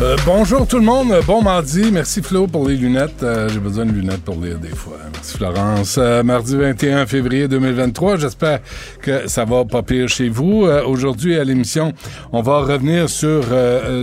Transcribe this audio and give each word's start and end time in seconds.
Euh, 0.00 0.16
bonjour 0.26 0.66
tout 0.66 0.78
le 0.78 0.84
monde, 0.84 1.14
bon 1.26 1.40
mardi. 1.42 1.90
Merci 1.92 2.20
Flo 2.20 2.46
pour 2.46 2.68
les 2.68 2.76
lunettes. 2.76 3.22
Euh, 3.22 3.48
J'ai 3.48 3.60
besoin 3.60 3.86
de 3.86 3.92
lunettes 3.92 4.22
pour 4.22 4.34
lire 4.40 4.58
des 4.58 4.68
fois. 4.68 4.98
Merci 5.12 5.36
Florence. 5.36 5.96
Euh, 5.98 6.22
mardi 6.22 6.56
21 6.56 7.06
février 7.06 7.48
2023. 7.48 8.16
J'espère 8.16 8.60
que 9.00 9.28
ça 9.28 9.44
va 9.44 9.64
pas 9.64 9.82
pire 9.82 10.08
chez 10.08 10.28
vous. 10.28 10.64
Euh, 10.64 10.84
Aujourd'hui 10.84 11.36
à 11.38 11.44
l'émission, 11.44 11.92
on 12.32 12.42
va 12.42 12.60
revenir 12.60 13.08
sur 13.08 13.42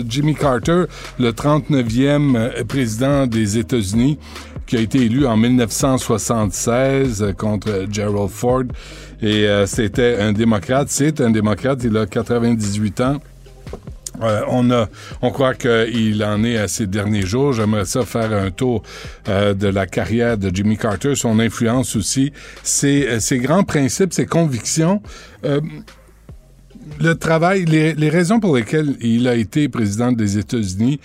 Jimmy 0.08 0.34
Carter, 0.34 0.84
le 1.20 1.32
39e 1.32 2.36
euh, 2.36 2.64
président 2.64 3.28
des 3.28 3.58
États-Unis 3.58 4.18
qui 4.66 4.78
a 4.78 4.80
été 4.80 5.00
élu 5.00 5.26
en 5.28 5.36
1976 5.36 7.22
euh, 7.22 7.34
contre 7.34 7.88
Gerald 7.92 8.30
Ford. 8.30 8.64
Et 9.22 9.46
c'était 9.68 10.18
un 10.20 10.32
démocrate. 10.32 10.88
C'est 10.90 11.22
un 11.22 11.30
démocrate. 11.30 11.84
Il 11.84 11.96
a 11.96 12.08
98 12.08 13.02
ans. 13.02 13.18
Euh, 14.22 14.42
on 14.50 14.70
a, 14.72 14.90
on 15.22 15.32
croit 15.32 15.54
qu'il 15.54 16.24
en 16.24 16.44
est 16.44 16.58
à 16.58 16.68
ses 16.68 16.88
derniers 16.88 17.26
jours. 17.26 17.54
J'aimerais 17.54 17.86
ça 17.86 18.04
faire 18.06 18.34
un 18.34 18.52
tour 18.52 18.84
euh, 19.30 19.54
de 19.54 19.68
la 19.68 19.86
carrière 19.88 20.38
de 20.38 20.52
Jimmy 20.54 20.78
Carter, 20.78 21.16
son 21.16 21.40
influence 21.40 21.96
aussi, 21.96 22.34
ses, 22.64 23.08
euh, 23.08 23.20
ses 23.20 23.40
grands 23.40 23.64
principes, 23.64 24.14
ses 24.14 24.26
convictions. 24.26 25.02
Le 27.00 27.16
travail, 27.16 27.66
les, 27.66 27.94
les 27.94 28.10
raisons 28.10 28.40
pour 28.40 28.56
lesquelles 28.56 28.96
il 29.02 29.28
a 29.28 29.36
été 29.36 29.70
président 29.70 30.12
des 30.12 30.38
États-Unis, 30.38 31.00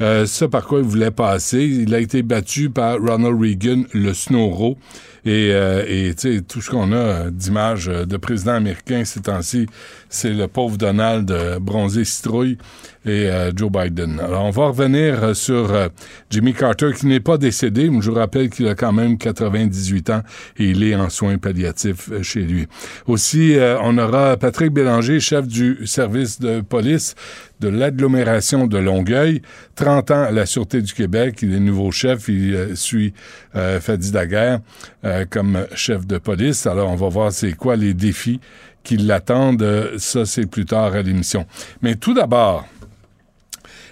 euh, 0.00 0.26
ce 0.26 0.44
par 0.44 0.66
quoi 0.66 0.78
il 0.80 0.84
voulait 0.84 1.10
passer. 1.10 1.64
Il 1.64 1.94
a 1.94 2.00
été 2.00 2.22
battu 2.22 2.70
par 2.70 2.98
Ronald 3.00 3.40
Reagan, 3.40 3.82
le 3.92 4.14
Snowro. 4.14 4.78
Et, 5.24 5.50
euh, 5.52 5.84
et 5.86 6.14
tout 6.42 6.60
ce 6.60 6.70
qu'on 6.70 6.92
a 6.92 7.30
d'images 7.30 7.86
de 7.86 8.16
président 8.16 8.54
américain 8.54 9.04
ces 9.04 9.20
temps-ci, 9.20 9.66
c'est 10.08 10.32
le 10.32 10.48
pauvre 10.48 10.76
Donald 10.76 11.30
euh, 11.30 11.58
bronzé 11.58 12.04
citrouille 12.04 12.58
et 13.04 13.28
euh, 13.28 13.50
Joe 13.54 13.70
Biden. 13.70 14.20
Alors, 14.20 14.44
on 14.44 14.50
va 14.50 14.66
revenir 14.66 15.22
euh, 15.22 15.34
sur 15.34 15.72
euh, 15.72 15.88
Jimmy 16.30 16.52
Carter, 16.52 16.90
qui 16.96 17.06
n'est 17.06 17.20
pas 17.20 17.38
décédé, 17.38 17.88
mais 17.90 18.00
je 18.00 18.10
vous 18.10 18.16
rappelle 18.16 18.50
qu'il 18.50 18.68
a 18.68 18.74
quand 18.74 18.92
même 18.92 19.16
98 19.18 20.10
ans 20.10 20.22
et 20.58 20.64
il 20.64 20.82
est 20.82 20.94
en 20.94 21.08
soins 21.08 21.38
palliatifs 21.38 22.10
euh, 22.10 22.22
chez 22.22 22.42
lui. 22.42 22.66
Aussi, 23.06 23.56
euh, 23.56 23.78
on 23.82 23.96
aura 23.98 24.36
Patrick 24.36 24.72
Bélanger, 24.72 25.20
chef 25.20 25.46
du 25.46 25.86
service 25.86 26.38
de 26.40 26.60
police 26.60 27.14
de 27.60 27.68
l'agglomération 27.68 28.66
de 28.66 28.78
Longueuil, 28.78 29.42
30 29.74 30.10
ans 30.10 30.22
à 30.22 30.30
la 30.30 30.46
Sûreté 30.46 30.80
du 30.82 30.92
Québec. 30.92 31.38
Il 31.42 31.54
est 31.54 31.60
nouveau 31.60 31.90
chef, 31.90 32.28
il 32.28 32.54
euh, 32.54 32.74
suit 32.74 33.12
euh, 33.56 33.80
Fadi 33.80 34.12
Daguerre 34.12 34.60
euh, 35.08 35.24
comme 35.28 35.66
chef 35.74 36.06
de 36.06 36.18
police. 36.18 36.66
Alors, 36.66 36.90
on 36.90 36.96
va 36.96 37.08
voir 37.08 37.32
c'est 37.32 37.52
quoi 37.52 37.76
les 37.76 37.94
défis 37.94 38.40
qui 38.82 38.96
l'attendent. 38.96 39.62
Euh, 39.62 39.98
Ça, 39.98 40.24
c'est 40.26 40.46
plus 40.46 40.64
tard 40.64 40.94
à 40.94 41.02
l'émission. 41.02 41.46
Mais 41.82 41.96
tout 41.96 42.14
d'abord, 42.14 42.66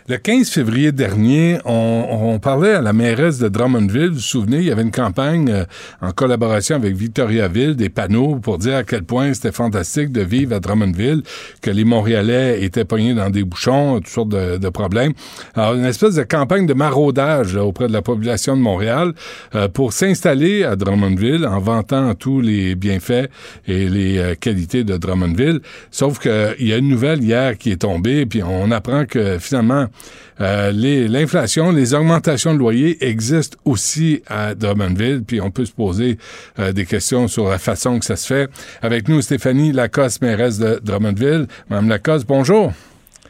le 0.08 0.18
15 0.18 0.48
février 0.50 0.92
dernier, 0.92 1.58
on, 1.64 2.38
parlait 2.40 2.74
à 2.74 2.80
la 2.80 2.92
mairesse 2.92 3.38
de 3.38 3.48
Drummondville. 3.48 4.10
Vous 4.10 4.14
vous 4.14 4.20
souvenez, 4.20 4.58
il 4.58 4.64
y 4.64 4.70
avait 4.70 4.82
une 4.82 4.92
campagne 4.92 5.50
euh, 5.50 5.64
en 6.00 6.12
collaboration 6.12 6.76
avec 6.76 6.94
Victoriaville, 6.94 7.74
des 7.74 7.88
panneaux 7.88 8.36
pour 8.36 8.58
dire 8.58 8.76
à 8.76 8.84
quel 8.84 9.02
point 9.02 9.34
c'était 9.34 9.50
fantastique 9.50 10.12
de 10.12 10.20
vivre 10.20 10.54
à 10.54 10.60
Drummondville, 10.60 11.22
que 11.60 11.70
les 11.70 11.84
Montréalais 11.84 12.62
étaient 12.62 12.84
pognés 12.84 13.14
dans 13.14 13.30
des 13.30 13.42
bouchons, 13.42 13.96
toutes 13.96 14.08
sortes 14.08 14.28
de, 14.28 14.68
problèmes. 14.68 15.12
Alors, 15.54 15.74
une 15.74 15.84
espèce 15.84 16.14
de 16.14 16.22
campagne 16.22 16.66
de 16.66 16.74
maraudage 16.74 17.56
auprès 17.56 17.88
de 17.88 17.92
la 17.92 18.02
population 18.02 18.56
de 18.56 18.62
Montréal 18.62 19.12
euh, 19.54 19.68
pour 19.68 19.92
s'installer 19.92 20.62
à 20.62 20.76
Drummondville 20.76 21.46
en 21.46 21.58
vantant 21.58 22.14
tous 22.14 22.40
les 22.40 22.74
bienfaits 22.74 23.28
et 23.66 23.88
les 23.88 24.18
euh, 24.18 24.34
qualités 24.34 24.84
de 24.84 24.96
Drummondville. 24.96 25.60
Sauf 25.90 26.18
qu'il 26.18 26.66
y 26.66 26.72
a 26.72 26.76
une 26.76 26.88
nouvelle 26.88 27.22
hier 27.22 27.58
qui 27.58 27.72
est 27.72 27.82
tombée, 27.82 28.26
puis 28.26 28.42
on 28.42 28.70
apprend 28.70 29.04
que 29.06 29.38
finalement, 29.38 29.86
euh, 30.40 30.70
l'inflation, 31.08 31.70
les, 31.70 31.94
augmentations 31.94 32.52
de 32.52 32.58
loyer 32.58 32.98
existent 33.06 33.56
aussi 33.64 34.22
à 34.28 34.54
Drummondville, 34.54 35.22
puis 35.26 35.40
on 35.40 35.50
peut 35.50 35.64
se 35.64 35.72
poser 35.72 36.18
euh, 36.58 36.72
des 36.72 36.84
questions 36.84 37.26
sur 37.26 37.48
la 37.48 37.58
façon 37.58 37.98
que 37.98 38.04
ça 38.04 38.16
se 38.16 38.26
fait. 38.26 38.50
Avec 38.82 39.08
nous, 39.08 39.22
Stéphanie 39.22 39.72
Lacoste, 39.72 40.20
mairesse 40.22 40.58
de 40.58 40.78
Drummondville. 40.82 41.46
Madame 41.70 41.88
Lacoste, 41.88 42.26
bonjour. 42.26 42.72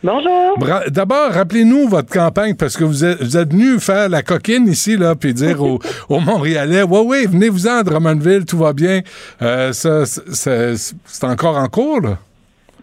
Bonjour. 0.03 0.59
D'abord, 0.88 1.32
rappelez-nous 1.32 1.88
votre 1.88 2.12
campagne 2.12 2.54
parce 2.54 2.77
que 2.77 2.84
vous 2.84 3.04
êtes, 3.04 3.21
vous 3.22 3.37
êtes 3.37 3.53
venu 3.53 3.81
faire 3.81 4.09
la 4.09 4.22
coquine 4.22 4.66
ici, 4.69 4.97
là, 4.97 5.15
puis 5.15 5.33
dire 5.33 5.62
aux, 5.62 5.78
aux 6.09 6.21
Montréalais, 6.21 6.83
ouais, 6.83 7.00
ouais, 7.00 7.27
venez-vous-en 7.27 7.78
à 7.78 7.83
Drummondville, 7.83 8.44
tout 8.44 8.59
va 8.59 8.72
bien. 8.72 9.00
Euh, 9.43 9.72
ça, 9.72 10.06
c'est 10.06 10.77
c'est 10.77 11.25
encore 11.25 11.56
en 11.56 11.69
cours, 11.69 12.00
là. 12.00 12.19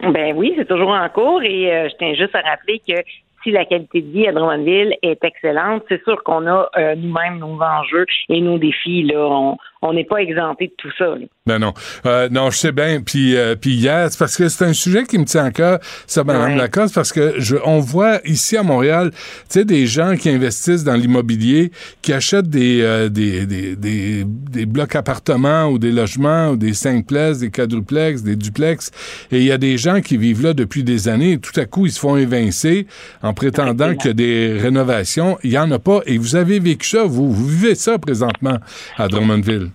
Ben 0.01 0.33
oui, 0.35 0.53
c'est 0.57 0.67
toujours 0.67 0.89
en 0.89 1.07
cours 1.09 1.41
et 1.43 1.71
euh, 1.71 1.87
je 1.89 1.95
tiens 1.97 2.13
juste 2.13 2.35
à 2.35 2.41
rappeler 2.41 2.81
que 2.85 2.93
si 3.43 3.51
la 3.51 3.65
qualité 3.65 4.01
de 4.01 4.09
vie 4.09 4.27
à 4.27 4.31
Drummondville 4.31 4.95
est 5.01 5.23
excellente, 5.23 5.83
c'est 5.89 6.01
sûr 6.03 6.23
qu'on 6.23 6.47
a 6.47 6.69
euh, 6.77 6.95
nous-mêmes 6.95 7.39
nos 7.39 7.61
enjeux 7.61 8.05
et 8.29 8.41
nos 8.41 8.57
défis. 8.57 9.03
Là, 9.03 9.55
on 9.83 9.93
n'est 9.93 10.05
pas 10.05 10.17
exempté 10.17 10.67
de 10.67 10.73
tout 10.77 10.91
ça. 10.97 11.05
là. 11.05 11.25
Ben 11.45 11.59
non. 11.59 11.73
Euh, 12.05 12.29
non, 12.29 12.49
je 12.51 12.57
sais 12.57 12.71
bien. 12.71 13.01
Puis, 13.01 13.35
euh, 13.35 13.55
puis 13.55 13.71
hier, 13.71 14.07
c'est 14.09 14.17
parce 14.17 14.37
que 14.37 14.47
c'est 14.47 14.63
un 14.63 14.71
sujet 14.71 15.03
qui 15.03 15.17
me 15.19 15.25
tient 15.25 15.43
à 15.43 15.51
cœur, 15.51 15.79
ça, 16.07 16.23
Mme 16.23 16.51
Ouais. 16.53 16.55
Lacoste, 16.55 16.95
parce 16.95 17.11
que 17.11 17.35
je, 17.39 17.57
on 17.65 17.79
voit 17.79 18.19
ici 18.25 18.55
à 18.55 18.63
Montréal, 18.63 19.11
tu 19.11 19.17
sais, 19.49 19.65
des 19.65 19.85
gens 19.85 20.15
qui 20.15 20.29
investissent 20.29 20.85
dans 20.85 20.93
l'immobilier, 20.95 21.71
qui 22.01 22.13
achètent 22.13 22.49
des, 22.49 22.81
euh, 22.81 23.09
des, 23.09 23.45
des, 23.45 23.75
des, 23.75 24.23
des 24.25 24.65
blocs 24.65 24.95
appartements 24.95 25.65
ou 25.65 25.77
des 25.79 25.91
logements 25.91 26.49
ou 26.51 26.55
des 26.55 26.73
cinq-places, 26.73 27.39
des 27.39 27.49
quadruplex, 27.49 28.23
des 28.23 28.37
duplex. 28.37 28.91
Et 29.31 29.39
il 29.39 29.45
y 29.45 29.51
a 29.51 29.57
des 29.57 29.77
gens 29.77 29.99
qui 29.99 30.15
vivent 30.15 30.43
là 30.43 30.53
depuis 30.53 30.83
des 30.85 31.09
années 31.09 31.33
et 31.33 31.39
tout 31.39 31.59
à 31.59 31.65
coup, 31.65 31.85
ils 31.85 31.91
se 31.91 31.99
font 31.99 32.15
évincer 32.15 32.87
en 33.21 33.33
prétendant 33.33 33.93
qu'il 33.95 34.07
y 34.07 34.11
a 34.11 34.13
des 34.13 34.57
rénovations. 34.61 35.37
Il 35.43 35.51
y 35.51 35.57
en 35.57 35.69
a 35.71 35.79
pas. 35.79 35.99
Et 36.05 36.17
vous 36.17 36.37
avez 36.37 36.59
vécu 36.59 36.87
ça, 36.87 37.03
vous. 37.03 37.31
Vous 37.33 37.47
vivez 37.47 37.75
ça 37.75 37.97
présentement 37.97 38.59
à 38.97 39.07
Drummondville. 39.09 39.72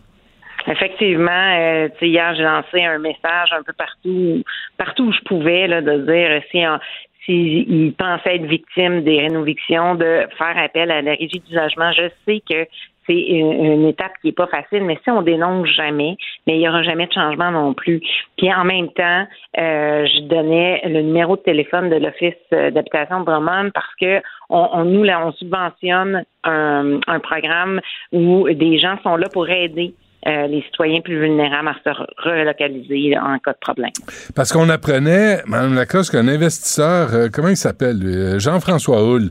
Effectivement, 0.70 1.31
euh, 1.31 1.88
hier 2.03 2.35
j'ai 2.35 2.43
lancé 2.43 2.85
un 2.85 2.99
message 2.99 3.53
un 3.53 3.62
peu 3.62 3.73
partout, 3.73 4.43
partout 4.76 5.05
où 5.05 5.12
je 5.12 5.20
pouvais, 5.20 5.67
là, 5.67 5.81
de 5.81 5.99
dire 5.99 6.31
euh, 6.31 6.41
si 6.50 6.67
en- 6.67 6.79
s'ils 7.25 7.94
pensaient 7.99 8.37
être 8.37 8.47
victimes 8.47 9.03
des 9.03 9.20
rénovictions, 9.20 9.94
de 9.94 10.26
faire 10.37 10.56
appel 10.56 10.91
à 10.91 11.03
la 11.03 11.12
régie 11.12 11.43
d'usagement. 11.47 11.93
Je 11.93 12.09
sais 12.26 12.43
que 12.49 12.67
c'est 13.06 13.15
une, 13.15 13.87
étape 13.87 14.12
qui 14.20 14.29
est 14.29 14.32
pas 14.32 14.47
facile, 14.47 14.85
mais 14.85 14.99
si 15.03 15.11
on 15.11 15.23
dénonce 15.23 15.69
jamais, 15.69 16.17
mais 16.47 16.56
il 16.56 16.61
y 16.61 16.69
aura 16.69 16.82
jamais 16.82 17.06
de 17.06 17.12
changement 17.12 17.50
non 17.50 17.73
plus. 17.73 18.00
Puis 18.37 18.53
en 18.53 18.64
même 18.64 18.88
temps, 18.93 19.26
euh, 19.59 20.06
je 20.06 20.21
donnais 20.29 20.82
le 20.85 21.00
numéro 21.00 21.37
de 21.37 21.43
téléphone 21.43 21.88
de 21.88 21.97
l'Office 21.97 22.35
d'habitation 22.50 23.21
de 23.21 23.25
Drummond 23.25 23.71
parce 23.73 23.94
que 24.00 24.21
on, 24.50 24.85
nous 24.85 25.05
là, 25.05 25.26
on 25.26 25.32
subventionne 25.32 26.25
un, 26.44 27.00
un 27.06 27.21
programme 27.21 27.81
où 28.12 28.49
des 28.50 28.79
gens 28.79 28.99
sont 29.03 29.17
là 29.17 29.29
pour 29.32 29.49
aider 29.49 29.94
euh, 30.26 30.49
les 30.49 30.62
citoyens 30.62 31.00
plus 31.00 31.20
vulnérables 31.20 31.69
à 31.69 31.75
se 31.85 32.29
relocaliser 32.29 33.17
en 33.17 33.38
cas 33.38 33.53
de 33.53 33.59
problème. 33.61 33.93
Parce 34.35 34.53
qu'on 34.53 34.69
apprenait, 34.69 35.43
Mme 35.47 35.75
Lacoste, 35.75 36.11
qu'un 36.11 36.26
investisseur, 36.26 37.15
euh, 37.15 37.29
comment 37.32 37.49
il 37.49 37.56
s'appelle, 37.56 38.00
euh, 38.05 38.38
Jean-François 38.41 39.00
Hull, 39.05 39.31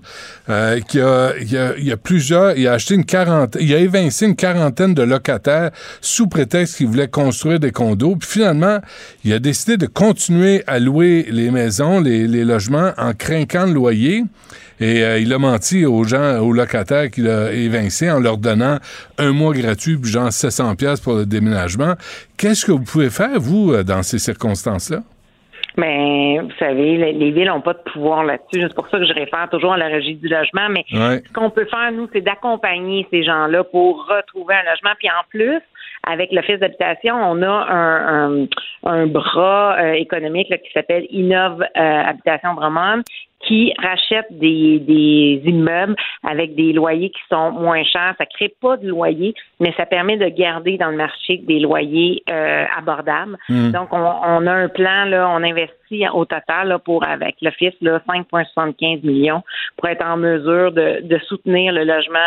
qui 0.87 1.01
a, 1.01 1.33
il 1.37 1.91
a, 1.91 1.97
plusieurs, 1.97 2.57
il 2.57 2.67
a 2.69 2.73
acheté 2.73 2.95
une 2.95 3.03
quarantaine, 3.03 3.61
il 3.61 3.75
a 3.75 3.79
évincé 3.79 4.27
une 4.27 4.37
quarantaine 4.37 4.93
de 4.93 5.03
locataires 5.03 5.71
sous 5.99 6.27
prétexte 6.27 6.77
qu'il 6.77 6.87
voulait 6.87 7.09
construire 7.09 7.59
des 7.59 7.71
condos. 7.71 8.15
Puis 8.15 8.29
finalement, 8.29 8.79
il 9.25 9.33
a 9.33 9.39
décidé 9.39 9.75
de 9.75 9.87
continuer 9.87 10.63
à 10.67 10.79
louer 10.79 11.25
les 11.29 11.51
maisons, 11.51 11.99
les, 11.99 12.27
les 12.27 12.45
logements 12.45 12.91
en 12.97 13.13
craquant 13.13 13.65
le 13.65 13.73
loyer. 13.73 14.23
Et 14.79 15.03
euh, 15.03 15.19
il 15.19 15.33
a 15.33 15.39
menti 15.39 15.85
aux 15.85 16.03
gens, 16.03 16.39
aux 16.39 16.51
locataires 16.51 17.09
qu'il 17.09 17.27
a 17.27 17.51
évincés 17.51 18.11
en 18.11 18.19
leur 18.19 18.37
donnant 18.37 18.77
un 19.17 19.31
mois 19.31 19.53
gratuit, 19.53 19.97
puis 19.97 20.11
genre 20.11 20.31
700 20.31 20.75
pièces 20.75 21.01
pour 21.01 21.15
le 21.15 21.25
déménagement. 21.25 21.93
Qu'est-ce 22.37 22.65
que 22.65 22.71
vous 22.71 22.83
pouvez 22.83 23.09
faire, 23.09 23.39
vous, 23.39 23.73
euh, 23.73 23.83
dans 23.83 24.03
ces 24.03 24.19
circonstances-là? 24.19 24.99
Mais 25.77 26.39
vous 26.39 26.51
savez, 26.57 26.97
les, 26.97 27.31
villes 27.31 27.47
n'ont 27.47 27.61
pas 27.61 27.73
de 27.73 27.91
pouvoir 27.91 28.23
là-dessus. 28.23 28.61
C'est 28.61 28.73
pour 28.73 28.87
ça 28.89 28.97
que 28.97 29.05
je 29.05 29.13
réfère 29.13 29.47
toujours 29.51 29.73
à 29.73 29.77
la 29.77 29.85
régie 29.85 30.15
du 30.15 30.27
logement. 30.27 30.69
Mais 30.69 30.83
ce 30.89 31.31
qu'on 31.33 31.51
peut 31.51 31.67
faire, 31.69 31.91
nous, 31.91 32.09
c'est 32.11 32.21
d'accompagner 32.21 33.05
ces 33.11 33.23
gens-là 33.23 33.63
pour 33.63 34.07
retrouver 34.07 34.55
un 34.55 34.71
logement. 34.71 34.89
Puis 34.97 35.07
en 35.07 35.23
plus, 35.29 35.61
avec 36.01 36.31
l'Office 36.31 36.59
d'habitation, 36.59 37.15
on 37.15 37.43
a 37.43 37.67
un, 37.69 38.47
un, 38.85 39.05
bras 39.05 39.77
euh, 39.77 39.91
économique 39.91 40.49
qui 40.49 40.71
s'appelle 40.73 41.05
Innove 41.11 41.63
Habitation 41.75 42.55
Bromont 42.55 43.03
qui 43.45 43.73
rachètent 43.77 44.31
des, 44.31 44.79
des 44.79 45.41
immeubles 45.45 45.95
avec 46.23 46.55
des 46.55 46.73
loyers 46.73 47.09
qui 47.09 47.21
sont 47.29 47.51
moins 47.51 47.83
chers. 47.83 48.15
Ça 48.17 48.25
crée 48.25 48.53
pas 48.61 48.77
de 48.77 48.87
loyer, 48.87 49.35
mais 49.59 49.73
ça 49.77 49.85
permet 49.85 50.17
de 50.17 50.27
garder 50.27 50.77
dans 50.77 50.89
le 50.89 50.97
marché 50.97 51.37
des 51.37 51.59
loyers 51.59 52.23
euh, 52.29 52.65
abordables. 52.77 53.37
Hmm. 53.49 53.71
Donc, 53.71 53.89
on, 53.91 53.97
on, 53.97 54.47
a 54.47 54.53
un 54.53 54.69
plan, 54.69 55.05
là, 55.05 55.29
on 55.29 55.43
investit 55.43 56.03
au 56.13 56.25
total 56.25 56.69
là, 56.69 56.79
pour, 56.79 57.05
avec 57.07 57.35
l'Office, 57.41 57.73
5,75 57.81 59.05
millions 59.05 59.43
pour 59.77 59.87
être 59.89 60.03
en 60.03 60.17
mesure 60.17 60.71
de, 60.71 61.01
de 61.03 61.19
soutenir 61.27 61.73
le 61.73 61.83
logement 61.83 62.19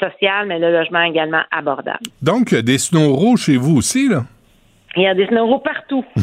social, 0.00 0.46
mais 0.46 0.58
le 0.58 0.72
logement 0.72 1.02
également 1.02 1.42
abordable. 1.50 2.00
Donc, 2.22 2.54
des 2.54 2.78
snow 2.78 3.36
chez 3.36 3.56
vous 3.56 3.76
aussi, 3.76 4.08
là? 4.08 4.24
Il 4.96 5.02
y 5.02 5.06
a 5.06 5.14
des 5.14 5.26
snowros 5.26 5.60
partout, 5.60 6.04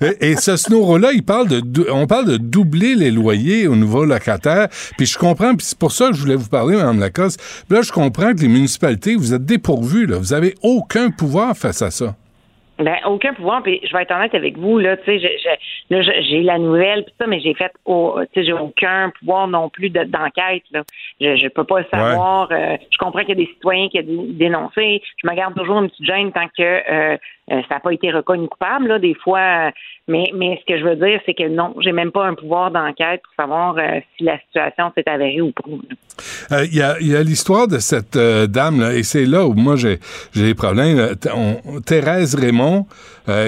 Et 0.20 0.36
ce 0.36 0.56
snowro-là, 0.56 1.12
il 1.12 1.22
parle 1.22 1.48
de, 1.48 1.90
on 1.90 2.06
parle 2.06 2.26
de 2.26 2.36
doubler 2.38 2.94
les 2.94 3.10
loyers 3.10 3.66
au 3.66 3.76
nouveau 3.76 4.06
locataire. 4.06 4.68
Puis 4.96 5.06
je 5.06 5.18
comprends, 5.18 5.54
puis 5.54 5.66
c'est 5.66 5.78
pour 5.78 5.92
ça 5.92 6.08
que 6.08 6.14
je 6.14 6.20
voulais 6.22 6.36
vous 6.36 6.48
parler, 6.48 6.76
Mme 6.76 6.98
Lacoste. 6.98 7.40
Là, 7.68 7.82
je 7.82 7.92
comprends 7.92 8.32
que 8.32 8.40
les 8.40 8.48
municipalités, 8.48 9.16
vous 9.16 9.34
êtes 9.34 9.44
dépourvus, 9.44 10.06
là. 10.06 10.16
Vous 10.16 10.32
avez 10.32 10.54
aucun 10.62 11.10
pouvoir 11.10 11.54
face 11.56 11.82
à 11.82 11.90
ça. 11.90 12.14
Ben, 12.78 12.96
aucun 13.06 13.34
pouvoir. 13.34 13.62
Puis 13.62 13.80
je 13.84 13.92
vais 13.92 14.02
être 14.02 14.14
honnête 14.14 14.34
avec 14.34 14.56
vous, 14.56 14.78
là, 14.78 14.96
tu 14.96 15.18
sais, 15.18 15.38
j'ai 15.90 16.42
la 16.42 16.58
nouvelle, 16.58 17.04
puis 17.04 17.14
ça, 17.18 17.26
mais 17.26 17.40
j'ai 17.40 17.54
fait, 17.54 17.72
tu 17.84 17.92
sais, 18.34 18.44
j'ai 18.44 18.52
aucun 18.52 19.10
pouvoir 19.18 19.48
non 19.48 19.68
plus 19.68 19.90
d'enquête, 19.90 20.62
là. 20.70 20.82
Je, 21.20 21.36
je 21.36 21.48
peux 21.48 21.64
pas 21.64 21.80
le 21.80 21.86
savoir. 21.90 22.48
Euh, 22.52 22.76
je 22.90 22.98
comprends 22.98 23.20
qu'il 23.20 23.30
y 23.30 23.32
a 23.32 23.46
des 23.46 23.46
citoyens 23.46 23.88
qui 23.88 23.98
ont 23.98 24.26
dénoncé. 24.28 25.02
Je 25.22 25.28
me 25.28 25.34
garde 25.34 25.54
toujours 25.54 25.80
une 25.80 25.90
petite 25.90 26.06
gêne 26.06 26.32
tant 26.32 26.46
que 26.56 26.62
euh, 26.62 27.16
euh, 27.50 27.60
ça 27.68 27.76
n'a 27.76 27.80
pas 27.80 27.92
été 27.92 28.10
reconnu 28.10 28.48
coupable, 28.48 28.88
là, 28.88 28.98
des 28.98 29.14
fois. 29.14 29.70
Mais, 30.06 30.30
mais 30.34 30.58
ce 30.60 30.72
que 30.72 30.78
je 30.78 30.84
veux 30.84 30.96
dire, 30.96 31.20
c'est 31.26 31.34
que 31.34 31.48
non, 31.48 31.74
j'ai 31.80 31.92
même 31.92 32.12
pas 32.12 32.26
un 32.26 32.34
pouvoir 32.34 32.70
d'enquête 32.70 33.20
pour 33.22 33.34
savoir 33.34 33.76
si 34.16 34.24
la 34.24 34.38
situation 34.40 34.90
s'est 34.94 35.08
avérée 35.08 35.40
ou 35.40 35.52
pas. 35.52 36.64
Il 36.64 36.74
y 36.74 36.82
a, 36.82 37.22
l'histoire 37.22 37.68
de 37.68 37.78
cette 37.78 38.16
dame, 38.16 38.80
là, 38.80 38.94
et 38.94 39.02
c'est 39.02 39.26
là 39.26 39.46
où 39.46 39.52
moi 39.52 39.76
j'ai 39.76 39.98
des 40.34 40.54
problèmes. 40.54 41.14
Thérèse 41.84 42.34
Raymond, 42.34 42.86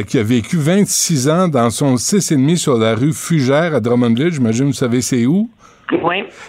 qui 0.06 0.18
a 0.18 0.22
vécu 0.22 0.58
26 0.58 1.28
ans 1.30 1.48
dans 1.48 1.70
son 1.70 1.94
6,5 1.94 2.56
sur 2.56 2.76
la 2.76 2.94
rue 2.94 3.14
Fugère 3.14 3.74
à 3.74 3.80
Drummondville, 3.80 4.32
j'imagine 4.32 4.66
vous 4.66 4.72
savez 4.74 5.00
c'est 5.00 5.24
où? 5.24 5.48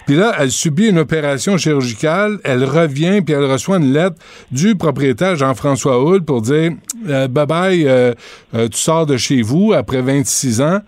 Puis 0.05 0.15
là, 0.15 0.33
elle 0.39 0.51
subit 0.51 0.88
une 0.88 0.99
opération 0.99 1.57
chirurgicale, 1.57 2.39
elle 2.43 2.63
revient, 2.63 3.21
puis 3.21 3.33
elle 3.33 3.45
reçoit 3.45 3.77
une 3.77 3.93
lettre 3.93 4.17
du 4.51 4.75
propriétaire 4.75 5.35
Jean-François 5.35 6.03
Houle 6.03 6.23
pour 6.23 6.41
dire 6.41 6.71
euh, 7.07 7.27
Bye 7.27 7.45
bye, 7.45 7.88
euh, 7.88 8.13
euh, 8.53 8.67
tu 8.67 8.77
sors 8.77 9.05
de 9.05 9.17
chez 9.17 9.41
vous 9.41 9.73
après 9.73 10.01
26 10.01 10.61
ans. 10.61 10.79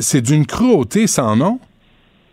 C'est 0.00 0.22
d'une 0.22 0.46
cruauté 0.46 1.06
sans 1.06 1.36
nom. 1.36 1.60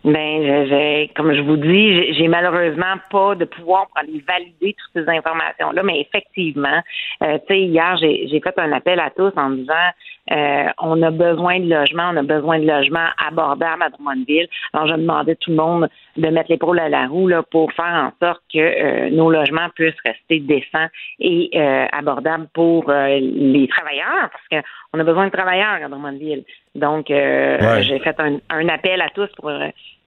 Ben, 0.04 1.08
comme 1.16 1.32
je 1.32 1.40
vous 1.40 1.56
dis, 1.56 2.12
j'ai 2.12 2.28
malheureusement 2.28 2.96
pas 3.10 3.34
de 3.34 3.46
pouvoir 3.46 3.86
pour 3.88 3.98
aller 3.98 4.22
valider 4.26 4.74
toutes 4.74 5.02
ces 5.02 5.08
informations-là, 5.08 5.82
mais 5.82 6.00
effectivement, 6.00 6.82
tu 7.20 7.26
sais, 7.48 7.60
hier, 7.60 7.96
j'ai 7.96 8.40
fait 8.40 8.58
un 8.58 8.72
appel 8.72 9.00
à 9.00 9.10
tous 9.10 9.32
en 9.36 9.50
disant 9.50 9.92
euh, 10.30 10.64
on 10.80 11.02
a 11.02 11.10
besoin 11.10 11.60
de 11.60 11.68
logements, 11.68 12.10
on 12.12 12.16
a 12.16 12.22
besoin 12.22 12.58
de 12.58 12.66
logements 12.66 13.08
abordables 13.26 13.82
à 13.82 13.90
Drummondville. 13.90 14.48
Alors, 14.72 14.88
je 14.88 14.94
demandais 14.94 15.32
à 15.32 15.36
tout 15.36 15.50
le 15.50 15.56
monde 15.56 15.88
de 16.16 16.28
mettre 16.28 16.50
l'épaule 16.50 16.78
à 16.78 16.88
la 16.88 17.06
roue 17.06 17.28
là, 17.28 17.42
pour 17.42 17.72
faire 17.72 17.84
en 17.84 18.12
sorte 18.24 18.40
que 18.52 18.58
euh, 18.58 19.10
nos 19.10 19.30
logements 19.30 19.68
puissent 19.74 20.00
rester 20.04 20.40
décents 20.40 20.88
et 21.20 21.50
euh, 21.54 21.86
abordables 21.92 22.48
pour 22.54 22.90
les 22.90 23.68
travailleurs, 23.68 24.30
parce 24.30 24.62
qu'on 24.62 24.98
a 24.98 25.04
besoin 25.04 25.26
de 25.26 25.32
travailleurs 25.32 25.84
à 25.84 25.88
Drummondville. 25.88 26.44
Donc, 26.74 27.06
j'ai 27.08 27.98
fait 28.00 28.18
un, 28.18 28.38
un, 28.50 28.68
appel 28.68 29.00
à 29.00 29.10
tous 29.10 29.28
pour 29.36 29.50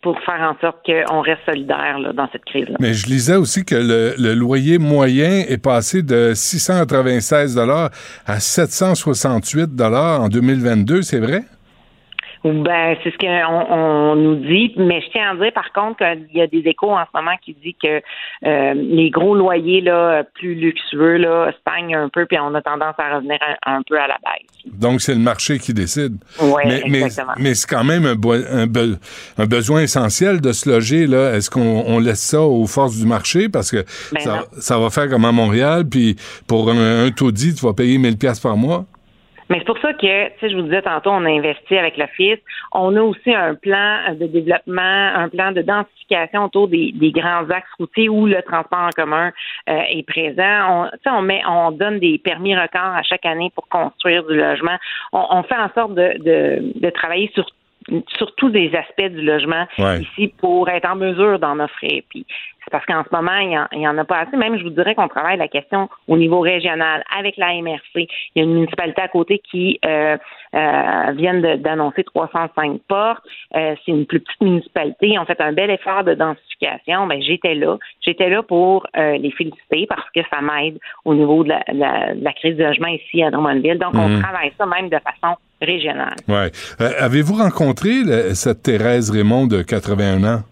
pour 0.07 0.18
faire 0.21 0.39
en 0.39 0.57
sorte 0.62 0.77
qu'on 0.86 1.19
reste 1.19 1.42
solidaire 1.45 1.98
dans 2.13 2.30
cette 2.31 2.45
crise-là. 2.45 2.77
Mais 2.80 2.94
je 2.94 3.07
lisais 3.07 3.36
aussi 3.36 3.65
que 3.65 3.75
le, 3.75 4.33
loyer 4.36 4.77
moyen 4.77 5.44
est 5.50 5.62
passé 5.62 6.01
de 6.01 6.31
696 6.33 7.59
à 8.25 8.39
768 8.39 9.81
en 9.81 10.30
2022, 10.30 11.01
c'est 11.01 11.19
vrai? 11.19 11.44
Ben, 12.44 12.95
c'est 13.04 13.12
ce 13.12 13.18
qu'on 13.18 13.74
on 13.74 14.16
nous 14.16 14.36
dit, 14.36 14.74
mais 14.78 15.01
je 15.01 15.10
tiens 15.12 15.31
à 15.31 15.36
dire 15.36 15.51
par 15.54 15.72
contre 15.74 15.98
qu'il 15.98 16.38
y 16.38 16.42
a 16.42 16.48
des 16.48 16.63
échos 16.66 16.92
en 16.92 17.04
ce 17.04 17.19
moment 17.19 17.36
qui 17.44 17.56
disent 17.63 17.74
que 17.81 18.01
euh, 18.45 18.74
les 18.74 19.10
gros 19.10 19.36
loyers 19.36 19.81
là, 19.81 20.24
plus 20.24 20.56
luxueux 20.56 21.18
là, 21.18 21.51
stagnent 21.62 21.95
un 21.95 22.10
peu, 22.10 22.25
puis 22.25 22.38
on 22.39 22.54
a 22.56 22.62
tendance 22.62 22.95
à 22.98 23.16
revenir 23.16 23.38
un, 23.66 23.81
peu 23.81 23.98
à 24.00 24.07
la 24.07 24.18
baisse. 24.24 24.74
Donc 24.74 25.01
c'est 25.01 25.13
le 25.13 25.19
marché 25.19 25.57
qui 25.60 25.74
décide. 25.74 26.18
Oui, 26.39 26.63
mais, 26.66 27.01
exactement. 27.01 27.34
Mais, 27.38 27.56
c'est 27.56 27.68
quand 27.68 27.84
même 27.84 28.06
un, 28.06 28.16
un, 29.38 29.45
besoin 29.45 29.81
essentiel 29.81 30.42
de 30.42 30.51
se 30.51 30.69
loger 30.69 31.07
là. 31.07 31.34
Est-ce 31.34 31.50
qu'on 31.50 32.00
laisse 32.00 32.22
ça 32.22 32.42
aux 32.42 32.68
forces 32.68 32.98
du 32.98 33.06
marché? 33.06 33.50
Parce 33.50 33.72
que 33.72 33.84
ben 34.13 34.22
ça, 34.22 34.45
ça, 34.60 34.78
va 34.78 34.89
faire 34.89 35.10
comme 35.10 35.25
à 35.25 35.31
Montréal, 35.31 35.84
puis 35.89 36.16
pour 36.48 36.69
un, 36.69 37.10
taux 37.12 37.32
dit, 37.32 37.53
tu 37.53 37.65
vas 37.65 37.74
payer 37.74 37.98
1000 37.98 38.17
pièces 38.17 38.39
par 38.39 38.58
mois? 38.58 38.86
Mais 39.50 39.60
c'est 39.60 39.66
pour 39.66 39.80
ça 39.80 39.94
que, 39.94 40.27
tu 40.30 40.39
sais, 40.39 40.50
je 40.50 40.56
vous 40.56 40.63
disais 40.63 40.82
tantôt, 40.82 41.12
on 41.12 41.24
a 41.25 41.30
investi 41.30 41.77
avec 41.77 41.98
l'Office. 41.98 42.39
On 42.74 42.96
a 42.96 43.01
aussi 43.01 43.34
un 43.34 43.56
plan 43.56 44.13
de 44.13 44.25
développement, 44.27 44.82
un 44.82 45.30
plan 45.30 45.51
de 45.51 45.62
densification 45.62 46.46
autour 46.46 46.68
des, 46.68 46.94
grands 47.13 47.50
axes 47.50 47.72
routiers 47.80 48.10
où 48.10 48.25
le 48.25 48.42
transport 48.42 48.80
en 48.80 48.89
commun 48.89 49.32
euh, 49.70 49.80
est 49.89 50.04
présent. 50.04 50.89
On, 51.06 51.12
on 51.12 51.22
met, 51.22 51.42
on 51.48 51.72
donne 51.72 52.00
des 52.00 52.18
permis 52.18 52.56
records 52.56 52.96
à 52.96 53.04
chaque 53.04 53.25
année 53.25 53.51
pour 53.56 53.68
construire 53.70 54.24
du 54.25 54.36
logement. 54.36 54.77
On, 55.13 55.42
fait 55.44 55.58
en 55.58 55.70
sorte 55.74 55.96
de, 55.96 56.18
de, 56.24 56.80
de 56.80 56.89
travailler 56.89 57.32
sur 57.34 57.46
sur 58.18 58.36
tous 58.36 58.50
des 58.50 58.70
aspects 58.75 59.13
du 59.13 59.22
logement 59.22 59.66
ici 59.77 60.34
pour 60.39 60.68
être 60.68 60.89
en 60.89 60.96
mesure 60.96 61.39
d'en 61.39 61.58
offrir. 61.60 62.04
Puis 62.10 62.25
parce 62.71 62.86
qu'en 62.86 63.03
ce 63.03 63.15
moment, 63.15 63.38
il 63.38 63.79
n'y 63.79 63.88
en, 63.88 63.97
a 63.97 64.05
pas 64.05 64.19
assez. 64.19 64.36
Même, 64.38 64.57
je 64.57 64.63
vous 64.63 64.69
dirais 64.69 64.95
qu'on 64.95 65.07
travaille 65.07 65.38
la 65.38 65.47
question 65.47 65.89
au 66.07 66.17
niveau 66.17 66.39
régional 66.39 67.03
avec 67.17 67.38
la 67.38 67.53
MRC. 67.62 67.79
Il 67.95 68.07
y 68.36 68.39
a 68.39 68.43
une 68.43 68.53
municipalité 68.53 69.01
à 69.01 69.07
côté 69.07 69.41
qui 69.50 69.79
euh, 69.86 70.17
euh, 70.55 71.12
vient 71.15 71.36
d'annoncer 71.57 72.03
305 72.03 72.81
portes. 72.88 73.24
Euh, 73.55 73.75
c'est 73.86 73.91
une 73.91 74.05
plus 74.05 74.19
petite 74.19 74.41
municipalité. 74.41 75.09
Ils 75.09 75.19
ont 75.19 75.25
fait 75.25 75.39
un 75.41 75.53
bel 75.53 75.69
effort 75.69 76.03
de 76.03 76.13
densification. 76.13 77.07
Ben, 77.07 77.21
j'étais 77.21 77.55
là. 77.55 77.77
J'étais 78.01 78.29
là 78.29 78.43
pour 78.43 78.88
les 78.95 79.31
féliciter 79.31 79.86
parce 79.88 80.09
que 80.15 80.21
ça 80.29 80.41
m'aide 80.41 80.77
au 81.05 81.13
niveau 81.13 81.43
de 81.43 81.50
la, 81.50 82.33
crise 82.33 82.55
du 82.55 82.63
logement 82.63 82.88
ici 82.88 83.24
à 83.24 83.31
Drummondville. 83.31 83.79
Donc, 83.79 83.93
on 83.95 84.09
mhm. 84.09 84.21
travaille 84.21 84.51
ça 84.57 84.65
même 84.65 84.89
de 84.89 84.97
façon 84.97 85.36
régionale. 85.62 86.15
Ouais. 86.27 86.51
Avez-vous 86.79 87.36
rencontré 87.36 88.03
cette 88.33 88.63
Thérèse 88.63 89.09
Raymond 89.09 89.47
de 89.47 89.62
81 89.62 90.24
ans? 90.24 90.43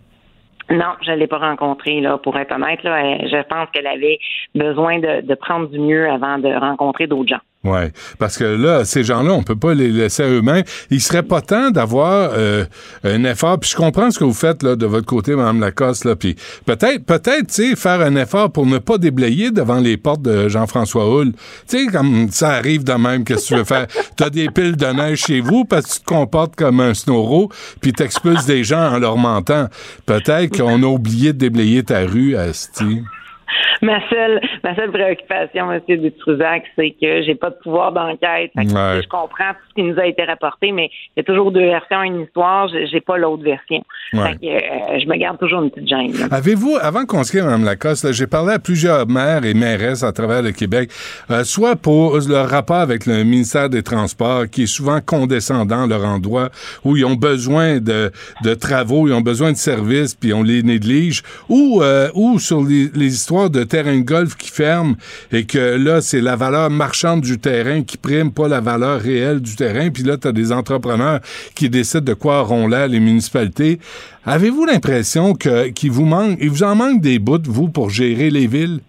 Non, 0.69 0.93
je 1.05 1.12
ne 1.12 1.17
l'ai 1.17 1.27
pas 1.27 1.38
rencontrée, 1.38 2.01
là, 2.01 2.17
pour 2.17 2.38
être 2.38 2.51
honnête. 2.51 2.81
Là, 2.84 3.17
je 3.27 3.43
pense 3.43 3.69
qu'elle 3.72 3.88
avait 3.88 4.19
besoin 4.55 5.00
de, 5.00 5.36
prendre 5.36 5.69
du 5.69 5.79
mieux 5.79 6.10
avant 6.10 6.39
de 6.39 6.50
rencontrer 6.53 7.07
d'autres 7.07 7.29
gens. 7.29 7.41
Oui, 7.65 7.79
parce 8.19 8.38
que 8.38 8.43
là, 8.43 8.86
ces 8.86 9.03
gens-là, 9.03 9.31
on 9.31 9.41
peut 9.41 9.55
pas 9.55 9.74
les 9.74 9.89
laisser 9.89 10.22
eux-mêmes. 10.22 10.63
Il 10.91 11.01
serait 11.01 11.24
pas 11.24 11.41
temps 11.41 11.72
d'avoir 11.72 12.29
euh, 12.34 12.63
un 13.03 13.24
effort. 13.24 13.60
Puis 13.60 13.72
je 13.72 13.75
comprends 13.75 14.12
ce 14.12 14.19
que 14.19 14.24
vous 14.24 14.36
faites 14.36 14.62
là 14.62 14.75
de 14.75 14.86
votre 14.86 15.07
côté, 15.07 15.36
Mme 15.36 15.60
Lacoste. 15.60 16.05
Là, 16.05 16.15
puis 16.15 16.36
peut-être, 16.65 17.03
peut-être, 17.05 17.48
tu 17.48 17.69
sais, 17.69 17.75
faire 17.75 18.01
un 18.01 18.15
effort 18.17 18.51
pour 18.51 18.67
ne 18.67 18.77
pas 18.77 19.00
déblayer 19.00 19.50
devant 19.50 19.79
les 19.79 19.98
portes 19.98 20.22
de 20.22 20.48
Jean-François 20.48 21.10
Hull. 21.10 21.31
Tu 21.67 21.86
sais, 21.86 21.91
comme 21.91 22.29
ça 22.29 22.50
arrive 22.50 22.84
de 22.84 22.93
même, 22.93 23.24
qu'est-ce 23.24 23.45
que 23.45 23.48
tu 23.48 23.55
veux 23.55 23.63
faire? 23.63 23.88
T'as 24.15 24.29
des 24.29 24.50
piles 24.50 24.75
de 24.75 24.86
neige 24.86 25.24
chez 25.25 25.41
vous 25.41 25.65
parce 25.65 25.88
que 25.88 25.93
tu 25.93 26.00
te 26.01 26.05
comportes 26.05 26.55
comme 26.55 26.79
un 26.79 26.93
snowro, 26.93 27.50
puis 27.81 27.93
t'expulses 27.93 28.45
des 28.45 28.63
gens 28.63 28.93
en 28.93 29.00
leur 29.00 29.17
mentant. 29.17 29.69
Peut-être 30.05 30.55
qu'on 30.55 30.84
a 30.84 30.88
oublié 30.88 31.34
de 31.34 31.39
déblayer 31.39 31.84
ta 31.84 32.01
rue, 32.01 32.36
Asti 32.36 33.01
ma 33.82 34.00
seule 34.10 34.42
ma 34.64 34.75
seule 34.75 34.92
préoccupation, 34.92 35.72
M. 35.72 35.82
Dutruzac, 35.88 36.64
c'est 36.75 36.92
que 36.92 37.24
j'ai 37.24 37.36
pas 37.36 37.50
de 37.50 37.56
pouvoir 37.56 37.92
d'enquête. 37.92 38.52
Je 38.56 39.08
comprends 39.08 39.52
tout 39.52 39.70
ce 39.70 39.74
qui 39.75 39.84
nous 39.84 40.00
a 40.00 40.06
été 40.06 40.24
rapporté, 40.24 40.72
mais 40.72 40.90
il 41.16 41.18
y 41.18 41.22
a 41.22 41.24
toujours 41.24 41.52
deux 41.52 41.66
versions 41.66 42.00
à 42.00 42.06
une 42.06 42.22
histoire. 42.22 42.70
J'ai 42.70 43.02
pas 43.02 43.18
l'autre 43.18 43.44
version. 43.44 43.84
Euh, 44.14 44.20
je 44.42 45.08
me 45.08 45.18
garde 45.18 45.38
toujours 45.40 45.64
une 45.64 45.72
petite 45.72 45.90
gêne. 45.90 46.14
Avez-vous, 46.32 46.78
avant 46.82 47.06
qu'on 47.06 47.24
se 47.24 47.32
quitte, 47.32 47.44
Mme 47.44 47.66
Lacoste, 47.66 48.12
j'ai 48.12 48.28
parlé 48.28 48.54
à 48.54 48.60
plusieurs 48.60 49.08
maires 49.08 49.46
et 49.46 49.54
mairesses 49.54 50.04
à 50.04 50.12
travers 50.12 50.42
le 50.42 50.52
Québec, 50.52 50.90
euh, 51.32 51.44
soit 51.44 51.75
pour 51.75 52.18
leur 52.28 52.50
rapport 52.50 52.78
avec 52.78 53.06
le 53.06 53.24
ministère 53.24 53.70
des 53.70 53.84
Transports, 53.84 54.46
qui 54.50 54.64
est 54.64 54.68
souvent 54.68 55.00
condescendant 55.02 55.86
leur 55.88 56.06
endroit, 56.06 56.50
où 56.84 56.96
ils 56.96 57.06
ont 57.06 57.16
besoin 57.16 57.80
de, 57.80 58.12
de 58.44 58.54
travaux, 58.54 59.08
ils 59.08 59.14
ont 59.14 59.22
besoin 59.22 59.52
de 59.52 59.58
services, 59.58 60.16
puis 60.16 60.34
on 60.34 60.44
les 60.44 60.64
néglige, 60.64 61.24
ou, 61.50 61.82
euh, 61.82 62.10
ou 62.14 62.40
sur 62.40 62.64
les, 62.64 62.90
les 62.94 63.14
histoires 63.14 63.35
de 63.50 63.63
terrain 63.63 63.98
de 63.98 64.01
golf 64.04 64.36
qui 64.36 64.50
ferme 64.50 64.96
et 65.32 65.46
que 65.46 65.75
là, 65.77 66.01
c'est 66.01 66.22
la 66.22 66.36
valeur 66.36 66.70
marchande 66.70 67.22
du 67.22 67.38
terrain 67.38 67.84
qui 67.84 67.98
prime, 67.98 68.32
pas 68.32 68.48
la 68.48 68.62
valeur 68.62 69.00
réelle 69.01 69.39
du 69.39 69.56
terrain. 69.56 69.89
Puis 69.89 70.04
là, 70.04 70.18
tu 70.18 70.27
as 70.27 70.32
des 70.32 70.51
entrepreneurs 70.51 71.20
qui 71.54 71.70
décident 71.70 72.04
de 72.04 72.13
quoi 72.13 72.42
auront 72.42 72.68
l'air 72.68 72.88
les 72.88 73.00
municipalités. 73.00 73.80
Avez-vous 74.25 74.65
l'impression 74.65 75.34
que 75.34 75.70
qu'il 75.70 75.92
vous 75.92 76.06
manque, 76.06 76.38
il 76.42 76.50
vous 76.50 76.63
en 76.63 76.75
manque 76.75 77.01
des 77.01 77.20
bouts, 77.20 77.39
vous, 77.46 77.70
pour 77.70 77.89
gérer 77.89 78.30
les 78.30 78.48
villes? 78.48 78.80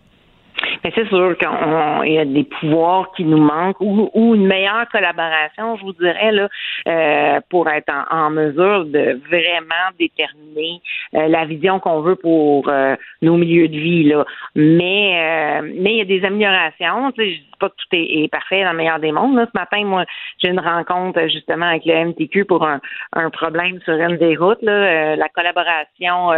C'est 0.95 1.09
sûr 1.09 1.37
qu'il 1.39 2.13
y 2.13 2.19
a 2.19 2.25
des 2.25 2.45
pouvoirs 2.45 3.11
qui 3.17 3.25
nous 3.25 3.39
manquent 3.39 3.81
ou, 3.81 4.35
une 4.35 4.47
meilleure 4.47 4.89
collaboration, 4.91 5.77
je 5.77 5.83
vous 5.85 5.93
dirais, 5.95 6.33
là, 6.33 6.49
euh, 6.89 7.41
pour 7.51 7.69
être 7.69 7.93
en, 8.11 8.31
mesure 8.31 8.85
de 8.85 9.21
vraiment 9.29 9.91
déterminer 9.99 10.81
euh, 11.15 11.29
la 11.29 11.45
vision 11.45 11.81
qu'on 11.81 12.01
veut 12.01 12.17
pour 12.17 12.69
euh, 12.69 12.97
nos 13.23 13.37
milieux 13.37 13.69
de 13.69 13.77
vie. 13.77 14.05
Là. 14.05 14.25
Mais 14.55 15.63
mais 15.63 15.93
il 15.93 15.99
y 15.99 16.01
a 16.01 16.05
des 16.05 16.25
améliorations. 16.25 17.13
Tu 17.13 17.23
sais, 17.23 17.31
je 17.31 17.39
dis 17.39 17.51
pas 17.59 17.69
que 17.69 17.75
tout 17.77 17.89
est, 17.93 18.29
parfait 18.31 18.65
dans 18.65 18.73
le 18.73 18.77
meilleur 18.77 18.99
des 18.99 19.13
mondes. 19.13 19.37
Là. 19.37 19.47
Ce 19.47 19.59
matin, 19.59 19.85
moi, 19.85 20.05
j'ai 20.39 20.49
une 20.49 20.61
rencontre 20.61 21.21
justement 21.29 21.67
avec 21.67 21.85
le 21.87 22.07
MTQ 22.07 22.45
pour 22.45 22.67
un, 22.67 22.81
un 23.13 23.31
problème 23.31 23.81
sur 23.85 23.95
une 23.95 24.17
des 24.17 24.37
routes. 24.37 24.63
Là. 24.63 25.17
la 25.17 25.29
collaboration 25.29 26.33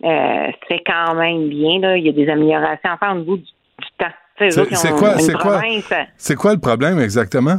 c'est 0.00 0.82
quand 0.84 1.14
même 1.14 1.48
bien. 1.48 1.80
Là. 1.80 1.96
Il 1.96 2.06
y 2.06 2.08
a 2.08 2.12
des 2.12 2.28
améliorations. 2.28 2.90
Enfin, 2.92 3.12
au 3.12 3.18
niveau 3.18 3.36
du 3.36 3.44
c'est 4.50 4.90
quoi, 4.92 5.18
c'est 5.18 5.34
quoi, 5.34 5.60
c'est 6.16 6.34
quoi 6.34 6.54
le 6.54 6.60
problème 6.60 6.98
exactement? 6.98 7.58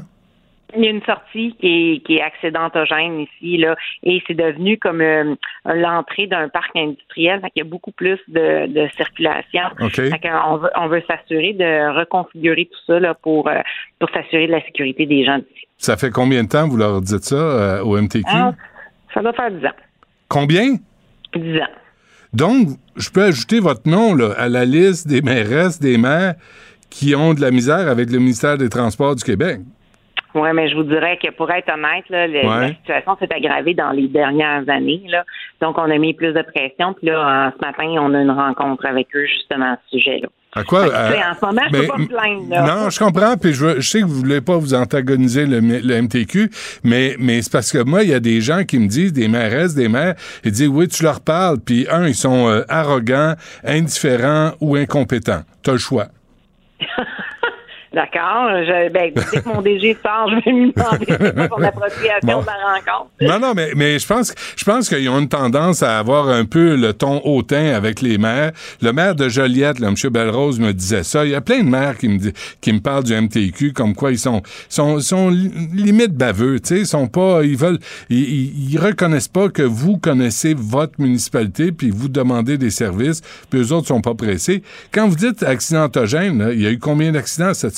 Il 0.76 0.84
y 0.84 0.88
a 0.88 0.90
une 0.90 1.04
sortie 1.04 1.56
qui 1.60 1.68
est, 1.68 2.00
qui 2.04 2.16
est 2.16 2.22
accidentogène 2.22 3.20
ici, 3.20 3.58
là, 3.58 3.76
et 4.02 4.24
c'est 4.26 4.34
devenu 4.34 4.80
comme 4.80 5.02
euh, 5.02 5.36
l'entrée 5.66 6.26
d'un 6.26 6.50
parc 6.50 6.76
industriel. 6.76 7.42
Fait 7.42 7.52
il 7.56 7.60
y 7.60 7.62
a 7.62 7.70
beaucoup 7.70 7.92
plus 7.92 8.18
de, 8.28 8.88
circulation. 8.98 9.62
on 9.80 10.58
veut, 10.58 10.70
on 10.76 10.88
veut 10.88 11.04
s'assurer 11.08 11.54
de 11.54 11.96
reconfigurer 12.00 12.66
tout 12.66 12.80
ça 12.88 13.00
là, 13.00 13.14
pour, 13.14 13.48
euh, 13.50 13.60
pour 14.00 14.10
s'assurer 14.10 14.48
de 14.48 14.52
la 14.52 14.66
sécurité 14.66 15.06
des 15.06 15.24
gens 15.24 15.38
ici. 15.38 15.68
Ça 15.78 15.96
fait 15.96 16.10
combien 16.10 16.44
de 16.44 16.50
temps 16.50 16.68
vous 16.68 16.78
leur 16.78 17.02
dites 17.02 17.24
ça 17.24 17.36
euh, 17.36 17.84
au 17.84 18.02
MTQ? 18.02 18.24
Ah, 18.28 18.54
ça 19.14 19.22
doit 19.22 19.34
faire 19.34 19.52
10 19.52 19.66
ans. 19.68 19.76
Combien? 20.28 20.78
10 21.36 21.60
ans. 21.60 21.83
Donc, 22.34 22.70
je 22.96 23.10
peux 23.10 23.24
ajouter 23.24 23.60
votre 23.60 23.88
nom 23.88 24.16
là, 24.16 24.34
à 24.38 24.50
la 24.50 24.66
liste 24.66 25.08
des 25.08 25.22
mairesses, 25.22 25.80
des 25.80 25.98
maires 25.98 26.36
qui 26.90 27.16
ont 27.16 27.34
de 27.34 27.42
la 27.42 27.52
misère 27.52 27.88
avec 27.88 28.12
le 28.12 28.20
ministère 28.20 28.58
des 28.58 28.70
Transports 28.70 29.16
du 29.16 29.24
Québec. 29.24 29.60
Oui, 30.36 30.50
mais 30.54 30.68
je 30.68 30.76
vous 30.76 30.84
dirais 30.84 31.20
que 31.22 31.30
pour 31.32 31.52
être 31.52 31.72
honnête, 31.72 32.10
là, 32.10 32.28
la 32.28 32.70
situation 32.70 33.16
s'est 33.20 33.32
aggravée 33.32 33.76
dans 33.76 33.92
les 33.92 34.08
dernières 34.08 34.68
années. 34.68 35.04
Là. 35.08 35.24
Donc, 35.62 35.78
on 35.78 35.90
a 35.90 35.98
mis 35.98 36.14
plus 36.14 36.34
de 36.34 36.42
pression. 36.42 36.94
Puis 36.94 37.08
là, 37.08 37.54
ce 37.56 37.66
matin, 37.66 37.86
on 38.00 38.14
a 38.16 38.22
une 38.22 38.32
rencontre 38.32 38.86
avec 38.86 39.16
eux 39.16 39.26
justement 39.26 39.74
à 39.74 39.78
ce 39.86 40.00
sujet-là. 40.00 40.28
À 40.56 40.64
quoi? 40.64 40.86
en 40.86 40.88
ce 40.88 41.46
moment, 41.46 41.62
je 41.72 41.78
peux 41.80 41.88
pas 41.88 41.98
me 41.98 42.06
plaindre. 42.06 42.68
Non, 42.68 42.90
je 42.90 43.00
comprends. 43.00 43.38
Puis 43.38 43.54
je, 43.54 43.82
sais 43.82 44.02
que 44.02 44.06
vous 44.06 44.16
voulez 44.16 44.42
pas 44.42 44.58
vous 44.58 44.74
antagoniser 44.74 45.46
le, 45.46 45.62
MTQ, 46.02 46.50
mais, 46.84 47.16
mais 47.20 47.42
c'est 47.42 47.52
parce 47.52 47.72
que 47.72 47.84
moi, 47.84 48.04
il 48.04 48.10
y 48.10 48.14
a 48.14 48.20
des 48.20 48.42
gens 48.42 48.64
qui 48.64 48.78
me 48.78 48.88
disent, 48.88 49.14
des 49.14 49.28
mairesses, 49.28 49.74
des 49.74 49.90
maires, 49.90 50.16
ils 50.44 50.52
disent, 50.52 50.68
oui, 50.68 50.88
tu 50.88 51.04
leur 51.04 51.22
parles. 51.22 51.60
Puis 51.60 51.88
un, 51.90 52.08
ils 52.08 52.16
sont 52.16 52.48
euh, 52.48 52.64
arrogants, 52.70 53.36
indifférents 53.64 54.52
ou 54.60 54.76
incompétents. 54.76 55.44
Tu 55.64 55.70
as 55.70 55.74
le 55.74 55.80
choix. 55.80 56.08
D'accord. 57.94 58.50
Je, 58.66 58.90
ben, 58.92 59.12
dès 59.32 59.42
que 59.42 59.48
mon 59.48 59.62
DG 59.62 59.98
sort, 60.04 60.30
je 60.30 60.36
vais 60.44 60.52
lui 60.52 60.74
demander 60.74 61.06
son 61.48 61.62
appropriation 61.62 62.42
de 62.42 62.46
la 62.46 62.74
rencontre. 62.74 63.12
Non, 63.22 63.40
non, 63.40 63.54
mais, 63.56 63.72
mais 63.76 64.00
je 64.00 64.08
pense, 64.08 64.34
je 64.56 64.64
pense 64.64 64.90
qu'ils 64.90 65.08
ont 65.10 65.20
une 65.20 65.30
tendance 65.30 65.84
à 65.84 66.00
avoir 66.00 66.28
un 66.30 66.46
peu 66.46 66.76
le 66.76 66.94
ton 66.94 67.22
hautain 67.24 67.74
avec 67.74 68.02
les 68.02 68.18
maires. 68.18 68.52
Le 68.82 68.92
maire 68.94 69.14
de 69.16 69.30
Joliette, 69.30 69.80
là, 69.80 69.90
M. 69.90 69.96
Belrose, 70.10 70.60
me 70.60 70.74
disait 70.74 71.04
ça. 71.04 71.24
Il 71.26 71.32
y 71.32 71.36
a 71.36 71.42
plein 71.42 71.64
de 71.64 71.70
maires 71.70 71.98
qui 71.98 72.10
me, 72.10 72.20
qui 72.62 72.74
me 72.74 72.80
parlent 72.80 73.04
du 73.04 73.14
MTQ, 73.14 73.74
comme 73.74 73.94
quoi 73.94 74.12
ils 74.12 74.20
sont, 74.20 74.42
sont, 74.70 75.00
sont 75.00 75.30
limite 75.30 76.14
baveux, 76.14 76.60
tu 76.60 76.70
sais. 76.70 76.80
Ils 76.82 76.88
sont 76.88 77.08
pas, 77.08 77.44
ils 77.44 77.58
veulent, 77.58 77.80
ils, 78.10 78.74
ils, 78.74 78.80
reconnaissent 78.80 79.28
pas 79.28 79.50
que 79.50 79.62
vous 79.62 79.98
connaissez 79.98 80.56
votre 80.58 81.00
municipalité 81.00 81.72
puis 81.72 81.92
vous 81.92 82.10
demandez 82.10 82.58
des 82.58 82.72
services, 82.72 83.22
puis 83.50 83.62
eux 83.62 83.72
autres 83.72 83.88
sont 83.88 84.02
pas 84.02 84.16
pressés. 84.16 84.64
Quand 84.92 85.08
vous 85.08 85.16
dites 85.16 85.44
accidentogène, 85.44 86.50
il 86.54 86.62
y 86.62 86.68
a 86.68 86.72
eu 86.72 86.80
combien 86.80 87.12
d'accidents 87.12 87.54
cette 87.54 87.76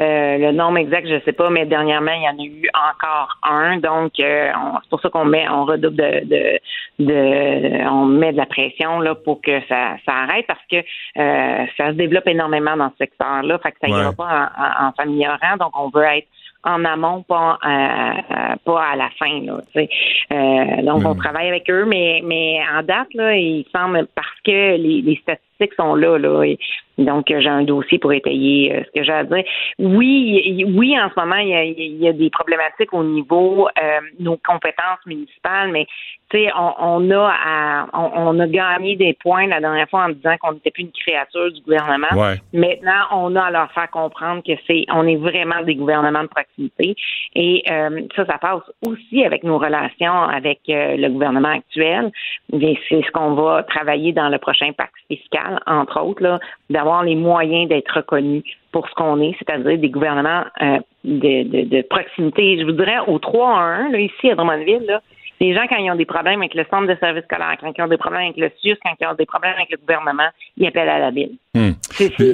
Euh, 0.00 0.38
le 0.38 0.52
nombre 0.52 0.78
exact, 0.78 1.08
je 1.08 1.14
ne 1.14 1.20
sais 1.20 1.32
pas, 1.32 1.50
mais 1.50 1.66
dernièrement, 1.66 2.12
il 2.12 2.22
y 2.22 2.28
en 2.28 2.38
a 2.38 2.46
eu 2.46 2.70
encore 2.72 3.36
un. 3.42 3.78
Donc, 3.78 4.12
euh, 4.20 4.52
c'est 4.82 4.90
pour 4.90 5.00
ça 5.00 5.08
qu'on 5.08 5.24
met, 5.24 5.48
on 5.48 5.64
redouble 5.64 5.96
de, 5.96 6.60
de, 7.00 7.88
on 7.88 8.04
met 8.04 8.30
de 8.32 8.36
la 8.36 8.46
pression 8.46 9.00
là 9.00 9.16
pour 9.16 9.40
que 9.40 9.60
ça, 9.68 9.96
ça 10.06 10.12
arrête 10.12 10.46
parce 10.46 10.64
que 10.70 10.76
euh, 10.76 11.66
ça 11.76 11.88
se 11.88 11.94
développe 11.94 12.28
énormément 12.28 12.76
dans 12.76 12.90
ce 12.90 12.96
secteur-là. 12.98 13.58
Fait 13.58 13.72
que 13.72 13.78
ça 13.80 13.88
ira 13.88 14.12
pas 14.12 14.50
en, 14.56 14.86
en, 14.86 14.92
s'améliorant. 14.96 15.56
Donc, 15.58 15.72
on 15.76 15.88
veut 15.88 16.04
être 16.04 16.28
en 16.62 16.84
amont, 16.84 17.22
pas, 17.22 17.58
pas 17.62 18.84
à 18.84 18.96
la 18.96 19.10
fin. 19.18 19.40
Là, 19.40 20.82
donc, 20.82 21.02
on 21.06 21.14
travaille 21.14 21.48
avec 21.48 21.68
eux, 21.70 21.86
mais, 21.86 22.20
mais 22.24 22.60
en 22.72 22.82
date, 22.82 23.08
là, 23.14 23.34
il 23.34 23.64
semble 23.74 24.06
parce 24.14 24.40
que 24.44 24.76
les, 24.76 25.02
les 25.02 25.16
statistiques 25.16 25.47
sont 25.76 25.94
là, 25.94 26.18
là. 26.18 26.42
Et, 26.44 26.58
donc, 26.98 27.26
j'ai 27.28 27.48
un 27.48 27.62
dossier 27.62 27.98
pour 27.98 28.12
étayer 28.12 28.74
euh, 28.74 28.82
ce 28.84 28.98
que 28.98 29.04
j'ai 29.04 29.12
à 29.12 29.22
dire. 29.22 29.44
Oui, 29.78 30.66
oui, 30.74 30.98
en 30.98 31.08
ce 31.10 31.20
moment, 31.20 31.36
il 31.36 32.00
y 32.00 32.08
a, 32.08 32.12
des 32.12 32.30
problématiques 32.30 32.92
au 32.92 33.04
niveau 33.04 33.68
euh, 33.68 34.00
nos 34.18 34.36
compétences 34.36 34.98
municipales, 35.06 35.70
mais 35.70 35.86
tu 36.30 36.38
sais, 36.38 36.50
on, 36.54 37.10
a 37.10 37.86
on, 37.94 38.38
a 38.38 38.46
gagné 38.46 38.96
des 38.96 39.14
points 39.14 39.46
la 39.46 39.60
dernière 39.60 39.88
fois 39.88 40.04
en 40.04 40.08
disant 40.10 40.36
qu'on 40.40 40.52
n'était 40.52 40.70
plus 40.70 40.82
une 40.82 40.92
créature 40.92 41.50
du 41.50 41.62
gouvernement. 41.62 42.08
Maintenant, 42.52 43.04
on 43.12 43.34
a 43.34 43.44
à 43.44 43.50
leur 43.50 43.72
faire 43.72 43.90
comprendre 43.90 44.42
que 44.46 44.52
c'est 44.66 44.84
on 44.92 45.06
est 45.06 45.16
vraiment 45.16 45.62
des 45.62 45.74
gouvernements 45.74 46.24
de 46.24 46.28
proximité. 46.28 46.96
Et 47.34 47.62
euh, 47.70 48.02
ça, 48.14 48.26
ça 48.26 48.38
passe 48.38 48.62
aussi 48.86 49.24
avec 49.24 49.42
nos 49.42 49.58
relations 49.58 50.22
avec 50.24 50.60
euh, 50.68 50.96
le 50.96 51.08
gouvernement 51.08 51.54
actuel. 51.56 52.10
C'est 52.52 52.76
ce 52.90 53.10
qu'on 53.10 53.32
va 53.32 53.62
travailler 53.62 54.12
dans 54.12 54.28
le 54.28 54.38
prochain 54.38 54.72
pacte 54.72 54.92
fiscal, 55.10 55.47
entre 55.66 56.00
autres, 56.00 56.40
d'avoir 56.70 57.02
les 57.04 57.14
moyens 57.14 57.68
d'être 57.68 57.96
reconnus 57.96 58.44
pour 58.72 58.88
ce 58.88 58.94
qu'on 58.94 59.20
est, 59.20 59.34
c'est-à-dire 59.38 59.78
des 59.78 59.88
gouvernements 59.90 60.44
euh, 60.62 60.78
de, 61.04 61.64
de, 61.64 61.82
proximité. 61.82 62.58
Je 62.58 62.64
vous 62.64 62.72
dirais 62.72 62.98
au 63.06 63.18
3 63.18 63.48
à 63.48 63.60
1, 63.60 63.88
là, 63.90 63.98
ici 63.98 64.30
à 64.30 64.34
Drummondville, 64.34 64.84
là, 64.86 65.00
les 65.40 65.54
gens, 65.54 65.66
quand 65.68 65.76
ils 65.76 65.90
ont 65.90 65.96
des 65.96 66.04
problèmes 66.04 66.40
avec 66.40 66.54
le 66.54 66.64
centre 66.70 66.86
de 66.86 66.96
service 66.98 67.24
scolaire, 67.24 67.56
quand 67.60 67.72
ils 67.76 67.82
ont 67.82 67.88
des 67.88 67.96
problèmes 67.96 68.22
avec 68.22 68.36
le 68.36 68.50
SUS, 68.60 68.76
quand 68.82 68.92
ils 69.00 69.06
ont 69.06 69.14
des 69.14 69.26
problèmes 69.26 69.54
avec 69.54 69.70
le 69.70 69.76
gouvernement, 69.78 70.28
ils 70.56 70.66
appellent 70.66 70.88
à 70.88 70.98
la 70.98 71.10
ville. 71.10 71.36
Hmm. 71.54 71.72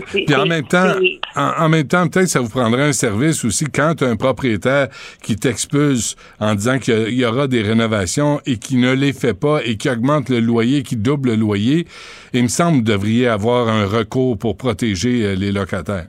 puis, 0.06 0.34
en 0.34 0.46
même 0.46 0.66
temps, 0.66 0.92
en, 1.36 1.68
même 1.68 1.86
temps, 1.86 2.08
peut-être 2.08 2.28
ça 2.28 2.40
vous 2.40 2.48
prendrait 2.48 2.82
un 2.82 2.92
service 2.92 3.44
aussi 3.44 3.66
quand 3.66 4.02
un 4.02 4.16
propriétaire 4.16 4.88
qui 5.22 5.36
t'expulse 5.36 6.16
en 6.40 6.54
disant 6.54 6.78
qu'il 6.78 7.14
y 7.14 7.24
aura 7.24 7.46
des 7.46 7.62
rénovations 7.62 8.40
et 8.46 8.58
qui 8.58 8.76
ne 8.76 8.92
les 8.92 9.12
fait 9.12 9.38
pas 9.38 9.60
et 9.64 9.76
qui 9.76 9.88
augmente 9.88 10.30
le 10.30 10.40
loyer, 10.40 10.82
qui 10.82 10.96
double 10.96 11.30
le 11.30 11.36
loyer. 11.36 11.86
Il 12.32 12.42
me 12.44 12.48
semble 12.48 12.72
que 12.72 12.76
vous 12.76 12.92
devriez 12.92 13.28
avoir 13.28 13.68
un 13.68 13.86
recours 13.86 14.38
pour 14.38 14.56
protéger 14.56 15.24
euh, 15.24 15.34
les 15.34 15.52
locataires. 15.52 16.06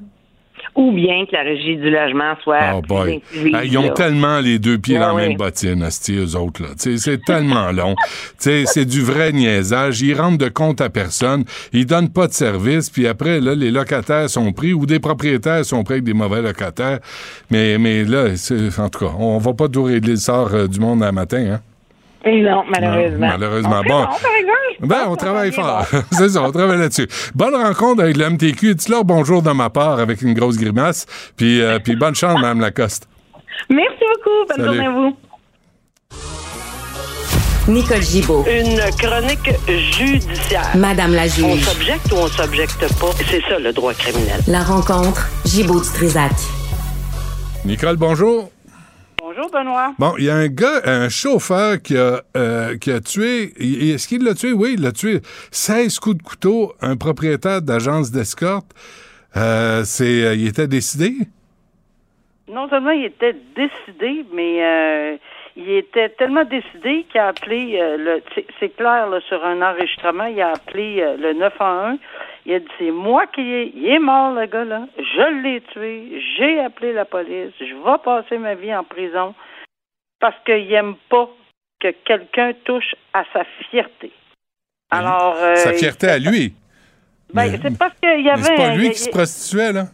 Ou 0.75 0.91
bien 0.91 1.25
que 1.25 1.31
la 1.31 1.41
régie 1.43 1.77
du 1.77 1.89
logement 1.89 2.35
soit 2.43 2.73
Oh 2.75 2.81
boy. 2.81 3.21
Hey, 3.33 3.69
ils 3.69 3.77
ont 3.77 3.83
là. 3.87 3.89
tellement 3.91 4.39
les 4.39 4.59
deux 4.59 4.77
pieds 4.77 4.99
dans 4.99 5.15
la 5.15 5.27
même 5.27 5.37
bottine, 5.37 5.81
asti, 5.83 6.15
eux 6.17 6.35
autres, 6.35 6.61
là. 6.63 6.69
C'est 6.77 7.23
tellement 7.25 7.71
long. 7.71 7.95
C'est 8.37 8.85
du 8.85 9.01
vrai 9.01 9.31
niaisage. 9.31 10.01
Ils 10.01 10.13
rendent 10.19 10.37
de 10.37 10.49
compte 10.49 10.81
à 10.81 10.89
personne. 10.89 11.45
Ils 11.73 11.85
donnent 11.85 12.09
pas 12.11 12.27
de 12.27 12.33
service. 12.33 12.89
Puis 12.89 13.07
après, 13.07 13.39
là, 13.39 13.55
les 13.55 13.71
locataires 13.71 14.29
sont 14.29 14.51
pris 14.53 14.73
ou 14.73 14.85
des 14.85 14.99
propriétaires 14.99 15.63
sont 15.65 15.83
pris 15.83 15.95
avec 15.95 16.03
des 16.03 16.13
mauvais 16.13 16.41
locataires. 16.41 16.99
Mais, 17.49 17.77
mais 17.77 18.03
là, 18.03 18.35
c'est- 18.35 18.77
en 18.79 18.89
tout 18.89 18.99
cas, 18.99 19.11
on 19.17 19.37
va 19.37 19.53
pas 19.53 19.69
tout 19.69 19.83
régler 19.83 20.11
le 20.11 20.17
sort 20.17 20.53
euh, 20.53 20.67
du 20.67 20.79
monde 20.79 21.01
à 21.03 21.11
matin, 21.11 21.45
hein? 21.55 21.61
Et 22.27 22.41
non, 22.41 22.63
malheureusement. 22.67 23.27
Non, 23.27 23.33
malheureusement. 23.37 23.81
On 23.85 23.87
Bon. 23.89 23.99
bon, 23.99 24.05
par 24.05 24.15
exemple. 24.35 24.77
Je 24.81 24.85
Ben, 24.87 25.03
on 25.07 25.15
travaille 25.15 25.51
fort. 25.51 25.85
bon. 25.91 26.01
c'est 26.11 26.29
ça, 26.29 26.41
on 26.41 26.51
travaille 26.51 26.79
là-dessus. 26.79 27.07
Bonne 27.35 27.53
rencontre 27.55 28.01
avec 28.03 28.17
le 28.17 28.29
MTQ. 28.31 28.75
Dis-leur 28.75 29.03
bonjour 29.05 29.41
de 29.43 29.51
ma 29.51 29.69
part 29.69 29.99
avec 29.99 30.21
une 30.23 30.33
grosse 30.33 30.57
grimace. 30.57 31.05
Puis, 31.37 31.61
euh, 31.61 31.77
puis 31.79 31.95
bonne 31.95 32.15
chance, 32.15 32.39
Mme 32.41 32.61
Lacoste. 32.61 33.07
Merci 33.69 33.99
beaucoup. 33.99 34.47
Bonne 34.47 34.57
Salut. 34.65 34.77
journée 34.77 34.87
à 34.87 34.91
vous. 34.91 35.17
Nicole 37.67 38.01
Gibaud. 38.01 38.45
Une 38.47 38.79
chronique 38.99 39.49
judiciaire. 39.67 40.69
Madame 40.75 41.13
la 41.15 41.23
On 41.23 41.27
juge. 41.55 41.63
s'objecte 41.63 42.11
ou 42.11 42.15
on 42.17 42.27
s'objecte 42.27 42.99
pas? 42.99 43.07
C'est 43.27 43.41
ça 43.49 43.57
le 43.59 43.73
droit 43.73 43.93
criminel. 43.93 44.39
La 44.47 44.61
rencontre 44.61 45.27
Gibaud-Strisac. 45.45 46.31
Nicole, 47.65 47.97
bonjour. 47.97 48.49
Bonjour 49.35 49.51
Benoît. 49.51 49.93
Bon, 49.99 50.13
il 50.17 50.25
y 50.25 50.29
a 50.29 50.35
un 50.35 50.47
gars, 50.47 50.81
un 50.85 51.09
chauffeur 51.09 51.81
qui 51.81 51.97
a, 51.97 52.21
euh, 52.37 52.77
qui 52.77 52.89
a 52.91 53.01
tué, 53.01 53.51
est-ce 53.59 54.07
qu'il 54.07 54.23
l'a 54.23 54.33
tué? 54.33 54.53
Oui, 54.53 54.75
il 54.77 54.81
l'a 54.81 54.91
tué. 54.93 55.19
16 55.51 55.99
coups 55.99 56.17
de 56.17 56.23
couteau, 56.23 56.73
un 56.81 56.95
propriétaire 56.95 57.61
d'agence 57.61 58.11
d'escorte. 58.11 58.67
Euh, 59.35 59.83
c'est, 59.83 60.23
euh, 60.25 60.35
il 60.35 60.47
était 60.47 60.67
décidé? 60.67 61.13
Non 62.47 62.69
seulement 62.69 62.91
il 62.91 63.05
était 63.05 63.35
décidé, 63.55 64.25
mais 64.33 64.63
euh, 64.63 65.17
il 65.57 65.69
était 65.71 66.09
tellement 66.09 66.45
décidé 66.45 67.05
qu'il 67.11 67.19
a 67.19 67.27
appelé 67.29 67.77
le 67.97 68.21
c'est- 68.35 68.45
c'est 68.59 68.69
clair 68.77 69.09
là, 69.09 69.19
sur 69.27 69.43
un 69.43 69.61
enregistrement, 69.61 70.25
il 70.25 70.39
a 70.41 70.51
appelé 70.51 71.03
le 71.19 71.33
911. 71.33 71.97
Il 72.45 72.53
a 72.53 72.59
dit 72.59 72.67
c'est 72.77 72.91
moi 72.91 73.25
qui 73.27 73.41
est 73.41 73.71
il 73.75 73.87
est 73.87 73.99
mort 73.99 74.33
le 74.33 74.45
gars 74.45 74.65
là. 74.65 74.87
Je 74.97 75.41
l'ai 75.41 75.61
tué, 75.73 76.21
j'ai 76.37 76.59
appelé 76.59 76.93
la 76.93 77.05
police, 77.05 77.53
je 77.59 77.73
vais 77.73 77.97
passer 78.03 78.37
ma 78.37 78.53
vie 78.55 78.73
en 78.73 78.83
prison 78.83 79.33
parce 80.19 80.35
qu'il 80.45 80.71
aime 80.73 80.95
pas 81.09 81.29
que 81.79 81.89
quelqu'un 82.05 82.53
touche 82.63 82.95
à 83.13 83.23
sa 83.33 83.43
fierté. 83.69 84.11
Alors 84.91 85.35
euh, 85.37 85.55
Sa 85.55 85.73
fierté 85.73 86.07
à 86.07 86.19
lui. 86.19 86.53
ben, 87.33 87.59
c'est 87.61 87.77
parce 87.77 87.93
qu'il 88.01 88.21
y 88.21 88.29
avait 88.29 88.43
c'est 88.43 88.55
pas 88.55 88.75
lui 88.75 88.91
qui 88.91 88.99
se 88.99 89.09
prostituait, 89.09 89.73
là? 89.73 89.85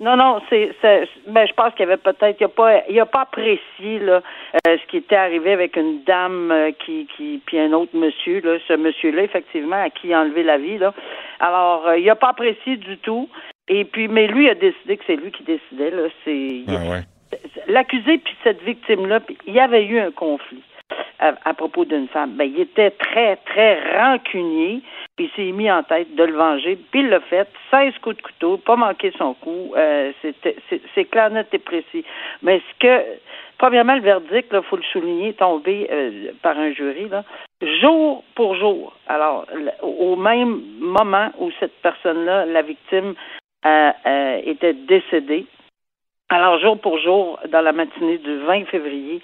Non, 0.00 0.16
non, 0.16 0.40
c'est, 0.48 0.72
c'est- 0.80 1.08
ben, 1.28 1.46
je 1.46 1.52
pense 1.52 1.72
qu'il 1.74 1.80
y 1.80 1.88
avait 1.88 1.96
peut-être, 1.98 2.36
il 2.40 2.44
a 2.44 2.48
pas, 2.48 2.82
il 2.88 2.98
a 2.98 3.06
pas 3.06 3.20
apprécié 3.22 3.98
là 4.00 4.22
euh, 4.66 4.76
ce 4.78 4.86
qui 4.90 4.96
était 4.96 5.16
arrivé 5.16 5.52
avec 5.52 5.76
une 5.76 6.02
dame 6.04 6.50
euh, 6.50 6.70
qui, 6.84 7.06
qui, 7.16 7.40
puis 7.44 7.58
un 7.58 7.72
autre 7.72 7.94
monsieur 7.94 8.40
là, 8.40 8.58
ce 8.66 8.72
monsieur-là 8.72 9.22
effectivement 9.22 9.76
à 9.82 9.90
qui 9.90 10.08
il 10.08 10.14
a 10.14 10.20
enlevé 10.22 10.42
la 10.42 10.58
vie 10.58 10.78
là. 10.78 10.92
Alors, 11.38 11.86
euh, 11.86 11.98
il 11.98 12.08
a 12.10 12.16
pas 12.16 12.30
apprécié 12.30 12.76
du 12.76 12.96
tout. 12.98 13.28
Et 13.68 13.84
puis, 13.84 14.08
mais 14.08 14.26
lui 14.26 14.48
a 14.50 14.54
décidé 14.56 14.96
que 14.96 15.04
c'est 15.06 15.14
lui 15.16 15.30
qui 15.30 15.44
décidait 15.44 15.90
là. 15.90 16.08
C'est 16.24 16.62
Ah 16.68 16.90
ouais. 16.90 17.02
l'accusé 17.68 18.18
puis 18.18 18.34
cette 18.42 18.60
victime-là, 18.62 19.20
puis 19.20 19.38
il 19.46 19.54
y 19.54 19.60
avait 19.60 19.84
eu 19.84 20.00
un 20.00 20.10
conflit 20.10 20.62
à, 21.18 21.54
propos 21.54 21.84
d'une 21.84 22.08
femme. 22.08 22.32
Ben, 22.32 22.44
il 22.44 22.60
était 22.60 22.90
très, 22.90 23.36
très 23.36 23.98
rancunier, 23.98 24.80
il 25.18 25.30
s'est 25.36 25.52
mis 25.52 25.70
en 25.70 25.82
tête 25.82 26.14
de 26.14 26.24
le 26.24 26.32
venger, 26.32 26.78
puis 26.90 27.00
il 27.00 27.08
l'a 27.08 27.20
fait. 27.20 27.48
16 27.70 27.98
coups 28.02 28.16
de 28.16 28.22
couteau, 28.22 28.56
pas 28.56 28.76
manqué 28.76 29.12
son 29.18 29.34
coup. 29.34 29.74
Euh, 29.76 30.12
c'est, 30.22 31.04
clair, 31.06 31.30
net 31.30 31.48
et 31.52 31.58
précis. 31.58 32.04
Mais 32.42 32.60
ce 32.60 32.78
que, 32.78 33.04
premièrement, 33.58 33.94
le 33.94 34.00
verdict, 34.00 34.48
il 34.52 34.62
faut 34.62 34.76
le 34.76 34.82
souligner, 34.84 35.28
est 35.28 35.38
tombé 35.38 35.88
euh, 35.90 36.32
par 36.42 36.58
un 36.58 36.72
jury, 36.72 37.08
là, 37.08 37.24
jour 37.80 38.24
pour 38.34 38.54
jour. 38.54 38.96
Alors, 39.06 39.46
au 39.82 40.16
même 40.16 40.62
moment 40.78 41.30
où 41.38 41.50
cette 41.60 41.80
personne-là, 41.82 42.46
la 42.46 42.62
victime, 42.62 43.14
euh, 43.66 43.90
euh, 44.06 44.40
était 44.44 44.72
décédée, 44.72 45.46
alors, 46.32 46.60
jour 46.60 46.78
pour 46.80 46.98
jour, 46.98 47.40
dans 47.48 47.60
la 47.60 47.72
matinée 47.72 48.18
du 48.18 48.38
20 48.38 48.64
février 48.66 49.20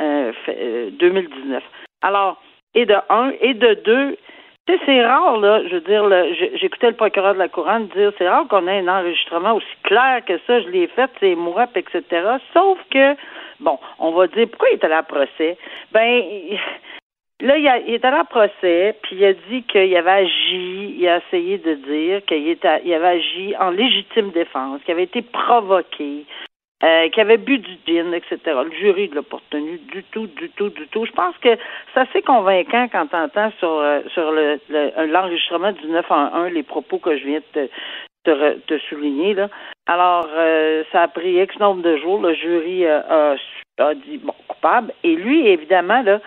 euh, 0.00 0.32
fait- 0.44 0.56
euh, 0.60 0.90
2019. 0.98 1.62
Alors, 2.02 2.40
et 2.74 2.86
de 2.86 2.94
un, 3.08 3.32
et 3.40 3.54
de 3.54 3.74
deux, 3.74 4.16
tu 4.66 4.74
sais, 4.74 4.80
c'est 4.86 5.04
rare, 5.04 5.38
là, 5.38 5.62
je 5.66 5.74
veux 5.74 5.80
dire, 5.80 6.08
j'écoutais 6.56 6.88
le 6.90 6.96
procureur 6.96 7.34
de 7.34 7.38
la 7.38 7.48
Couronne 7.48 7.88
dire, 7.88 8.12
c'est 8.18 8.28
rare 8.28 8.46
qu'on 8.48 8.66
ait 8.68 8.78
un 8.80 8.88
enregistrement 9.00 9.54
aussi 9.54 9.66
clair 9.84 10.22
que 10.26 10.38
ça, 10.46 10.60
je 10.60 10.68
l'ai 10.68 10.86
fait, 10.88 11.10
c'est 11.20 11.34
moi, 11.34 11.66
etc. 11.74 12.02
Sauf 12.52 12.78
que, 12.90 13.16
bon, 13.58 13.78
on 13.98 14.12
va 14.12 14.26
dire, 14.28 14.46
pourquoi 14.48 14.68
il 14.70 14.74
est 14.74 14.84
allé 14.84 14.94
à 14.94 15.02
procès? 15.02 15.56
Ben, 15.92 16.22
Là, 17.42 17.56
il, 17.56 17.66
a- 17.68 17.78
il 17.78 17.94
est 17.94 18.04
allé 18.04 18.18
à 18.18 18.24
procès, 18.24 18.94
puis 19.02 19.16
il 19.16 19.24
a 19.24 19.32
dit 19.32 19.62
qu'il 19.62 19.96
avait 19.96 20.10
agi, 20.10 20.94
il 20.98 21.08
a 21.08 21.22
essayé 21.26 21.56
de 21.56 21.72
dire 21.72 22.22
qu'il 22.26 22.92
avait 22.94 23.06
agi 23.16 23.54
en 23.58 23.70
légitime 23.70 24.30
défense, 24.30 24.82
qu'il 24.82 24.92
avait 24.92 25.04
été 25.04 25.22
provoqué, 25.22 26.26
euh, 26.82 27.08
qu'il 27.10 27.20
avait 27.22 27.36
bu 27.36 27.58
du 27.58 27.76
gin, 27.86 28.14
etc. 28.14 28.38
Le 28.46 28.70
jury 28.72 29.08
ne 29.10 29.16
l'a 29.16 29.22
pas 29.22 29.36
retenu 29.36 29.78
du 29.92 30.02
tout, 30.04 30.26
du 30.28 30.48
tout, 30.50 30.70
du 30.70 30.86
tout. 30.88 31.04
Je 31.04 31.12
pense 31.12 31.36
que 31.38 31.50
c'est 31.92 32.00
assez 32.00 32.22
convaincant 32.22 32.88
quand 32.90 33.06
tu 33.08 33.16
entends 33.16 33.52
sur, 33.58 33.70
euh, 33.70 34.00
sur 34.14 34.30
le, 34.32 34.58
le- 34.70 35.06
l'enregistrement 35.06 35.72
du 35.72 35.86
911 35.88 36.52
les 36.52 36.62
propos 36.62 36.98
que 36.98 37.16
je 37.18 37.24
viens 37.24 37.40
de 37.54 37.66
te, 37.66 37.68
te, 38.24 38.58
te 38.60 38.78
souligner. 38.88 39.34
Là. 39.34 39.48
Alors, 39.86 40.26
euh, 40.34 40.82
ça 40.92 41.02
a 41.02 41.08
pris 41.08 41.34
X 41.42 41.58
nombre 41.58 41.82
de 41.82 41.96
jours. 41.98 42.20
Le 42.22 42.32
jury 42.34 42.86
euh, 42.86 43.00
a, 43.08 43.36
a 43.84 43.94
dit, 43.94 44.18
bon, 44.18 44.34
coupable. 44.48 44.92
Et 45.04 45.16
lui, 45.16 45.46
évidemment, 45.48 46.00
là, 46.02 46.20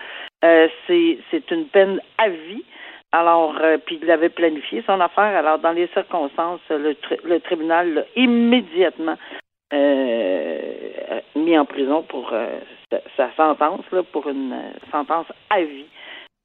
euh, 0.44 0.68
c'est, 0.86 1.18
c'est 1.30 1.50
une 1.50 1.66
peine 1.66 2.00
à 2.18 2.28
vie. 2.28 2.62
Alors, 3.12 3.54
euh, 3.62 3.78
puis 3.78 3.98
il 4.02 4.10
avait 4.10 4.28
planifié 4.28 4.82
son 4.86 5.00
affaire. 5.00 5.36
Alors, 5.36 5.58
dans 5.60 5.70
les 5.72 5.86
circonstances, 5.94 6.60
le, 6.68 6.96
le 7.24 7.40
tribunal 7.40 7.94
l'a 7.94 8.02
immédiatement 8.16 9.16
euh, 9.74 11.20
mis 11.36 11.58
en 11.58 11.64
prison 11.64 12.02
pour 12.02 12.30
euh, 12.32 12.58
sa, 13.16 13.32
sentence, 13.36 13.84
là, 13.92 14.02
pour 14.02 14.28
une 14.28 14.52
euh, 14.52 14.70
sentence 14.90 15.26
à 15.50 15.60
vie, 15.62 15.86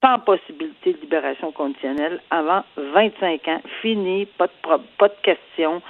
sans 0.04 0.20
possibilité 0.20 0.94
de 0.94 1.02
libération 1.02 1.52
conditionnelle 1.52 2.20
avant 2.32 2.64
25 2.78 3.48
ans. 3.48 3.62
Fini, 3.82 4.26
pas 4.26 4.48
de, 4.48 4.82
pas 4.98 5.08
de 5.10 5.16
question. 5.24 5.82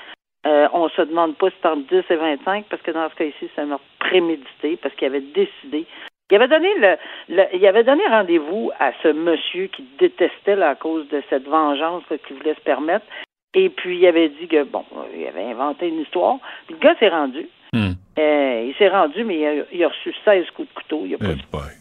On 0.46 0.88
se 0.90 1.02
demande 1.02 1.36
pas 1.36 1.50
si 1.50 1.56
c'est 1.62 1.68
entre 1.68 1.88
10 1.90 2.04
et 2.10 2.16
25, 2.16 2.66
parce 2.70 2.82
que 2.82 2.92
dans 2.92 3.10
ce 3.10 3.16
cas-ci, 3.16 3.50
c'est 3.54 3.62
un 3.62 3.66
meurtre 3.66 3.84
prémédité, 4.00 4.78
parce 4.82 4.96
qu'il 4.96 5.08
avait 5.08 5.20
décidé. 5.22 5.86
Il 6.32 6.36
avait 6.36 6.48
donné 6.48 6.74
le, 6.76 6.96
le- 7.28 7.48
il 7.56 7.66
avait 7.68 7.84
donné 7.84 8.04
rendez-vous 8.08 8.72
à 8.80 8.92
ce 9.04 9.10
monsieur 9.10 9.68
qui 9.68 9.84
détestait 10.00 10.60
à 10.62 10.76
cause 10.76 11.08
de 11.10 11.22
cette 11.30 11.46
vengeance 11.48 12.04
qu'il 12.26 12.38
voulait 12.38 12.54
se 12.56 12.62
permettre. 12.62 13.06
Et 13.56 13.70
puis 13.70 13.98
il 13.98 14.06
avait 14.08 14.30
dit 14.30 14.48
que 14.48 14.64
bon, 14.64 14.84
il 15.16 15.26
avait 15.26 15.44
inventé 15.46 15.88
une 15.88 16.02
histoire. 16.02 16.38
Puis 16.68 16.76
le 16.76 16.80
gars 16.80 16.96
s'est 17.00 17.10
rendu. 17.10 17.48
Hmm. 17.74 17.92
Euh, 18.18 18.64
il 18.68 18.76
s'est 18.76 18.90
rendu, 18.90 19.24
mais 19.24 19.38
il 19.38 19.46
a, 19.46 19.52
il 19.72 19.84
a 19.84 19.88
reçu 19.88 20.14
16 20.26 20.50
coups 20.52 20.68
de 20.68 20.74
couteau. 20.74 21.04
Il 21.06 21.14
a 21.16 21.18
pas 21.18 21.26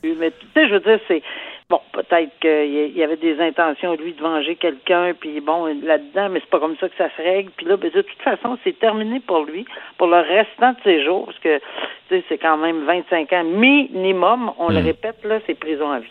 Eh 0.03 0.09
eu, 0.09 0.15
mais 0.19 0.31
tu 0.31 0.47
sais, 0.55 0.69
je 0.69 0.75
veux 0.75 0.81
dire, 0.81 1.01
c'est 1.09 1.23
bon, 1.69 1.81
peut-être 1.93 2.31
qu'il 2.41 2.97
y 2.97 3.03
avait 3.03 3.17
des 3.17 3.41
intentions 3.41 3.95
lui 3.97 4.13
de 4.13 4.21
venger 4.23 4.55
quelqu'un, 4.57 5.15
puis 5.19 5.41
bon, 5.41 5.67
là-dedans, 5.83 6.29
mais 6.29 6.41
c'est 6.41 6.51
pas 6.51 6.61
comme 6.61 6.77
ça 6.77 6.89
que 6.89 6.97
ça 6.97 7.09
se 7.17 7.23
règle. 7.23 7.51
Puis 7.57 7.67
là, 7.67 7.77
ben, 7.77 7.91
de 7.91 8.03
toute 8.03 8.23
façon, 8.23 8.57
c'est 8.65 8.79
terminé 8.79 9.21
pour 9.21 9.45
lui, 9.45 9.65
pour 9.97 10.07
le 10.07 10.19
restant 10.19 10.73
de 10.73 10.79
ses 10.85 11.05
jours, 11.05 11.27
parce 11.27 11.39
que 11.41 11.59
tu 11.59 11.65
sais, 12.11 12.25
c'est 12.29 12.39
quand 12.39 12.57
même 12.59 12.85
25 12.85 13.33
ans 13.33 13.45
minimum. 13.45 14.53
On 14.59 14.69
le 14.69 14.81
Hmm. 14.81 14.85
répète 14.85 15.25
là, 15.25 15.41
c'est 15.47 15.59
prison 15.59 15.91
à 15.91 15.99
vie. 16.01 16.09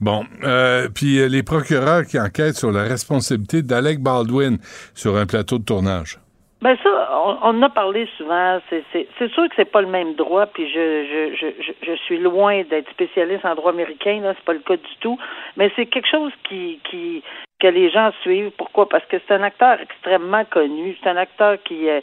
Bon, 0.00 0.24
euh, 0.44 0.88
puis 0.94 1.20
euh, 1.20 1.28
les 1.28 1.42
procureurs 1.42 2.04
qui 2.04 2.18
enquêtent 2.18 2.56
sur 2.56 2.72
la 2.72 2.82
responsabilité 2.82 3.62
d'Alec 3.62 4.00
Baldwin 4.00 4.58
sur 4.94 5.16
un 5.16 5.26
plateau 5.26 5.58
de 5.58 5.64
tournage. 5.64 6.18
Ben 6.62 6.74
ça, 6.82 7.08
on, 7.12 7.36
on 7.42 7.58
en 7.58 7.62
a 7.62 7.68
parlé 7.68 8.08
souvent. 8.16 8.58
C'est, 8.70 8.84
sûr 9.18 9.48
que 9.48 9.54
c'est 9.56 9.70
pas 9.70 9.82
le 9.82 9.88
même 9.88 10.14
droit, 10.14 10.46
puis 10.46 10.66
je, 10.68 11.04
je, 11.04 11.36
je, 11.36 11.62
je, 11.62 11.72
je 11.86 11.96
suis 12.04 12.18
loin 12.18 12.62
d'être 12.64 12.90
spécialiste 12.90 13.44
en 13.44 13.54
droit 13.54 13.72
américain, 13.72 14.20
là, 14.22 14.32
c'est 14.34 14.44
pas 14.44 14.54
le 14.54 14.60
cas 14.60 14.76
du 14.76 14.96
tout. 15.00 15.18
Mais 15.56 15.70
c'est 15.76 15.86
quelque 15.86 16.08
chose 16.10 16.32
qui, 16.48 16.80
qui 16.90 17.22
que 17.60 17.66
les 17.68 17.90
gens 17.90 18.10
suivent. 18.22 18.50
Pourquoi? 18.56 18.88
Parce 18.88 19.04
que 19.06 19.16
c'est 19.26 19.34
un 19.34 19.42
acteur 19.42 19.80
extrêmement 19.80 20.44
connu. 20.44 20.96
C'est 21.02 21.10
un 21.10 21.16
acteur 21.16 21.56
qui, 21.64 21.88
euh, 21.88 22.00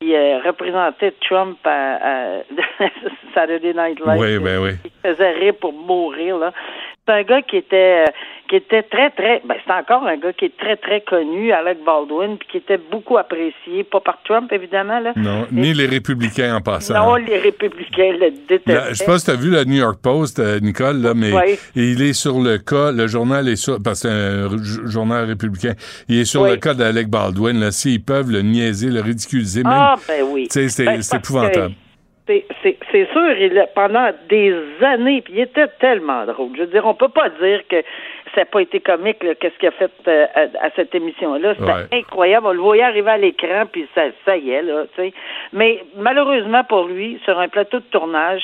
qui 0.00 0.14
euh, 0.14 0.40
représentait 0.44 1.12
Trump 1.28 1.58
à, 1.64 2.38
à 2.38 2.42
Saturday 3.34 3.74
Night 3.74 4.00
Live. 4.00 4.18
Oui, 4.18 4.38
ben 4.38 4.62
oui. 4.62 4.70
Il 4.84 5.10
faisait 5.10 5.32
rire 5.32 5.54
pour 5.60 5.72
mourir, 5.72 6.38
là. 6.38 6.52
C'est 7.04 7.14
un 7.14 7.22
gars 7.24 7.42
qui 7.42 7.56
était 7.56 8.04
euh, 8.06 8.12
qui 8.48 8.54
était 8.56 8.82
très 8.84 9.10
très 9.10 9.42
ben 9.44 9.56
c'est 9.66 9.72
encore 9.72 10.06
un 10.06 10.16
gars 10.18 10.32
qui 10.32 10.44
est 10.44 10.56
très 10.56 10.76
très 10.76 11.00
connu, 11.00 11.50
Alec 11.50 11.78
Baldwin, 11.84 12.36
puis 12.38 12.46
qui 12.48 12.56
était 12.58 12.78
beaucoup 12.78 13.18
apprécié, 13.18 13.82
pas 13.82 13.98
par 13.98 14.18
Trump 14.24 14.52
évidemment 14.52 15.00
là. 15.00 15.12
Non, 15.16 15.46
ni 15.50 15.74
les 15.74 15.86
républicains 15.86 16.54
en 16.54 16.60
passant. 16.60 16.94
Non, 16.94 17.16
les 17.16 17.38
républicains 17.38 18.12
le 18.20 18.30
détestaient. 18.46 18.90
Je 18.90 18.94
sais 18.94 19.04
pas 19.04 19.18
si 19.18 19.24
tu 19.24 19.30
as 19.32 19.34
vu 19.34 19.50
le 19.50 19.64
New 19.64 19.78
York 19.78 19.98
Post, 20.00 20.38
euh, 20.38 20.60
Nicole, 20.60 21.02
là, 21.02 21.12
mais 21.14 21.32
Oui. 21.32 21.58
il 21.74 22.00
est 22.02 22.12
sur 22.12 22.38
le 22.40 22.58
cas, 22.58 22.92
le 22.92 23.08
journal 23.08 23.48
est 23.48 23.56
sur, 23.56 23.78
parce 23.82 24.02
que 24.02 24.08
c'est 24.08 24.14
un 24.14 24.86
journal 24.88 25.24
républicain, 25.24 25.72
il 26.08 26.20
est 26.20 26.24
sur 26.24 26.42
Oui. 26.42 26.50
le 26.50 26.56
cas 26.58 26.74
d'Alec 26.74 27.08
Baldwin, 27.08 27.58
là, 27.58 27.72
s'ils 27.72 28.04
peuvent 28.04 28.30
le 28.30 28.42
niaiser, 28.42 28.90
le 28.90 29.00
ridiculiser, 29.00 29.64
même. 29.64 29.72
Ah 29.74 29.96
ben 30.06 30.22
oui. 30.30 30.46
C'est 30.50 30.68
Ben, 30.84 31.00
épouvantable. 31.00 31.74
C'est, 32.62 33.12
sûr, 33.12 33.32
il 33.38 33.58
a- 33.58 33.66
pendant 33.68 34.10
des 34.28 34.54
années, 34.82 35.20
puis 35.22 35.34
il 35.34 35.40
était 35.40 35.68
tellement 35.80 36.24
drôle. 36.24 36.50
Je 36.56 36.62
veux 36.62 36.66
dire, 36.68 36.86
on 36.86 36.94
peut 36.94 37.08
pas 37.08 37.28
dire 37.40 37.62
que 37.68 37.82
ça 38.34 38.42
n'a 38.42 38.44
pas 38.46 38.60
été 38.62 38.80
comique, 38.80 39.18
qu'est-ce 39.40 39.58
qu'il 39.58 39.68
a 39.68 39.72
fait 39.72 39.90
euh, 40.08 40.26
à, 40.34 40.66
à 40.66 40.70
cette 40.76 40.94
émission-là. 40.94 41.54
C'était 41.54 41.64
Ouais. 41.70 41.98
incroyable. 42.00 42.46
On 42.46 42.52
le 42.52 42.60
voyait 42.60 42.82
arriver 42.82 43.10
à 43.10 43.18
l'écran, 43.18 43.64
puis 43.70 43.86
ça, 43.94 44.02
ça 44.24 44.36
y 44.36 44.50
est, 44.50 44.62
là, 44.62 44.84
tu 44.94 45.02
sais. 45.02 45.12
Mais 45.52 45.82
malheureusement 45.96 46.64
pour 46.64 46.84
lui, 46.86 47.20
sur 47.24 47.38
un 47.38 47.48
plateau 47.48 47.78
de 47.80 47.84
tournage, 47.90 48.42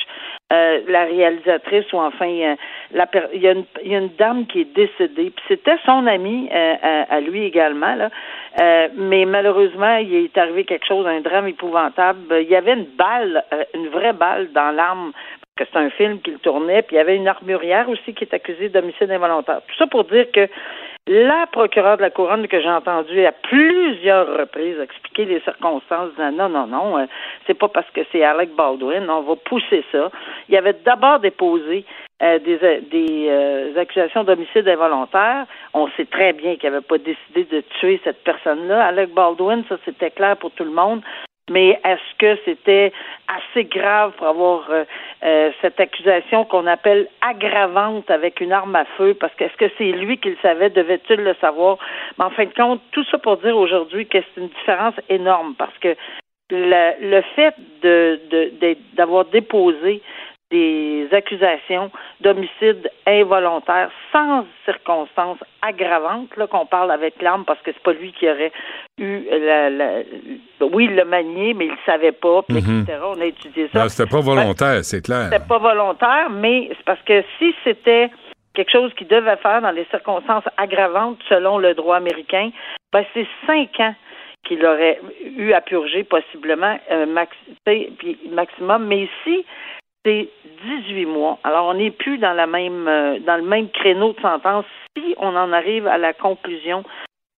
euh, 0.51 0.79
la 0.87 1.05
réalisatrice 1.05 1.93
ou 1.93 1.97
enfin 1.97 2.25
euh, 2.25 2.55
il 3.35 3.39
y, 3.39 3.47
a 3.47 3.51
une, 3.51 3.65
y 3.83 3.93
a 3.93 3.99
une 3.99 4.09
dame 4.17 4.47
qui 4.47 4.61
est 4.61 4.73
décédée 4.75 5.29
puis 5.29 5.45
c'était 5.47 5.77
son 5.85 6.07
ami 6.07 6.49
euh, 6.51 7.03
à, 7.07 7.19
lui 7.19 7.43
également 7.43 7.93
là. 7.93 8.09
Mais 8.97 9.25
malheureusement 9.25 9.97
il 9.97 10.11
est 10.15 10.37
arrivé 10.39 10.63
quelque 10.63 10.87
chose 10.87 11.05
un 11.05 11.21
drame 11.21 11.47
épouvantable. 11.49 12.19
Il 12.41 12.49
y 12.49 12.55
avait 12.55 12.73
une 12.73 12.87
balle 12.97 13.43
une 13.75 13.89
vraie 13.89 14.13
balle 14.13 14.51
dans 14.51 14.71
l'arme 14.71 15.11
parce 15.55 15.69
que 15.69 15.71
c'est 15.71 15.85
un 15.85 15.91
film 15.91 16.19
qu'il 16.21 16.39
tournait 16.39 16.81
puis 16.81 16.95
il 16.95 16.97
y 16.97 17.01
avait 17.01 17.15
une 17.15 17.27
armurière 17.27 17.87
aussi 17.87 18.15
qui 18.15 18.23
est 18.23 18.33
accusée 18.33 18.69
d'homicide 18.69 19.11
involontaire. 19.11 19.61
Tout 19.67 19.75
ça 19.77 19.85
pour 19.85 20.05
dire 20.05 20.31
que 20.31 20.47
la 21.07 21.47
procureure 21.47 21.97
de 21.97 22.03
la 22.03 22.09
couronne 22.09 22.47
que 22.47 22.61
j'ai 22.61 22.69
entendue 22.69 23.25
à 23.25 23.31
plusieurs 23.31 24.37
reprises 24.37 24.79
expliquer 24.79 25.25
les 25.25 25.39
circonstances, 25.41 26.11
disant 26.11 26.31
non, 26.31 26.49
non, 26.49 26.67
non, 26.67 26.97
euh, 26.99 27.05
c'est 27.47 27.57
pas 27.57 27.67
parce 27.67 27.89
que 27.91 28.01
c'est 28.11 28.23
Alec 28.23 28.55
Baldwin, 28.55 29.09
on 29.09 29.21
va 29.21 29.35
pousser 29.35 29.83
ça. 29.91 30.11
Il 30.47 30.55
avait 30.55 30.77
d'abord 30.85 31.19
déposé 31.19 31.85
euh, 32.21 32.37
des, 32.39 32.59
euh, 32.61 32.81
des 32.91 33.27
euh, 33.29 33.79
accusations 33.79 34.25
d'homicide 34.25 34.67
involontaire. 34.67 35.45
On 35.73 35.87
sait 35.95 36.03
très 36.03 36.33
bien 36.33 36.57
qu'il 36.57 36.69
n'avait 36.69 36.85
pas 36.85 36.97
décidé 36.97 37.45
de 37.45 37.63
tuer 37.79 38.01
cette 38.03 38.23
personne-là. 38.25 38.87
Alec 38.87 39.13
Baldwin, 39.13 39.63
ça 39.69 39.77
c'était 39.85 40.11
clair 40.11 40.35
pour 40.35 40.51
tout 40.51 40.65
le 40.65 40.71
monde. 40.71 41.01
Mais 41.49 41.79
est-ce 41.83 42.15
que 42.17 42.39
c'était 42.45 42.91
assez 43.27 43.65
grave 43.65 44.13
pour 44.17 44.27
avoir 44.27 44.69
euh, 44.69 44.83
euh, 45.23 45.51
cette 45.61 45.79
accusation 45.79 46.45
qu'on 46.45 46.67
appelle 46.67 47.07
aggravante 47.21 48.09
avec 48.11 48.39
une 48.41 48.51
arme 48.53 48.75
à 48.75 48.85
feu? 48.97 49.13
Parce 49.19 49.33
que 49.35 49.45
est-ce 49.45 49.57
que 49.57 49.71
c'est 49.77 49.91
lui 49.91 50.17
qui 50.17 50.29
le 50.29 50.37
savait? 50.41 50.69
Devait-il 50.69 51.17
le 51.23 51.35
savoir? 51.41 51.77
Mais 52.17 52.25
en 52.25 52.29
fin 52.29 52.45
de 52.45 52.53
compte, 52.53 52.81
tout 52.91 53.03
ça 53.05 53.17
pour 53.17 53.37
dire 53.37 53.57
aujourd'hui 53.57 54.07
que 54.07 54.19
c'est 54.21 54.41
une 54.41 54.49
différence 54.49 54.95
énorme 55.09 55.55
parce 55.57 55.77
que 55.79 55.95
le, 56.51 57.09
le 57.09 57.21
fait 57.35 57.53
de, 57.83 58.19
de- 58.31 58.51
d'être- 58.59 58.95
d'avoir 58.95 59.25
déposé 59.25 60.01
des 60.51 61.07
accusations 61.11 61.91
d'homicide 62.21 62.89
involontaire 63.05 63.91
sans 64.11 64.45
circonstances 64.65 65.37
aggravantes, 65.61 66.35
là, 66.37 66.47
qu'on 66.47 66.65
parle 66.65 66.91
avec 66.91 67.21
l'arme, 67.21 67.45
parce 67.45 67.59
que 67.61 67.71
c'est 67.71 67.83
pas 67.83 67.93
lui 67.93 68.11
qui 68.13 68.27
aurait 68.27 68.51
eu 68.97 69.21
la, 69.29 69.69
la- 69.69 70.01
oui, 70.61 70.85
il 70.89 70.95
l'a 70.95 71.05
manié, 71.05 71.53
mais 71.53 71.65
il 71.65 71.71
le 71.71 71.77
savait 71.85 72.11
pas, 72.11 72.41
puis 72.43 72.57
Mhm. 72.61 72.81
etc. 72.87 72.97
On 73.05 73.21
a 73.21 73.25
étudié 73.25 73.69
ça. 73.71 73.79
Non, 73.83 73.89
c'était 73.89 74.09
pas 74.09 74.21
volontaire, 74.21 74.83
c'est 74.83 75.03
clair. 75.03 75.29
C'était 75.31 75.45
pas 75.47 75.59
volontaire, 75.59 76.29
mais 76.31 76.69
c'est 76.71 76.85
parce 76.85 77.01
que 77.03 77.23
si 77.37 77.53
c'était 77.63 78.09
quelque 78.55 78.71
chose 78.71 78.91
qu'il 78.95 79.07
devait 79.07 79.37
faire 79.37 79.61
dans 79.61 79.71
les 79.71 79.85
circonstances 79.91 80.43
aggravantes 80.57 81.19
selon 81.29 81.59
le 81.59 81.75
droit 81.75 81.97
américain, 81.97 82.49
ben 82.91 83.05
c'est 83.13 83.27
cinq 83.45 83.79
ans 83.79 83.93
qu'il 84.45 84.65
aurait 84.65 84.99
eu 85.37 85.51
à 85.53 85.61
purger 85.61 86.03
possiblement 86.03 86.79
euh, 86.91 87.05
max, 87.05 87.35
maximum. 88.31 88.85
Mais 88.87 89.01
ici, 89.03 89.45
c'est 90.05 90.29
18 90.63 91.05
mois. 91.05 91.37
Alors 91.43 91.67
on 91.67 91.73
n'est 91.75 91.91
plus 91.91 92.17
dans 92.17 92.33
la 92.33 92.47
même 92.47 92.87
euh, 92.87 93.19
dans 93.19 93.37
le 93.37 93.43
même 93.43 93.69
créneau 93.69 94.13
de 94.13 94.21
sentence 94.21 94.65
si 94.97 95.15
on 95.17 95.35
en 95.35 95.51
arrive 95.53 95.87
à 95.87 95.97
la 95.97 96.13
conclusion 96.13 96.83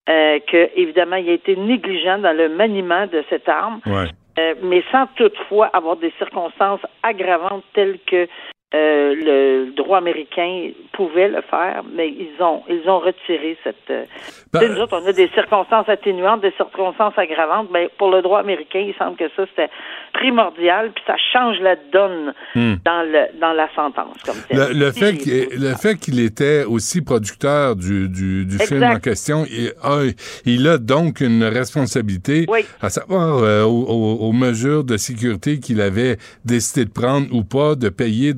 euh, 0.09 0.39
que 0.47 0.69
évidemment 0.75 1.17
il 1.17 1.29
a 1.29 1.33
été 1.33 1.55
négligent 1.55 2.19
dans 2.19 2.35
le 2.35 2.49
maniement 2.49 3.07
de 3.07 3.23
cette 3.29 3.47
arme. 3.49 3.79
Ouais. 3.85 4.07
Euh, 4.39 4.55
mais 4.63 4.81
sans 4.91 5.07
toutefois 5.15 5.67
avoir 5.73 5.97
des 5.97 6.13
circonstances 6.17 6.79
aggravantes 7.03 7.63
telles 7.73 7.99
que 8.07 8.27
euh, 8.73 9.13
le 9.13 9.71
droit 9.73 9.97
américain 9.97 10.69
pouvait 10.93 11.27
le 11.27 11.41
faire, 11.41 11.83
mais 11.93 12.07
ils 12.07 12.41
ont 12.41 12.63
ils 12.69 12.89
ont 12.89 12.99
retiré 12.99 13.57
cette. 13.65 13.89
euh, 13.89 14.05
Ben, 14.53 14.71
nous 14.71 14.79
autres, 14.79 14.97
on 14.97 15.05
a 15.05 15.11
des 15.11 15.27
circonstances 15.29 15.89
atténuantes, 15.89 16.39
des 16.39 16.51
circonstances 16.51 17.17
aggravantes. 17.17 17.67
Ben, 17.69 17.89
pour 17.97 18.09
le 18.09 18.21
droit 18.21 18.39
américain, 18.39 18.79
il 18.79 18.93
semble 18.95 19.17
que 19.17 19.27
ça 19.35 19.45
c'était 19.47 19.69
primordial, 20.13 20.91
puis 20.93 21.03
ça 21.07 21.15
change 21.33 21.57
la 21.61 21.75
donne 21.91 22.33
Hmm. 22.55 22.75
dans 22.85 23.03
le 23.03 23.39
dans 23.39 23.53
la 23.53 23.67
sentence 23.75 24.17
comme. 24.25 24.35
Le, 24.51 24.73
le 24.73 24.91
fait 24.91 25.15
qu'il, 25.17 25.47
le 25.59 25.73
fait 25.75 25.97
qu'il 25.97 26.19
était 26.19 26.63
aussi 26.65 27.01
producteur 27.01 27.75
du, 27.75 28.09
du, 28.09 28.45
du 28.45 28.57
film 28.59 28.83
en 28.83 28.99
question, 28.99 29.45
il 29.49 29.71
a, 29.81 30.03
il 30.45 30.67
a 30.67 30.77
donc 30.77 31.21
une 31.21 31.43
responsabilité 31.43 32.45
Oui. 32.49 32.65
à 32.81 32.89
savoir 32.89 33.37
euh, 33.37 33.63
aux, 33.63 34.31
mesures 34.33 34.83
de 34.83 34.97
sécurité 34.97 35.59
qu'il 35.59 35.79
avait 35.81 36.17
décidé 36.45 36.85
de 36.85 36.91
prendre 36.91 37.27
ou 37.33 37.43
pas, 37.43 37.75
de 37.75 37.89
payer, 37.89 38.33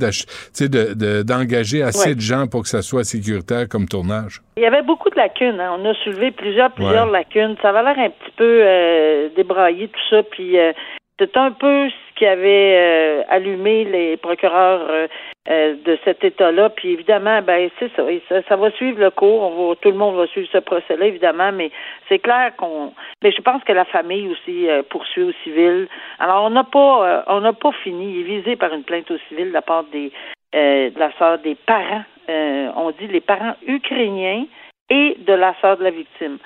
sais, 0.54 0.70
de, 0.70 0.94
de- 0.94 1.24
d'engager 1.24 1.82
assez 1.82 2.10
Oui. 2.10 2.16
de 2.16 2.22
gens 2.22 2.48
pour 2.48 2.62
que 2.64 2.70
ça 2.70 2.82
soit 2.82 3.04
sécuritaire 3.04 3.68
comme 3.68 3.88
tournage. 3.88 4.42
Il 4.58 4.64
y 4.64 4.66
avait 4.66 4.84
beaucoup 4.84 5.10
de 5.10 5.16
lacunes. 5.16 5.60
hein. 5.60 5.76
On 5.80 5.90
a 5.90 5.94
soulevé 6.04 6.32
plusieurs, 6.32 6.72
plusieurs 6.72 7.08
Ouais. 7.08 7.14
lacunes. 7.20 7.56
Ça 7.62 7.70
avait 7.70 7.84
l'air 7.84 7.98
un 8.06 8.10
petit 8.10 8.32
peu 8.38 8.44
euh, 8.64 9.30
débraillé, 9.36 9.88
tout 9.88 10.00
ça. 10.10 10.22
Puis 10.24 10.58
euh, 10.60 10.72
c'est 11.20 11.38
un 11.38 11.52
peu 11.52 11.90
ce 11.90 12.16
qui 12.16 12.26
avait 12.26 12.76
euh, 12.78 13.24
allumé 13.30 13.84
les 13.86 14.18
procureurs 14.18 14.88
euh, 14.90 15.08
euh, 15.50 15.76
de 15.84 16.00
cet 16.06 16.24
État-là. 16.24 16.70
Puis 16.70 16.94
évidemment, 16.94 17.42
ben 17.42 17.70
c'est 17.78 17.92
ça, 17.96 18.42
ça. 18.48 18.56
va 18.56 18.72
suivre 18.72 19.00
le 19.00 19.12
cours. 19.12 19.76
Tout 19.82 19.92
le 19.92 19.98
monde 19.98 20.16
va 20.16 20.26
suivre 20.28 20.48
ce 20.52 20.58
procès-là, 20.58 21.06
évidemment. 21.06 21.52
Mais 21.52 21.70
c'est 22.10 22.20
clair 22.20 22.56
qu'on. 22.56 22.94
Mais 23.22 23.32
je 23.32 23.42
pense 23.42 23.64
que 23.64 23.74
la 23.74 23.86
famille 23.86 24.30
aussi 24.30 24.70
euh, 24.70 24.84
poursuit 24.90 25.24
au 25.24 25.32
civil. 25.44 25.88
Alors 26.20 26.46
on 26.46 26.50
n'a 26.50 26.64
pas, 26.64 27.08
euh, 27.08 27.22
on 27.28 27.42
n'a 27.42 27.54
pas 27.54 27.72
fini. 27.84 28.14
Il 28.14 28.22
est 28.22 28.40
visé 28.40 28.56
par 28.56 28.74
une 28.74 28.84
plainte 28.84 29.12
au 29.12 29.18
civil 29.30 29.50
de 29.50 29.54
la 29.54 29.62
part 29.62 29.84
des 29.92 30.12
de 30.54 31.00
la 31.00 31.12
sœur 31.18 31.40
des 31.40 31.56
parents. 31.56 32.04
On 32.30 32.92
dit 32.92 33.08
les 33.08 33.22
parents 33.22 33.56
ukrainiens 33.68 34.46
et 34.90 35.18
de 35.18 35.34
la 35.34 35.56
sœur 35.62 35.78
de 35.78 35.84
la 35.84 35.90
victime. 35.90 36.38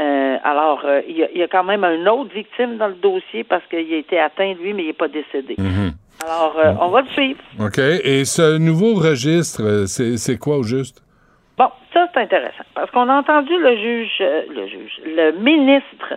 Euh, 0.00 0.38
alors, 0.44 0.82
euh, 0.84 1.02
il 1.06 1.18
y, 1.18 1.24
a, 1.24 1.28
il 1.30 1.38
y 1.38 1.42
a 1.42 1.48
quand 1.48 1.64
même 1.64 1.84
une 1.84 2.08
autre 2.08 2.32
victime 2.32 2.78
dans 2.78 2.88
le 2.88 2.94
dossier 2.94 3.44
parce 3.44 3.64
qu'il 3.66 3.92
a 3.92 3.96
été 3.96 4.18
atteint, 4.18 4.54
lui, 4.54 4.72
mais 4.72 4.84
il 4.84 4.86
n'est 4.88 4.92
pas 4.92 5.08
décédé. 5.08 5.56
Mhm. 5.58 5.92
Alors, 6.24 6.56
euh, 6.58 6.72
on 6.80 6.88
va 6.88 7.02
le 7.02 7.08
suivre. 7.08 7.40
OK. 7.60 7.78
Et 7.78 8.24
ce 8.24 8.58
nouveau 8.58 8.94
registre, 8.94 9.84
c'est, 9.86 10.38
quoi 10.38 10.58
au 10.58 10.62
juste? 10.62 11.02
Bon, 11.58 11.68
ça, 11.92 12.08
c'est 12.14 12.20
intéressant 12.20 12.64
parce 12.74 12.90
qu'on 12.90 13.08
a 13.08 13.14
entendu 13.14 13.52
le 13.58 13.76
juge, 13.76 14.18
le 14.20 14.66
juge, 14.66 15.00
le 15.04 15.32
ministre 15.32 16.14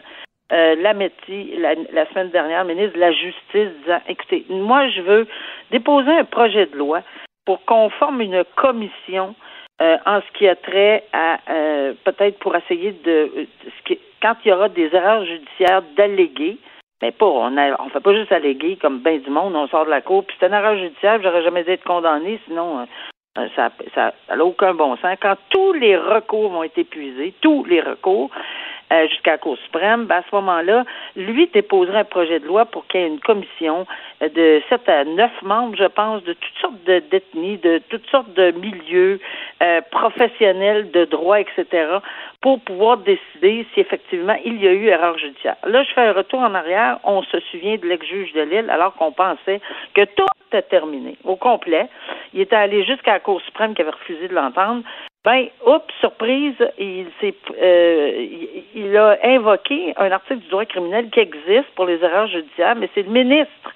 euh, 0.54 0.76
Lametti, 0.76 1.56
la, 1.58 1.74
la 1.92 2.08
semaine 2.10 2.30
dernière, 2.30 2.64
le 2.64 2.74
ministre 2.74 2.96
de 2.96 3.00
la 3.00 3.12
Justice, 3.12 3.70
disant 3.84 4.00
écoutez, 4.08 4.46
moi, 4.50 4.88
je 4.90 5.02
veux 5.02 5.28
déposer 5.72 6.12
un 6.12 6.26
projet 6.26 6.68
de 6.68 6.78
loi 6.78 7.02
pour 7.46 7.64
qu'on 7.66 7.90
forme 7.90 8.22
une 8.22 8.44
commission 8.56 9.36
euh, 9.82 9.98
en 10.06 10.22
ce 10.22 10.38
qui 10.38 10.48
a 10.48 10.56
trait 10.56 11.04
à 11.14 11.40
euh, 11.50 11.94
peut-être 12.04 12.40
pour 12.40 12.56
essayer 12.56 12.92
de 12.92 13.48
quand 14.22 14.36
il 14.46 14.50
y 14.50 14.52
aura 14.54 14.70
des 14.70 14.94
erreurs 14.94 15.26
judiciaires 15.26 15.82
d'alléguer, 15.98 16.58
mais 17.02 17.12
pas 17.12 17.26
on 17.26 17.58
on 17.58 17.90
fait 17.90 18.00
pas 18.00 18.14
juste 18.14 18.32
alléguer 18.32 18.78
comme 18.78 19.00
ben 19.00 19.20
du 19.20 19.30
monde, 19.30 19.56
on 19.56 19.68
sort 19.68 19.86
de 19.86 19.90
la 19.90 20.02
cour, 20.02 20.26
puis 20.26 20.36
c'est 20.40 20.48
une 20.48 20.54
erreur 20.54 20.78
judiciaire, 20.78 21.20
j'aurais 21.22 21.44
jamais 21.44 21.64
dû 21.64 21.72
être 21.72 21.84
condamné, 21.84 22.40
sinon 22.46 22.82
euh, 22.82 22.86
euh, 23.40 23.48
ça 23.56 23.72
ça 23.96 24.14
n'a 24.30 24.46
aucun 24.46 24.74
bon 24.74 24.96
sens. 24.98 25.18
Quand 25.22 25.36
tous 25.50 25.74
les 25.74 25.98
recours 25.98 26.50
vont 26.50 26.64
être 26.64 26.78
épuisés, 26.78 27.34
tous 27.42 27.66
les 27.66 27.82
recours, 27.82 28.30
euh, 28.92 29.08
jusqu'à 29.08 29.32
la 29.32 29.38
Cour 29.38 29.58
suprême, 29.66 30.06
ben, 30.06 30.18
à 30.18 30.24
ce 30.30 30.36
moment-là, 30.36 30.84
lui 31.16 31.48
déposerait 31.48 32.00
un 32.00 32.04
projet 32.04 32.40
de 32.40 32.46
loi 32.46 32.66
pour 32.66 32.86
qu'il 32.88 33.02
y 33.02 33.04
ait 33.04 33.08
une 33.08 33.20
commission 33.20 33.86
euh, 34.22 34.30
de 34.30 34.62
7 34.70 34.90
à 34.90 35.04
9 35.06 35.32
membres, 35.42 35.76
je 35.78 35.86
pense, 35.86 36.24
de 36.24 36.34
toutes 36.34 36.58
sortes 36.62 36.84
de 36.86 37.00
détenus, 37.00 37.62
de 37.62 37.82
toutes 37.90 38.08
sortes 38.10 38.34
de 38.34 38.52
milieux 38.52 39.20
euh, 39.62 39.82
professionnels, 39.92 40.92
de 40.92 41.06
droit, 41.06 41.40
etc., 41.40 42.00
pour 42.42 42.60
pouvoir 42.60 42.98
décider 42.98 43.66
si 43.74 43.80
effectivement 43.80 44.36
il 44.44 44.62
y 44.62 44.68
a 44.68 44.74
eu 44.74 44.88
erreur 44.88 45.18
judiciaire. 45.18 45.56
Là, 45.66 45.84
je 45.84 45.94
fais 45.94 46.02
un 46.02 46.14
retour 46.14 46.40
en 46.40 46.54
arrière. 46.54 47.00
On 47.04 47.24
se 47.24 47.40
souvient 47.52 47.78
de 47.78 47.88
l'ex-juge 47.88 48.34
de 48.34 48.42
Lille, 48.42 48.70
alors 48.70 48.94
qu'on 48.96 49.12
pensait 49.12 49.62
que 49.94 50.04
tout 50.04 50.26
était 50.50 50.62
terminé, 50.64 51.18
au 51.24 51.36
complet. 51.36 51.88
Il 52.34 52.42
était 52.42 52.56
allé 52.56 52.84
jusqu'à 52.84 53.14
la 53.14 53.20
Cour 53.20 53.42
suprême 53.42 53.74
qui 53.74 53.82
avait 53.82 53.92
refusé 53.92 54.28
de 54.28 54.36
l'entendre. 54.36 54.84
Ben, 55.26 55.48
oups, 55.66 55.94
surprise, 56.02 56.56
il 56.78 57.08
euh, 57.62 58.28
il 58.76 58.98
a 58.98 59.18
invoqué 59.24 59.94
un 59.96 60.12
article 60.12 60.42
du 60.42 60.50
droit 60.50 60.66
criminel 60.66 61.10
qui 61.12 61.22
existe 61.22 61.70
pour 61.76 61.86
les 61.86 62.04
erreurs 62.04 62.28
judiciaires, 62.28 62.76
mais 62.76 62.90
c'est 62.94 63.04
le 63.04 63.12
ministre 63.12 63.72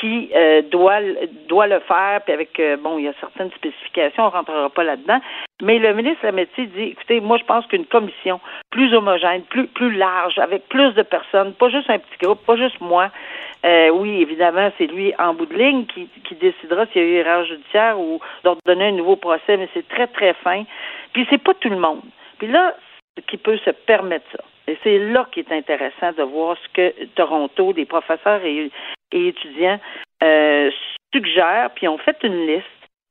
qui 0.00 0.30
euh, 0.34 0.62
doit 0.62 1.00
doit 1.48 1.66
le 1.66 1.80
faire, 1.80 2.20
puis 2.24 2.32
avec 2.32 2.58
euh, 2.60 2.76
bon, 2.76 2.98
il 2.98 3.04
y 3.04 3.08
a 3.08 3.12
certaines 3.20 3.50
spécifications, 3.52 4.24
on 4.24 4.30
rentrera 4.30 4.70
pas 4.70 4.84
là-dedans. 4.84 5.20
Mais 5.62 5.78
le 5.78 5.94
ministre 5.94 6.24
Lametti 6.24 6.66
dit, 6.66 6.82
écoutez, 6.92 7.20
moi 7.20 7.38
je 7.38 7.44
pense 7.44 7.66
qu'une 7.66 7.86
commission 7.86 8.40
plus 8.70 8.94
homogène, 8.94 9.42
plus 9.42 9.66
plus 9.66 9.92
large, 9.92 10.38
avec 10.38 10.68
plus 10.68 10.92
de 10.94 11.02
personnes, 11.02 11.52
pas 11.54 11.68
juste 11.68 11.90
un 11.90 11.98
petit 11.98 12.18
groupe, 12.22 12.44
pas 12.46 12.56
juste 12.56 12.80
moi. 12.80 13.10
Euh, 13.64 13.88
oui, 13.90 14.20
évidemment, 14.20 14.70
c'est 14.78 14.86
lui 14.86 15.12
en 15.18 15.34
bout 15.34 15.46
de 15.46 15.54
ligne 15.54 15.86
qui, 15.86 16.08
qui 16.24 16.34
décidera 16.36 16.86
s'il 16.86 17.02
y 17.02 17.04
a 17.04 17.08
eu 17.08 17.14
erreur 17.14 17.44
judiciaire 17.44 17.98
ou 17.98 18.20
d'ordonner 18.44 18.88
un 18.88 18.92
nouveau 18.92 19.16
procès, 19.16 19.56
mais 19.56 19.68
c'est 19.74 19.88
très 19.88 20.06
très 20.06 20.34
fin. 20.34 20.64
Puis 21.12 21.26
c'est 21.30 21.42
pas 21.42 21.54
tout 21.54 21.70
le 21.70 21.78
monde. 21.78 22.02
Puis 22.38 22.48
là, 22.48 22.74
qui 23.26 23.36
peut 23.36 23.56
se 23.58 23.70
permettre 23.70 24.26
ça. 24.32 24.44
Et 24.66 24.76
c'est 24.82 24.98
là 24.98 25.26
qu'il 25.30 25.44
est 25.44 25.52
intéressant 25.52 26.12
de 26.16 26.22
voir 26.22 26.56
ce 26.62 26.68
que 26.72 27.04
Toronto, 27.14 27.72
des 27.72 27.84
professeurs 27.84 28.44
et, 28.44 28.70
étudiants 29.12 29.78
euh, 30.22 30.70
suggèrent, 31.14 31.70
puis 31.74 31.88
ont 31.88 31.98
fait 31.98 32.16
une 32.22 32.46
liste. 32.46 32.66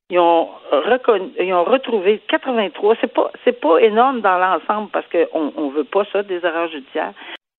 Ils 0.09 0.19
ont, 0.19 0.49
reconnu, 0.71 1.31
ils 1.39 1.53
ont 1.53 1.63
retrouvé 1.63 2.21
83. 2.27 2.95
C'est 3.01 3.13
pas, 3.13 3.31
c'est 3.43 3.59
pas 3.59 3.79
énorme 3.79 4.21
dans 4.21 4.37
l'ensemble 4.37 4.89
parce 4.91 5.07
qu'on 5.07 5.53
on 5.55 5.69
veut 5.69 5.83
pas 5.85 6.05
ça 6.11 6.21
des 6.21 6.45
erreurs 6.45 6.69
judiciaires. 6.69 7.13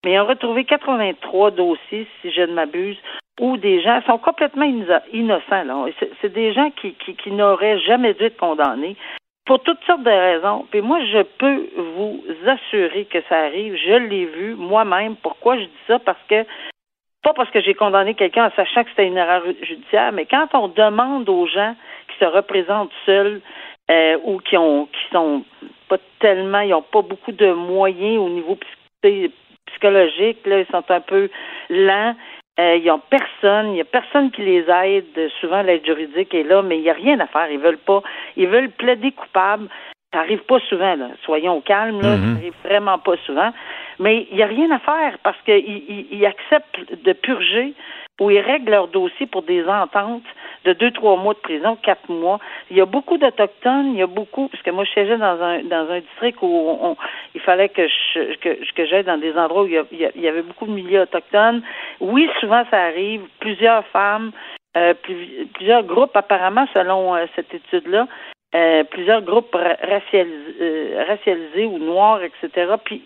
Mais 0.05 0.13
ils 0.13 0.21
ont 0.21 0.27
retrouvé 0.27 0.65
83 0.65 1.51
dossiers, 1.53 2.07
si 2.21 2.31
je 2.31 2.43
ne 2.43 2.53
m'abuse, 2.53 2.99
où 3.41 3.57
des 3.57 3.83
gens 3.83 4.01
sont 4.07 4.19
complètement 4.19 4.71
innocents. 5.13 5.87
C'est, 6.23 6.33
des 6.33 6.53
gens 6.53 6.71
qui, 6.71 6.95
qui 6.95 7.31
n'auraient 7.33 7.81
jamais 7.81 8.15
dû 8.15 8.25
être 8.25 8.37
condamnés 8.37 8.97
pour 9.47 9.63
toutes 9.63 9.83
sortes 9.85 10.03
de 10.03 10.11
raisons. 10.11 10.67
Puis 10.71 10.83
moi, 10.83 10.99
je 11.05 11.23
peux 11.23 11.69
vous 11.77 12.23
assurer 12.47 13.07
que 13.07 13.19
ça 13.29 13.39
arrive. 13.39 13.77
Je 13.77 13.95
l'ai 13.95 14.27
vu 14.27 14.55
moi-même. 14.55 15.17
Pourquoi 15.17 15.57
je 15.57 15.63
dis 15.63 15.83
ça? 15.87 15.99
Parce 16.01 16.23
que 16.29 16.45
pas 17.23 17.33
parce 17.33 17.51
que 17.51 17.61
j'ai 17.61 17.75
condamné 17.75 18.15
quelqu'un 18.15 18.47
en 18.47 18.51
sachant 18.55 18.85
que 18.85 18.91
c'était 18.91 19.07
une 19.09 19.17
erreur 19.17 19.43
judiciaire, 19.63 20.13
mais 20.13 20.27
quand 20.27 20.47
on 20.55 20.69
demande 20.69 21.29
aux 21.29 21.47
gens 21.47 21.75
qui 22.09 22.25
se 22.25 22.25
représentent 22.25 22.93
seuls 23.05 23.41
euh, 23.91 24.17
ou 24.23 24.39
qui 24.39 24.57
ont 24.57 24.87
qui 24.87 25.13
sont 25.13 25.43
pas 25.89 25.99
tellement, 26.21 26.61
ils 26.61 26.71
n'ont 26.71 26.83
pas 26.83 27.03
beaucoup 27.03 27.33
de 27.33 27.51
moyens 27.53 28.19
au 28.19 28.29
niveau 28.29 28.57
psychologique, 29.67 30.47
là, 30.47 30.61
ils 30.61 30.67
sont 30.67 30.89
un 30.89 31.01
peu 31.01 31.29
lents. 31.69 32.15
Euh, 32.59 32.77
ils 32.77 32.87
n'ont 32.87 33.01
personne, 33.11 33.69
il 33.69 33.75
n'y 33.75 33.81
a 33.81 33.85
personne 33.85 34.31
qui 34.31 34.43
les 34.43 34.65
aide. 34.71 35.31
Souvent, 35.41 35.63
l'aide 35.63 35.85
juridique 35.85 36.33
est 36.35 36.43
là, 36.43 36.63
mais 36.63 36.79
il 36.79 36.83
n'y 36.83 36.91
a 36.91 36.95
rien 36.95 37.21
à 37.21 37.27
faire. 37.27 37.51
Ils 37.51 37.59
veulent 37.59 37.79
pas. 37.79 38.03
Ils 38.37 38.49
veulent 38.49 38.71
plaider 38.71 39.13
coupable. 39.13 39.69
Ça 40.13 40.21
arrive 40.21 40.45
pas 40.45 40.59
souvent, 40.69 40.97
là. 40.97 41.09
Soyons 41.25 41.61
calmes, 41.61 42.01
là. 42.01 42.17
Mhm. 42.17 42.25
Ça 42.25 42.39
arrive 42.39 42.55
vraiment 42.65 42.99
pas 42.99 43.17
souvent. 43.27 43.53
Mais 43.99 44.27
il 44.31 44.37
n'y 44.37 44.43
a 44.43 44.47
rien 44.47 44.71
à 44.71 44.79
faire 44.79 45.19
parce 45.23 45.41
qu'ils 45.43 46.07
ils 46.11 46.27
acceptent 46.27 47.03
de 47.05 47.13
purger 47.13 47.75
ou 48.21 48.31
ils 48.31 48.41
règlent 48.41 48.71
leur 48.71 48.89
dossier 48.89 49.27
pour 49.27 49.43
des 49.43 49.65
ententes 49.67 50.23
de 50.67 50.73
deux, 50.73 50.91
trois 50.91 51.17
mois 51.17 51.35
de 51.35 51.39
prison, 51.39 51.77
quatre 51.81 52.11
mois. 52.11 52.41
Il 52.71 52.77
y 52.77 52.81
a 52.81 52.87
beaucoup 52.87 53.17
d'Autochtones, 53.17 53.93
il 53.93 53.99
y 53.99 54.03
a 54.03 54.07
beaucoup, 54.07 54.49
parce 54.49 54.63
que 54.63 54.71
moi, 54.71 54.85
je 54.85 54.91
siégeais 54.91 55.17
dans 55.17 55.41
un, 55.41 55.63
dans 55.63 55.89
un 55.91 56.01
district 56.01 56.39
où 56.43 56.47
on, 56.47 56.97
il 57.35 57.41
fallait 57.41 57.69
que 57.69 57.87
je, 57.87 58.37
que, 58.37 58.73
que 58.75 58.87
j'aille 58.87 59.05
dans 59.05 59.19
des 59.19 59.35
endroits 59.37 59.63
où 59.63 59.69
il 59.69 60.11
y, 60.17 60.29
avait 60.29 60.43
beaucoup 60.43 60.67
de 60.67 60.73
milieux 60.73 61.03
autochtones. 61.03 61.63
Oui, 62.01 62.29
souvent, 62.41 62.65
ça 62.71 62.83
arrive. 62.83 63.23
Plusieurs 63.39 63.87
femmes, 63.87 64.33
euh, 64.77 64.95
plusieurs 65.55 65.85
groupes, 65.85 66.17
apparemment, 66.17 66.67
selon 66.75 67.15
euh, 67.15 67.27
cette 67.37 67.55
étude-là, 67.55 68.09
euh, 68.55 68.85
plusieurs 68.85 69.23
groupes 69.23 69.55
racialisés, 69.55 71.03
racialisés 71.09 71.67
ou 71.67 71.79
noirs, 71.79 72.21
etc. 72.23 72.75
Puis 72.85 73.03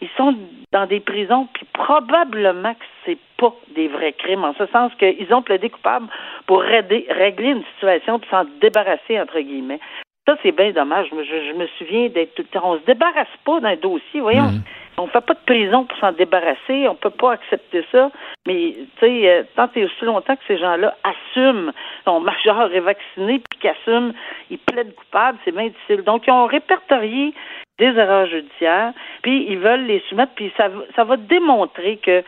ils 0.00 0.08
sont 0.16 0.34
dans 0.72 0.86
des 0.86 1.00
prisons, 1.00 1.48
puis 1.52 1.66
probablement 1.72 2.74
que 2.74 2.84
c'est 3.04 3.18
pas 3.36 3.54
des 3.74 3.88
vrais 3.88 4.12
crimes, 4.12 4.44
en 4.44 4.54
ce 4.54 4.66
sens 4.66 4.92
qu'ils 4.98 5.32
ont 5.32 5.42
plaidé 5.42 5.70
coupable 5.70 6.06
pour 6.46 6.60
régler 6.62 7.50
une 7.50 7.64
situation 7.74 8.18
puis 8.18 8.28
s'en 8.30 8.44
débarrasser, 8.60 9.20
entre 9.20 9.40
guillemets. 9.40 9.80
Ça, 10.26 10.36
c'est 10.42 10.52
bien 10.52 10.70
dommage. 10.70 11.08
Je, 11.10 11.22
je, 11.22 11.52
me 11.52 11.66
souviens 11.78 12.08
d'être 12.08 12.34
tout 12.34 12.42
le 12.42 12.48
temps. 12.48 12.72
On 12.72 12.78
se 12.78 12.84
débarrasse 12.86 13.28
pas 13.44 13.60
d'un 13.60 13.76
dossier, 13.76 14.20
voyons. 14.20 14.52
Mhm. 14.52 14.62
On 14.96 15.06
fait 15.08 15.20
pas 15.20 15.34
de 15.34 15.44
prison 15.44 15.84
pour 15.84 15.98
s'en 15.98 16.12
débarrasser. 16.12 16.88
On 16.88 16.94
peut 16.94 17.10
pas 17.10 17.32
accepter 17.32 17.84
ça. 17.92 18.10
Mais, 18.46 18.74
tu 18.74 18.86
sais, 19.00 19.28
euh, 19.28 19.42
tant 19.54 19.68
et 19.74 19.84
aussi 19.84 20.04
longtemps 20.04 20.36
que 20.36 20.42
ces 20.46 20.56
gens-là 20.56 20.96
assument, 21.04 21.72
sont 22.04 22.20
majeurs 22.20 22.72
et 22.72 22.80
vaccinés, 22.80 23.40
puis 23.50 23.58
qu'assument, 23.60 24.12
ils 24.50 24.58
plaident 24.58 24.94
coupables, 24.94 25.38
c'est 25.44 25.52
bien 25.52 25.66
difficile. 25.66 26.02
Donc, 26.04 26.26
ils 26.26 26.30
ont 26.30 26.46
répertorié 26.46 27.34
des 27.78 27.86
erreurs 27.86 28.26
judiciaires, 28.26 28.92
puis 29.22 29.46
ils 29.48 29.58
veulent 29.58 29.84
les 29.84 30.02
soumettre, 30.08 30.32
puis 30.36 30.52
ça, 30.56 30.68
ça 30.94 31.04
va 31.04 31.16
démontrer 31.16 31.96
que 31.98 32.22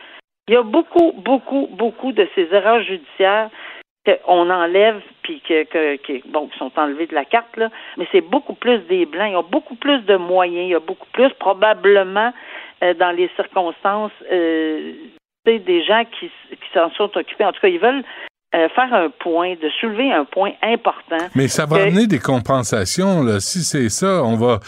il 0.49 0.53
y 0.53 0.57
a 0.57 0.63
beaucoup, 0.63 1.13
beaucoup, 1.17 1.67
beaucoup 1.71 2.13
de 2.13 2.27
ces 2.35 2.47
erreurs 2.53 2.81
judiciaires 2.81 3.49
qu'on 4.07 4.49
enlève 4.49 5.01
puis 5.23 5.41
que, 5.41 5.63
que, 5.63 6.27
bon, 6.29 6.47
qui 6.47 6.57
sont 6.57 6.71
enlevés 6.77 7.07
de 7.07 7.15
la 7.15 7.25
carte, 7.25 7.57
là, 7.57 7.69
mais 7.97 8.07
c'est 8.11 8.21
beaucoup 8.21 8.53
plus 8.53 8.79
des 8.87 9.05
blancs. 9.05 9.27
Il 9.29 9.33
y 9.33 9.35
a 9.35 9.41
beaucoup 9.41 9.75
plus 9.75 9.99
de 10.01 10.15
moyens, 10.15 10.65
il 10.65 10.71
y 10.71 10.75
a 10.75 10.79
beaucoup 10.79 11.07
plus 11.11 11.29
probablement 11.39 12.31
euh, 12.83 12.93
dans 12.93 13.11
les 13.11 13.29
circonstances 13.35 14.11
euh, 14.31 14.93
des 15.45 15.83
gens 15.83 16.03
qui, 16.19 16.27
qui 16.49 16.73
s'en 16.73 16.91
sont 16.91 17.17
occupés. 17.17 17.45
En 17.45 17.51
tout 17.51 17.61
cas, 17.61 17.67
ils 17.67 17.79
veulent 17.79 18.03
euh, 18.55 18.69
faire 18.69 18.93
un 18.93 19.09
point, 19.09 19.55
de 19.55 19.69
soulever 19.81 20.11
un 20.11 20.25
point 20.25 20.51
important. 20.61 21.25
Mais 21.35 21.47
ça 21.47 21.65
va 21.65 21.83
amener 21.83 22.07
des 22.07 22.19
compensations, 22.19 23.23
là. 23.23 23.39
Si 23.39 23.59
c'est 23.59 23.89
ça, 23.89 24.23
on 24.23 24.35
va. 24.35 24.59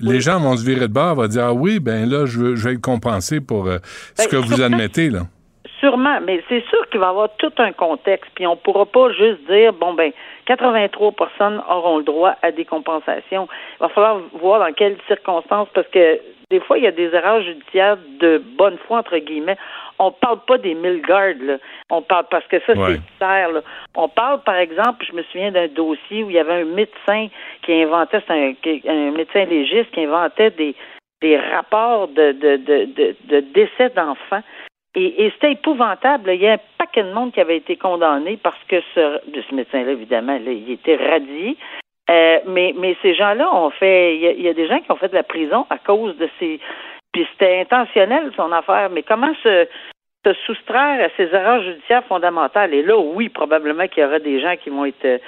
Les, 0.00 0.20
gens 0.20 0.40
vont 0.40 0.56
se 0.56 0.64
virer 0.64 0.88
de 0.88 0.92
bord, 0.92 1.14
vont 1.14 1.26
dire 1.26 1.44
Ah 1.44 1.52
oui, 1.52 1.80
ben 1.80 2.08
là, 2.08 2.24
je, 2.24 2.56
je 2.56 2.68
vais 2.68 2.74
être 2.74 2.80
compensé 2.80 3.40
pour 3.40 3.66
ce 3.66 3.78
ben, 4.16 4.28
que 4.30 4.36
vous 4.36 4.62
admettez, 4.62 5.10
là. 5.10 5.20
Sûrement, 5.80 6.20
mais 6.20 6.42
c'est 6.48 6.64
sûr 6.68 6.88
qu'il 6.90 6.98
va 6.98 7.06
y 7.06 7.10
avoir 7.10 7.28
tout 7.36 7.52
un 7.58 7.72
contexte, 7.72 8.30
puis 8.34 8.46
on 8.46 8.52
ne 8.52 8.56
pourra 8.56 8.84
pas 8.84 9.12
juste 9.12 9.46
dire 9.48 9.72
bon 9.72 9.94
ben 9.94 10.10
83 10.46 11.12
personnes 11.12 11.62
auront 11.70 11.98
le 11.98 12.04
droit 12.04 12.34
à 12.42 12.50
des 12.50 12.64
compensations. 12.64 13.48
Il 13.76 13.80
va 13.80 13.88
falloir 13.88 14.20
voir 14.32 14.60
dans 14.60 14.72
quelles 14.72 14.96
circonstances, 15.06 15.68
parce 15.74 15.86
que 15.88 16.20
des 16.50 16.60
fois, 16.60 16.78
il 16.78 16.84
y 16.84 16.86
a 16.86 16.92
des 16.92 17.14
erreurs 17.14 17.42
judiciaires 17.42 17.98
de 18.20 18.42
bonne 18.56 18.78
foi, 18.86 19.00
entre 19.00 19.18
guillemets. 19.18 19.58
On 19.98 20.10
parle 20.10 20.40
pas 20.46 20.56
des 20.56 20.74
mille 20.74 21.02
gardes, 21.02 21.42
là. 21.42 21.58
On 21.90 22.00
parle 22.00 22.24
parce 22.30 22.46
que 22.46 22.58
ça, 22.60 22.72
c'est 22.74 23.00
clair. 23.18 23.52
Là. 23.52 23.60
On 23.94 24.08
parle, 24.08 24.42
par 24.42 24.56
exemple, 24.56 25.04
je 25.06 25.14
me 25.14 25.22
souviens 25.24 25.52
d'un 25.52 25.68
dossier 25.68 26.24
où 26.24 26.30
il 26.30 26.36
y 26.36 26.38
avait 26.38 26.62
un 26.62 26.64
médecin 26.64 27.28
qui 27.62 27.74
inventait, 27.74 28.22
c'est 28.26 28.32
un, 28.32 28.54
un, 28.88 29.10
médecin 29.10 29.44
légiste 29.44 29.90
qui 29.90 30.04
inventait 30.04 30.50
des, 30.52 30.74
des 31.20 31.38
rapports 31.38 32.08
de, 32.08 32.32
de, 32.32 32.56
de, 32.56 33.16
de 33.26 33.40
décès 33.40 33.90
d'enfants 33.94 34.42
et, 34.98 35.30
c'était 35.34 35.52
épouvantable. 35.52 36.30
Il 36.34 36.42
y 36.42 36.48
a 36.48 36.54
un 36.54 36.60
paquet 36.78 37.02
de 37.02 37.12
monde 37.12 37.32
qui 37.32 37.40
avait 37.40 37.56
été 37.56 37.76
condamné 37.76 38.38
parce 38.42 38.62
que 38.68 38.80
ce, 38.94 39.20
ce 39.48 39.54
médecin-là, 39.54 39.92
évidemment, 39.92 40.38
il 40.44 40.70
était 40.70 40.96
radié. 40.96 41.56
Euh, 42.10 42.38
mais, 42.46 42.74
mais 42.76 42.96
ces 43.02 43.14
gens-là 43.14 43.54
ont 43.54 43.70
fait. 43.70 44.16
Il 44.16 44.40
y, 44.40 44.48
a, 44.48 44.54
des 44.54 44.66
gens 44.66 44.80
qui 44.80 44.90
ont 44.90 44.96
fait 44.96 45.08
de 45.08 45.14
la 45.14 45.22
prison 45.22 45.66
à 45.70 45.78
cause 45.78 46.16
de 46.16 46.28
ces. 46.38 46.60
Puis 47.12 47.26
c'était 47.32 47.60
intentionnel, 47.60 48.32
son 48.36 48.52
affaire. 48.52 48.88
Mais 48.90 49.02
comment 49.02 49.34
se, 49.42 49.66
se 50.24 50.32
soustraire 50.46 51.04
à 51.04 51.08
ces 51.16 51.34
erreurs 51.34 51.62
judiciaires 51.62 52.04
fondamentales? 52.04 52.72
Et 52.72 52.82
là, 52.82 52.96
oui, 52.98 53.28
probablement 53.28 53.86
qu'il 53.88 54.02
y 54.02 54.06
aura 54.06 54.18
des 54.18 54.40
gens 54.40 54.56
qui 54.56 54.70
vont 54.70 54.86
être 54.86 55.20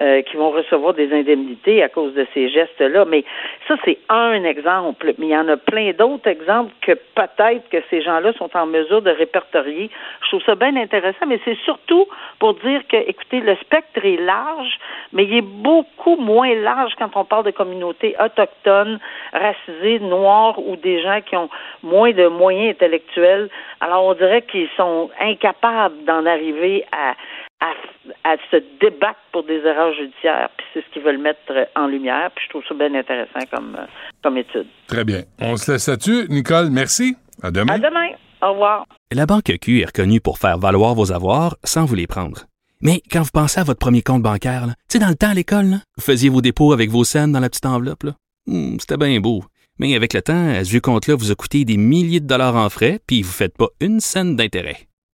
euh, 0.00 0.22
qui 0.22 0.36
vont 0.36 0.50
recevoir 0.50 0.94
des 0.94 1.12
indemnités 1.12 1.82
à 1.82 1.88
cause 1.88 2.14
de 2.14 2.26
ces 2.32 2.48
gestes-là. 2.48 3.04
Mais 3.04 3.24
ça, 3.66 3.74
c'est 3.84 3.98
un 4.08 4.44
exemple. 4.44 5.12
Mais 5.18 5.26
il 5.26 5.30
y 5.30 5.36
en 5.36 5.48
a 5.48 5.56
plein 5.56 5.92
d'autres 5.92 6.28
exemples 6.28 6.72
que 6.82 6.92
peut-être 6.92 7.68
que 7.68 7.78
ces 7.90 8.02
gens-là 8.02 8.32
sont 8.34 8.50
en 8.56 8.66
mesure 8.66 9.02
de 9.02 9.10
répertorier. 9.10 9.90
Je 10.22 10.28
trouve 10.28 10.42
ça 10.44 10.54
bien 10.54 10.76
intéressant, 10.76 11.26
mais 11.26 11.40
c'est 11.44 11.58
surtout 11.64 12.06
pour 12.38 12.54
dire 12.54 12.82
que, 12.88 12.96
écoutez, 12.96 13.40
le 13.40 13.56
spectre 13.56 14.04
est 14.04 14.20
large, 14.20 14.78
mais 15.12 15.24
il 15.24 15.36
est 15.36 15.42
beaucoup 15.42 16.16
moins 16.16 16.54
large 16.54 16.92
quand 16.98 17.16
on 17.16 17.24
parle 17.24 17.44
de 17.44 17.50
communautés 17.50 18.14
autochtones, 18.24 18.98
racisées, 19.32 19.98
noires 19.98 20.58
ou 20.58 20.76
des 20.76 21.02
gens 21.02 21.20
qui 21.22 21.36
ont 21.36 21.50
moins 21.82 22.12
de 22.12 22.28
moyens 22.28 22.70
intellectuels. 22.70 23.48
Alors, 23.80 24.04
on 24.04 24.14
dirait 24.14 24.42
qu'ils 24.42 24.68
sont 24.76 25.10
incapables 25.20 26.04
d'en 26.04 26.24
arriver 26.26 26.84
à 26.92 27.14
à, 27.60 28.36
se 28.50 28.56
débattre 28.80 29.18
pour 29.32 29.44
des 29.44 29.58
erreurs 29.58 29.92
judiciaires. 29.94 30.48
Puis 30.56 30.66
c'est 30.72 30.84
ce 30.84 30.92
qu'ils 30.92 31.02
veulent 31.02 31.18
mettre 31.18 31.40
en 31.76 31.86
lumière. 31.86 32.30
Puis 32.34 32.44
je 32.44 32.50
trouve 32.50 32.62
ça 32.68 32.74
bien 32.74 32.94
intéressant 32.94 33.40
comme, 33.50 33.76
euh, 33.78 33.86
comme 34.22 34.36
étude. 34.36 34.66
Très 34.86 35.04
bien. 35.04 35.22
On 35.40 35.56
se 35.56 35.72
laisse 35.72 35.88
là-dessus. 35.88 36.26
Nicole, 36.28 36.70
merci. 36.70 37.16
À 37.42 37.50
demain. 37.50 37.74
À 37.74 37.78
demain. 37.78 38.08
Au 38.42 38.52
revoir. 38.52 38.86
La 39.12 39.26
Banque 39.26 39.52
Q 39.60 39.80
est 39.80 39.86
reconnue 39.86 40.20
pour 40.20 40.38
faire 40.38 40.58
valoir 40.58 40.94
vos 40.94 41.12
avoirs 41.12 41.56
sans 41.64 41.84
vous 41.84 41.94
les 41.94 42.06
prendre. 42.06 42.44
Mais 42.80 43.02
quand 43.10 43.22
vous 43.22 43.30
pensez 43.32 43.58
à 43.58 43.64
votre 43.64 43.80
premier 43.80 44.02
compte 44.02 44.22
bancaire, 44.22 44.66
tu 44.66 44.74
sais, 44.88 44.98
dans 45.00 45.08
le 45.08 45.16
temps 45.16 45.30
à 45.30 45.34
l'école, 45.34 45.78
vous 45.96 46.04
faisiez 46.04 46.28
vos 46.28 46.40
dépôts 46.40 46.72
avec 46.72 46.90
vos 46.90 47.02
scènes 47.02 47.32
dans 47.32 47.40
la 47.40 47.48
petite 47.48 47.66
enveloppe. 47.66 48.04
Hmm, 48.46 48.76
c'était 48.78 48.96
bien 48.96 49.18
beau. 49.18 49.42
Mais 49.80 49.94
avec 49.96 50.12
le 50.12 50.22
temps, 50.22 50.54
ce 50.64 50.70
vieux 50.70 50.80
compte-là 50.80 51.16
vous 51.16 51.32
a 51.32 51.34
coûté 51.34 51.64
des 51.64 51.76
milliers 51.76 52.20
de 52.20 52.26
dollars 52.26 52.56
en 52.56 52.68
frais, 52.68 53.00
puis 53.06 53.22
vous 53.22 53.28
ne 53.28 53.34
faites 53.34 53.56
pas 53.56 53.68
une 53.80 54.00
scène 54.00 54.36
d'intérêt. 54.36 54.87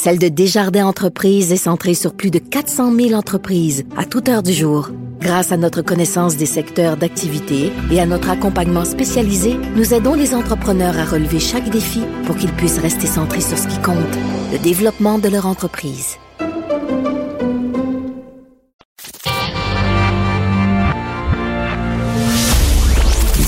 celle 0.00 0.18
de 0.18 0.28
Desjardins 0.28 0.86
Entreprises 0.86 1.52
est 1.52 1.58
centrée 1.58 1.92
sur 1.92 2.14
plus 2.14 2.30
de 2.30 2.38
400 2.38 2.96
000 2.96 3.12
entreprises 3.12 3.84
à 3.98 4.06
toute 4.06 4.30
heure 4.30 4.42
du 4.42 4.54
jour. 4.54 4.88
Grâce 5.20 5.52
à 5.52 5.58
notre 5.58 5.82
connaissance 5.82 6.38
des 6.38 6.46
secteurs 6.46 6.96
d'activité 6.96 7.70
et 7.90 8.00
à 8.00 8.06
notre 8.06 8.30
accompagnement 8.30 8.86
spécialisé, 8.86 9.58
nous 9.76 9.92
aidons 9.92 10.14
les 10.14 10.34
entrepreneurs 10.34 10.98
à 10.98 11.04
relever 11.04 11.38
chaque 11.38 11.68
défi 11.68 12.00
pour 12.24 12.34
qu'ils 12.36 12.52
puissent 12.52 12.78
rester 12.78 13.06
centrés 13.06 13.42
sur 13.42 13.58
ce 13.58 13.68
qui 13.68 13.76
compte, 13.82 13.98
le 14.50 14.58
développement 14.58 15.18
de 15.18 15.28
leur 15.28 15.44
entreprise. 15.44 16.16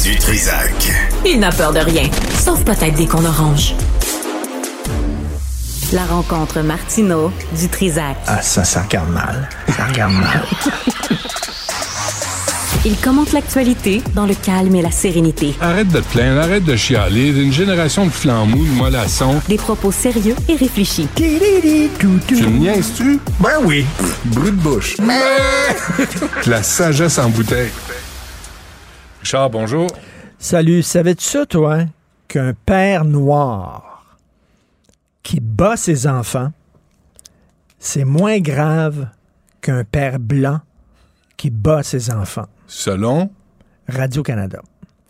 Du 0.04 0.18
Trisac. 0.18 0.92
Il 1.24 1.40
n'a 1.40 1.50
peur 1.50 1.72
de 1.72 1.78
rien, 1.78 2.10
sauf 2.38 2.62
peut-être 2.62 2.96
des 2.96 3.06
qu'on 3.06 3.24
orange. 3.24 3.74
La 5.92 6.06
rencontre 6.06 6.62
Martino 6.62 7.30
du 7.58 7.68
Trisac. 7.68 8.16
Ah, 8.26 8.40
ça, 8.40 8.64
ça 8.64 8.82
regarde 8.82 9.10
mal. 9.10 9.46
Ça 9.76 9.84
regarde 9.84 10.14
mal. 10.14 10.42
Il 12.86 12.96
commente 12.96 13.32
l'actualité 13.32 14.02
dans 14.14 14.24
le 14.24 14.34
calme 14.34 14.74
et 14.74 14.80
la 14.80 14.90
sérénité. 14.90 15.54
Arrête 15.60 15.88
de 15.88 16.00
te 16.00 16.08
plaindre, 16.08 16.40
arrête 16.40 16.64
de 16.64 16.76
chialer. 16.76 17.28
Une 17.28 17.52
génération 17.52 18.06
de 18.06 18.10
flambous, 18.10 18.64
de 18.64 18.70
mollassons. 18.70 19.42
Des 19.48 19.58
propos 19.58 19.92
sérieux 19.92 20.34
et 20.48 20.56
réfléchis. 20.56 21.08
Tu 21.14 21.24
me 21.24 22.58
niaises-tu? 22.58 23.20
Ben 23.38 23.58
oui. 23.62 23.84
Brut 24.24 24.56
de 24.56 24.62
bouche. 24.62 24.96
La 26.46 26.62
sagesse 26.62 27.18
en 27.18 27.28
bouteille. 27.28 27.70
Richard, 29.20 29.50
bonjour. 29.50 29.88
Salut, 30.38 30.82
savais-tu 30.82 31.24
ça, 31.24 31.44
toi, 31.44 31.80
qu'un 32.28 32.54
père 32.64 33.04
noir 33.04 33.91
qui 35.22 35.40
bat 35.40 35.76
ses 35.76 36.06
enfants, 36.06 36.52
c'est 37.78 38.04
moins 38.04 38.38
grave 38.38 39.08
qu'un 39.60 39.84
père 39.84 40.18
blanc 40.18 40.60
qui 41.36 41.50
bat 41.50 41.82
ses 41.82 42.10
enfants? 42.10 42.46
Selon? 42.66 43.30
Radio-Canada. 43.88 44.62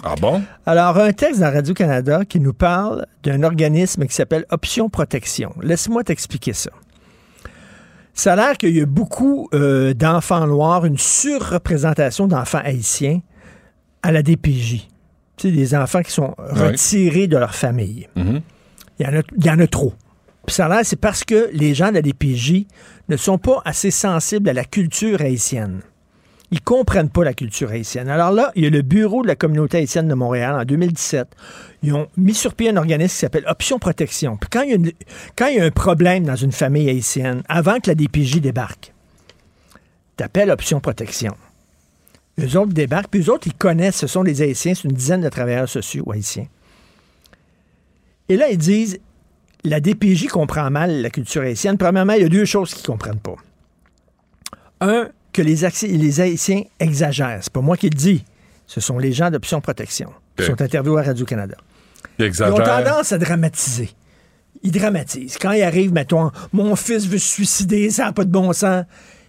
Ah 0.02 0.14
bon? 0.20 0.42
Alors, 0.66 0.98
un 0.98 1.12
texte 1.12 1.40
dans 1.40 1.52
Radio-Canada 1.52 2.24
qui 2.24 2.40
nous 2.40 2.52
parle 2.52 3.06
d'un 3.22 3.42
organisme 3.44 4.06
qui 4.06 4.14
s'appelle 4.14 4.46
Option 4.50 4.88
Protection. 4.88 5.54
Laisse-moi 5.62 6.02
t'expliquer 6.02 6.52
ça. 6.52 6.70
Ça 8.14 8.32
a 8.32 8.36
l'air 8.36 8.58
qu'il 8.58 8.76
y 8.76 8.80
a 8.80 8.86
beaucoup 8.86 9.48
euh, 9.54 9.94
d'enfants 9.94 10.46
noirs, 10.46 10.84
une 10.84 10.98
surreprésentation 10.98 12.26
d'enfants 12.26 12.60
haïtiens 12.62 13.20
à 14.02 14.12
la 14.12 14.22
DPJ. 14.22 14.88
Tu 15.36 15.48
sais, 15.48 15.52
des 15.52 15.74
enfants 15.74 16.02
qui 16.02 16.10
sont 16.12 16.34
retirés 16.38 17.26
de 17.26 17.38
leur 17.38 17.54
famille. 17.54 18.08
Mhm. 18.16 18.40
Il 18.98 19.06
y, 19.06 19.08
en 19.08 19.18
a, 19.18 19.22
il 19.36 19.46
y 19.46 19.50
en 19.50 19.58
a 19.58 19.66
trop. 19.66 19.94
Puis 20.46 20.54
ça 20.54 20.66
a 20.66 20.68
l'air, 20.68 20.80
c'est 20.84 20.96
parce 20.96 21.24
que 21.24 21.50
les 21.52 21.74
gens 21.74 21.88
de 21.88 21.94
la 21.94 22.02
DPJ 22.02 22.66
ne 23.08 23.16
sont 23.16 23.38
pas 23.38 23.62
assez 23.64 23.90
sensibles 23.90 24.48
à 24.48 24.52
la 24.52 24.64
culture 24.64 25.20
haïtienne. 25.20 25.82
Ils 26.50 26.60
comprennent 26.60 27.08
pas 27.08 27.24
la 27.24 27.32
culture 27.32 27.70
haïtienne. 27.70 28.08
Alors 28.08 28.30
là, 28.30 28.52
il 28.54 28.64
y 28.64 28.66
a 28.66 28.70
le 28.70 28.82
Bureau 28.82 29.22
de 29.22 29.28
la 29.28 29.36
communauté 29.36 29.78
haïtienne 29.78 30.06
de 30.06 30.14
Montréal 30.14 30.54
en 30.54 30.64
2017. 30.64 31.28
Ils 31.82 31.94
ont 31.94 32.08
mis 32.18 32.34
sur 32.34 32.54
pied 32.54 32.68
un 32.68 32.76
organisme 32.76 33.14
qui 33.14 33.18
s'appelle 33.20 33.44
Option 33.46 33.78
Protection. 33.78 34.36
Puis 34.36 34.50
quand 34.50 34.62
il, 34.62 34.70
y 34.70 34.74
a 34.74 34.92
quand 35.34 35.46
il 35.46 35.56
y 35.56 35.60
a 35.60 35.64
un 35.64 35.70
problème 35.70 36.24
dans 36.24 36.36
une 36.36 36.52
famille 36.52 36.90
haïtienne, 36.90 37.42
avant 37.48 37.80
que 37.80 37.88
la 37.88 37.94
DPJ 37.94 38.40
débarque, 38.40 38.92
t'appelles 40.16 40.50
Option 40.50 40.80
Protection. 40.80 41.34
Eux 42.40 42.56
autres 42.56 42.72
débarquent, 42.72 43.10
puis 43.10 43.22
eux 43.22 43.30
autres, 43.30 43.46
ils 43.46 43.54
connaissent, 43.54 43.96
ce 43.96 44.06
sont 44.06 44.24
des 44.24 44.42
Haïtiens, 44.42 44.74
c'est 44.74 44.84
une 44.84 44.94
dizaine 44.94 45.20
de 45.20 45.28
travailleurs 45.28 45.68
sociaux 45.68 46.10
haïtiens. 46.12 46.46
Et 48.28 48.36
là, 48.36 48.48
ils 48.50 48.58
disent, 48.58 49.00
la 49.64 49.80
DPJ 49.80 50.26
comprend 50.28 50.70
mal 50.70 51.02
la 51.02 51.10
culture 51.10 51.42
haïtienne. 51.42 51.78
Premièrement, 51.78 52.14
il 52.14 52.22
y 52.22 52.24
a 52.24 52.28
deux 52.28 52.44
choses 52.44 52.74
qu'ils 52.74 52.86
comprennent 52.86 53.20
pas. 53.20 53.36
Un, 54.80 55.08
que 55.32 55.42
les, 55.42 55.64
Haïti- 55.64 55.88
les 55.96 56.20
Haïtiens 56.20 56.62
exagèrent. 56.80 57.38
C'est 57.42 57.52
pas 57.52 57.60
moi 57.60 57.76
qui 57.76 57.88
le 57.88 57.96
dis. 57.96 58.24
Ce 58.66 58.80
sont 58.80 58.98
les 58.98 59.12
gens 59.12 59.30
d'Option 59.30 59.60
Protection 59.60 60.10
qui 60.36 60.44
sont 60.46 60.60
interviewés 60.60 61.00
à 61.00 61.04
Radio-Canada. 61.04 61.56
Il 62.18 62.26
Ils 62.26 62.42
ont 62.42 62.56
tendance 62.56 63.12
à 63.12 63.18
dramatiser. 63.18 63.90
Ils 64.62 64.72
dramatisent. 64.72 65.38
Quand 65.40 65.52
il 65.52 65.62
arrive, 65.62 65.92
mettons, 65.92 66.30
mon 66.52 66.76
fils 66.76 67.06
veut 67.06 67.18
se 67.18 67.28
suicider, 67.28 67.90
ça 67.90 68.04
n'a 68.06 68.12
pas 68.12 68.24
de 68.24 68.30
bon 68.30 68.52
sens. 68.52 68.84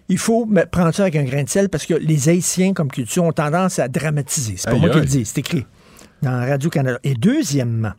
Il 0.09 0.17
faut 0.17 0.47
prendre 0.71 0.93
ça 0.93 1.03
avec 1.03 1.15
un 1.15 1.23
grain 1.23 1.43
de 1.43 1.49
sel 1.49 1.69
parce 1.69 1.85
que 1.85 1.93
les 1.93 2.29
Haïtiens, 2.29 2.73
comme 2.73 2.89
culture, 2.89 3.23
ont 3.23 3.31
tendance 3.31 3.79
à 3.79 3.87
dramatiser. 3.87 4.55
C'est 4.57 4.69
pas 4.69 4.77
moi 4.77 4.89
qui 4.89 4.99
le 4.99 5.05
dis, 5.05 5.25
c'est 5.25 5.39
écrit 5.39 5.65
dans 6.21 6.31
Radio-Canada. 6.39 6.99
Et 7.03 7.13
deuxièmement, 7.15 7.93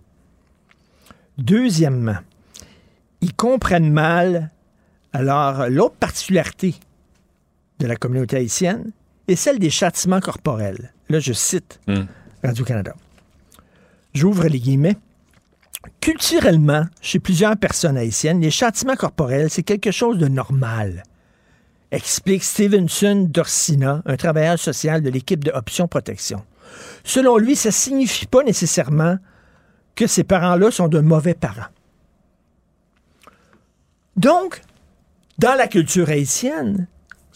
deuxièmement, 1.38 2.18
ils 3.20 3.34
comprennent 3.34 3.92
mal. 3.92 4.50
Alors, 5.12 5.68
l'autre 5.68 5.96
particularité 5.96 6.74
de 7.78 7.86
la 7.86 7.96
communauté 7.96 8.36
haïtienne 8.36 8.92
est 9.28 9.36
celle 9.36 9.58
des 9.58 9.70
châtiments 9.70 10.20
corporels. 10.20 10.92
Là, 11.08 11.20
je 11.20 11.32
cite 11.32 11.80
Hmm. 11.86 12.04
Radio-Canada. 12.42 12.94
J'ouvre 14.12 14.46
les 14.46 14.60
guillemets. 14.60 14.96
Culturellement, 16.00 16.84
chez 17.00 17.18
plusieurs 17.18 17.56
personnes 17.56 17.96
haïtiennes, 17.96 18.40
les 18.40 18.50
châtiments 18.50 18.96
corporels, 18.96 19.50
c'est 19.50 19.62
quelque 19.62 19.90
chose 19.90 20.18
de 20.18 20.28
normal. 20.28 21.02
Explique 21.90 22.42
Stevenson 22.42 23.26
Dorsina, 23.30 24.02
un 24.04 24.16
travailleur 24.16 24.58
social 24.58 25.02
de 25.02 25.10
l'équipe 25.10 25.44
de 25.44 25.50
Option 25.52 25.88
Protection. 25.88 26.42
Selon 27.04 27.38
lui, 27.38 27.54
ça 27.56 27.70
signifie 27.70 28.26
pas 28.26 28.42
nécessairement 28.42 29.18
que 29.94 30.06
ces 30.06 30.24
parents-là 30.24 30.70
sont 30.70 30.88
de 30.88 31.00
mauvais 31.00 31.34
parents. 31.34 31.70
Donc, 34.16 34.62
dans 35.38 35.54
la 35.54 35.66
culture 35.66 36.08
haïtienne, 36.08 36.86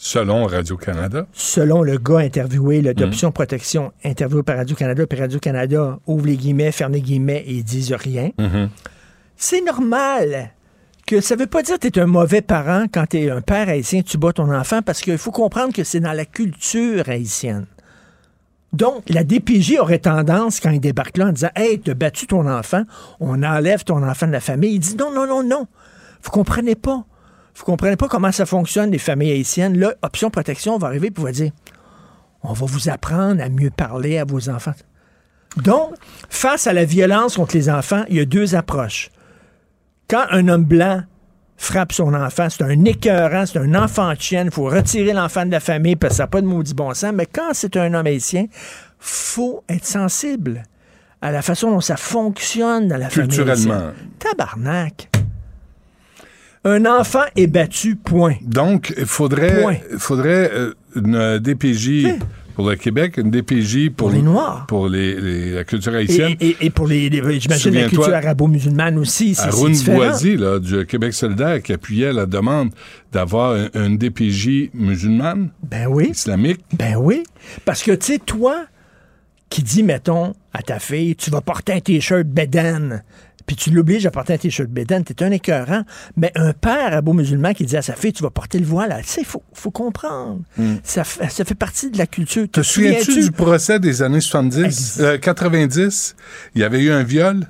Selon 0.01 0.45
Radio-Canada. 0.45 1.27
selon 1.33 1.83
le 1.83 1.97
gars 1.97 2.19
interviewé, 2.19 2.81
le 2.81 2.93
d'Option 2.93 3.33
Protection, 3.33 3.91
interviewé 4.05 4.43
par 4.43 4.55
Radio-Canada, 4.55 5.05
puis 5.05 5.19
Radio-Canada 5.19 5.99
ouvre 6.07 6.25
les 6.25 6.37
guillemets, 6.37 6.71
ferme 6.71 6.93
les 6.93 7.01
guillemets 7.01 7.43
et 7.45 7.55
ils 7.55 7.63
disent 7.65 7.91
rien. 7.91 8.31
Mhm. 8.37 8.69
C'est 9.35 9.61
normal 9.61 10.51
que 11.05 11.19
ça 11.19 11.35
veut 11.35 11.47
pas 11.47 11.63
dire 11.63 11.79
que 11.79 11.89
tu 11.89 11.99
es 11.99 12.01
un 12.01 12.05
mauvais 12.05 12.41
parent 12.41 12.85
quand 12.89 13.07
tu 13.09 13.17
es 13.17 13.29
un 13.29 13.41
père 13.41 13.67
haïtien, 13.67 14.01
tu 14.01 14.17
bats 14.17 14.31
ton 14.31 14.53
enfant, 14.53 14.81
parce 14.81 15.01
qu'il 15.01 15.17
faut 15.17 15.31
comprendre 15.31 15.73
que 15.73 15.83
c'est 15.83 15.99
dans 15.99 16.13
la 16.13 16.25
culture 16.25 17.09
haïtienne. 17.09 17.65
Donc, 18.71 19.09
la 19.09 19.23
DPJ 19.23 19.77
aurait 19.79 19.99
tendance, 19.99 20.59
quand 20.59 20.69
il 20.69 20.79
débarque 20.79 21.17
là, 21.17 21.27
en 21.27 21.31
disant 21.31 21.49
Hey, 21.55 21.79
t'as 21.79 21.95
battu 21.95 22.27
ton 22.27 22.47
enfant, 22.47 22.83
on 23.19 23.41
enlève 23.43 23.83
ton 23.83 24.03
enfant 24.07 24.27
de 24.27 24.31
la 24.31 24.39
famille. 24.39 24.75
Il 24.75 24.79
dit 24.79 24.95
Non, 24.95 25.11
non, 25.11 25.25
non, 25.25 25.43
non. 25.43 25.67
Vous 26.21 26.31
comprenez 26.31 26.75
pas. 26.75 27.03
Vous 27.55 27.65
comprenez 27.65 27.95
pas 27.95 28.07
comment 28.07 28.31
ça 28.31 28.45
fonctionne, 28.45 28.91
les 28.91 28.99
familles 28.99 29.31
haïtiennes. 29.31 29.77
Là, 29.77 29.93
Option 30.01 30.29
Protection 30.29 30.77
va 30.77 30.87
arriver 30.87 31.07
et 31.07 31.21
va 31.21 31.31
dire 31.31 31.51
On 32.43 32.53
va 32.53 32.65
vous 32.65 32.89
apprendre 32.89 33.41
à 33.41 33.49
mieux 33.49 33.71
parler 33.71 34.17
à 34.17 34.25
vos 34.25 34.49
enfants. 34.49 34.75
Donc, 35.57 35.93
face 36.29 36.67
à 36.67 36.73
la 36.73 36.85
violence 36.85 37.37
contre 37.37 37.55
les 37.55 37.69
enfants, 37.69 38.03
il 38.07 38.17
y 38.17 38.19
a 38.19 38.25
deux 38.25 38.55
approches. 38.55 39.09
Quand 40.07 40.25
un 40.29 40.47
homme 40.47 40.63
blanc 40.63 41.03
frappe 41.59 41.91
son 41.91 42.13
enfant, 42.13 42.47
c'est 42.49 42.63
un 42.63 42.85
écœurant, 42.85 43.45
c'est 43.45 43.59
un 43.59 43.75
enfant 43.75 44.13
de 44.13 44.19
chienne, 44.19 44.47
il 44.47 44.53
faut 44.53 44.63
retirer 44.63 45.11
l'enfant 45.13 45.45
de 45.45 45.51
la 45.51 45.59
famille 45.59 45.97
parce 45.97 46.13
que 46.13 46.17
ça 46.17 46.23
n'a 46.23 46.27
pas 46.27 46.41
de 46.41 46.47
maudit 46.47 46.73
bon 46.73 46.93
sens. 46.93 47.11
Mais 47.13 47.25
quand 47.27 47.49
c'est 47.53 47.75
un 47.77 47.93
homme 47.93 48.07
haïtien, 48.07 48.45
faut 48.97 49.63
être 49.69 49.85
sensible 49.85 50.63
à 51.21 51.31
la 51.31 51.41
façon 51.41 51.69
dont 51.69 51.81
ça 51.81 51.97
fonctionne 51.97 52.87
dans 52.87 52.97
la 52.97 53.09
famille. 53.09 53.27
Culturellement. 53.29 53.91
Tabarnak. 54.17 55.09
Un 56.63 56.85
enfant 56.85 57.23
est 57.35 57.47
battu, 57.47 57.95
point. 57.97 58.35
Donc, 58.41 58.93
il 58.97 59.05
faudrait, 59.05 59.61
Point. 59.61 59.77
faudrait 59.97 60.51
euh, 60.53 60.73
une 60.95 61.39
DPJ 61.39 62.15
pour 62.59 62.69
le 62.69 62.75
Québec, 62.75 63.15
une 63.15 63.31
DPJ 63.31 63.89
pour, 63.89 64.09
Pour 64.09 64.09
les 64.17 64.21
Noirs. 64.21 64.65
pour 64.67 64.89
les, 64.89 65.15
les- 65.15 65.51
la 65.53 65.63
culture 65.63 65.93
haïtienne. 65.95 66.35
et- 66.41 66.57
et 66.59 66.69
pour 66.69 66.87
les, 66.87 67.09
les- 67.09 67.39
j'imagine 67.39 67.73
la 67.73 67.87
culture 67.87 68.13
arabo-musulmane 68.13 68.97
aussi, 68.97 69.27
différent. 69.29 69.95
Boisy, 69.95 70.35
là, 70.35 70.59
du 70.59 70.85
Québec 70.85 71.13
solidaire, 71.13 71.61
qui 71.63 71.71
appuyait 71.71 72.11
la 72.11 72.25
demande 72.25 72.71
d'avoir 73.13 73.53
un- 73.73 73.85
une 73.85 73.97
DPJ 73.97 74.71
musulmane, 74.73 75.51
Ben 75.63 75.87
oui. 75.87 76.09
islamique. 76.09 76.59
Ben 76.77 76.97
oui. 76.97 77.23
Parce 77.63 77.81
que, 77.81 77.93
tu 77.93 78.07
sais, 78.07 78.19
toi, 78.19 78.65
qui 79.49 79.63
dis, 79.63 79.81
mettons, 79.81 80.33
à 80.51 80.61
ta 80.61 80.79
fille, 80.79 81.15
tu 81.15 81.29
vas 81.31 81.39
porter 81.39 81.71
un 81.71 81.79
T-shirt 81.79 82.27
Bédan, 82.27 82.99
puis 83.49 83.55
tu 83.55 83.71
l'obliges 83.71 84.05
à 84.05 84.11
porter 84.11 84.33
un 84.33 84.37
T-shirt 84.37 84.69
Bédan, 84.69 85.01
t'es 85.01 85.23
un 85.23 85.31
écœurant. 85.31 85.81
Mais 86.15 86.31
un 86.35 86.53
père 86.53 86.93
à 86.93 87.01
beau 87.01 87.13
musulman 87.13 87.53
qui 87.55 87.65
dit 87.65 87.75
à 87.75 87.81
sa 87.81 87.95
fille, 87.95 88.13
tu 88.13 88.21
vas 88.21 88.29
porter 88.29 88.59
le 88.59 88.65
voile, 88.65 88.95
tu 89.11 89.23
faut, 89.25 89.41
faut 89.53 89.71
comprendre. 89.71 90.41
Ça, 90.83 91.03
fait, 91.03 91.27
ça 91.31 91.43
fait 91.45 91.55
partie 91.55 91.89
de 91.89 91.97
la 91.97 92.05
culture. 92.05 92.45
Te 92.51 92.61
souviens-tu 92.61 93.21
du 93.23 93.31
procès 93.31 93.79
des 93.79 94.03
années 94.03 94.21
70, 94.21 94.63
Ex- 94.63 94.99
euh, 94.99 95.17
90? 95.17 96.15
Il 96.53 96.61
y 96.61 96.63
avait 96.63 96.79
eu 96.83 96.91
un 96.91 97.01
viol, 97.01 97.47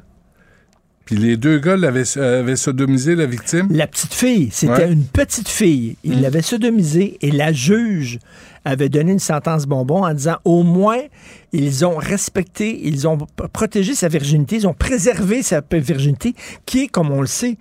Puis 1.03 1.17
les 1.17 1.37
deux 1.37 1.57
gars 1.59 1.75
l'avaient, 1.75 2.03
euh, 2.17 2.39
avaient 2.41 2.55
sodomisé 2.55 3.15
la 3.15 3.25
victime? 3.25 3.67
La 3.71 3.87
petite 3.87 4.13
fille, 4.13 4.49
c'était 4.53 4.71
Ouais. 4.85 4.91
une 4.93 5.03
petite 5.05 5.49
fille. 5.49 5.97
Il 6.05 6.19
Mm. 6.19 6.21
l'avait 6.21 6.41
sodomisée 6.43 7.17
et 7.21 7.31
la 7.31 7.51
juge 7.51 8.19
avait 8.65 8.89
donné 8.89 9.11
une 9.11 9.19
sentence 9.19 9.65
bonbon 9.65 10.03
en 10.03 10.13
disant 10.13 10.37
au 10.43 10.63
moins 10.63 11.01
ils 11.51 11.85
ont 11.85 11.97
respecté, 11.97 12.79
ils 12.83 13.07
ont 13.07 13.17
protégé 13.53 13.95
sa 13.95 14.07
virginité, 14.07 14.57
ils 14.57 14.67
ont 14.67 14.73
préservé 14.73 15.41
sa 15.41 15.61
virginité, 15.71 16.35
qui 16.65 16.83
est, 16.83 16.87
comme 16.87 17.11
on 17.11 17.21
le 17.21 17.27
sait, 17.27 17.57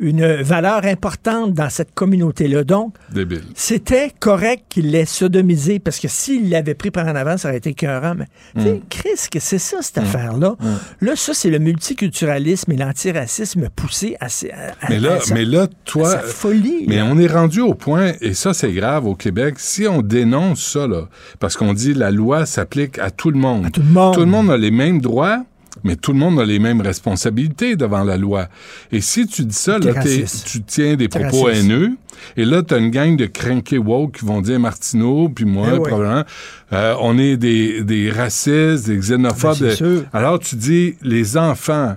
une 0.00 0.24
valeur 0.42 0.84
importante 0.84 1.54
dans 1.54 1.70
cette 1.70 1.92
communauté-là. 1.94 2.62
Donc, 2.64 2.94
Débile. 3.12 3.42
c'était 3.54 4.12
correct 4.20 4.64
qu'il 4.68 4.90
l'ait 4.90 5.04
sodomisé 5.04 5.78
parce 5.80 5.98
que 5.98 6.08
s'il 6.08 6.50
l'avait 6.50 6.74
pris 6.74 6.90
par 6.90 7.06
en 7.06 7.14
avant, 7.16 7.36
ça 7.36 7.48
aurait 7.48 7.58
été 7.58 7.70
écœurant. 7.70 8.14
Mais, 8.16 8.26
tu 8.54 8.60
Mm. 8.60 8.64
sais, 8.64 8.82
Chris, 8.88 9.28
que 9.30 9.40
c'est 9.40 9.58
ça, 9.58 9.78
cette 9.82 9.98
affaire-là? 9.98 10.56
Là, 11.00 11.16
ça, 11.16 11.34
c'est 11.34 11.50
le 11.50 11.58
multiculturalisme 11.58 12.72
et 12.72 12.76
l'antiracisme 12.76 13.68
poussé 13.74 14.16
à, 14.20 14.26
à- 14.26 14.88
Mais 14.88 15.00
là, 15.00 15.14
à 15.14 15.20
sa- 15.20 15.34
mais 15.34 15.44
là, 15.44 15.62
à 15.62 15.66
toi, 15.84 16.10
sa 16.10 16.20
folie. 16.20 16.84
Mais 16.86 16.96
là. 16.96 17.04
on 17.06 17.18
est 17.18 17.26
rendu 17.26 17.60
au 17.60 17.74
point, 17.74 18.12
et 18.20 18.34
ça 18.34 18.54
c'est 18.54 18.72
grave 18.72 19.06
au 19.06 19.14
Québec, 19.14 19.54
si 19.58 19.86
on 19.88 20.02
dénonce 20.02 20.62
ça, 20.64 20.86
là, 20.86 21.08
parce 21.40 21.56
qu'on 21.56 21.72
dit 21.74 21.94
la 21.94 22.10
loi 22.10 22.46
s'applique 22.46 22.98
à 22.98 23.10
tout 23.10 23.30
le 23.30 23.38
monde. 23.38 23.66
À 23.66 23.70
tout 23.70 23.80
le 23.80 23.88
monde. 23.92 24.14
Tout 24.14 24.20
le 24.20 24.26
monde 24.26 24.50
a 24.50 24.56
les 24.56 24.70
mêmes 24.70 25.00
droits, 25.00 25.44
mais 25.84 25.96
tout 25.96 26.12
le 26.12 26.18
monde 26.18 26.38
a 26.40 26.44
les 26.44 26.58
mêmes 26.58 26.80
responsabilités 26.80 27.76
devant 27.76 28.04
la 28.04 28.16
loi. 28.16 28.48
Et 28.92 29.00
si 29.00 29.26
tu 29.26 29.44
dis 29.44 29.54
ça, 29.54 29.78
là, 29.78 29.94
tu 30.02 30.62
tiens 30.62 30.96
des 30.96 31.08
propos 31.08 31.44
raciste. 31.44 31.64
haineux, 31.64 31.92
et 32.36 32.44
là, 32.44 32.62
t'as 32.62 32.78
une 32.78 32.90
gang 32.90 33.16
de 33.16 33.26
crinqués 33.26 33.78
woke 33.78 34.18
qui 34.18 34.24
vont 34.24 34.40
dire 34.40 34.58
Martineau, 34.60 35.28
puis 35.28 35.44
moi, 35.44 35.68
Eh 35.74 35.78
oui. 35.78 35.88
probablement, 35.88 36.24
euh, 36.72 36.94
on 37.00 37.16
est 37.18 37.36
des, 37.36 37.82
des 37.84 38.10
racistes, 38.10 38.86
des 38.86 38.96
xénophobes. 38.96 39.58
Ben. 39.60 40.04
Alors, 40.12 40.38
tu 40.38 40.56
dis, 40.56 40.96
les 41.02 41.36
enfants, 41.36 41.96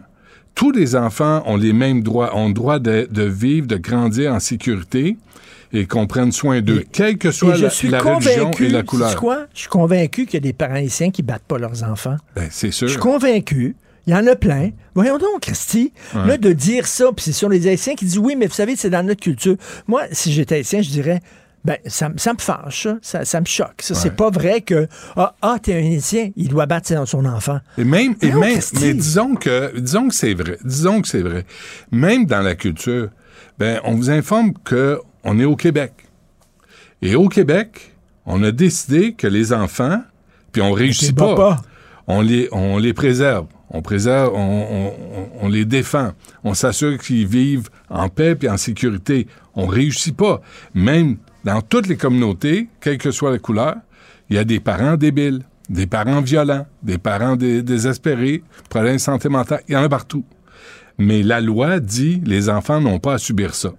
tous 0.53 0.71
les 0.71 0.95
enfants 0.95 1.43
ont 1.47 1.57
les 1.57 1.73
mêmes 1.73 2.03
droits, 2.03 2.36
ont 2.38 2.47
le 2.49 2.53
droit 2.53 2.79
de, 2.79 3.07
de 3.09 3.23
vivre, 3.23 3.67
de 3.67 3.77
grandir 3.77 4.34
en 4.34 4.39
sécurité 4.39 5.17
et 5.74 5.86
qu'on 5.86 6.07
prenne 6.07 6.32
soin 6.32 6.61
d'eux, 6.61 6.84
quelle 6.91 7.17
que 7.17 7.32
soit 7.32 7.57
la, 7.57 7.69
religion 7.99 8.51
et 8.51 8.69
la 8.69 8.84
couleur. 8.84 9.15
quoi? 9.15 9.45
Je 9.53 9.61
suis 9.61 9.69
convaincu 9.69 10.26
qu'il 10.26 10.36
y 10.36 10.38
a 10.38 10.41
des 10.41 10.53
parents 10.53 10.76
haïtiens 10.76 11.11
qui 11.11 11.24
battent 11.24 11.45
pas 11.47 11.57
leurs 11.57 11.84
enfants. 11.84 12.17
Ben, 12.36 12.47
c'est 12.51 12.72
sûr. 12.72 12.88
Je 12.88 12.93
suis 12.93 13.01
convaincu. 13.01 13.76
Il 14.07 14.13
y 14.13 14.15
en 14.15 14.26
a 14.28 14.36
plein. 14.36 14.72
Voyons 14.95 15.17
donc, 15.17 15.41
Christy. 15.41 15.93
Ouais. 16.15 16.26
Là, 16.26 16.38
de 16.38 16.51
dire 16.53 16.88
ça, 16.88 17.11
puis 17.15 17.24
c'est 17.26 17.34
sur 17.34 17.49
les 17.49 17.67
Haïtiens 17.67 17.95
qui 17.95 18.05
disent 18.05 18.17
oui, 18.17 18.36
mais 18.36 18.47
vous 18.47 18.53
savez, 18.53 18.76
c'est 18.76 18.89
dans 18.89 19.05
notre 19.05 19.22
culture. 19.22 19.55
Moi, 19.88 20.03
si 20.11 20.32
j'étais 20.32 20.55
Haïtien, 20.55 20.82
je 20.82 20.89
dirais. 20.89 21.22
Ben, 21.63 21.78
ça, 21.86 22.09
me- 22.09 22.17
ça 22.17 22.34
me 22.34 22.39
fâche, 22.39 22.88
ça. 23.03 23.24
ça, 23.24 23.39
me 23.39 23.45
choque. 23.45 23.84
Ça, 23.84 23.93
c'est 23.93 24.15
pas 24.15 24.32
vrai 24.32 24.61
que 24.61 24.88
ah, 25.15 25.36
ah 25.43 25.57
t'es 25.61 25.76
un 25.76 25.86
Haïtien, 25.91 26.32
il 26.36 26.47
doit 26.47 26.65
battre 26.65 27.05
son- 27.05 27.24
enfant. 27.26 27.59
Et 27.78 27.84
même, 27.84 28.15
et 28.24 28.32
même, 28.32 28.59
mais 28.74 28.93
disons 28.95 29.36
que, 29.36 29.78
disons 29.80 30.07
que 30.07 30.15
c'est 30.15 30.34
vrai. 30.34 30.57
Disons 30.65 31.03
que 31.03 31.07
c'est 31.07 31.22
vrai. 31.22 31.45
Même 31.91 32.26
dans 32.26 32.41
la 32.41 32.55
culture, 32.55 33.09
ben, 33.59 33.80
on 33.84 33.93
vous 33.93 34.09
informe 34.09 34.53
que 34.63 34.99
on 35.24 35.39
est 35.39 35.45
au 35.45 35.55
Québec. 35.55 35.93
Et 37.01 37.15
au 37.15 37.28
Québec, 37.30 37.93
on 38.26 38.43
a 38.43 38.51
décidé 38.51 39.13
que 39.13 39.28
les 39.28 39.53
enfants, 39.53 40.01
puis 40.51 40.61
on 40.61 40.72
réussit 40.72 41.15
pas, 41.15 41.36
pas. 41.36 41.61
on 42.07 42.22
les, 42.22 42.47
on 42.51 42.78
les 42.78 42.93
préserve. 42.93 43.45
On 43.69 43.82
préserve, 43.82 44.34
on, 44.36 44.39
on- 44.39 44.88
on- 44.88 45.30
on 45.45 45.49
les 45.49 45.65
défend. 45.65 46.11
On 46.43 46.53
s'assure 46.53 46.97
qu'ils 46.99 47.26
vivent 47.26 47.69
en 47.89 48.09
paix 48.09 48.36
puis 48.36 48.49
en 48.49 48.57
sécurité. 48.57 49.28
On 49.55 49.65
réussit 49.65 50.15
pas. 50.15 50.41
Même 50.74 51.17
dans 51.45 51.61
toutes 51.61 51.88
les 51.88 51.95
communautés, 51.97 52.67
quelle 52.82 52.97
que 52.97 53.11
soit 53.11 53.32
la 53.32 53.39
couleur, 53.39 53.76
il 54.30 54.36
y 54.36 54.39
a 54.39 54.43
des 54.43 54.59
parents 54.59 54.97
débiles, 54.97 55.41
des 55.69 55.88
parents 55.88 56.22
violents, 56.22 56.67
des 56.84 56.97
parents 56.97 57.36
dé- 57.38 57.63
désespérés, 57.63 58.43
problèmes 58.69 58.95
de 58.95 58.99
santé 59.01 59.30
mentale. 59.30 59.61
Il 59.69 59.74
y 59.74 59.78
en 59.78 59.84
a 59.84 59.89
partout. 59.89 60.26
Mais 60.97 61.24
la 61.24 61.39
loi 61.41 61.80
dit 61.80 62.22
les 62.26 62.49
enfants 62.49 62.82
n'ont 62.82 62.99
pas 62.99 63.13
à 63.13 63.17
subir 63.17 63.55
ça. 63.55 63.72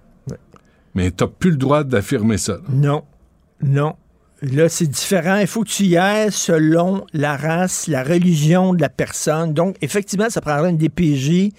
Mais 0.94 1.10
tu 1.10 1.24
n'as 1.24 1.30
plus 1.30 1.50
le 1.50 1.56
droit 1.56 1.84
d'affirmer 1.84 2.38
ça. 2.38 2.52
là. 2.54 2.58
Non. 2.72 3.02
Non. 3.62 3.94
Là, 4.42 4.68
c'est 4.68 4.88
différent. 4.88 5.36
Il 5.36 5.46
faut 5.46 5.62
que 5.62 5.68
tu 5.68 5.84
y 5.84 5.96
ailles 5.96 6.32
selon 6.32 7.04
la 7.12 7.36
race, 7.36 7.86
la 7.86 8.02
religion 8.02 8.74
de 8.74 8.80
la 8.82 8.88
personne. 8.88 9.52
Donc, 9.54 9.76
effectivement, 9.80 10.28
ça 10.28 10.40
prendrait 10.40 10.70
une 10.70 10.76
DPJ 10.78 11.50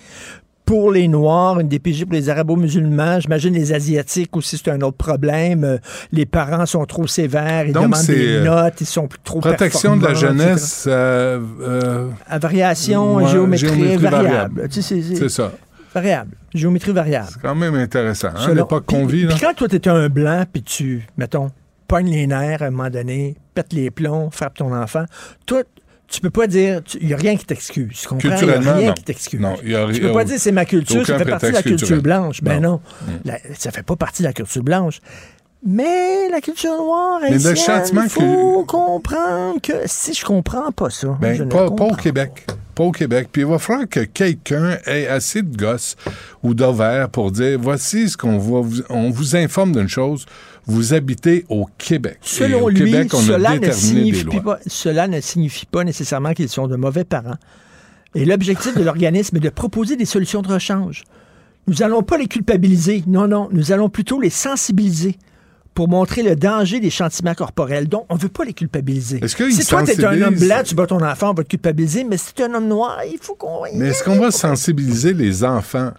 pour 0.65 0.91
les 0.91 1.07
Noirs, 1.07 1.59
une 1.61 1.67
DPJ 1.69 2.03
pour 2.05 2.13
les 2.13 2.29
Arabo-musulmans. 2.29 3.19
J'imagine 3.21 3.53
les 3.53 3.73
Asiatiques 3.73 4.35
aussi, 4.35 4.57
c'est 4.57 4.69
un 4.71 4.81
autre 4.81 4.97
problème. 4.97 5.63
Euh, 5.63 5.77
Les 6.11 6.25
parents 6.25 6.65
sont 6.65 6.85
trop 6.85 7.07
sévères, 7.07 7.65
ils 7.67 7.73
Donc, 7.73 7.83
demandent 7.83 8.05
des 8.05 8.27
euh, 8.37 8.43
notes, 8.43 8.79
ils 8.81 8.85
sont 8.85 9.07
trop 9.23 9.39
Protection 9.39 9.95
de 9.97 10.05
la 10.05 10.13
jeunesse, 10.13 10.85
euh, 10.87 11.39
euh, 11.61 12.09
À 12.27 12.37
variation, 12.39 13.15
Ouais, 13.15 13.27
géométrie, 13.27 13.67
géométrie 13.69 13.97
variable. 13.97 14.27
variable. 14.27 14.69
Tu 14.69 14.81
sais, 14.81 15.01
c'est- 15.01 15.15
c'est 15.15 15.29
ça. 15.29 15.51
Variable. 15.93 16.35
Géométrie 16.53 16.91
variable. 16.91 17.27
C'est 17.33 17.41
quand 17.41 17.55
même 17.55 17.75
intéressant. 17.75 18.29
Hein, 18.29 18.33
Selon- 18.45 18.55
l'époque 18.63 18.85
qu'on 18.85 19.05
vit. 19.05 19.25
Puis 19.27 19.39
quand 19.39 19.53
toi, 19.53 19.67
t'es 19.67 19.87
un 19.87 20.09
blanc, 20.09 20.43
puis 20.51 20.63
tu, 20.63 21.07
mettons, 21.17 21.51
pognes 21.87 22.11
les 22.11 22.27
nerfs 22.27 22.61
à 22.61 22.65
un 22.67 22.71
moment 22.71 22.89
donné, 22.89 23.35
pètes 23.53 23.73
les 23.73 23.91
plombs, 23.91 24.29
frappes 24.31 24.55
ton 24.57 24.73
enfant, 24.73 25.05
toi, 25.45 25.63
tu 26.07 26.21
peux 26.21 26.29
pas 26.29 26.45
dire, 26.47 26.81
il 27.01 27.07
n'y 27.07 27.13
a 27.13 27.17
rien 27.17 27.35
qui 27.35 27.45
t'excuse. 27.45 28.05
Il 28.11 28.17
n'y 28.17 28.33
a 28.33 28.37
Culturellement, 28.37 28.73
rien 28.75 28.87
non. 28.89 28.93
qui 28.93 29.03
t'excuse. 29.03 29.39
Non, 29.39 29.55
y 29.63 29.73
Tu 29.93 30.01
peux 30.01 30.13
pas 30.13 30.25
dire 30.25 30.39
c'est 30.39 30.51
ma 30.51 30.65
culture, 30.65 31.05
ça 31.05 31.17
fait 31.17 31.25
partie 31.25 31.47
de 31.47 31.53
la 31.53 31.63
culture 31.63 32.01
blanche. 32.01 32.41
Ben 32.43 32.59
non, 32.61 32.81
La- 33.25 33.39
ça 33.57 33.71
fait 33.71 33.83
pas 33.83 33.95
partie 33.95 34.21
de 34.21 34.27
la 34.27 34.33
culture 34.33 34.63
blanche. 34.63 34.99
Mais 35.65 36.27
la 36.29 36.41
culture 36.41 36.75
noire, 36.75 37.19
Mais 37.21 37.37
le 37.37 38.03
il 38.03 38.09
faut 38.09 38.65
comprendre 38.65 39.61
que 39.61 39.73
si 39.85 40.13
je 40.13 40.25
comprends 40.25 40.71
pas 40.73 40.89
ça, 40.89 41.17
Ben, 41.21 41.33
je 41.33 41.43
ne 41.43 41.49
pas, 41.49 41.71
pas 41.71 41.85
au 41.85 41.95
Québec. 41.95 42.45
Pas 42.75 42.83
au 42.83 42.91
Québec. 42.91 43.29
Puis 43.31 43.43
il 43.43 43.47
va 43.47 43.59
falloir 43.59 43.87
que 43.87 44.01
quelqu'un 44.01 44.77
ait 44.85 45.07
assez 45.07 45.41
de 45.41 45.55
gosses 45.55 45.95
ou 46.41 46.53
d'ovaires 46.53 47.07
pour 47.09 47.31
dire 47.31 47.57
voici 47.61 48.09
ce 48.09 48.17
qu'on 48.17 48.37
va 48.37 48.61
vous, 48.61 48.81
on 48.89 49.09
vous 49.09 49.35
informe 49.35 49.71
d'une 49.71 49.87
chose. 49.87 50.25
Vous 50.65 50.93
habitez 50.93 51.45
au 51.49 51.67
Québec. 51.77 52.17
Selon 52.21 52.63
au 52.63 52.69
lui, 52.69 52.79
Québec, 52.85 53.13
on 53.13 53.19
a 53.19 53.21
cela, 53.21 53.53
ne 53.53 53.59
des 53.59 53.71
signifie 53.71 54.23
lois. 54.23 54.41
pas, 54.41 54.59
cela 54.67 55.07
ne 55.07 55.21
signifie 55.21 55.65
pas 55.65 55.83
nécessairement 55.83 56.33
qu'ils 56.33 56.49
sont 56.49 56.67
de 56.67 56.75
mauvais 56.75 57.03
parents. 57.03 57.37
Et 58.15 58.25
l'objectif 58.25 58.75
de 58.75 58.83
l'organisme 58.83 59.37
est 59.37 59.41
de 59.41 59.49
proposer 59.49 59.95
des 59.95 60.05
solutions 60.05 60.41
de 60.41 60.47
rechange. 60.47 61.03
Nous 61.67 61.75
n'allons 61.75 62.03
pas 62.03 62.17
les 62.17 62.27
culpabiliser. 62.27 63.03
Non, 63.07 63.27
non. 63.27 63.49
Nous 63.51 63.71
allons 63.71 63.89
plutôt 63.89 64.19
les 64.19 64.29
sensibiliser 64.29 65.17
pour 65.73 65.87
montrer 65.89 66.23
le 66.23 66.35
danger 66.35 66.79
des 66.79 66.89
chantiments 66.89 67.33
corporels. 67.33 67.87
Donc, 67.87 68.05
on 68.09 68.15
ne 68.15 68.19
veut 68.19 68.29
pas 68.29 68.43
les 68.45 68.53
culpabiliser. 68.53 69.19
Si 69.27 69.65
toi, 69.65 69.83
tu 69.83 69.91
es 69.91 70.05
un 70.05 70.21
homme 70.21 70.35
blanc, 70.35 70.61
tu 70.63 70.75
bats 70.75 70.87
ton 70.87 71.03
enfant, 71.03 71.31
on 71.31 71.33
va 71.33 71.43
te 71.43 71.49
culpabiliser, 71.49 72.03
mais 72.03 72.17
si 72.17 72.33
tu 72.33 72.41
es 72.41 72.45
un 72.45 72.53
homme 72.53 72.67
noir, 72.67 72.99
il 73.11 73.17
faut 73.19 73.35
qu'on... 73.35 73.63
Mais 73.73 73.87
est-ce 73.89 74.03
qu'on 74.03 74.19
va 74.19 74.31
sensibiliser 74.31 75.13
les 75.13 75.43
enfants? 75.43 75.91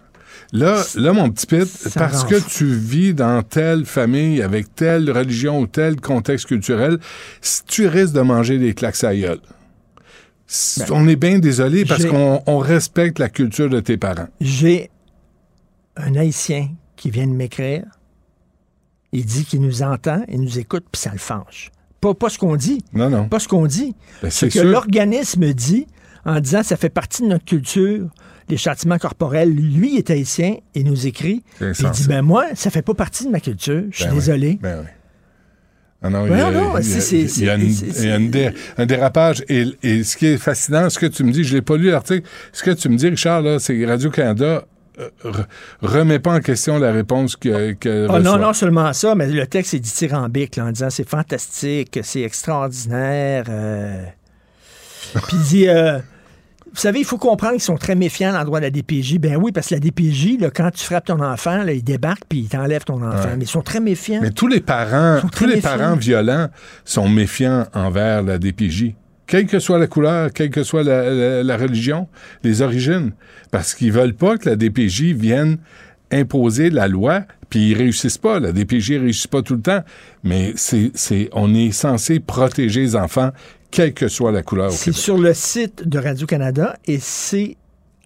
Là, 0.53 0.83
là, 0.95 1.11
mon 1.11 1.29
petit 1.31 1.47
Pete, 1.47 1.93
parce 1.95 2.23
que 2.23 2.35
tu 2.35 2.65
vis 2.65 3.13
dans 3.13 3.41
telle 3.41 3.85
famille, 3.85 4.41
avec 4.41 4.73
telle 4.75 5.11
religion 5.11 5.59
ou 5.59 5.67
tel 5.67 5.99
contexte 5.99 6.45
culturel, 6.45 6.99
si 7.41 7.63
tu 7.65 7.87
risques 7.87 8.13
de 8.13 8.21
manger 8.21 8.57
des 8.57 8.73
claques 8.73 9.03
à 9.03 9.15
gueule. 9.15 9.39
Si- 10.47 10.83
on 10.91 11.07
est 11.07 11.15
bien 11.15 11.39
désolé 11.39 11.83
parce 11.85 12.03
Ben, 12.03 12.11
qu'on 12.11 12.43
on 12.45 12.59
respecte 12.59 13.17
la 13.17 13.29
culture 13.29 13.69
de 13.69 13.79
tes 13.79 13.97
parents. 13.97 14.27
J'ai 14.39 14.91
un 15.97 16.15
Haïtien 16.15 16.69
qui 16.95 17.09
vient 17.09 17.27
de 17.27 17.33
m'écrire. 17.33 17.83
Il 19.15 19.25
dit 19.25 19.45
qu'il 19.45 19.61
nous 19.61 19.81
entend 19.81 20.23
et 20.27 20.37
nous 20.37 20.59
écoute, 20.59 20.85
puis 20.91 21.01
ça 21.01 21.11
le 21.11 21.17
fâche. 21.19 21.71
Pas, 22.01 22.13
pas 22.13 22.29
ce 22.29 22.37
qu'on 22.37 22.55
dit. 22.55 22.83
Non, 22.93 23.09
non. 23.09 23.27
Pas 23.29 23.39
ce 23.39 23.47
qu'on 23.47 23.65
dit. 23.65 23.95
Ben, 24.21 24.29
Ce 24.29 24.45
que 24.45 24.59
l'organisme 24.59 25.51
dit 25.53 25.87
en 26.25 26.39
disant 26.39 26.63
ça 26.63 26.75
fait 26.77 26.89
partie 26.89 27.21
de 27.23 27.27
notre 27.27 27.45
culture, 27.45 28.07
les 28.49 28.57
châtiments 28.57 28.97
corporels. 28.99 29.49
Lui 29.53 29.93
il 29.93 29.97
est 29.97 30.09
haïtien 30.09 30.57
et 30.75 30.83
nous 30.83 31.07
écrit. 31.07 31.43
Il 31.61 31.71
dit 31.91 32.07
ben 32.07 32.21
moi, 32.21 32.45
ça 32.55 32.69
fait 32.69 32.81
pas 32.81 32.93
partie 32.93 33.25
de 33.25 33.29
ma 33.31 33.39
culture. 33.39 33.83
Je 33.91 33.95
suis 33.95 34.05
Ben 34.05 34.11
oui. 34.11 34.15
désolé. 34.17 34.59
Ben 34.61 34.79
oui. 34.81 34.87
Ah 36.01 36.09
non, 36.09 36.27
Ben 36.27 36.33
il 36.35 36.37
y 36.37 36.41
a, 36.41 36.51
non, 36.51 36.77
il 36.77 36.87
y 36.87 36.93
a- 36.93 36.99
c'est- 36.99 37.27
c'est- 37.27 37.41
il 37.41 37.45
y 37.45 37.49
a 37.49 37.55
une- 37.55 37.71
c'est- 37.71 38.03
il 38.03 38.09
y 38.09 38.11
a 38.11 38.17
une 38.17 38.29
dé- 38.29 38.51
un 38.77 38.85
dérapage. 38.85 39.43
Et, 39.49 39.65
et 39.81 40.03
ce 40.03 40.17
qui 40.17 40.27
est 40.27 40.37
fascinant, 40.37 40.87
ce 40.91 40.99
que 40.99 41.05
tu 41.07 41.23
me 41.23 41.31
dis, 41.31 41.43
je 41.43 41.55
l'ai 41.55 41.61
pas 41.63 41.77
lu 41.77 41.89
l'article, 41.89 42.27
ce 42.53 42.61
que 42.61 42.71
tu 42.71 42.89
me 42.89 42.97
dis, 42.97 43.07
Richard, 43.09 43.43
c'est 43.59 43.83
Radio-Canada 43.85 44.65
remet 45.81 46.19
pas 46.19 46.33
en 46.35 46.39
question 46.39 46.79
la 46.79 46.91
réponse 46.91 47.35
que, 47.35 47.73
que 47.73 48.07
Ah 48.09 48.19
non, 48.19 48.37
non 48.37 48.53
seulement 48.53 48.91
ça, 48.93 49.15
mais 49.15 49.27
le 49.27 49.47
texte 49.47 49.73
est 49.73 49.79
dithyrambique 49.79 50.55
là, 50.55 50.65
en 50.65 50.71
disant 50.71 50.89
c'est 50.89 51.07
fantastique, 51.07 51.99
c'est 52.03 52.21
extraordinaire. 52.21 53.45
euh. 53.49 54.03
Puis 55.27 55.37
il 55.37 55.43
dit, 55.43 55.67
euh, 55.69 55.97
vous 55.99 56.81
savez, 56.81 56.99
il 56.99 57.05
faut 57.05 57.17
comprendre 57.17 57.53
qu'ils 57.53 57.61
sont 57.61 57.77
très 57.77 57.95
méfiants 57.95 58.33
à 58.33 58.37
l'endroit 58.39 58.59
de 58.59 58.65
la 58.65 58.71
DPJ. 58.71 59.17
Ben 59.19 59.37
oui, 59.37 59.51
parce 59.53 59.67
que 59.67 59.75
la 59.75 59.79
DPJ, 59.79 60.37
là, 60.39 60.49
quand 60.49 60.69
tu 60.71 60.83
frappes 60.83 61.05
ton 61.05 61.21
enfant, 61.21 61.63
là, 61.63 61.71
il 61.71 61.83
débarque 61.83 62.23
puis 62.27 62.39
il 62.39 62.49
t'enlève 62.49 62.83
ton 62.83 63.01
enfant. 63.01 63.29
Ouais. 63.29 63.37
Mais 63.37 63.45
ils 63.45 63.49
sont 63.49 63.61
très 63.61 63.79
méfiants. 63.79 64.19
Mais 64.21 64.31
tous 64.31 64.47
les 64.47 64.59
parents, 64.59 65.21
Ils 65.23 65.29
tous 65.29 65.45
les 65.45 65.55
méfiants. 65.55 65.77
parents 65.77 65.95
violents 65.95 66.49
sont 66.83 67.07
méfiants 67.07 67.65
envers 67.73 68.23
la 68.23 68.37
DPJ. 68.37 68.93
Quelle 69.27 69.47
que 69.47 69.59
soit 69.59 69.79
la 69.79 69.87
couleur, 69.87 70.31
quelle 70.31 70.49
que 70.51 70.63
soit 70.63 70.83
la, 70.83 71.09
la- 71.09 71.43
la 71.43 71.57
religion, 71.57 72.07
les 72.43 72.61
origines. 72.61 73.11
Parce 73.51 73.73
qu'ils 73.73 73.91
veulent 73.91 74.13
pas 74.15 74.37
que 74.37 74.49
la 74.49 74.55
DPJ 74.55 75.13
vienne 75.13 75.57
imposer 76.11 76.69
la 76.69 76.87
loi, 76.87 77.23
puis 77.49 77.71
ils 77.71 77.73
réussissent 77.77 78.17
pas. 78.19 78.39
La 78.39 78.51
DPJ 78.51 78.91
réussit 78.91 79.29
pas 79.29 79.41
tout 79.41 79.55
le 79.55 79.61
temps. 79.61 79.83
Mais 80.23 80.53
c'est, 80.55 80.91
c'est, 80.93 81.29
on 81.33 81.53
est 81.55 81.71
censé 81.71 82.19
protéger 82.19 82.81
les 82.81 82.95
enfants, 82.95 83.31
quelle 83.71 83.93
que 83.93 84.07
soit 84.07 84.31
la 84.31 84.43
couleur. 84.43 84.71
C'est 84.71 84.93
sur 84.93 85.17
le 85.17 85.33
site 85.33 85.87
de 85.87 85.97
Radio-Canada 85.99 86.77
et 86.85 86.99
c'est 86.99 87.57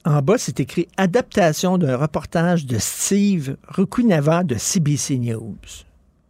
En 0.05 0.21
bas, 0.21 0.37
c'est 0.37 0.61
écrit 0.61 0.87
adaptation 0.95 1.77
d'un 1.77 1.97
reportage 1.97 2.65
de 2.65 2.77
Steve 2.79 3.57
Rukunava 3.67 4.43
de 4.43 4.55
CBC 4.55 5.17
News. 5.17 5.57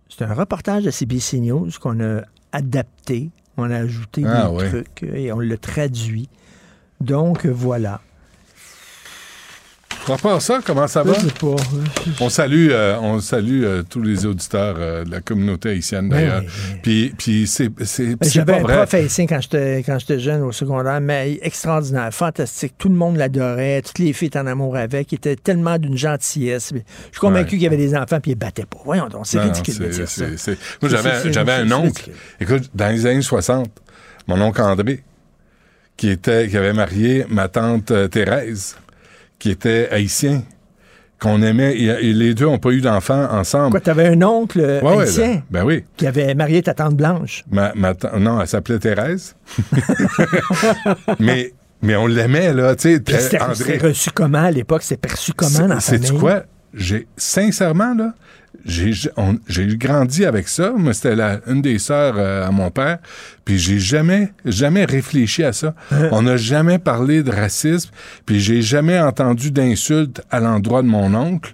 C'est 0.09 0.25
un 0.25 0.33
reportage 0.33 0.83
de 0.83 0.89
CBC 0.91 1.39
News 1.39 1.69
qu'on 1.79 1.99
a 2.01 2.23
adapté. 2.51 3.29
On 3.59 3.69
a 3.71 3.77
ajouté 3.77 4.23
Ah, 4.25 4.49
des 4.49 4.67
trucs 4.69 5.03
et 5.03 5.31
on 5.31 5.39
l'a 5.39 5.57
traduit. 5.57 6.29
Donc, 7.01 7.45
voilà. 7.45 8.01
À 10.07 10.17
part 10.17 10.41
ça, 10.41 10.59
comment 10.65 10.87
ça 10.87 11.03
va? 11.03 11.13
Je 11.13 11.27
sais 11.27 11.33
pas. 11.39 11.55
On 12.19 12.29
salue, 12.29 12.69
euh, 12.71 12.97
on 12.99 13.19
salue 13.19 13.63
euh, 13.63 13.83
tous 13.87 14.01
les 14.01 14.25
auditeurs 14.25 14.75
euh, 14.79 15.03
de 15.03 15.11
la 15.11 15.21
communauté 15.21 15.69
haïtienne, 15.69 16.09
Ben 16.09 16.15
d'ailleurs. 16.17 16.41
oui. 16.41 16.79
Puis, 16.81 17.13
puis 17.17 17.47
c'est, 17.47 17.69
c'est, 17.85 18.15
Ben, 18.15 18.27
J'avais 18.29 18.53
pas 18.53 18.73
un 18.73 18.77
prof 18.77 18.93
haïtien 18.95 19.27
quand 19.27 19.39
j'étais 19.41 19.83
quand 19.85 19.99
j'étais 19.99 20.19
jeune 20.19 20.41
au 20.41 20.51
secondaire, 20.51 20.99
mais 20.99 21.37
extraordinaire, 21.43 22.11
fantastique. 22.11 22.73
Tout 22.77 22.89
le 22.89 22.95
monde 22.95 23.17
l'adorait, 23.17 23.81
toutes 23.83 23.99
les 23.99 24.13
filles 24.13 24.29
étaient 24.29 24.39
en 24.39 24.47
amour 24.47 24.77
avec. 24.77 25.11
Il 25.11 25.15
était 25.15 25.35
tellement 25.35 25.77
d'une 25.77 25.97
gentillesse. 25.97 26.71
Je 26.73 26.79
suis 27.11 27.19
convaincu 27.19 27.39
Ouais. 27.43 27.49
qu'il 27.49 27.61
y 27.61 27.67
avait 27.67 27.77
des 27.77 27.95
enfants 27.95 28.19
puis 28.19 28.31
il 28.31 28.35
battait 28.35 28.65
pas. 28.65 28.79
Voyons 28.83 29.07
donc, 29.09 29.27
c'est 29.27 29.39
ridicule 29.39 29.77
de 29.77 29.87
dire 29.89 30.07
ça. 30.09 30.25
Moi, 30.81 30.89
j'avais, 30.89 31.31
j'avais 31.31 31.53
un 31.53 31.71
oncle. 31.71 32.09
Écoute, 32.39 32.69
dans 32.73 32.89
les 32.89 33.05
années 33.05 33.21
60, 33.21 33.69
mon 34.27 34.41
oncle 34.41 34.61
André, 34.61 35.03
qui 35.97 36.09
était, 36.09 36.47
qui 36.47 36.57
avait 36.57 36.73
marié 36.73 37.25
ma 37.29 37.47
tante 37.47 37.91
Thérèse, 38.09 38.75
qui 39.39 39.49
était 39.49 39.89
haïtien, 39.89 40.43
qu'on 41.19 41.41
aimait, 41.41 41.77
et, 41.77 42.13
les 42.13 42.33
deux 42.33 42.45
n'ont 42.45 42.59
pas 42.59 42.71
eu 42.71 42.81
d'enfants 42.81 43.27
ensemble. 43.31 43.71
Quoi, 43.71 43.81
t'avais 43.81 44.07
un 44.07 44.21
oncle 44.21 44.59
euh, 44.61 44.81
ouais, 44.81 45.03
haïtien 45.03 45.43
ben 45.49 45.63
oui. 45.63 45.83
qui 45.97 46.07
avait 46.07 46.33
marié 46.33 46.61
ta 46.61 46.73
tante 46.73 46.95
Blanche? 46.95 47.43
Ma, 47.51 47.73
non, 48.17 48.39
elle 48.39 48.47
s'appelait 48.47 48.79
Thérèse. 48.79 49.35
mais, 51.19 51.53
mais 51.81 51.95
on 51.95 52.07
l'aimait, 52.07 52.53
là, 52.53 52.75
tu 52.75 53.01
sais. 53.05 53.41
André. 53.41 53.77
reçu 53.77 54.11
comment 54.11 54.43
à 54.43 54.51
l'époque? 54.51 54.83
C'est 54.83 54.97
perçu 54.97 55.33
comment 55.33 55.67
dans 55.67 55.75
la 55.75 55.79
C'est- 55.79 55.97
famille? 55.97 56.19
quoi? 56.19 56.43
J'ai, 56.73 57.07
sincèrement, 57.17 57.93
là, 57.93 58.13
j'ai, 58.65 59.77
grandi 59.77 60.25
avec 60.25 60.47
ça. 60.47 60.71
Moi, 60.75 60.93
c'était 60.93 61.15
une 61.47 61.61
des 61.61 61.79
sœurs 61.79 62.15
euh, 62.17 62.47
à 62.47 62.51
mon 62.51 62.71
père. 62.71 62.99
Puis 63.45 63.57
j'ai 63.57 63.79
jamais, 63.79 64.33
jamais 64.45 64.85
réfléchi 64.85 65.43
à 65.43 65.53
ça. 65.53 65.73
Hein? 65.91 66.09
On 66.11 66.21
n'a 66.21 66.37
jamais 66.37 66.79
parlé 66.79 67.23
de 67.23 67.31
racisme. 67.31 67.91
Puis 68.25 68.39
j'ai 68.39 68.61
jamais 68.61 68.99
entendu 68.99 69.51
d'insultes 69.51 70.21
à 70.29 70.39
l'endroit 70.39 70.81
de 70.81 70.87
mon 70.87 71.13
oncle. 71.15 71.53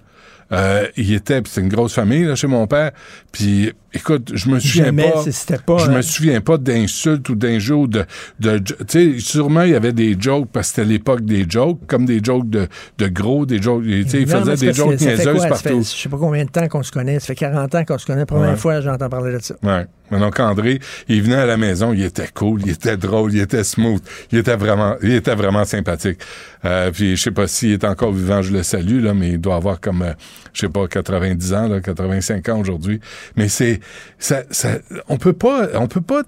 Euh, 0.51 0.88
il 0.95 1.13
était, 1.13 1.41
puis 1.41 1.51
c'est 1.53 1.61
une 1.61 1.70
grosse 1.70 1.93
famille 1.93 2.24
là, 2.24 2.36
chez 2.36 2.47
mon 2.47 2.68
père. 2.68 2.91
Puis, 3.32 3.74
écoute, 3.96 4.32
je 4.34 4.50
me 4.50 4.60
souviens 4.60 4.86
Jamais, 4.86 5.12
pas. 5.12 5.22
c'est- 5.24 5.32
c'était 5.32 5.58
pas, 5.58 5.78
Je 5.78 5.86
hein. 5.89 5.96
me 5.96 6.02
souviens 6.02 6.41
pas 6.41 6.58
d'insultes 6.58 7.28
ou 7.30 7.36
d'injures 7.36 7.88
de, 7.88 8.06
de, 8.39 8.58
tu 8.60 8.76
sais, 8.88 9.20
sûrement 9.20 9.62
il 9.64 9.72
y 9.72 9.76
avait 9.76 9.93
des 9.93 10.16
jokes 10.20 10.50
parce 10.52 10.70
que 10.70 10.76
c'était 10.76 10.88
l'époque 10.88 11.22
des 11.26 11.46
jokes, 11.50 11.80
comme 11.88 12.06
des 12.06 12.20
jokes 12.24 12.50
de, 12.50 12.68
de 12.98 13.08
gros, 13.08 13.46
des 13.46 13.62
jokes, 13.62 13.84
tu 13.84 14.08
sais, 14.10 14.22
il 14.22 14.28
Non, 14.30 14.39
mais 14.46 14.52
faisait 14.52 14.58
c'est 14.58 14.66
des 14.68 14.74
jokes 14.74 15.00
niaiseuses 15.02 15.48
partout. 15.48 15.80
Je 15.82 16.02
sais 16.02 16.10
pas 16.10 16.18
combien 16.18 16.46
de 16.46 16.50
temps 16.50 16.68
qu'on 16.68 16.84
se 16.84 16.91
connaît. 16.91 17.20
Ça 17.20 17.28
fait 17.28 17.36
40 17.36 17.74
ans 17.76 17.84
qu'on 17.86 17.98
se 17.98 18.06
connaît. 18.06 18.26
Première 18.26 18.52
Ouais. 18.52 18.56
fois, 18.58 18.82
j'entends 18.82 19.10
parler 19.10 19.34
de 19.34 19.39
ça. 19.41 19.56
Ouais. 19.64 19.86
Mais 20.12 20.20
donc 20.20 20.39
André, 20.39 20.80
il 21.08 21.24
venait 21.24 21.36
à 21.38 21.46
la 21.48 21.58
maison, 21.58 21.91
il 21.91 22.04
était 22.04 22.28
cool, 22.32 22.62
il 22.64 22.72
était 22.74 22.96
drôle, 22.96 23.34
il 23.34 23.39
était 23.41 23.64
smooth, 23.64 24.04
il 24.32 24.38
était 24.38 24.56
vraiment, 24.56 24.96
il 25.02 25.14
était 25.14 25.34
vraiment 25.34 25.66
sympathique. 25.66 26.20
Euh, 26.64 26.91
puis 26.91 27.16
je 27.16 27.22
sais 27.24 27.32
pas 27.32 27.48
s'il 27.48 27.72
est 27.72 27.84
encore 27.84 28.12
vivant, 28.12 28.43
je 28.43 28.54
le 28.54 28.62
salue 28.62 29.04
là, 29.04 29.16
mais 29.16 29.30
il 29.32 29.39
doit 29.41 29.56
avoir 29.56 29.80
comme, 29.80 30.04
euh, 30.04 30.14
je 30.56 30.62
sais 30.62 30.70
pas, 30.70 30.88
90 30.88 31.53
ans 31.53 31.68
là, 31.68 31.82
85 31.82 32.49
ans 32.49 32.60
aujourd'hui. 32.60 33.01
Mais 33.36 33.49
c'est, 33.49 33.82
ça, 34.18 34.43
ça, 34.49 34.70
on 35.10 35.18
peut 35.18 35.34
pas, 35.34 35.68
on 35.76 35.88
peut 35.88 36.01
pas 36.01 36.24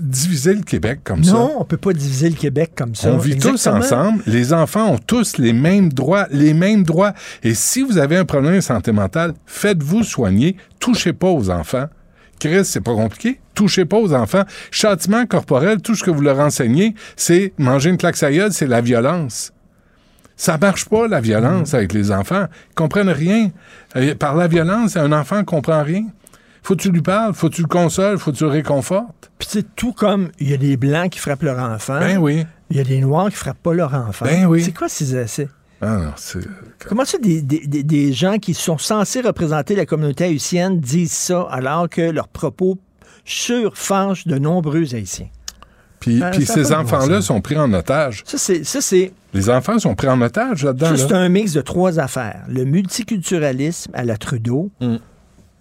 diviser 0.00 0.54
le 0.54 0.62
Québec 0.62 1.00
comme 1.04 1.22
ça. 1.22 1.32
Non, 1.32 1.56
on 1.58 1.64
peut 1.64 1.76
pas 1.76 1.92
diviser 1.92 2.30
le 2.30 2.36
Québec 2.36 2.72
comme 2.74 2.94
ça. 2.94 3.10
On 3.10 3.18
vit 3.18 3.36
tous 3.36 3.66
ensemble. 3.66 4.22
Les 4.26 4.52
enfants 4.52 4.94
ont 4.94 4.98
tous 4.98 5.36
les 5.38 5.52
mêmes 5.52 5.92
droits, 5.92 6.26
les 6.30 6.54
mêmes 6.54 6.84
droits. 6.84 7.12
Et 7.42 7.54
si 7.54 7.82
vous 7.82 7.98
avez 7.98 8.16
un 8.16 8.24
problème 8.24 8.56
de 8.56 8.60
santé 8.60 8.92
mentale, 8.92 9.34
faites-vous 9.44 10.02
soigner. 10.02 10.56
Touchez 10.80 11.12
pas 11.12 11.28
aux 11.28 11.50
enfants. 11.50 11.86
Chris, 12.40 12.64
c'est 12.64 12.80
pas 12.80 12.94
compliqué. 12.94 13.40
Touchez 13.54 13.84
pas 13.84 13.98
aux 13.98 14.12
enfants. 14.14 14.44
Châtiment 14.70 15.26
corporel, 15.26 15.80
tout 15.80 15.94
ce 15.94 16.02
que 16.02 16.10
vous 16.10 16.20
leur 16.22 16.38
enseignez, 16.40 16.94
c'est 17.16 17.52
manger 17.58 17.90
une 17.90 17.96
claque 17.96 18.22
à 18.22 18.50
c'est 18.50 18.66
la 18.66 18.80
violence. 18.80 19.52
Ça 20.36 20.58
marche 20.58 20.84
pas, 20.86 21.08
la 21.08 21.20
violence, 21.20 21.72
avec 21.74 21.92
les 21.94 22.10
enfants. 22.12 22.46
Ils 22.70 22.74
comprennent 22.74 23.08
rien. 23.08 23.50
Euh, 23.96 24.14
Par 24.14 24.34
la 24.36 24.48
violence, 24.48 24.96
un 24.96 25.12
enfant 25.12 25.44
comprend 25.44 25.82
rien. 25.82 26.04
Faut 26.62 26.74
que 26.76 26.82
tu 26.82 26.90
lui 26.90 27.00
parles, 27.02 27.32
faut 27.32 27.48
que 27.48 27.54
tu 27.54 27.62
le 27.62 27.68
consoles, 27.68 28.18
faut 28.18 28.32
que 28.32 28.36
tu 28.36 28.44
le 28.44 28.50
réconfortes. 28.50 29.30
Puis 29.38 29.48
c'est 29.50 29.76
tout 29.76 29.92
comme 29.92 30.30
il 30.40 30.50
y 30.50 30.54
a 30.54 30.56
des 30.56 30.76
blancs 30.76 31.10
qui 31.10 31.18
frappent 31.20 31.42
leur 31.44 31.58
enfant. 31.58 31.98
Ben 32.00 32.18
oui. 32.18 32.44
Il 32.70 32.76
y 32.76 32.80
a 32.80 32.84
des 32.84 33.00
noirs 33.00 33.28
qui 33.30 33.36
frappent 33.36 33.62
pas 33.62 33.72
leur 33.72 33.94
enfant. 33.94 34.24
Ben 34.26 34.46
oui. 34.46 34.62
C'est 34.64 34.76
quoi 34.76 34.88
ces 34.88 35.14
essais? 35.14 35.48
Ah 35.80 35.96
non, 35.98 36.12
c'est... 36.16 36.40
Comment 36.88 37.04
ça, 37.04 37.18
des, 37.18 37.40
des- 37.42 38.12
gens 38.12 38.38
qui 38.38 38.54
sont 38.54 38.78
censés 38.78 39.20
représenter 39.20 39.76
la 39.76 39.86
communauté 39.86 40.24
haïtienne 40.24 40.80
disent 40.80 41.12
ça 41.12 41.46
alors 41.50 41.88
que 41.88 42.00
leurs 42.00 42.28
propos 42.28 42.78
surfâchent 43.24 44.26
de 44.26 44.38
nombreux 44.38 44.94
Haïtiens? 44.94 45.28
Puis, 46.00 46.20
Ben, 46.20 46.26
a 46.28 46.40
ces 46.40 46.72
enfants-là 46.72 47.20
sont 47.22 47.40
pris 47.40 47.56
en 47.58 47.72
otage. 47.72 48.22
Ça, 48.26 48.38
c'est, 48.38 48.64
ça, 48.64 48.80
c'est, 48.80 49.12
Les 49.36 49.50
enfants 49.50 49.78
sont 49.78 49.94
pris 49.94 50.08
en 50.08 50.20
otage 50.20 50.64
là-dedans. 50.64 50.96
c'est 50.96 51.10
là. 51.10 51.18
un 51.18 51.28
mix 51.28 51.52
de 51.52 51.60
trois 51.60 51.98
affaires. 52.00 52.42
Le 52.48 52.64
multiculturalisme 52.64 53.90
à 53.94 54.04
la 54.04 54.16
Trudeau, 54.16 54.70
Mm. 54.80 54.96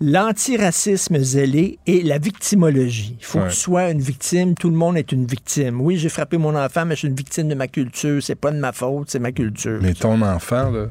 l'antiracisme 0.01 1.17
zélé 1.19 1.79
et 1.87 2.01
la 2.01 2.17
victimologie. 2.17 3.17
Il 3.19 3.25
faut 3.25 3.39
Ouais. 3.39 3.45
que 3.45 3.51
tu 3.51 3.57
sois 3.57 3.89
une 3.91 4.01
victime, 4.01 4.55
tout 4.55 4.69
le 4.69 4.75
monde 4.75 4.97
est 4.97 5.11
une 5.11 5.25
victime. 5.25 5.81
Oui, 5.81 5.97
j'ai 5.97 6.09
frappé 6.09 6.37
mon 6.37 6.55
enfant, 6.55 6.85
mais 6.85 6.95
je 6.95 6.99
suis 6.99 7.07
une 7.07 7.15
victime 7.15 7.47
de 7.47 7.55
ma 7.55 7.67
culture. 7.67 8.21
C'est 8.23 8.35
pas 8.35 8.51
de 8.51 8.57
ma 8.59 8.71
faute, 8.71 9.09
c'est 9.09 9.19
ma 9.19 9.31
culture. 9.31 9.79
Mais 9.81 9.93
ton 9.93 10.21
enfant, 10.21 10.69
là, 10.71 10.87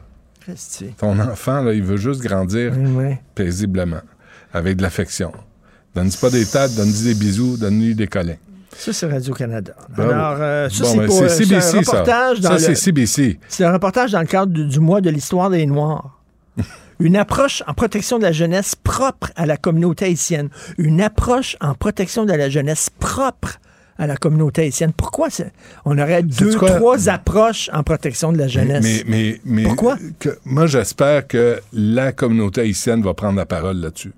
ton 0.99 1.19
enfant, 1.21 1.63
là, 1.63 1.73
il 1.73 1.83
veut 1.83 1.97
juste 1.97 2.21
grandir 2.23 2.73
Ouais. 2.97 3.21
paisiblement, 3.35 4.01
avec 4.53 4.77
de 4.77 4.83
l'affection. 4.83 5.33
Donne-lui 5.95 6.17
pas 6.21 6.31
des 6.31 6.45
têtes, 6.45 6.75
donne-lui 6.77 7.03
des 7.05 7.15
bisous, 7.15 7.57
donne-lui 7.57 7.95
des 7.95 8.09
câlins. 8.09 8.37
Ça, 8.77 8.93
c'est 8.93 9.07
Radio-Canada. 9.07 9.75
Bravo. 9.97 10.11
Alors, 10.11 10.37
euh, 10.41 10.69
ça, 10.69 10.83
Bon, 10.85 10.91
c'est 10.91 10.99
ben, 10.99 11.07
pour 11.07 11.23
euh, 11.23 11.29
CBC, 11.29 11.77
un 11.77 11.81
reportage 11.81 12.37
ça. 12.41 12.43
dans 12.43 12.49
Ça, 12.59 12.69
le- 12.69 12.75
c'est 12.75 12.75
CBC. 12.75 13.39
C'est 13.49 13.65
un 13.65 13.73
reportage 13.73 14.13
dans 14.13 14.21
le 14.21 14.27
cadre 14.27 14.53
du, 14.53 14.67
du 14.67 14.81
mois 14.81 15.01
de 15.01 15.11
l'histoire 15.11 15.51
des 15.51 15.65
Noirs. 15.67 16.21
Une 17.01 17.17
approche 17.17 17.63
en 17.67 17.75
protection 17.75 18.19
de 18.19 18.23
la 18.25 18.33
jeunesse 18.33 18.75
propre 18.77 19.31
à 19.37 19.47
la 19.47 19.57
communauté 19.57 20.05
haïtienne. 20.07 20.49
Une 20.79 21.01
approche 21.01 21.57
en 21.61 21.75
protection 21.75 22.25
de 22.25 22.33
la 22.33 22.49
jeunesse 22.49 22.89
propre 23.01 23.59
à 23.99 24.07
la 24.09 24.17
communauté 24.17 24.63
haïtienne. 24.63 24.93
Pourquoi 24.97 25.29
on 25.85 25.97
aurait 25.99 26.23
deux, 26.23 26.57
quoi? 26.57 26.71
trois 26.73 27.09
approches 27.09 27.71
en 27.73 27.83
protection 27.85 28.33
de 28.33 28.39
la 28.39 28.49
jeunesse? 28.49 28.83
Mais, 28.83 29.03
mais, 29.07 29.41
mais 29.45 29.63
Pourquoi? 29.65 29.97
que- 30.19 30.37
moi, 30.45 30.67
j'espère 30.67 31.27
que 31.29 31.61
la 31.73 32.13
communauté 32.13 32.61
haïtienne 32.63 33.03
va 33.03 33.15
prendre 33.15 33.37
la 33.37 33.47
parole 33.47 33.77
là-dessus. 33.79 34.13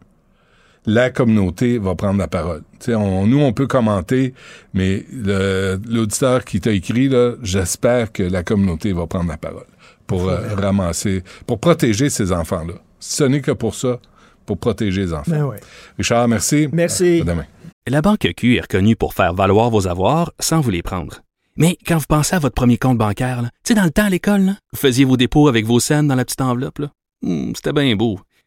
La 0.87 1.11
communauté 1.11 1.79
va 1.79 1.95
prendre 1.97 2.19
la 2.19 2.29
parole. 2.29 2.63
Tu 2.79 2.87
sais, 2.87 2.95
on- 2.95 3.27
nous, 3.27 3.41
on 3.41 3.53
peut 3.53 3.67
commenter, 3.67 4.35
mais 4.73 5.05
le- 5.13 5.81
l'auditeur 5.89 6.45
qui 6.45 6.61
t'a 6.61 6.71
écrit, 6.73 7.09
là, 7.09 7.33
j'espère 7.43 8.13
que 8.13 8.23
la 8.23 8.43
communauté 8.45 8.93
va 8.93 9.07
prendre 9.07 9.29
la 9.29 9.37
parole 9.37 9.67
pour 10.07 10.29
euh, 10.29 10.55
ramasser, 10.55 11.25
pour 11.47 11.59
protéger 11.59 12.09
ces 12.09 12.31
enfants-là. 12.33 12.75
Ce 13.01 13.25
n'est 13.25 13.41
que 13.41 13.51
pour 13.51 13.75
ça, 13.75 13.99
pour 14.47 14.59
protéger 14.59 15.03
les 15.03 15.13
enfants. 15.13 15.31
Ben 15.31 15.45
ouais. 15.45 15.61
Richard, 15.99 16.29
merci. 16.29 16.69
Merci. 16.73 17.21
À 17.23 17.25
demain. 17.25 17.47
La 17.89 18.01
Banque 18.03 18.29
Q 18.37 18.57
est 18.57 18.61
reconnue 18.61 18.95
pour 18.97 19.13
faire 19.15 19.35
valoir 19.35 19.71
vos 19.71 19.87
avoirs 19.89 20.33
sans 20.41 20.61
vous 20.61 20.71
les 20.71 20.83
prendre. 20.83 21.21
Mais 21.57 21.77
quand 21.87 21.99
vous 21.99 22.05
pensez 22.09 22.37
à 22.37 22.39
votre 22.39 22.55
premier 22.55 22.77
compte 22.79 22.99
bancaire, 22.99 23.41
tu 23.43 23.49
sais, 23.69 23.75
dans 23.75 23.85
le 23.85 23.91
temps 23.91 24.05
à 24.05 24.11
l'école, 24.11 24.43
là, 24.43 24.53
vous 24.73 24.79
faisiez 24.79 25.05
vos 25.05 25.17
dépôts 25.17 25.49
avec 25.49 25.65
vos 25.67 25.81
scènes 25.81 26.07
dans 26.07 26.15
la 26.15 26.25
petite 26.25 26.41
enveloppe. 26.43 26.81
Hmm, 27.23 27.53
C'était 27.57 27.73
bien 27.73 27.97
beau. 27.97 28.21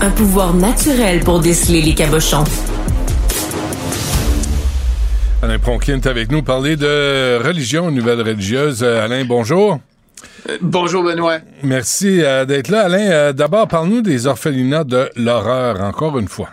Un 0.00 0.10
pouvoir 0.10 0.54
naturel 0.54 1.20
pour 1.20 1.40
déceler 1.40 1.80
les 1.80 1.94
cabochons. 1.94 2.44
Alain 5.42 5.58
Pronkin 5.58 5.96
est 5.96 6.06
avec 6.06 6.30
nous 6.30 6.42
parler 6.42 6.76
de 6.76 7.42
religion, 7.42 7.90
nouvelle 7.90 8.20
religieuse. 8.20 8.82
Euh, 8.82 9.04
Alain, 9.04 9.24
bonjour. 9.24 9.78
Bonjour 10.60 11.02
Benoît. 11.02 11.38
Merci 11.62 12.22
euh, 12.22 12.44
d'être 12.44 12.68
là. 12.68 12.84
Alain, 12.86 13.10
euh, 13.10 13.32
d'abord, 13.32 13.68
parle-nous 13.68 14.02
des 14.02 14.26
orphelinats 14.26 14.84
de 14.84 15.10
l'horreur, 15.16 15.80
encore 15.80 16.18
une 16.18 16.28
fois. 16.28 16.48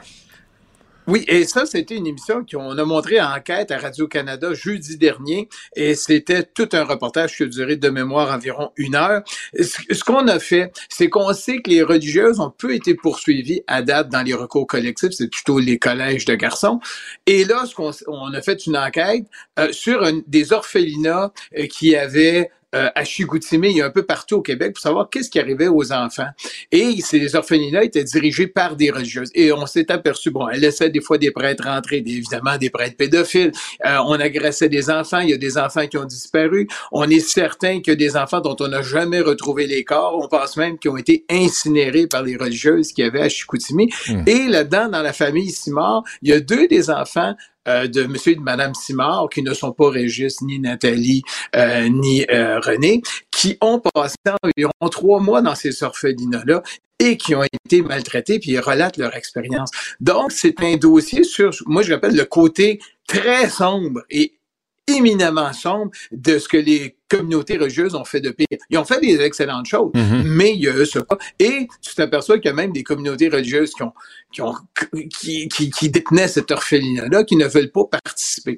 Oui, 1.07 1.25
et 1.27 1.45
ça, 1.45 1.65
c'était 1.65 1.95
une 1.95 2.05
émission 2.05 2.45
qu'on 2.45 2.77
a 2.77 2.85
montré 2.85 3.19
en 3.19 3.31
enquête 3.31 3.71
à 3.71 3.79
Radio-Canada 3.79 4.53
jeudi 4.53 4.97
dernier, 4.97 5.49
et 5.75 5.95
c'était 5.95 6.43
tout 6.43 6.69
un 6.73 6.83
reportage 6.83 7.35
qui 7.35 7.43
a 7.43 7.47
duré 7.47 7.75
de 7.75 7.89
mémoire 7.89 8.31
environ 8.31 8.71
une 8.77 8.95
heure. 8.95 9.23
Ce 9.59 10.03
qu'on 10.03 10.27
a 10.27 10.37
fait, 10.37 10.71
c'est 10.89 11.09
qu'on 11.09 11.33
sait 11.33 11.61
que 11.61 11.71
les 11.71 11.81
religieuses 11.81 12.39
ont 12.39 12.51
peu 12.51 12.75
été 12.75 12.93
poursuivies 12.93 13.63
à 13.65 13.81
date 13.81 14.09
dans 14.09 14.21
les 14.21 14.35
recours 14.35 14.67
collectifs, 14.67 15.11
c'est 15.11 15.29
plutôt 15.29 15.57
les 15.57 15.79
collèges 15.79 16.25
de 16.25 16.35
garçons. 16.35 16.79
Et 17.25 17.45
là, 17.45 17.63
on 18.07 18.33
a 18.33 18.41
fait 18.41 18.65
une 18.67 18.77
enquête 18.77 19.25
euh, 19.57 19.71
sur 19.71 20.07
des 20.27 20.53
orphelinats 20.53 21.33
euh, 21.57 21.65
qui 21.65 21.95
avaient 21.95 22.51
euh, 22.73 22.89
à 22.95 23.03
Chigoutimi 23.03 23.77
et 23.77 23.81
un 23.81 23.89
peu 23.89 24.03
partout 24.03 24.35
au 24.35 24.41
Québec 24.41 24.73
pour 24.73 24.81
savoir 24.81 25.09
qu'est-ce 25.09 25.29
qui 25.29 25.39
arrivait 25.39 25.67
aux 25.67 25.91
enfants. 25.91 26.29
Et 26.71 27.01
ces 27.01 27.35
orphelinats 27.35 27.83
étaient 27.83 28.03
dirigés 28.03 28.47
par 28.47 28.75
des 28.75 28.91
religieuses. 28.91 29.29
Et 29.35 29.51
on 29.51 29.65
s'est 29.65 29.91
aperçu, 29.91 30.31
bon, 30.31 30.47
elles 30.47 30.61
laissaient 30.61 30.89
des 30.89 31.01
fois 31.01 31.17
des 31.17 31.31
prêtres 31.31 31.65
rentrer, 31.65 32.01
des, 32.01 32.11
évidemment 32.11 32.57
des 32.57 32.69
prêtres 32.69 32.95
pédophiles. 32.95 33.51
Euh, 33.85 33.97
on 34.05 34.13
agressait 34.13 34.69
des 34.69 34.89
enfants. 34.89 35.19
Il 35.19 35.29
y 35.29 35.33
a 35.33 35.37
des 35.37 35.57
enfants 35.57 35.85
qui 35.87 35.97
ont 35.97 36.05
disparu. 36.05 36.67
On 36.91 37.09
est 37.09 37.19
certain 37.19 37.81
qu'il 37.81 37.91
y 37.91 37.91
a 37.91 37.95
des 37.95 38.15
enfants 38.15 38.39
dont 38.39 38.55
on 38.59 38.67
n'a 38.67 38.81
jamais 38.81 39.21
retrouvé 39.21 39.67
les 39.67 39.83
corps. 39.83 40.17
On 40.21 40.27
pense 40.27 40.55
même 40.57 40.77
qu'ils 40.77 40.91
ont 40.91 40.97
été 40.97 41.25
incinérés 41.29 42.07
par 42.07 42.23
les 42.23 42.37
religieuses 42.37 42.93
qui 42.93 43.03
avaient 43.03 43.21
à 43.21 43.29
Chicoutimi. 43.29 43.89
Hmm. 44.07 44.23
Et 44.27 44.47
là-dedans, 44.47 44.87
dans 44.87 45.01
la 45.01 45.13
famille 45.13 45.49
Simard, 45.49 46.03
il 46.21 46.29
y 46.29 46.33
a 46.33 46.39
deux 46.39 46.67
des 46.67 46.89
enfants 46.89 47.35
euh, 47.67 47.87
de 47.87 48.03
monsieur 48.03 48.33
et 48.33 48.35
de 48.35 48.41
madame 48.41 48.73
Simard, 48.73 49.27
qui 49.31 49.43
ne 49.43 49.53
sont 49.53 49.71
pas 49.71 49.89
Régis, 49.89 50.41
ni 50.41 50.59
Nathalie, 50.59 51.21
euh, 51.55 51.87
ni 51.89 52.25
euh, 52.31 52.59
René, 52.59 53.01
qui 53.29 53.57
ont 53.61 53.79
passé 53.79 54.15
environ 54.41 54.71
trois 54.89 55.19
mois 55.19 55.41
dans 55.41 55.55
ces 55.55 55.83
orphelinats-là 55.83 56.63
et 56.99 57.17
qui 57.17 57.35
ont 57.35 57.43
été 57.43 57.81
maltraités, 57.81 58.39
puis 58.39 58.51
ils 58.51 58.59
relatent 58.59 58.97
leur 58.97 59.15
expérience. 59.15 59.71
Donc, 59.99 60.31
c'est 60.31 60.59
un 60.61 60.75
dossier 60.75 61.23
sur, 61.23 61.51
moi 61.65 61.81
je 61.81 61.91
l'appelle 61.91 62.15
le 62.15 62.25
côté 62.25 62.79
très 63.07 63.49
sombre 63.49 64.01
et 64.09 64.39
éminemment 64.97 65.51
sombre 65.53 65.91
de 66.11 66.39
ce 66.39 66.47
que 66.47 66.57
les 66.57 66.95
communautés 67.09 67.57
religieuses 67.57 67.95
ont 67.95 68.05
fait 68.05 68.21
de 68.21 68.29
pire. 68.31 68.47
Ils 68.69 68.77
ont 68.77 68.85
fait 68.85 68.99
des 69.01 69.19
excellentes 69.21 69.65
choses, 69.65 69.91
Mhm. 69.93 70.23
mais 70.25 70.51
il 70.53 70.61
y 70.61 70.69
a 70.69 70.75
eu 70.75 70.85
ce 70.85 70.99
cas. 70.99 71.17
Et 71.39 71.67
tu 71.81 71.93
t'aperçois 71.95 72.37
qu'il 72.39 72.45
y 72.49 72.53
a 72.53 72.55
même 72.55 72.71
des 72.71 72.83
communautés 72.83 73.27
religieuses 73.29 73.71
qui 73.73 73.83
ont, 73.83 73.93
qui 74.31 74.41
ont, 74.41 74.53
qui, 75.19 75.47
qui, 75.49 75.69
qui 75.69 75.89
détenaient 75.89 76.27
cet 76.29 76.51
orphelinat-là, 76.51 77.23
qui 77.25 77.35
ne 77.35 77.47
veulent 77.47 77.71
pas 77.71 77.85
participer. 77.91 78.57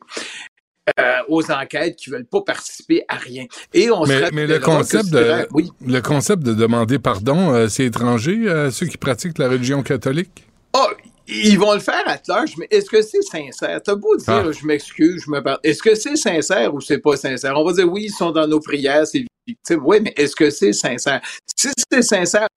euh, 0.99 1.13
aux 1.29 1.49
enquêtes, 1.49 1.95
qui 1.95 2.09
veulent 2.09 2.25
pas 2.25 2.41
participer 2.41 3.05
à 3.07 3.15
rien. 3.15 3.45
Et 3.73 3.89
on 3.89 4.05
Mais, 4.05 4.29
mais 4.34 4.45
le 4.45 4.59
concept 4.59 5.11
de, 5.11 5.47
oui. 5.53 5.71
le 5.86 6.01
concept 6.01 6.43
de 6.43 6.53
demander 6.53 6.99
pardon, 6.99 7.53
euh, 7.53 7.69
c'est 7.69 7.86
étranger 7.86 8.49
à 8.49 8.69
ceux 8.69 8.88
qui 8.88 8.97
pratiquent 8.97 9.38
la 9.38 9.47
religion 9.47 9.81
catholique? 9.81 10.45
Ah, 10.73 10.88
ils 11.28 11.57
vont 11.57 11.74
le 11.74 11.80
faire 11.80 12.03
à 12.07 12.17
large, 12.28 12.55
mais 12.57 12.67
est-ce 12.71 12.89
que 12.89 13.01
c'est 13.01 13.21
sincère? 13.21 13.82
T'as 13.84 13.95
beau 13.95 14.15
dire, 14.17 14.26
Ah. 14.47 14.51
je 14.51 14.65
m'excuse, 14.65 15.24
je 15.26 15.32
me 15.32 15.41
parle. 15.41 15.59
Est-ce 15.63 15.82
que 15.82 15.95
c'est 15.95 16.15
sincère 16.15 16.74
ou 16.74 16.82
c'est 16.82 16.99
pas 16.99 17.15
sincère? 17.17 17.53
On 17.57 17.63
va 17.65 17.74
dire, 17.74 17.91
oui, 17.91 18.05
ils 18.05 18.11
sont 18.11 18.32
dans 18.32 18.47
nos 18.47 18.59
prières, 18.59 19.07
c'est 19.07 19.26
victime. 19.47 19.82
Oui, 19.86 19.99
mais 20.01 20.13
est-ce 20.17 20.36
que 20.36 20.49
c'est 20.49 20.74
sincère? 20.74 21.21
Si 21.55 21.69
c'est 21.91 22.01
sincère, 22.01 22.47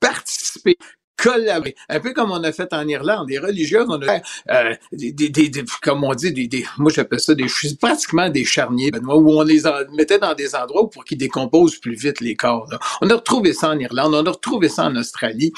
participer, 0.00 0.76
collaborer. 1.16 1.74
Un 1.88 2.00
peu 2.00 2.12
comme 2.12 2.30
on 2.32 2.42
a 2.42 2.52
fait 2.52 2.72
en 2.72 2.86
Irlande. 2.88 3.28
Les 3.30 3.38
religieuses, 3.38 3.86
on 3.88 4.00
a 4.02 4.04
fait, 4.06 4.22
euh, 4.50 4.74
des, 4.92 5.12
des, 5.12 5.28
des- 5.28 5.48
des- 5.48 5.64
comme 5.82 6.02
on 6.04 6.12
dit, 6.14 6.32
des, 6.32 6.46
des- 6.48 6.66
moi 6.78 6.90
j'appelle 6.94 7.20
ça 7.20 7.34
des, 7.34 7.46
pratiquement 7.80 8.28
des 8.28 8.44
charniers, 8.44 8.90
Benoît, 8.90 9.16
où 9.16 9.30
on 9.30 9.42
les 9.42 9.66
en- 9.66 9.88
mettait 9.96 10.18
dans 10.18 10.34
des 10.34 10.54
endroits 10.54 10.90
pour 10.90 11.04
qu'ils 11.04 11.18
décomposent 11.18 11.78
plus 11.78 11.94
vite 11.94 12.20
les 12.20 12.34
corps. 12.34 12.66
là. 12.70 12.78
On 13.00 13.08
a 13.10 13.14
retrouvé 13.14 13.52
ça 13.54 13.70
en 13.70 13.78
Irlande, 13.78 14.14
on 14.14 14.26
a 14.26 14.30
retrouvé 14.30 14.68
ça 14.68 14.84
en 14.86 14.96
Australie. 14.96 15.52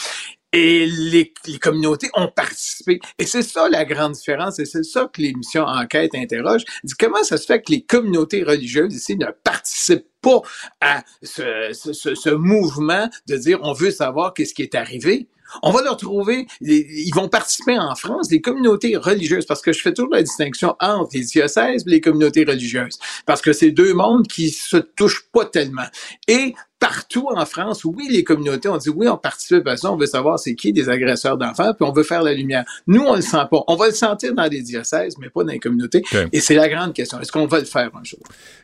Et 0.58 0.86
les, 0.86 1.34
les 1.46 1.58
communautés 1.58 2.08
ont 2.14 2.28
participé. 2.28 2.98
Et 3.18 3.26
c'est 3.26 3.42
ça 3.42 3.68
la 3.68 3.84
grande 3.84 4.12
différence, 4.12 4.58
et 4.58 4.64
c'est 4.64 4.84
ça 4.84 5.10
que 5.12 5.20
l'émission 5.20 5.64
Enquête 5.64 6.14
interroge. 6.14 6.62
Dit 6.82 6.94
comment 6.98 7.22
ça 7.24 7.36
se 7.36 7.44
fait 7.44 7.60
que 7.60 7.72
les 7.72 7.82
communautés 7.84 8.42
religieuses 8.42 8.94
ici 8.94 9.16
ne 9.18 9.26
participent 9.44 10.06
pas 10.22 10.40
à 10.80 11.04
ce, 11.22 11.72
ce, 11.74 11.92
ce- 11.92 12.14
ce 12.14 12.30
mouvement 12.30 13.06
de 13.28 13.36
dire 13.36 13.58
on 13.64 13.74
veut 13.74 13.90
savoir 13.90 14.32
qu'est-ce 14.32 14.54
qui 14.54 14.62
est 14.62 14.74
arrivé? 14.74 15.28
On 15.62 15.70
va 15.72 15.82
leur 15.82 15.96
trouver, 15.96 16.46
les- 16.60 16.86
ils 17.06 17.14
vont 17.14 17.28
participer 17.28 17.78
en 17.78 17.94
France, 17.94 18.28
des 18.28 18.40
communautés 18.40 18.96
religieuses, 18.96 19.46
parce 19.46 19.62
que 19.62 19.72
je 19.72 19.80
fais 19.80 19.92
toujours 19.92 20.12
la 20.12 20.22
distinction 20.22 20.76
entre 20.80 21.10
les 21.14 21.20
diocèses 21.24 21.84
et 21.86 21.90
les 21.90 22.00
communautés 22.00 22.44
religieuses, 22.44 22.98
parce 23.26 23.40
que 23.42 23.52
c'est 23.52 23.70
deux 23.70 23.94
mondes 23.94 24.26
qui 24.26 24.50
se 24.50 24.76
touchent 24.76 25.24
pas 25.32 25.44
tellement. 25.44 25.86
Et 26.28 26.54
partout 26.78 27.28
en 27.34 27.46
France, 27.46 27.84
oui, 27.84 28.06
les 28.10 28.22
communautés 28.22 28.68
ont 28.68 28.76
dit 28.76 28.90
oui, 28.90 29.08
on 29.08 29.16
participe 29.16 29.66
à 29.66 29.76
ça, 29.78 29.90
on 29.90 29.96
veut 29.96 30.06
savoir 30.06 30.38
c'est 30.38 30.54
qui 30.54 30.72
des 30.72 30.88
agresseurs 30.90 31.38
d'enfants, 31.38 31.72
puis 31.74 31.88
on 31.88 31.92
veut 31.92 32.02
faire 32.02 32.22
la 32.22 32.34
lumière. 32.34 32.64
Nous, 32.86 33.00
on 33.02 33.16
le 33.16 33.22
sent 33.22 33.44
pas. 33.50 33.62
On 33.66 33.76
va 33.76 33.86
le 33.86 33.94
sentir 33.94 34.34
dans 34.34 34.44
les 34.44 34.60
diocèses, 34.60 35.14
mais 35.18 35.30
pas 35.30 35.42
dans 35.42 35.52
les 35.52 35.58
communautés. 35.58 36.02
Et 36.32 36.40
c'est 36.40 36.54
la 36.54 36.68
grande 36.68 36.92
question. 36.92 37.18
Est-ce 37.20 37.32
qu'on 37.32 37.46
va 37.46 37.60
le 37.60 37.64
faire 37.64 37.90
un 37.98 38.04
jour? 38.04 38.18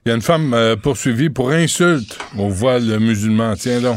Il 0.04 0.10
y 0.10 0.12
a 0.12 0.14
une 0.14 0.20
femme 0.22 0.52
euh, 0.52 0.76
poursuivie 0.76 1.30
pour 1.30 1.50
insulte 1.50 2.18
au 2.38 2.48
voile 2.48 2.98
musulman. 3.00 3.54
Tiens 3.56 3.80
donc. 3.80 3.96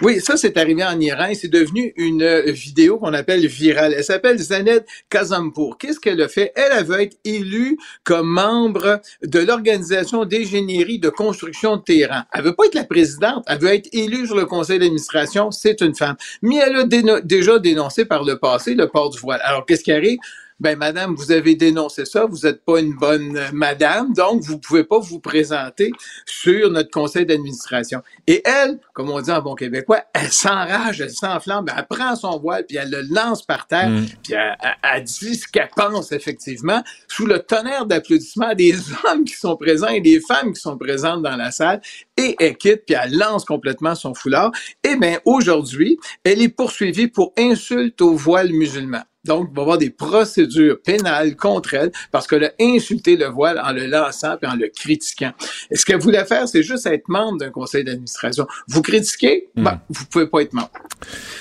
Oui, 0.00 0.20
ça, 0.20 0.36
c'est 0.36 0.56
arrivé 0.56 0.84
en 0.84 1.00
Iran 1.00 1.26
c'est 1.34 1.48
devenu 1.48 1.92
une 1.96 2.22
euh, 2.22 2.52
vidéo 2.52 2.98
qu'on 2.98 3.12
appelle 3.14 3.44
virale. 3.48 3.94
Elle 3.96 4.04
s'appelle 4.04 4.38
Zanet 4.38 4.84
Kazampour. 5.10 5.76
Qu'est-ce 5.76 5.98
qu'elle 5.98 6.22
a 6.22 6.28
fait? 6.28 6.52
Elle, 6.54 6.84
veut 6.84 7.00
être 7.00 7.16
élue 7.24 7.76
comme 8.04 8.28
membre 8.28 9.00
de 9.24 9.40
l'Organisation 9.40 10.24
d'ingénierie 10.24 11.00
de 11.00 11.08
construction 11.08 11.78
de 11.78 11.82
Téhéran. 11.82 12.22
Elle 12.32 12.44
veut 12.44 12.54
pas 12.54 12.66
être 12.66 12.76
la 12.76 12.84
présidente, 12.84 13.44
elle 13.48 13.58
veut 13.58 13.74
être 13.74 13.88
élue 13.92 14.26
sur 14.26 14.36
le 14.36 14.46
conseil 14.46 14.78
d'administration. 14.78 15.50
C'est 15.50 15.80
une 15.80 15.96
femme. 15.96 16.16
Mais 16.42 16.58
elle 16.58 16.76
a 16.76 17.20
déjà 17.20 17.58
dénoncé 17.58 18.04
par 18.04 18.22
le 18.22 18.38
passé 18.38 18.74
le 18.74 18.86
port 18.86 19.10
du 19.10 19.18
voile. 19.18 19.40
Alors, 19.42 19.66
qu'est-ce 19.66 19.82
qui 19.82 19.90
arrive? 19.90 20.18
Ben, 20.60 20.76
madame, 20.76 21.14
vous 21.14 21.30
avez 21.30 21.54
dénoncé 21.54 22.04
ça, 22.04 22.26
vous 22.26 22.38
n'êtes 22.42 22.64
pas 22.64 22.80
une 22.80 22.92
bonne 22.94 23.36
euh, 23.36 23.46
madame, 23.52 24.12
donc 24.12 24.42
vous 24.42 24.58
pouvez 24.58 24.82
pas 24.82 24.98
vous 24.98 25.20
présenter 25.20 25.92
sur 26.26 26.68
notre 26.72 26.90
conseil 26.90 27.24
d'administration. 27.26 28.02
Et 28.26 28.42
elle, 28.44 28.80
comme 28.92 29.08
on 29.08 29.20
dit 29.20 29.30
en 29.30 29.40
bon 29.40 29.54
québécois, 29.54 30.02
elle 30.12 30.32
s'enrage, 30.32 31.00
elle 31.00 31.10
s'enflamme, 31.12 31.66
elle 31.76 31.86
prend 31.86 32.16
son 32.16 32.40
voile, 32.40 32.64
puis 32.66 32.76
elle 32.76 32.90
le 32.90 33.02
lance 33.02 33.44
par 33.46 33.68
terre, 33.68 33.88
Mm. 33.88 34.06
puis 34.24 34.32
elle, 34.34 34.56
elle- 34.60 34.76
elle 34.96 35.04
dit 35.04 35.36
ce 35.36 35.46
qu'elle 35.46 35.70
pense 35.76 36.10
effectivement, 36.10 36.82
sous 37.06 37.26
le 37.26 37.38
tonnerre 37.38 37.86
d'applaudissements 37.86 38.54
des 38.56 38.74
hommes 39.06 39.24
qui 39.24 39.34
sont 39.34 39.56
présents 39.56 39.86
et 39.88 40.00
des 40.00 40.20
femmes 40.20 40.52
qui 40.52 40.60
sont 40.60 40.76
présentes 40.76 41.22
dans 41.22 41.36
la 41.36 41.52
salle, 41.52 41.80
et 42.16 42.34
elle 42.40 42.56
quitte, 42.56 42.82
puis 42.84 42.96
elle 43.00 43.16
lance 43.16 43.44
complètement 43.44 43.94
son 43.94 44.12
foulard. 44.12 44.50
Et 44.82 44.96
bien, 44.96 45.20
aujourd'hui, 45.24 45.98
elle 46.24 46.42
est 46.42 46.48
poursuivie 46.48 47.06
pour 47.06 47.32
insulte 47.38 48.00
au 48.02 48.14
voile 48.16 48.50
musulman. 48.52 49.02
Donc, 49.28 49.48
il 49.52 49.54
va 49.54 49.60
y 49.60 49.62
avoir 49.62 49.78
des 49.78 49.90
procédures 49.90 50.78
pénales 50.82 51.36
contre 51.36 51.74
elle 51.74 51.92
parce 52.10 52.26
qu'elle 52.26 52.44
a 52.44 52.52
insulté 52.60 53.16
le 53.16 53.26
voile 53.26 53.60
en 53.64 53.72
le 53.72 53.86
lançant 53.86 54.36
et 54.42 54.46
en 54.46 54.56
le 54.56 54.68
critiquant. 54.74 55.32
Et 55.70 55.76
ce 55.76 55.84
qu'elle 55.84 56.00
voulait 56.00 56.24
faire, 56.24 56.48
c'est 56.48 56.62
juste 56.62 56.86
être 56.86 57.08
membre 57.08 57.38
d'un 57.38 57.50
conseil 57.50 57.84
d'administration. 57.84 58.46
Vous 58.66 58.82
critiquez, 58.82 59.48
ben, 59.54 59.80
vous 59.90 60.04
pouvez 60.06 60.26
pas 60.26 60.40
être 60.40 60.52
membre. 60.54 60.70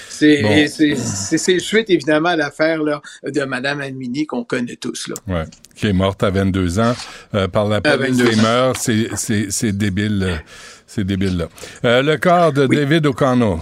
C'est 0.10 0.42
Bon. 0.42 1.60
suite, 1.60 1.90
évidemment, 1.90 2.30
à 2.30 2.36
l'affaire 2.36 2.80
de 3.24 3.44
Mme 3.44 3.82
Almini 3.82 4.26
qu'on 4.26 4.44
connaît 4.44 4.76
tous. 4.76 5.08
Là. 5.08 5.16
Ouais. 5.28 5.44
Qui 5.76 5.88
est 5.88 5.94
morte 5.94 6.24
à 6.24 6.30
22 6.32 6.80
ans 6.80 6.96
euh, 7.36 7.48
par 7.48 7.68
la 7.68 7.82
police 7.82 8.18
22 8.18 8.24
des 8.32 8.40
ans. 8.40 8.42
mœurs. 8.42 8.76
C'est 8.78 9.72
débile. 9.78 10.24
euh, 10.24 10.36
c'est 10.88 11.04
débile, 11.04 11.38
là. 11.38 11.50
Euh, 11.86 12.02
le 12.02 12.18
corps 12.18 12.52
de 12.52 12.66
David 12.66 13.06
O'Connell. 13.06 13.58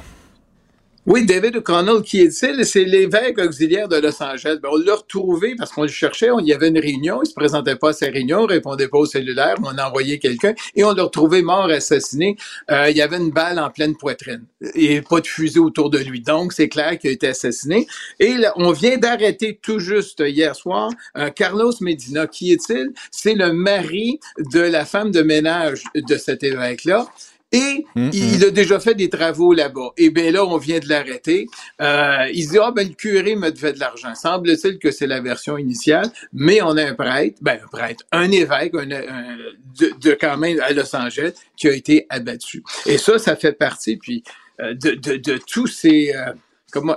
Oui, 1.08 1.24
David 1.24 1.58
O'Connell, 1.58 2.02
qui 2.02 2.22
est-il? 2.22 2.66
C'est 2.66 2.84
l'évêque 2.84 3.38
auxiliaire 3.38 3.88
de 3.88 3.98
Los 3.98 4.24
Angeles. 4.24 4.58
Ben, 4.60 4.70
on 4.72 4.78
l'a 4.78 4.96
retrouvé 4.96 5.54
parce 5.56 5.72
qu'on 5.72 5.84
le 5.84 5.88
cherchait. 5.88 6.32
On, 6.32 6.40
il 6.40 6.48
y 6.48 6.54
avait 6.54 6.70
une 6.70 6.80
réunion. 6.80 7.22
Il 7.22 7.28
se 7.28 7.36
présentait 7.36 7.76
pas 7.76 7.90
à 7.90 7.94
sa 7.94 8.08
réunion, 8.08 8.48
il 8.48 8.54
répondait 8.54 8.88
pas 8.88 8.98
au 8.98 9.06
cellulaire. 9.06 9.54
On 9.62 9.78
a 9.78 9.88
envoyé 9.88 10.18
quelqu'un 10.18 10.56
et 10.74 10.84
on 10.84 10.94
l'a 10.94 11.04
retrouvé 11.04 11.44
mort, 11.44 11.70
assassiné. 11.70 12.38
Euh, 12.72 12.90
il 12.90 12.98
y 12.98 13.04
avait 13.04 13.18
une 13.18 13.30
balle 13.30 13.60
en 13.60 13.70
pleine 13.70 13.96
poitrine 13.96 14.46
et 14.74 15.04
pas 15.04 15.22
de 15.22 15.28
fusée 15.28 15.60
autour 15.60 15.92
de 15.92 16.00
lui. 16.00 16.22
Donc, 16.22 16.54
c'est 16.54 16.70
clair 16.70 16.98
qu'il 16.98 17.12
a 17.12 17.14
été 17.14 17.28
assassiné. 17.28 17.86
Et 18.20 18.34
là, 18.34 18.54
on 18.56 18.72
vient 18.72 18.98
d'arrêter 18.98 19.60
tout 19.62 19.78
juste 19.78 20.24
hier 20.26 20.56
soir 20.56 20.90
euh, 21.18 21.30
Carlos 21.30 21.74
Medina. 21.82 22.26
Qui 22.26 22.52
est-il? 22.52 22.94
C'est 23.12 23.36
le 23.36 23.54
mari 23.54 24.20
de 24.40 24.60
la 24.60 24.86
femme 24.86 25.12
de 25.12 25.22
ménage 25.22 25.84
de 25.94 26.18
cet 26.18 26.42
évêque-là. 26.42 27.08
Et 27.52 27.86
Mm, 27.96 28.10
il 28.12 28.44
a 28.44 28.50
déjà 28.52 28.80
fait 28.80 28.94
des 28.96 29.10
travaux 29.10 29.54
là-bas. 29.54 29.92
Et 29.98 30.10
bien 30.10 30.30
là, 30.32 30.46
on 30.46 30.58
vient 30.58 30.80
de 30.80 30.90
l'arrêter. 30.90 31.48
Euh, 31.82 32.28
il 32.34 32.44
se 32.44 32.50
dit, 32.52 32.58
ah 32.62 32.72
ben 32.76 32.86
le 32.88 32.94
curé 32.94 33.36
me 33.38 33.50
devait 33.52 33.72
de 33.72 33.80
l'argent. 33.80 34.14
Semble-t-il 34.16 34.80
que 34.80 34.92
c'est 34.92 35.08
la 35.08 35.22
version 35.22 35.58
initiale, 35.58 36.08
mais 36.34 36.62
on 36.62 36.76
a 36.76 36.84
un 36.84 36.94
prêtre, 36.94 37.38
ben 37.42 37.58
un 37.64 37.68
prêtre, 37.68 38.04
un 38.12 38.30
évêque 38.32 38.74
un, 38.76 38.92
un- 38.92 39.38
de, 39.80 39.92
de 40.02 40.18
quand 40.20 40.38
même 40.38 40.60
à 40.60 40.72
Los 40.74 40.94
Angeles 40.96 41.34
qui 41.56 41.70
a 41.70 41.74
été 41.74 42.06
abattu. 42.10 42.64
Et 42.86 42.98
ça, 42.98 43.18
ça 43.18 43.36
fait 43.38 43.54
partie, 43.54 43.96
puis 43.98 44.24
euh, 44.60 44.74
de, 44.74 44.92
de, 44.92 45.16
de 45.18 45.38
tous 45.48 45.68
ces... 45.68 46.14
euh, 46.14 46.34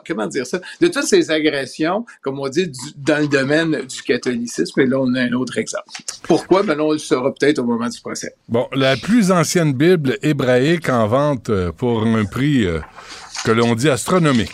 Comment, 0.07 0.27
dire 0.27 0.47
ça? 0.47 0.61
De 0.81 0.89
toutes 0.89 1.05
ces 1.05 1.31
agressions, 1.31 2.05
comme 2.23 2.39
on 2.41 2.49
dit, 2.49 2.69
du- 2.69 2.79
dans 2.97 3.19
le 3.21 3.29
domaine 3.29 3.83
du 3.83 4.03
catholicisme, 4.03 4.81
et 4.81 4.87
là, 4.87 4.99
on 5.01 5.15
a 5.15 5.21
un 5.23 5.33
autre 5.33 5.59
exemple. 5.59 5.85
Pourquoi? 6.23 6.63
Ben, 6.63 6.79
on 6.81 6.93
le 6.93 6.99
saura 6.99 7.33
peut-être 7.33 7.59
au 7.61 7.65
moment 7.65 7.89
du 7.89 8.01
procès. 8.01 8.35
Bon, 8.49 8.67
la 8.73 8.97
plus 8.97 9.31
ancienne 9.31 9.73
Bible 9.73 10.19
hébraïque 10.23 10.89
en 10.89 11.07
vente 11.07 11.51
euh, 11.51 11.73
pour 11.73 12.05
un 12.05 12.25
prix 12.25 12.65
euh, 12.65 12.81
que 13.45 13.53
l'on 13.53 13.75
dit 13.75 13.89
astronomique. 13.89 14.53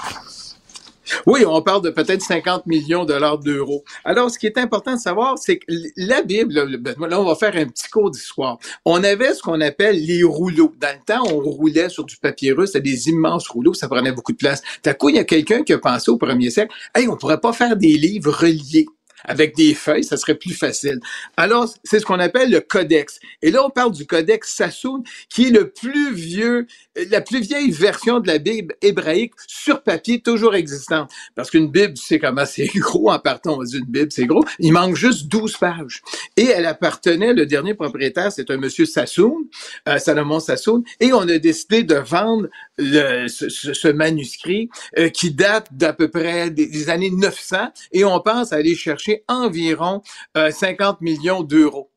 Oui, 1.26 1.44
on 1.46 1.62
parle 1.62 1.82
de 1.82 1.90
peut-être 1.90 2.22
50 2.22 2.66
millions 2.66 3.05
de 3.05 3.12
dollars 3.12 3.38
d'euros. 3.38 3.84
Alors, 4.05 4.30
ce 4.30 4.38
qui 4.38 4.46
est 4.46 4.59
important 4.59 4.94
de 4.94 5.00
savoir, 5.00 5.38
c'est 5.38 5.59
que 5.59 5.66
la 5.96 6.22
Bible, 6.22 6.55
là, 6.55 6.64
ben, 6.66 6.94
là, 7.07 7.20
on 7.20 7.24
va 7.24 7.34
faire 7.34 7.57
un 7.57 7.66
petit 7.66 7.88
cours 7.88 8.11
d'histoire. 8.11 8.59
On 8.84 9.02
avait 9.05 9.34
ce 9.34 9.42
qu'on 9.42 9.61
appelle 9.61 10.05
les 10.05 10.22
rouleaux. 10.22 10.72
Dans 10.80 10.94
le 10.94 11.05
temps, 11.05 11.22
on 11.32 11.40
roulait 11.40 11.88
sur 11.88 12.05
du 12.05 12.16
papyrus, 12.16 12.72
c'était 12.72 12.80
des 12.80 13.09
immenses 13.09 13.48
rouleaux, 13.48 13.74
ça 13.74 13.88
prenait 13.88 14.12
beaucoup 14.12 14.32
de 14.32 14.38
place. 14.38 14.62
D'un 14.82 14.94
coup, 14.94 15.09
il 15.09 15.16
y 15.16 15.18
a 15.18 15.24
quelqu'un 15.24 15.62
qui 15.62 15.72
a 15.72 15.78
pensé 15.78 16.11
au 16.11 16.16
premier 16.16 16.50
siècle, 16.50 16.74
hey, 16.94 17.09
on 17.09 17.16
pourrait 17.16 17.40
pas 17.40 17.52
faire 17.52 17.76
des 17.76 17.96
livres 17.96 18.32
reliés 18.32 18.86
avec 19.24 19.57
des 19.57 19.74
feuilles, 19.74 20.05
ça 20.05 20.16
serait 20.16 20.34
plus 20.34 20.55
facile. 20.55 21.00
Alors, 21.36 21.68
c'est 21.82 21.98
ce 21.98 22.05
qu'on 22.05 22.20
appelle 22.20 22.50
le 22.50 22.61
codex. 22.61 23.18
Et 23.42 23.50
là, 23.50 23.64
on 23.64 23.70
parle 23.70 23.92
du 23.92 24.07
codex 24.07 24.55
Sassoon, 24.55 25.02
qui 25.28 25.46
est 25.46 25.50
le 25.50 25.70
plus 25.70 26.14
vieux, 26.14 26.66
la 27.11 27.20
plus 27.20 27.40
vieille 27.40 27.70
version 27.70 28.20
de 28.20 28.26
la 28.26 28.38
Bible 28.38 28.74
hébraïque 28.82 29.32
sur 29.47 29.82
papier, 29.82 30.20
toujours 30.20 30.55
existante. 30.55 31.11
Parce 31.34 31.51
qu'une 31.51 31.70
Bible, 31.70 31.95
tu 31.95 32.03
sais 32.05 32.18
comment 32.18 32.47
c'est 32.47 32.66
gros 32.76 33.11
en 33.11 33.18
partant, 33.18 33.59
on 33.59 33.62
dit 33.64 33.78
une 33.78 33.84
Bible, 33.86 34.12
c'est 34.12 34.26
gros. 34.26 34.45
Il 34.59 34.72
manque 34.72 34.97
juste 34.97 35.28
12 35.28 35.57
pages. 35.57 36.03
Et 36.36 36.45
elle 36.47 36.66
appartenait, 36.66 37.32
le 37.34 37.47
dernier 37.47 37.74
propriétaire, 37.74 38.32
c'est 38.32 38.51
un 38.51 38.57
monsieur 38.57 38.86
Sassoon, 38.86 39.36
euh, 39.88 39.99
Salomon 39.99 40.40
Sassoon, 40.40 40.82
et 41.01 41.12
on 41.12 41.28
a 41.28 41.38
décidé 41.38 41.82
de 41.82 41.97
vendre 41.97 42.49
le, 42.78 43.28
ce, 43.28 43.49
ce- 43.49 43.88
manuscrit 43.88 44.68
euh, 44.99 45.09
qui 45.09 45.30
date 45.32 45.68
d'à 45.72 45.92
peu 45.92 46.09
près 46.09 46.51
des, 46.51 46.66
des 46.66 46.90
années 46.90 47.11
900, 47.11 47.68
et 47.92 48.05
on 48.05 48.20
pense 48.20 48.53
aller 48.53 48.74
chercher 48.74 49.24
environ 49.28 50.03
euh, 50.36 50.51
50 50.51 51.01
millions 51.01 51.42
d'euros. 51.42 51.90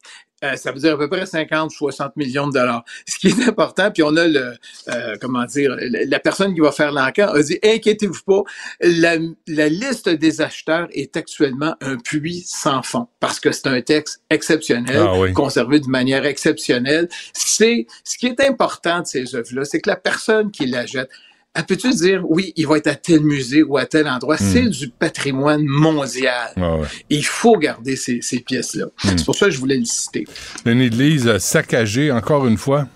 Euh, 0.44 0.56
ça 0.56 0.72
veut 0.72 0.80
dire 0.80 0.94
à 0.94 0.98
peu 0.98 1.10
près 1.10 1.26
50, 1.26 1.72
60 1.72 2.16
millions 2.16 2.48
de 2.48 2.54
dollars. 2.54 2.84
Ce 3.08 3.18
qui 3.18 3.30
est 3.30 3.48
important, 3.48 3.90
puis 3.90 4.04
on 4.04 4.16
a 4.16 4.28
le, 4.28 4.54
euh, 4.90 5.16
comment 5.20 5.46
dire, 5.46 5.76
la, 5.80 6.20
personne 6.20 6.54
qui 6.54 6.60
va 6.60 6.72
faire 6.72 6.92
l'enquête 6.92 7.30
a 7.30 7.42
dit, 7.42 7.58
inquiétez-vous 7.64 8.22
pas, 8.26 8.44
la, 8.82 9.18
la 9.48 9.70
liste 9.70 10.10
des 10.10 10.42
acheteurs 10.42 10.88
est 10.92 11.18
actuellement 11.18 11.76
un 11.82 11.98
puits 11.98 12.44
sans 12.46 12.84
fond, 12.84 13.08
parce 13.20 13.40
que 13.40 13.52
c'est 13.52 13.68
un 13.68 13.82
texte 13.82 14.22
exceptionnel, 14.30 14.98
Ah 14.98 15.18
oui. 15.18 15.34
conservé 15.34 15.80
de 15.80 15.88
manière 15.88 16.26
exceptionnelle. 16.26 17.10
C'est, 17.34 17.88
ce 18.04 18.18
qui 18.18 18.28
est 18.28 18.40
important 18.42 19.02
de 19.02 19.08
ces 19.08 19.36
œuvres-là, 19.36 19.66
c'est 19.66 19.82
que 19.82 19.90
la 19.90 19.96
personne 19.96 20.52
qui 20.52 20.68
la 20.68 20.86
jette, 20.86 21.10
elle 21.58 21.66
peut-tu 21.66 21.90
dire, 21.90 22.24
oui, 22.30 22.54
il 22.56 22.68
va 22.68 22.78
être 22.78 22.86
à 22.86 22.94
tel 22.94 23.22
musée 23.22 23.64
ou 23.64 23.78
à 23.78 23.88
tel 23.88 24.08
endroit? 24.08 24.38
C'est 24.38 24.70
du 24.70 24.90
patrimoine 24.90 25.66
mondial. 25.66 26.52
Ah 26.56 26.78
ouais. 26.78 26.88
Il 27.10 27.26
faut 27.26 27.58
garder 27.58 27.96
ces, 27.96 28.22
ces 28.22 28.42
pièces-là. 28.42 28.86
C'est 29.04 29.26
pour 29.26 29.36
ça 29.36 29.48
que 29.48 29.52
je 29.52 29.58
voulais 29.58 29.78
le 29.78 29.86
citer. 29.86 30.26
Une 30.66 30.82
église 30.82 31.38
saccagée, 31.40 32.12
encore 32.12 32.46
une 32.46 32.58
fois. 32.58 32.88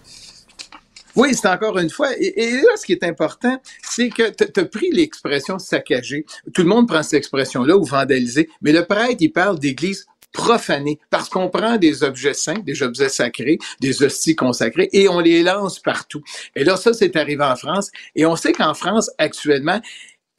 Oui, 1.16 1.34
c'est 1.34 1.47
encore 1.47 1.80
une 1.80 1.89
fois. 1.89 2.09
Et, 2.20 2.41
et 2.41 2.51
là, 2.51 2.70
ce 2.78 2.86
qui 2.86 2.93
est 2.93 3.03
important, 3.03 3.59
c'est 3.82 4.09
que 4.09 4.30
tu 4.30 4.59
as 4.59 4.66
pris 4.66 4.91
l'expression 4.91 5.57
saccagée. 5.57 6.26
Tout 6.53 6.62
le 6.62 6.70
monde 6.70 6.88
prend 6.88 7.01
cette 7.01 7.16
expression-là 7.16 7.76
ou 7.76 7.84
vandaliser. 7.84 8.47
Mais 8.62 8.72
le 8.72 8.86
prêtre, 8.86 9.18
il 9.20 9.32
parle 9.32 9.57
d'église 9.57 10.05
profanée 10.32 10.99
parce 11.09 11.29
qu'on 11.29 11.49
prend 11.49 11.77
des 11.77 12.03
objets 12.03 12.34
saints, 12.34 12.59
des 12.63 12.84
objets 12.84 13.09
sacrés, 13.09 13.57
des 13.79 14.03
hosties 14.03 14.36
consacrées 14.36 14.89
et 14.93 15.07
on 15.09 15.19
les 15.19 15.43
lance 15.43 15.79
partout. 15.79 16.21
Et 16.55 16.63
là, 16.63 16.77
ça, 16.77 16.93
c'est 16.93 17.15
arrivé 17.15 17.43
en 17.43 17.55
France. 17.55 17.89
Et 18.15 18.25
on 18.25 18.36
sait 18.36 18.53
qu'en 18.53 18.73
France, 18.73 19.09
actuellement, 19.17 19.82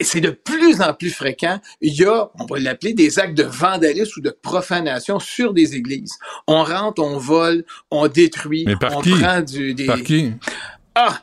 c'est 0.01 0.20
de 0.20 0.30
plus 0.30 0.80
en 0.80 0.95
plus 0.95 1.11
fréquent. 1.11 1.61
Il 1.80 1.95
y 1.95 2.05
a, 2.05 2.30
on 2.38 2.47
va 2.47 2.59
l'appeler, 2.59 2.93
des 2.93 3.18
actes 3.18 3.36
de 3.36 3.45
vandalisme 3.45 4.18
ou 4.18 4.20
de 4.22 4.30
profanation 4.30 5.18
sur 5.20 5.53
des 5.55 5.76
églises. 5.76 6.18
On 6.47 6.64
rentre, 6.64 7.03
on 7.03 7.18
vole, 7.18 7.64
on 7.90 8.09
détruit, 8.09 8.64
Mais 8.66 8.76
par 8.76 8.97
on 8.97 9.01
qui? 9.01 9.11
prend 9.12 9.40
du, 9.40 9.74
des... 9.74 9.86
Par 9.86 10.03
qui? 10.03 10.32
Ah, 10.95 11.20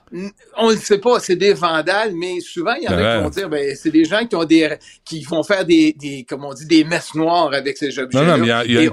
on 0.58 0.72
ne 0.72 0.76
sait 0.76 0.98
pas, 0.98 1.20
c'est 1.20 1.36
des 1.36 1.54
vandales, 1.54 2.14
mais 2.16 2.40
souvent 2.40 2.74
il 2.74 2.86
y 2.86 2.88
en 2.88 2.98
a 2.98 3.18
qui 3.18 3.24
vont 3.24 3.30
dire, 3.30 3.50
ben 3.50 3.76
c'est 3.76 3.92
des 3.92 4.04
gens 4.04 4.26
qui 4.26 4.36
ont 4.36 4.44
des, 4.44 4.78
qui 5.06 5.22
vont 5.24 5.44
faire 5.44 5.64
des, 5.64 5.94
des, 5.94 6.26
comme 6.28 6.44
on 6.44 6.54
dit, 6.56 6.66
des 6.66 6.84
messes 6.84 7.14
noires 7.14 7.54
avec 7.54 7.78
ces 7.78 7.98
objets. 8.00 8.18
Non, 8.18 8.26
non, 8.26 8.38
mais 8.38 8.46
il 8.46 8.50
y 8.50 8.78
a, 8.78 8.82
y 8.82 8.86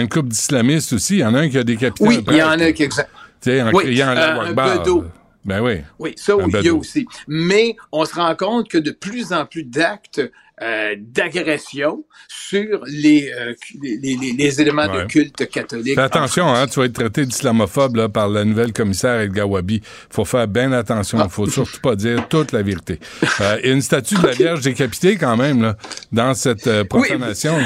une 0.00 0.08
couple 0.08 0.28
d'islamistes 0.28 0.92
aussi. 0.92 1.14
Il 1.16 1.20
y 1.20 1.24
en 1.24 1.34
a 1.34 1.40
un 1.40 1.48
qui 1.48 1.56
a 1.56 1.64
décapité 1.64 2.06
Oui, 2.06 2.22
il 2.28 2.36
y 2.36 2.42
en 2.42 2.50
a 2.50 2.72
qui 2.72 2.84
exa- 2.84 3.06
Tu 3.40 3.50
sais, 3.50 3.62
en 3.62 3.72
Oui, 3.72 3.84
criant 3.84 4.08
euh, 4.14 4.40
un 4.40 4.52
bedeau. 4.52 5.04
Ben 5.44 5.60
oui. 5.62 5.80
Oui, 5.98 6.12
ça, 6.16 6.36
oui, 6.36 6.44
il 6.58 6.64
y 6.64 6.68
a 6.68 6.74
aussi. 6.74 7.06
Mais 7.26 7.76
on 7.92 8.04
se 8.04 8.14
rend 8.14 8.34
compte 8.36 8.68
que 8.68 8.78
de 8.78 8.90
plus 8.90 9.32
en 9.32 9.46
plus 9.46 9.64
d'actes 9.64 10.20
euh, 10.62 10.94
d'agression 10.98 12.04
sur 12.28 12.82
les, 12.86 13.32
euh, 13.32 13.54
les, 13.80 13.96
les- 13.96 14.32
les- 14.36 14.60
éléments 14.60 14.84
Ouais. 14.92 15.04
de 15.04 15.08
culte 15.08 15.48
catholique. 15.48 15.94
Fais 15.94 16.02
attention, 16.02 16.52
hein, 16.54 16.66
tu 16.66 16.80
vas 16.80 16.84
être 16.84 16.92
traité 16.92 17.24
d'islamophobe 17.24 18.08
par 18.08 18.28
la 18.28 18.44
nouvelle 18.44 18.74
commissaire 18.74 19.20
El 19.20 19.30
Gawabi. 19.30 19.80
faut 20.10 20.26
faire 20.26 20.46
bien 20.46 20.72
attention. 20.72 21.16
Ah. 21.18 21.24
Il 21.28 21.30
faut 21.30 21.46
surtout 21.48 21.80
pas 21.80 21.96
dire 21.96 22.28
toute 22.28 22.52
la 22.52 22.60
vérité. 22.62 22.98
Euh, 23.40 23.56
Il 23.62 23.68
y 23.68 23.72
a 23.72 23.74
une 23.74 23.80
statue 23.80 24.16
de 24.16 24.26
la 24.26 24.32
Vierge 24.32 24.60
décapitée 24.60 25.16
quand 25.16 25.34
même 25.38 25.62
là, 25.62 25.76
dans 26.12 26.34
cette 26.34 26.66
euh, 26.66 26.84
profanation. 26.84 27.56
Oui, 27.56 27.64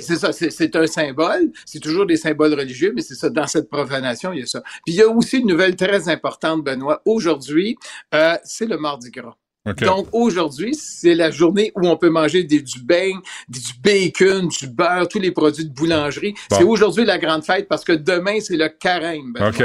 c'est 0.00 0.16
ça. 0.16 0.32
C'est 0.32 0.76
un 0.76 0.86
symbole. 0.86 1.50
C'est 1.64 1.80
toujours 1.80 2.06
des 2.06 2.16
symboles 2.16 2.54
religieux, 2.54 2.92
mais 2.94 3.02
c'est 3.02 3.14
ça. 3.14 3.30
Dans 3.30 3.46
cette 3.46 3.68
profanation, 3.68 4.32
il 4.32 4.40
y 4.40 4.42
a 4.42 4.46
ça. 4.46 4.60
Puis 4.84 4.94
il 4.94 4.96
y 4.96 5.02
a 5.02 5.08
aussi 5.08 5.38
une 5.38 5.48
nouvelle 5.48 5.76
très 5.76 6.08
importante, 6.08 6.64
Benoît. 6.64 7.02
Aujourd'hui, 7.04 7.76
euh, 8.14 8.36
c'est 8.44 8.66
le 8.66 8.78
Mardi 8.78 9.10
Gras. 9.10 9.36
OK. 9.68 9.84
Donc 9.84 10.08
aujourd'hui, 10.12 10.74
c'est 10.74 11.14
la 11.14 11.30
journée 11.30 11.70
où 11.76 11.86
on 11.86 11.96
peut 11.96 12.08
manger 12.08 12.44
des, 12.44 12.62
du 12.62 12.80
beignet, 12.82 13.20
du 13.46 13.60
bacon, 13.82 14.48
du 14.48 14.66
beurre, 14.66 15.06
tous 15.06 15.18
les 15.18 15.32
produits 15.32 15.66
de 15.66 15.72
boulangerie. 15.72 16.32
Bon. 16.48 16.56
C'est 16.56 16.64
aujourd'hui 16.64 17.04
la 17.04 17.18
grande 17.18 17.44
fête 17.44 17.68
parce 17.68 17.84
que 17.84 17.92
demain, 17.92 18.40
c'est 18.40 18.56
le 18.56 18.68
carême. 18.68 19.34
Benoît. 19.34 19.50
OK. 19.50 19.62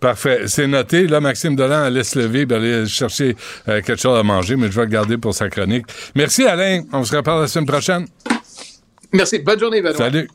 Parfait. 0.00 0.42
C'est 0.48 0.66
noté. 0.66 1.06
Là, 1.06 1.20
Maxime 1.20 1.56
Dolan 1.56 1.84
allait 1.84 2.04
se 2.04 2.18
lever 2.18 2.46
et 2.48 2.54
aller 2.54 2.86
chercher 2.86 3.36
euh, 3.68 3.80
quelque 3.80 4.00
chose 4.00 4.18
à 4.18 4.22
manger, 4.22 4.56
mais 4.56 4.70
je 4.70 4.76
vais 4.76 4.84
le 4.84 4.90
garder 4.90 5.16
pour 5.16 5.34
sa 5.34 5.48
chronique. 5.48 5.86
Merci, 6.14 6.44
Alain. 6.44 6.82
On 6.92 7.02
se 7.04 7.16
reparle 7.16 7.40
la 7.40 7.48
semaine 7.48 7.66
prochaine. 7.66 8.06
Merci. 9.12 9.38
Bonne 9.38 9.58
journée, 9.58 9.80
Benoît. 9.80 9.96
Salut. 9.96 10.28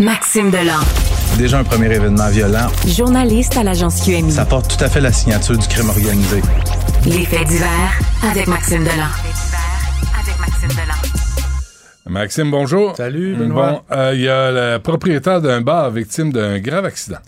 Maxime 0.00 0.50
Delan. 0.50 0.80
Déjà 1.38 1.58
un 1.58 1.64
premier 1.64 1.86
événement 1.94 2.28
violent. 2.28 2.66
Journaliste 2.86 3.56
à 3.56 3.62
l'agence 3.64 4.02
QMI. 4.04 4.30
Ça 4.32 4.44
porte 4.44 4.76
tout 4.76 4.84
à 4.84 4.88
fait 4.88 5.00
la 5.00 5.12
signature 5.12 5.56
du 5.56 5.66
crime 5.66 5.88
organisé. 5.88 6.42
Les 7.06 7.24
faits 7.24 7.46
divers 7.48 7.98
avec 8.22 8.46
Maxime 8.46 8.84
Delan. 8.84 9.08
Avec 10.20 10.38
Maxime 10.38 10.68
Delan. 10.68 10.94
Maxime, 12.06 12.50
bonjour. 12.50 12.94
Salut, 12.96 13.34
Bon, 13.36 13.80
euh, 13.92 14.12
il 14.14 14.20
y 14.22 14.28
a 14.28 14.50
le 14.50 14.78
propriétaire 14.78 15.40
d'un 15.40 15.60
bar 15.62 15.90
victime 15.90 16.32
d'un 16.32 16.58
grave 16.58 16.84
accident. 16.84 17.18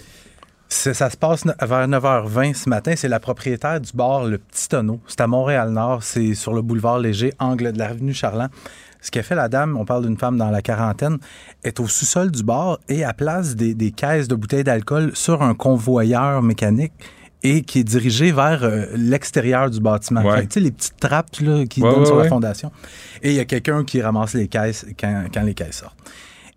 Ça 0.68 1.10
se 1.10 1.16
passe 1.16 1.44
vers 1.44 1.88
9h20 1.88 2.54
ce 2.54 2.68
matin. 2.68 2.94
C'est 2.96 3.08
la 3.08 3.20
propriétaire 3.20 3.80
du 3.80 3.92
bar 3.94 4.24
Le 4.24 4.38
Petit 4.38 4.68
Tonneau. 4.68 5.00
C'est 5.06 5.20
à 5.20 5.26
Montréal-Nord. 5.26 6.02
C'est 6.02 6.34
sur 6.34 6.52
le 6.54 6.62
boulevard 6.62 6.98
Léger, 6.98 7.32
angle 7.38 7.72
de 7.72 7.78
l'avenue 7.78 8.12
Charland. 8.12 8.50
Ce 9.00 9.10
qu'a 9.12 9.22
fait 9.22 9.36
la 9.36 9.48
dame, 9.48 9.76
on 9.76 9.84
parle 9.84 10.04
d'une 10.04 10.16
femme 10.16 10.36
dans 10.36 10.50
la 10.50 10.62
quarantaine, 10.62 11.18
est 11.62 11.78
au 11.78 11.86
sous-sol 11.86 12.32
du 12.32 12.42
bar 12.42 12.80
et 12.88 13.04
à 13.04 13.12
place 13.12 13.54
des, 13.54 13.74
des 13.74 13.92
caisses 13.92 14.26
de 14.26 14.34
bouteilles 14.34 14.64
d'alcool 14.64 15.12
sur 15.14 15.42
un 15.42 15.54
convoyeur 15.54 16.42
mécanique 16.42 16.92
et 17.44 17.62
qui 17.62 17.80
est 17.80 17.84
dirigé 17.84 18.32
vers 18.32 18.64
euh, 18.64 18.86
l'extérieur 18.96 19.70
du 19.70 19.78
bâtiment. 19.78 20.22
Ouais. 20.22 20.38
Fait 20.38 20.42
que, 20.42 20.48
Tu 20.48 20.54
sais, 20.54 20.60
les 20.60 20.72
petites 20.72 20.96
trappes 20.98 21.38
là, 21.40 21.64
qui 21.66 21.80
Ouais, 21.82 21.90
donnent 21.90 22.00
ouais, 22.00 22.06
sur 22.06 22.16
la 22.16 22.24
fondation. 22.28 22.72
Et 23.22 23.30
il 23.30 23.36
y 23.36 23.40
a 23.40 23.44
quelqu'un 23.44 23.84
qui 23.84 24.02
ramasse 24.02 24.34
les 24.34 24.48
caisses 24.48 24.84
quand, 24.98 25.26
quand 25.32 25.42
les 25.42 25.54
caisses 25.54 25.76
sortent. 25.76 25.96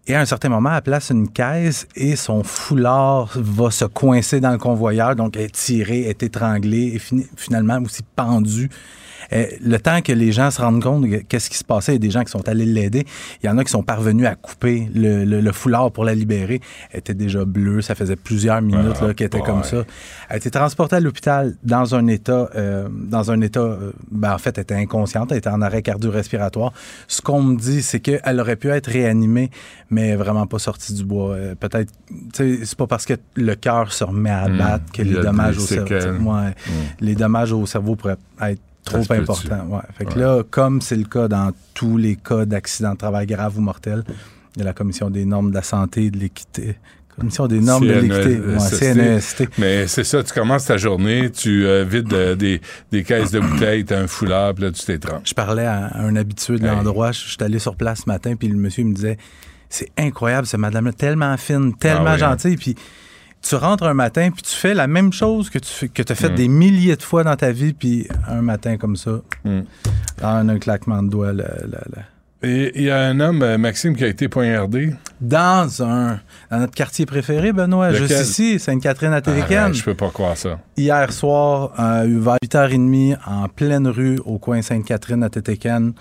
Et 0.08 0.16
à 0.16 0.22
un 0.22 0.26
certain 0.26 0.50
moment, 0.50 0.72
elle 0.76 0.82
place 0.82 1.12
une 1.12 1.30
caisse 1.30 1.88
et 1.96 2.16
son 2.16 2.44
foulard 2.44 3.30
va 3.36 3.70
se 3.70 3.86
coincer 3.86 4.40
dans 4.40 4.52
le 4.52 4.58
convoyeur, 4.58 5.16
donc 5.16 5.38
est 5.38 5.54
tirée, 5.54 6.02
est 6.02 6.24
étranglée 6.24 6.96
et 6.96 7.00
finalement 7.36 7.80
aussi 7.84 8.02
pendue. 8.16 8.70
Euh, 9.34 9.46
le 9.64 9.78
temps 9.78 10.02
que 10.02 10.12
les 10.12 10.32
gens 10.32 10.50
se 10.52 10.62
rendent 10.62 10.82
compte 10.82 11.04
de 11.10 11.18
qu'est-ce 11.18 11.50
qui 11.50 11.58
se 11.58 11.64
passait, 11.64 11.92
il 11.92 11.96
y 11.96 11.98
a 11.98 12.00
des 12.00 12.12
gens 12.12 12.24
qui 12.24 12.32
sont 12.32 12.48
allés 12.50 12.66
l'aider. 12.66 13.06
Il 13.44 13.46
y 13.48 13.50
en 13.50 13.58
a 13.58 13.64
qui 13.64 13.72
sont 13.72 13.84
parvenus 13.84 14.26
à 14.28 14.36
couper 14.36 14.90
le, 14.94 15.24
le- 15.26 15.42
le 15.42 15.52
foulard 15.52 15.92
pour 15.92 16.04
la 16.06 16.16
libérer. 16.16 16.62
Elle 16.92 17.00
était 17.00 17.14
déjà 17.14 17.46
bleue, 17.46 17.82
ça 17.82 17.96
faisait 17.96 18.16
plusieurs 18.16 18.62
minutes 18.62 18.98
Ah, 19.02 19.14
qu'elle 19.14 19.28
était 19.28 19.40
comme 19.42 19.64
ça. 19.64 19.78
Elle 20.30 20.34
a 20.34 20.38
été 20.38 20.50
transportée 20.52 20.96
à 20.96 21.00
l'hôpital 21.00 21.56
dans 21.64 21.96
un 21.96 22.08
état, 22.08 22.50
euh, 22.56 22.88
dans 22.92 23.32
un 23.32 23.42
état, 23.42 23.60
euh, 23.60 23.92
ben, 24.12 24.34
en 24.34 24.38
fait, 24.38 24.58
elle 24.58 24.64
était 24.64 24.76
inconsciente, 24.76 25.32
elle 25.32 25.38
était 25.40 25.50
en 25.50 25.62
arrêt 25.62 25.82
cardio-respiratoire. 25.82 26.74
Ce 27.08 27.22
qu'on 27.22 27.42
me 27.44 27.56
dit, 27.58 27.82
c'est 27.82 28.00
qu'elle 28.00 28.40
aurait 28.40 28.56
pu 28.56 28.70
être 28.70 28.88
réanimée, 28.88 29.52
mais 29.90 30.16
vraiment 30.16 30.48
pas 30.48 30.60
sortie 30.60 30.94
du 30.94 31.04
bois. 31.04 31.34
Euh, 31.36 31.56
Peut-être, 31.60 31.92
c'est 32.34 32.76
pas 32.76 32.88
parce 32.88 33.06
que 33.06 33.14
le 33.36 33.56
cœur 33.56 33.92
se 33.92 34.04
remet 34.04 34.30
à 34.30 34.48
Hmm. 34.48 34.58
battre 34.58 34.92
que 34.94 35.02
les 35.02 35.16
dommages 35.22 35.58
au 35.58 35.62
cerveau. 35.62 36.32
Hmm. 36.32 36.52
les 37.02 37.16
dommages 37.16 37.52
au 37.52 37.66
cerveau 37.66 37.96
pourraient 37.96 38.16
être 38.42 38.62
trop. 38.90 39.00
Ouais. 39.00 39.80
Fait 39.98 40.06
que 40.06 40.14
Ouais. 40.14 40.20
là, 40.20 40.44
comme 40.50 40.82
c'est 40.82 40.96
le 40.96 41.04
cas 41.06 41.28
dans 41.28 41.52
tous 41.74 41.98
les 41.98 42.16
cas 42.16 42.46
d'accidents 42.46 42.94
de 42.94 42.98
travail 42.98 43.26
graves 43.28 43.58
ou 43.58 43.62
mortels, 43.62 44.04
il 44.56 44.60
y 44.60 44.62
a 44.62 44.66
la 44.66 44.74
Commission 44.74 45.10
des 45.10 45.26
normes 45.26 45.50
de 45.52 45.56
la 45.56 45.62
santé 45.64 46.06
et 46.06 46.12
de 46.12 46.18
l'équité. 46.18 46.76
Commission 47.18 47.48
des 47.48 47.60
normes 47.60 47.86
de 47.86 47.94
l'équité. 47.94 48.40
Ouais, 48.40 48.58
CNEST. 48.60 49.44
Mais 49.58 49.88
c'est 49.88 50.06
ça, 50.06 50.24
tu 50.24 50.34
commences 50.34 50.66
ta 50.66 50.78
journée, 50.78 51.30
tu 51.30 51.66
euh, 51.66 51.84
vides 51.84 52.14
euh, 52.14 52.36
des, 52.36 52.62
des 52.94 53.04
caisses 53.04 53.32
de 53.32 53.42
bouteilles, 53.42 53.84
t'as 53.84 54.00
un 54.00 54.08
foulard, 54.08 54.54
puis 54.54 54.64
là, 54.64 54.72
tu 54.72 54.86
t'étranges. 54.86 55.22
Je 55.26 55.34
parlais 55.34 55.66
à 55.66 55.98
un 55.98 56.16
habitué 56.16 56.58
de 56.60 56.66
l'endroit. 56.66 57.12
Je 57.12 57.20
suis 57.20 57.38
allé 57.42 57.60
sur 57.60 57.76
place 57.76 58.04
ce 58.06 58.10
matin, 58.10 58.36
puis 58.38 58.48
le 58.48 58.56
monsieur 58.58 58.86
me 58.86 58.94
disait 58.94 59.18
C'est 59.70 59.90
incroyable, 59.98 60.48
cette 60.48 60.62
madame-là, 60.62 60.94
tellement 60.94 61.36
fine, 61.36 61.74
tellement 61.76 62.06
Ah 62.08 62.14
hein. 62.14 62.18
gentille. 62.18 62.56
Puis 62.56 62.76
tu 63.42 63.56
rentres 63.56 63.84
un 63.84 63.94
matin, 63.94 64.30
puis 64.32 64.42
tu 64.44 64.56
fais 64.56 64.74
la 64.74 64.88
même 64.88 65.14
chose 65.14 65.50
que 65.50 65.60
tu 65.60 65.70
fais, 65.72 65.88
que 65.88 66.02
as 66.12 66.16
fait 66.16 66.30
Mm. 66.30 66.36
des 66.36 66.48
milliers 66.48 66.96
de 66.96 67.04
fois 67.04 67.24
dans 67.24 67.36
ta 67.36 67.52
vie, 67.52 67.74
puis 67.74 68.08
un 68.28 68.42
matin 68.42 68.78
comme 68.78 68.96
ça, 68.96 69.22
Mm. 69.46 69.60
en 70.24 70.50
un 70.50 70.60
claquement 70.60 71.02
de 71.04 71.10
doigts, 71.10 71.34
là, 71.34 71.46
là, 71.72 71.80
là. 71.96 72.02
Et 72.42 72.72
il 72.76 72.84
y 72.84 72.90
a 72.90 73.00
un 73.02 73.20
homme, 73.20 73.42
euh, 73.44 73.58
Maxime, 73.58 73.94
qui 73.98 74.06
a 74.06 74.08
été 74.08 74.30
poignardé. 74.30 74.94
Dans 75.20 75.84
un 75.84 76.22
dans 76.50 76.60
notre 76.60 76.74
quartier 76.74 77.06
préféré, 77.06 77.52
Benoît, 77.52 77.92
Lequel? 77.92 78.08
juste 78.08 78.22
ici, 78.22 78.60
Sainte-Catherine 78.60 79.12
à 79.12 79.20
Télécan. 79.22 79.56
Arrête, 79.64 79.74
je 79.74 79.84
peux 79.84 79.94
pas 79.94 80.10
croire 80.10 80.38
ça. 80.38 80.58
Hier 80.78 81.12
soir, 81.12 81.74
euh, 81.78 82.06
vers 82.20 82.38
8h30, 82.42 83.18
en 83.28 83.50
pleine 83.50 83.88
rue, 83.90 84.20
au 84.24 84.38
coin 84.38 84.62
Sainte-Catherine 84.62 85.22
à 85.24 85.30
Tétécan. 85.30 85.92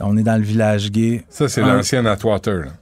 On 0.00 0.16
est 0.16 0.22
dans 0.22 0.36
le 0.36 0.44
village 0.44 0.92
gay. 0.92 1.24
Ça, 1.28 1.48
c'est 1.48 1.60
Un- 1.60 1.74
l'ancien 1.78 2.06
Atwater. 2.06 2.66
là. 2.66 2.72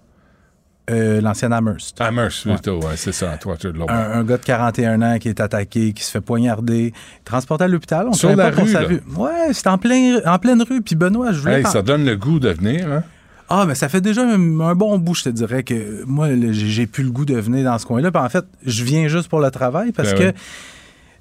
Euh, 0.90 1.20
L'ancien 1.20 1.52
Amherst. 1.52 2.00
Amherst, 2.00 2.44
plutôt, 2.48 2.78
ouais, 2.80 2.96
c'est 2.96 3.12
ça, 3.12 3.36
de 3.36 3.68
l'autre. 3.68 3.92
Un, 3.92 4.20
un 4.20 4.24
gars 4.24 4.38
de 4.38 4.44
41 4.44 5.02
ans 5.02 5.18
qui 5.18 5.28
est 5.28 5.40
attaqué, 5.40 5.92
qui 5.92 6.02
se 6.02 6.10
fait 6.10 6.20
poignarder, 6.20 6.92
transporté 7.24 7.64
à 7.64 7.68
l'hôpital. 7.68 8.06
On 8.08 8.12
Sur 8.12 8.34
la 8.34 8.50
pas 8.50 8.62
rue, 8.62 8.68
sa 8.68 8.82
là. 8.82 8.88
vue. 8.88 9.02
Ouais, 9.16 9.52
c'est 9.52 9.66
en, 9.66 9.78
plein, 9.78 10.18
en 10.24 10.38
pleine 10.38 10.62
rue. 10.62 10.80
Puis 10.80 10.96
Benoît, 10.96 11.32
je 11.32 11.40
voulais... 11.40 11.60
Hey, 11.60 11.66
ça 11.66 11.82
donne 11.82 12.04
le 12.04 12.16
goût 12.16 12.40
de 12.40 12.50
venir, 12.50 12.90
hein? 12.90 13.02
Ah, 13.50 13.64
mais 13.66 13.74
ça 13.74 13.88
fait 13.88 14.02
déjà 14.02 14.22
un, 14.22 14.60
un 14.60 14.74
bon 14.74 14.98
bout, 14.98 15.14
je 15.14 15.24
te 15.24 15.28
dirais, 15.30 15.62
que 15.62 16.04
moi, 16.04 16.28
j'ai 16.50 16.86
plus 16.86 17.04
le 17.04 17.10
goût 17.10 17.24
de 17.24 17.34
venir 17.36 17.64
dans 17.64 17.78
ce 17.78 17.86
coin-là. 17.86 18.10
Puis 18.10 18.22
en 18.22 18.28
fait, 18.28 18.44
je 18.64 18.84
viens 18.84 19.08
juste 19.08 19.28
pour 19.28 19.40
le 19.40 19.50
travail 19.50 19.92
parce 19.92 20.12
Ben 20.12 20.32
que. 20.32 20.38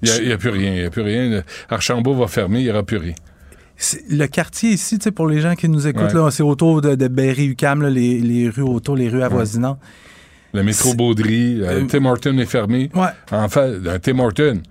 Il 0.04 0.28
n'y 0.28 0.32
a, 0.32 0.38
plus 0.38 0.50
rien, 0.50 0.74
il 0.74 0.80
n'y 0.82 0.86
a 0.86 0.90
plus 0.92 1.02
rien. 1.02 1.42
Archambault 1.70 2.14
va 2.14 2.28
fermer, 2.28 2.60
il 2.60 2.66
n'y 2.66 2.70
aura 2.70 2.84
plus 2.84 2.98
rien. 2.98 3.16
Le 4.10 4.26
quartier 4.28 4.72
ici, 4.72 4.98
tu 4.98 5.04
sais, 5.06 5.12
pour 5.12 5.28
les 5.28 5.40
gens 5.42 5.56
qui 5.56 5.70
nous 5.70 5.88
écoutent, 5.88 6.14
Ouais. 6.14 6.32
c'est 6.32 6.44
autour 6.44 6.82
de, 6.82 6.96
de 6.96 7.08
Berry-UQAM, 7.08 7.82
là, 7.82 7.90
les, 7.90 8.20
les 8.20 8.50
rues 8.50 8.62
autour, 8.64 8.96
les 8.96 9.10
rues 9.10 9.22
avoisinantes. 9.24 9.80
Le 10.54 10.64
métro 10.64 10.94
Baudry, 10.96 11.62
euh, 11.62 11.82
Euh, 11.82 11.86
Tim 11.88 12.06
Horton 12.06 12.38
est 12.40 12.46
fermé. 12.46 12.90
Ouais. 12.96 13.10
En 13.32 13.48
fait, 13.50 13.60
euh, 13.60 14.00
Tim 14.02 14.18
Horton, 14.20 14.62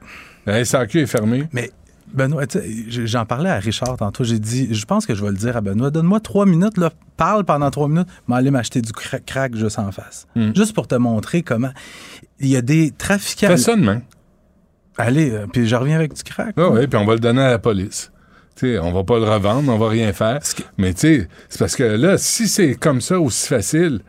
la 0.46 0.64
SAQ 0.64 1.00
est 1.02 1.07
fermée. 1.07 1.46
Mais 1.52 1.70
Benoît, 2.12 2.44
j'en 2.88 3.26
parlais 3.26 3.50
à 3.50 3.59
Richard 3.59 3.96
tantôt. 3.96 4.24
J'ai 4.24 4.38
dit, 4.38 4.74
je 4.74 4.84
pense 4.86 5.07
que 5.07 5.14
je 5.14 5.22
vais 5.22 5.30
le 5.30 5.36
dire 5.36 5.57
à 5.57 5.61
Benoît. 5.61 5.90
Donne-moi 5.90 6.20
trois 6.20 6.46
minutes, 6.46 6.78
là, 6.78 6.90
parle 7.16 7.44
pendant 7.44 7.70
trois 7.70 7.88
minutes, 7.88 8.09
mais 8.26 8.36
aller 8.36 8.50
m'acheter 8.50 8.80
du 8.80 8.90
cra- 8.92 9.20
crack 9.24 9.54
juste 9.54 9.78
en 9.78 9.92
face. 9.92 10.26
Hmm. 10.34 10.52
Juste 10.57 10.72
pour 10.74 10.88
te 10.88 10.94
montrer 10.94 11.42
comment. 11.42 11.72
Il 12.40 12.48
y 12.48 12.57
a 12.57 12.62
des 12.62 12.90
trafiquants. 12.90 13.48
Fais 13.48 13.57
ça 13.57 13.76
demain. 13.76 14.00
Allez, 14.98 15.30
euh, 15.30 15.46
puis 15.52 15.68
je 15.68 15.76
reviens 15.76 15.96
avec 15.96 16.14
du 16.14 16.22
crack. 16.22 16.54
Ah 16.57 16.70
oui, 16.70 16.86
puis 16.86 16.98
on 16.98 17.04
va 17.04 17.12
le 17.14 17.20
donner 17.20 17.42
à 17.42 17.50
la 17.50 17.59
police. 17.59 18.11
On 18.62 18.92
va 18.92 19.04
pas 19.04 19.18
le 19.18 19.24
revendre, 19.24 19.70
on 19.72 19.78
va 19.78 19.88
rien 19.88 20.12
faire. 20.12 20.40
Mais 20.78 20.94
tu 20.94 21.00
sais, 21.00 21.28
c'est 21.48 21.59
parce 21.59 21.76
que 21.76 21.82
là, 21.84 22.16
si 22.18 22.48
c'est 22.48 22.74
comme 22.74 23.00
ça, 23.00 23.20
aussi 23.20 23.48
facile, 23.48 24.00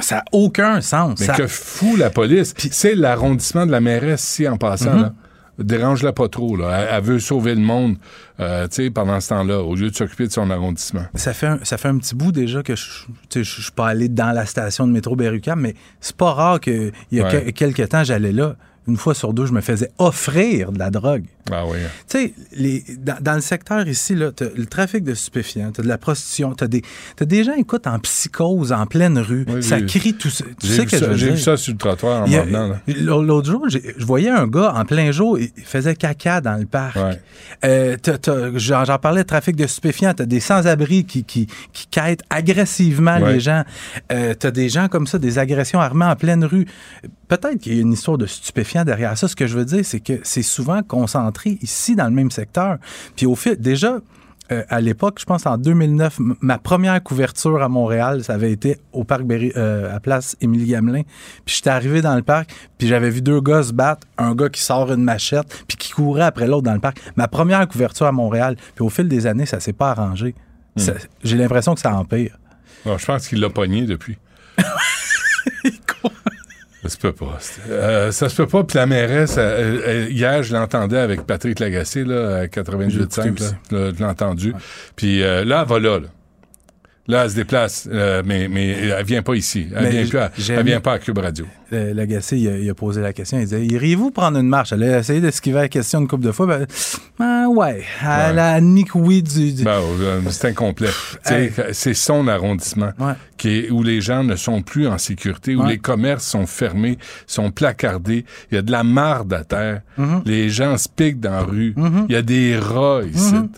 Ça 0.00 0.16
n'a 0.16 0.24
aucun 0.32 0.80
sens. 0.80 1.20
mais 1.20 1.26
Ça- 1.26 1.34
que 1.34 1.46
fout 1.46 1.96
la 1.98 2.10
police. 2.10 2.52
C'est 2.72 2.96
l'arrondissement 2.96 3.64
de 3.66 3.70
la 3.70 3.80
mairesse 3.80 4.24
ici 4.24 4.48
en 4.48 4.56
passant. 4.56 4.94
Mhm. 4.94 5.02
là. 5.02 5.12
Dérange-la 5.56 6.12
pas 6.12 6.28
trop. 6.28 6.56
Là. 6.56 6.80
Elle, 6.80 6.88
elle 6.96 7.02
veut 7.04 7.18
sauver 7.20 7.54
le 7.54 7.60
monde 7.60 7.94
euh, 8.40 8.66
pendant 8.92 9.20
ce 9.20 9.28
temps-là, 9.28 9.60
au 9.60 9.76
lieu 9.76 9.88
de 9.88 9.94
s'occuper 9.94 10.26
de 10.26 10.32
son 10.32 10.50
arrondissement. 10.50 11.04
Ça 11.14 11.32
fait, 11.32 11.46
un, 11.46 11.58
ça 11.62 11.76
fait 11.78 11.86
un 11.86 11.98
petit 11.98 12.16
bout 12.16 12.32
déjà 12.32 12.64
que 12.64 12.74
je 12.74 13.38
ne 13.38 13.44
suis 13.44 13.70
pas 13.70 13.86
allé 13.86 14.08
dans 14.08 14.32
la 14.32 14.46
station 14.46 14.88
de 14.88 14.92
métro 14.92 15.14
Berrucam, 15.14 15.60
mais 15.60 15.76
c'est 16.00 16.16
pas 16.16 16.32
rare 16.32 16.58
qu'il 16.58 16.90
y 17.12 17.20
a 17.20 17.26
Ouais. 17.28 17.44
que- 17.44 17.50
quelques 17.50 17.88
temps, 17.90 18.02
j'allais 18.02 18.32
là. 18.32 18.56
Une 18.88 18.96
fois 18.96 19.14
sur 19.14 19.32
deux, 19.32 19.46
je 19.46 19.52
me 19.52 19.60
faisais 19.60 19.90
offrir 19.98 20.72
de 20.72 20.78
la 20.80 20.90
drogue. 20.90 21.26
Ah 21.52 21.64
oui. 21.66 21.78
Tu 22.08 22.32
sais, 22.56 22.96
dans, 22.98 23.16
dans 23.20 23.34
le 23.34 23.40
secteur 23.40 23.86
ici, 23.86 24.14
là, 24.14 24.30
le 24.56 24.66
trafic 24.66 25.04
de 25.04 25.14
stupéfiants, 25.14 25.70
t'as 25.72 25.82
de 25.82 25.88
la 25.88 25.98
prostitution, 25.98 26.54
t'as 26.54 26.66
des, 26.66 26.82
t'as 27.16 27.24
des 27.26 27.44
gens, 27.44 27.52
écoute, 27.54 27.86
en 27.86 27.98
psychose, 27.98 28.72
en 28.72 28.86
pleine 28.86 29.18
rue. 29.18 29.44
Oui, 29.48 29.62
ça 29.62 29.80
crie 29.82 30.14
tout 30.14 30.30
ça. 30.30 30.44
Tu 30.60 30.66
J'ai 30.66 30.72
sais 30.74 30.80
vu, 30.82 30.86
que 30.88 30.98
ça, 30.98 31.14
j'ai 31.14 31.30
vu 31.32 31.38
ça 31.38 31.56
sur 31.56 31.72
le 31.72 31.78
trottoir 31.78 32.22
en 32.22 32.26
là. 32.26 32.80
L'autre 32.86 33.50
jour, 33.50 33.66
je 33.68 34.04
voyais 34.04 34.30
un 34.30 34.46
gars 34.46 34.72
en 34.74 34.84
plein 34.84 35.10
jour, 35.12 35.38
il 35.38 35.50
faisait 35.64 35.94
caca 35.96 36.40
dans 36.40 36.56
le 36.58 36.66
parc. 36.66 36.96
Ouais. 36.96 37.20
Euh, 37.64 37.96
J'en 38.56 38.98
parlais 38.98 39.22
de 39.22 39.26
trafic 39.26 39.56
de 39.56 39.66
stupéfiants. 39.66 40.14
T'as 40.14 40.26
des 40.26 40.40
sans-abri 40.40 41.04
qui, 41.04 41.24
qui, 41.24 41.46
qui 41.72 41.86
quêtent 41.88 42.22
agressivement 42.30 43.18
Ouais. 43.18 43.34
les 43.34 43.40
gens. 43.40 43.64
Euh, 44.12 44.34
t'as 44.38 44.50
des 44.50 44.68
gens 44.68 44.88
comme 44.88 45.06
ça, 45.06 45.18
des 45.18 45.38
agressions 45.38 45.80
armées 45.80 46.04
en 46.06 46.16
pleine 46.16 46.44
rue. 46.44 46.66
Peut-être 47.28 47.58
qu'il 47.58 47.74
y 47.74 47.78
a 47.78 47.82
une 47.82 47.92
histoire 47.92 48.18
de 48.18 48.26
stupéfiants 48.26 48.84
derrière 48.84 49.16
ça. 49.18 49.28
Ce 49.28 49.36
que 49.36 49.46
je 49.46 49.56
veux 49.56 49.64
dire, 49.64 49.84
c'est 49.84 50.00
que 50.00 50.20
c'est 50.22 50.42
souvent 50.42 50.82
concentré 50.82 51.33
ici 51.62 51.96
dans 51.96 52.04
le 52.06 52.10
même 52.12 52.30
secteur. 52.30 52.78
Puis 53.16 53.26
au 53.26 53.34
fil, 53.34 53.56
déjà, 53.56 53.98
euh, 54.52 54.62
à 54.68 54.80
l'époque, 54.82 55.18
je 55.20 55.24
pense 55.24 55.46
en 55.46 55.56
2009, 55.56 56.18
m- 56.20 56.34
ma 56.42 56.58
première 56.58 57.02
couverture 57.02 57.62
à 57.62 57.68
Montréal, 57.70 58.22
ça 58.24 58.34
avait 58.34 58.52
été 58.52 58.76
au 58.92 59.02
parc 59.04 59.22
Berry, 59.22 59.52
euh, 59.56 59.94
à 59.94 60.00
place 60.00 60.36
Émilie 60.42 60.66
Gamelin. 60.66 61.02
Puis 61.46 61.56
j'étais 61.56 61.70
arrivé 61.70 62.02
dans 62.02 62.14
le 62.14 62.22
parc, 62.22 62.50
puis 62.76 62.86
j'avais 62.86 63.08
vu 63.08 63.22
deux 63.22 63.40
gars 63.40 63.62
se 63.62 63.72
battre, 63.72 64.06
un 64.18 64.34
gars 64.34 64.50
qui 64.50 64.60
sort 64.60 64.92
une 64.92 65.02
machette, 65.02 65.64
puis 65.66 65.78
qui 65.78 65.92
courait 65.92 66.24
après 66.24 66.46
l'autre 66.46 66.64
dans 66.64 66.74
le 66.74 66.80
parc. 66.80 66.98
Ma 67.16 67.26
première 67.26 67.66
couverture 67.66 68.04
à 68.06 68.12
Montréal, 68.12 68.56
puis 68.74 68.84
au 68.84 68.90
fil 68.90 69.08
des 69.08 69.26
années, 69.26 69.46
ça 69.46 69.60
s'est 69.60 69.72
pas 69.72 69.90
arrangé. 69.92 70.34
Ça- 70.76 70.92
J'ai 71.22 71.36
l'impression 71.38 71.74
que 71.74 71.80
ça 71.80 71.94
empire. 71.94 72.36
Non, 72.84 72.98
je 72.98 73.04
pense 73.06 73.26
qu'il 73.28 73.40
l'a 73.40 73.48
pogné 73.48 73.86
depuis. 73.86 74.18
Ça 76.84 76.90
se 76.90 76.98
peut 76.98 77.12
pas. 77.12 77.38
Euh, 77.70 78.12
ça 78.12 78.28
se 78.28 78.36
peut 78.36 78.46
pas. 78.46 78.62
Puis 78.62 78.76
la 78.76 78.84
mairesse, 78.84 79.38
hier, 80.10 80.42
je 80.42 80.52
l'entendais 80.52 80.98
avec 80.98 81.22
Patrick 81.22 81.58
Lagacé, 81.58 82.04
là, 82.04 82.40
à 82.40 82.44
98.5. 82.46 82.90
J'ai 82.90 82.98
là. 82.98 83.26
écouté 83.26 83.44
Là, 83.70 83.90
Je 83.90 83.98
l'ai 83.98 84.04
entendu. 84.04 84.54
Puis 84.96 85.22
euh, 85.22 85.44
là, 85.44 85.62
elle 85.62 85.68
va 85.68 85.78
là. 85.78 85.98
là. 86.00 86.08
Là, 87.06 87.24
elle 87.24 87.30
se 87.30 87.34
déplace, 87.36 87.86
euh, 87.92 88.22
mais, 88.24 88.48
mais 88.48 88.68
elle 88.70 89.04
vient 89.04 89.20
pas 89.22 89.34
ici. 89.34 89.66
Elle 89.76 89.82
Mais 89.84 89.90
vient, 89.90 90.06
plus 90.06 90.18
à, 90.18 90.30
elle 90.58 90.64
vient 90.64 90.80
pas 90.80 90.94
à 90.94 90.98
Cube 90.98 91.18
Radio. 91.18 91.46
Le, 91.70 91.92
le 91.92 92.04
Gacé, 92.06 92.38
il 92.38 92.48
a, 92.48 92.56
il 92.56 92.70
a 92.70 92.74
posé 92.74 93.02
la 93.02 93.12
question. 93.12 93.36
Il 93.38 93.44
disait 93.44 93.62
Iriez-vous 93.66 94.10
prendre 94.10 94.38
une 94.38 94.48
marche? 94.48 94.72
Elle 94.72 94.84
a 94.84 95.00
essayé 95.00 95.20
d'esquiver 95.20 95.56
la 95.58 95.68
question 95.68 96.00
une 96.00 96.08
couple 96.08 96.24
de 96.24 96.32
fois. 96.32 96.46
Ben, 96.46 96.66
ah, 97.18 97.46
ouais. 97.50 97.82
Elle 98.02 98.38
a 98.38 98.52
admis 98.54 98.84
que 98.84 98.96
oui. 98.96 99.22
Du, 99.22 99.52
du- 99.52 99.64
Ben, 99.64 99.80
c'est 100.30 100.48
incomplet. 100.48 100.88
C'est 101.72 101.94
son 101.94 102.26
arrondissement 102.26 102.92
Ouais. 102.98 103.12
qui 103.36 103.50
est, 103.58 103.70
où 103.70 103.82
les 103.82 104.00
gens 104.00 104.24
ne 104.24 104.34
sont 104.36 104.62
plus 104.62 104.86
en 104.86 104.96
sécurité, 104.96 105.56
où 105.56 105.62
Ouais. 105.62 105.72
les 105.72 105.78
commerces 105.78 106.24
sont 106.26 106.46
fermés, 106.46 106.96
sont 107.26 107.50
placardés. 107.50 108.24
Il 108.50 108.54
y 108.54 108.58
a 108.58 108.62
de 108.62 108.72
la 108.72 108.82
marde 108.82 109.32
à 109.34 109.44
terre. 109.44 109.82
Mhm. 109.98 110.22
Les 110.24 110.48
gens 110.48 110.78
se 110.78 110.88
piquent 110.88 111.20
dans 111.20 111.32
la 111.32 111.42
rue. 111.42 111.74
Mhm. 111.76 112.06
Il 112.08 112.14
y 112.14 112.16
a 112.16 112.22
des 112.22 112.56
rats 112.56 113.00
ici. 113.04 113.34
Mhm. 113.34 113.48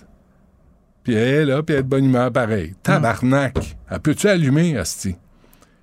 Puis 1.06 1.14
elle 1.14 1.28
est 1.28 1.44
là, 1.44 1.62
puis 1.62 1.74
elle 1.74 1.80
est 1.80 1.84
de 1.84 1.88
bonne 1.88 2.04
humeur 2.04 2.32
pareil. 2.32 2.74
Tabarnak. 2.82 3.56
Elle 3.88 4.00
peut-tu 4.00 4.26
allumer, 4.28 4.76
Asti? 4.76 5.14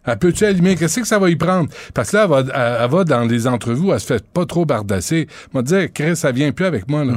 Elle 0.05 0.17
peut-tu 0.19 0.43
allumer? 0.43 0.76
Qu'est-ce 0.76 0.99
que 0.99 1.07
ça 1.07 1.17
va 1.17 1.30
y 1.30 1.38
prendre? 1.38 1.69
Parce 1.93 2.11
que 2.11 2.17
là, 2.17 2.24
elle 2.26 2.30
va, 2.30 2.39
elle- 2.84 2.89
va 2.91 3.03
dans 3.05 3.21
les 3.24 3.47
entrevues, 3.47 3.89
elle 3.91 4.01
se 4.01 4.05
fait 4.05 4.26
pas 4.28 4.45
trop 4.45 4.65
bardasser. 4.65 5.28
Elle 5.30 5.49
m'a 5.53 5.61
dit, 5.61 5.89
Chris, 5.93 6.17
ça 6.17 6.32
vient 6.34 6.51
plus 6.51 6.65
avec 6.65 6.89
moi, 6.89 7.05
là. 7.05 7.13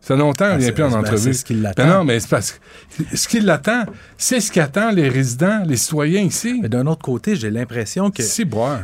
Ça 0.00 0.14
fait 0.14 0.16
longtemps 0.16 0.46
qu'elle 0.46 0.54
Ah, 0.54 0.56
vient 0.56 0.66
c'est- 0.68 0.72
plus 0.72 0.84
en 0.84 0.90
ben, 0.90 0.98
entrevue. 1.00 1.18
c'est 1.18 1.32
ce 1.34 1.44
qui 1.44 1.52
l'attend. 1.52 1.82
Ben 1.86 1.94
non, 1.98 2.04
mais 2.04 2.18
c'est 2.18 2.30
parce 2.30 2.52
que 2.52 3.04
ce 3.14 3.28
qui 3.28 3.40
l'attend, 3.40 3.84
c'est 4.16 4.40
ce 4.40 4.50
qui 4.50 4.58
attend 4.58 4.90
les 4.90 5.10
résidents, 5.10 5.62
les 5.66 5.76
citoyens 5.76 6.22
ici. 6.22 6.58
Mais 6.62 6.70
d'un 6.70 6.86
autre 6.86 7.02
côté, 7.02 7.36
j'ai 7.36 7.50
l'impression 7.50 8.10
que. 8.10 8.22
Si 8.22 8.46
boire. 8.46 8.80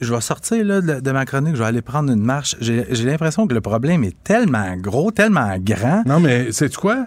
je 0.00 0.12
vais 0.14 0.20
sortir 0.22 0.64
là, 0.64 0.80
de, 0.80 1.10
ma 1.12 1.26
chronique, 1.26 1.54
je 1.54 1.60
vais 1.60 1.68
aller 1.68 1.82
prendre 1.82 2.10
une 2.10 2.22
marche. 2.22 2.56
J'ai 2.62 3.04
l'impression 3.04 3.46
que 3.46 3.52
le 3.52 3.60
problème 3.60 4.02
est 4.04 4.16
tellement 4.24 4.74
gros, 4.78 5.10
tellement 5.10 5.54
grand. 5.58 6.02
Non, 6.06 6.18
mais 6.20 6.50
c'est 6.52 6.74
quoi? 6.74 7.06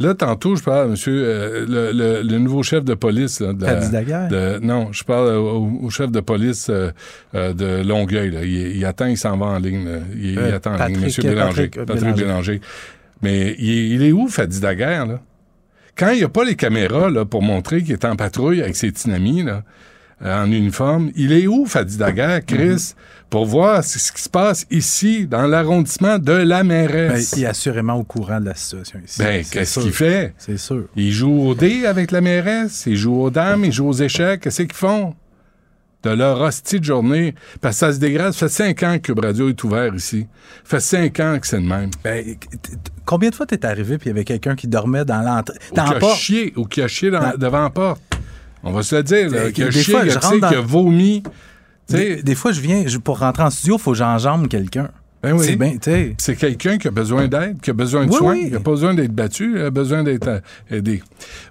Là, 0.00 0.12
tantôt, 0.14 0.56
je 0.56 0.62
parle, 0.64 0.90
monsieur, 0.90 1.22
euh, 1.24 1.66
le, 1.68 1.92
le- 1.92 2.22
le 2.28 2.38
nouveau 2.38 2.64
chef 2.64 2.84
de 2.84 2.94
police. 2.94 3.40
Là, 3.40 3.52
de 3.52 3.64
la- 3.64 3.74
de- 4.28 4.58
non, 4.60 4.88
je 4.92 5.04
parle 5.04 5.28
au, 5.36 5.70
au 5.82 5.90
chef 5.90 6.10
de 6.10 6.18
police 6.20 6.66
euh, 6.68 6.90
euh, 7.36 7.52
de 7.52 7.86
Longueuil. 7.86 8.30
là. 8.32 8.42
Il, 8.42 8.76
il 8.76 8.84
attend, 8.84 9.06
il 9.06 9.16
s'en 9.16 9.36
va 9.36 9.46
en 9.46 9.58
ligne. 9.58 9.84
là. 9.84 9.98
Il, 10.16 10.30
il 10.32 10.38
Euh, 10.38 10.56
attend 10.56 10.74
en 10.74 10.86
ligne. 10.86 10.98
Monsieur 11.00 11.22
Bélanger. 11.22 11.68
Patrick 11.68 11.74
Patrick, 11.86 12.02
Bélanger. 12.02 12.22
Bélanger. 12.24 12.60
Mais 13.22 13.54
il 13.58 13.70
est, 13.70 13.88
il 13.90 14.02
est 14.02 14.12
où, 14.12 14.26
Fadi 14.28 14.58
Daguerre, 14.60 15.06
là? 15.06 15.20
Quand 15.96 16.10
il 16.10 16.18
n'y 16.18 16.24
a 16.24 16.28
pas 16.28 16.42
les 16.44 16.56
caméras 16.56 17.08
là, 17.08 17.24
pour 17.24 17.42
montrer 17.42 17.80
qu'il 17.82 17.92
est 17.92 18.04
en 18.04 18.16
patrouille 18.16 18.60
avec 18.62 18.74
ses 18.74 18.90
petits 18.90 19.12
amis, 19.12 19.44
là, 19.44 19.62
en 20.24 20.50
uniforme, 20.50 21.10
il 21.16 21.32
est 21.32 21.46
où, 21.46 21.66
Fadi 21.66 21.96
Daguerre, 21.98 22.44
Chris, 22.46 22.94
pour 23.28 23.44
voir 23.46 23.84
ce 23.84 24.12
qui 24.12 24.22
se 24.22 24.28
passe 24.28 24.64
ici, 24.70 25.26
dans 25.26 25.46
l'arrondissement 25.46 26.18
de 26.18 26.32
la 26.32 26.62
Ben, 26.62 26.68
mairesse? 26.68 27.34
il 27.36 27.42
est 27.42 27.46
assurément 27.46 27.94
au 27.94 28.04
courant 28.04 28.40
de 28.40 28.46
la 28.46 28.54
situation 28.54 29.00
ici. 29.04 29.18
Ben, 29.18 29.44
qu'est-ce 29.44 29.80
qu'il 29.80 29.92
fait? 29.92 30.32
C'est 30.38 30.56
sûr. 30.58 30.84
Il 30.96 31.12
joue 31.12 31.40
au 31.48 31.54
dé 31.54 31.84
avec 31.86 32.10
la 32.10 32.20
mairesse, 32.20 32.84
il 32.86 32.96
joue 32.96 33.20
aux 33.20 33.30
dames, 33.30 33.64
il 33.64 33.72
joue 33.72 33.88
aux 33.88 33.92
échecs. 33.92 34.40
Qu'est-ce 34.40 34.62
qu'ils 34.62 34.72
font? 34.72 35.14
De 36.04 36.10
leur 36.10 36.38
hostie 36.40 36.80
de 36.80 36.84
journée. 36.84 37.34
Parce 37.62 37.76
que 37.76 37.80
ça 37.80 37.92
se 37.94 37.98
dégrade. 37.98 38.32
Ça 38.34 38.48
fait 38.48 38.52
cinq 38.52 38.82
ans 38.82 38.98
que 39.02 39.12
Radio 39.18 39.48
est 39.48 39.64
ouvert 39.64 39.94
ici. 39.94 40.26
Ça 40.64 40.78
fait 40.78 40.80
cinq 40.80 41.20
ans 41.20 41.38
que 41.40 41.46
c'est 41.46 41.56
le 41.60 41.66
même. 41.66 41.90
Ben, 42.04 42.22
combien 43.06 43.30
de 43.30 43.34
fois 43.34 43.46
t'es 43.46 43.64
arrivé 43.64 43.96
puis 43.96 44.08
il 44.08 44.10
y 44.10 44.12
avait 44.12 44.24
quelqu'un 44.24 44.54
qui 44.54 44.68
dormait 44.68 45.06
dans 45.06 45.22
l'entrée, 45.22 45.56
Ou 45.70 45.74
qui 45.74 45.80
la 45.80 45.96
a 45.96 45.98
porte? 45.98 46.18
chié, 46.18 46.52
ou 46.56 46.66
qui 46.66 46.82
a 46.82 46.88
chié 46.88 47.10
dans- 47.10 47.20
Dans- 47.20 47.36
devant 47.38 47.62
la 47.62 47.70
porte. 47.70 48.02
On 48.64 48.72
va 48.72 48.82
se 48.82 48.96
le 48.96 49.02
dire, 49.02 49.30
là. 49.30 49.38
Euh, 49.38 49.50
Qui 49.50 49.62
a 49.62 49.68
des 49.68 49.82
fois, 49.84 50.02
qui 50.02 50.10
a 50.10 50.12
je 50.14 50.18
rentre 50.18 50.40
dans- 50.40 50.48
qui 50.48 50.54
a 50.54 50.60
vomi. 50.60 51.22
Des, 51.88 52.22
des 52.22 52.34
fois, 52.34 52.50
je 52.52 52.60
viens, 52.60 52.84
je- 52.86 52.98
pour 52.98 53.18
rentrer 53.18 53.42
en 53.42 53.50
studio, 53.50 53.76
il 53.76 53.80
faut 53.80 53.92
que 53.92 53.98
j'enjambe 53.98 54.48
quelqu'un. 54.48 54.88
Ben 55.22 55.32
oui. 55.32 55.56
Sais. 55.82 56.14
C'est 56.18 56.36
quelqu'un 56.36 56.76
qui 56.76 56.86
a 56.88 56.90
besoin 56.90 57.28
d'aide, 57.28 57.58
qui 57.62 57.70
a 57.70 57.72
besoin 57.72 58.04
de 58.04 58.10
Oui, 58.10 58.16
soins, 58.18 58.32
oui. 58.34 58.44
qui 58.46 58.50
n'a 58.52 58.60
pas 58.60 58.72
besoin 58.72 58.92
d'être 58.94 59.12
battu, 59.14 59.54
il 59.56 59.62
a 59.62 59.70
besoin 59.70 60.02
d'être 60.02 60.28
euh, 60.28 60.40
aidé. 60.70 61.02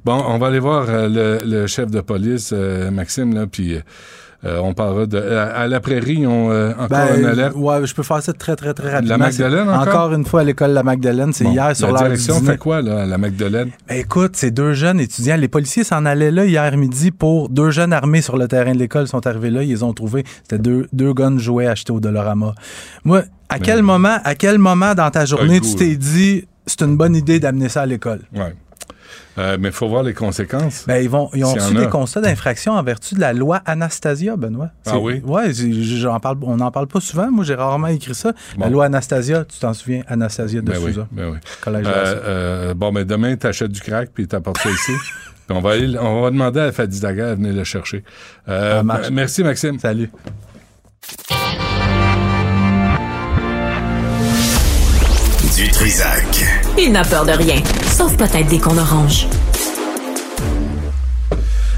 Bon, 0.05 0.23
on 0.27 0.37
va 0.37 0.47
aller 0.47 0.59
voir 0.59 0.85
euh, 0.89 1.07
le, 1.09 1.39
le 1.43 1.65
chef 1.67 1.89
de 1.89 1.99
police, 2.01 2.51
euh, 2.53 2.91
Maxime, 2.91 3.33
là, 3.33 3.47
puis 3.47 3.73
euh, 3.75 3.79
on 4.45 4.73
parlera 4.73 5.05
de... 5.05 5.17
À, 5.17 5.43
à 5.61 5.67
la 5.67 5.79
prairie, 5.79 6.25
on 6.27 6.51
euh, 6.51 6.71
encore 6.71 6.87
Ben, 6.89 7.19
une 7.19 7.25
alerte. 7.25 7.53
ouais, 7.55 7.85
je 7.85 7.93
peux 7.95 8.03
faire 8.03 8.21
ça 8.21 8.33
très, 8.33 8.55
très, 8.55 8.73
très 8.73 8.91
rapidement. 8.91 9.17
Magdalene, 9.17 9.67
C'est- 9.69 9.89
encore? 9.89 10.13
une 10.13 10.25
fois 10.25 10.41
à 10.41 10.43
l'école 10.43 10.71
La 10.71 10.83
Magdalene, 10.83 11.31
c'est 11.33 11.43
Bon, 11.45 11.51
hier 11.53 11.75
sur 11.75 11.87
la 11.91 11.99
du 11.99 12.03
direction 12.03 12.41
fait 12.41 12.57
quoi, 12.57 12.81
là, 12.81 13.03
à 13.03 13.05
la 13.05 13.17
Magdalene? 13.17 13.69
Ben, 13.87 13.97
écoute, 13.99 14.31
c'est 14.35 14.51
deux 14.51 14.73
jeunes 14.73 14.99
étudiants. 14.99 15.37
Les 15.37 15.47
policiers 15.47 15.83
s'en 15.83 16.05
allaient 16.05 16.31
là 16.31 16.45
hier 16.45 16.75
midi 16.77 17.11
pour 17.11 17.49
deux 17.49 17.71
jeunes 17.71 17.93
armés 17.93 18.21
sur 18.21 18.37
le 18.37 18.47
terrain 18.47 18.73
de 18.73 18.79
l'école. 18.79 19.07
Sont 19.07 19.25
arrivés 19.25 19.49
là, 19.49 19.63
ils 19.63 19.69
les 19.69 19.83
ont 19.83 19.93
trouvés. 19.93 20.23
C'était 20.43 20.57
deux, 20.61 20.87
deux 20.93 21.13
guns 21.13 21.37
jouets 21.37 21.67
achetés 21.67 21.93
au 21.93 21.99
Dollarama. 21.99 22.53
Moi, 23.05 23.23
à 23.49 23.57
Ben, 23.59 23.61
quel 23.65 23.81
moment, 23.83 24.17
à 24.23 24.35
quel 24.35 24.57
moment 24.57 24.93
dans 24.95 25.09
ta 25.11 25.25
journée 25.25 25.61
tu 25.61 25.75
t'es 25.75 25.95
dit 25.95 26.45
c'est 26.65 26.81
une 26.81 26.95
bonne 26.97 27.15
idée 27.15 27.39
d'amener 27.39 27.69
ça 27.69 27.81
à 27.81 27.85
l'école? 27.85 28.21
Ouais. 28.35 28.53
Euh, 29.37 29.57
mais 29.59 29.69
il 29.69 29.73
faut 29.73 29.87
voir 29.89 30.03
les 30.03 30.13
conséquences. 30.13 30.83
Ben, 30.87 30.97
ils, 31.03 31.09
vont, 31.09 31.29
ils 31.33 31.43
ont 31.43 31.53
reçu 31.53 31.73
des 31.73 31.87
constats 31.87 32.21
d'infraction 32.21 32.73
en 32.73 32.83
vertu 32.83 33.15
de 33.15 33.19
la 33.19 33.33
loi 33.33 33.61
Anastasia, 33.65 34.35
Benoît. 34.35 34.69
Ah 34.85 34.99
oui? 34.99 35.21
Ouais, 35.25 35.51
c'est- 35.53 35.71
j'en 35.73 36.19
parle, 36.19 36.37
on 36.43 36.57
n'en 36.57 36.69
parle 36.69 36.87
pas 36.87 36.99
souvent. 36.99 37.31
Moi, 37.31 37.43
j'ai 37.43 37.55
rarement 37.55 37.87
écrit 37.87 38.13
ça. 38.13 38.33
La 38.59 38.69
loi 38.69 38.85
Anastasia, 38.85 39.43
tu 39.45 39.57
t'en 39.59 39.73
souviens, 39.73 40.03
Anastasia 40.07 40.61
de 40.61 40.65
Ben 40.71 40.77
oui, 40.79 40.93
Souza. 40.93 41.07
ben 41.11 41.29
oui. 41.31 41.37
Collège 41.61 41.85
Euh, 41.87 42.15
euh, 42.25 42.73
bon, 42.75 42.91
mais 42.91 43.05
demain, 43.05 43.35
t'achètes 43.35 43.71
du 43.71 43.81
crack 43.81 44.09
puis 44.13 44.27
t'apportes 44.27 44.59
ça 44.59 44.69
ici. 44.69 44.91
Puis 45.47 45.57
on 45.57 45.61
va, 45.61 45.71
aller- 45.71 45.97
on 45.99 46.21
va 46.21 46.29
demander 46.29 46.59
à 46.59 46.71
Fadi 46.71 46.99
Daguerre 46.99 47.31
de 47.31 47.35
venir 47.41 47.53
le 47.53 47.63
chercher. 47.63 48.03
Euh, 48.47 48.83
Ça 48.87 49.09
merci, 49.11 49.43
Maxime. 49.43 49.79
Salut. 49.79 50.11
Du 55.55 55.69
Trisac. 55.69 56.25
Il 56.77 56.91
n'a 56.91 57.03
peur 57.03 57.25
de 57.25 57.31
rien, 57.31 57.61
sauf 57.93 58.17
peut-être 58.17 58.47
des 58.49 58.59
qu'on 58.59 58.77
orange. 58.77 59.27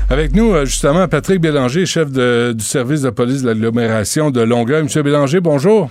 Avec 0.10 0.34
nous, 0.36 0.54
euh, 0.54 0.66
justement, 0.66 1.08
Patrick 1.08 1.42
Bélanger, 1.42 1.86
chef 1.86 2.12
de- 2.12 2.54
du 2.56 2.64
service 2.64 3.02
de 3.02 3.10
police 3.10 3.42
de 3.42 3.48
l'agglomération 3.48 4.30
de 4.32 4.42
Longueuil. 4.42 4.84
Monsieur 4.84 5.02
Bélanger, 5.04 5.40
bonjour. 5.40 5.90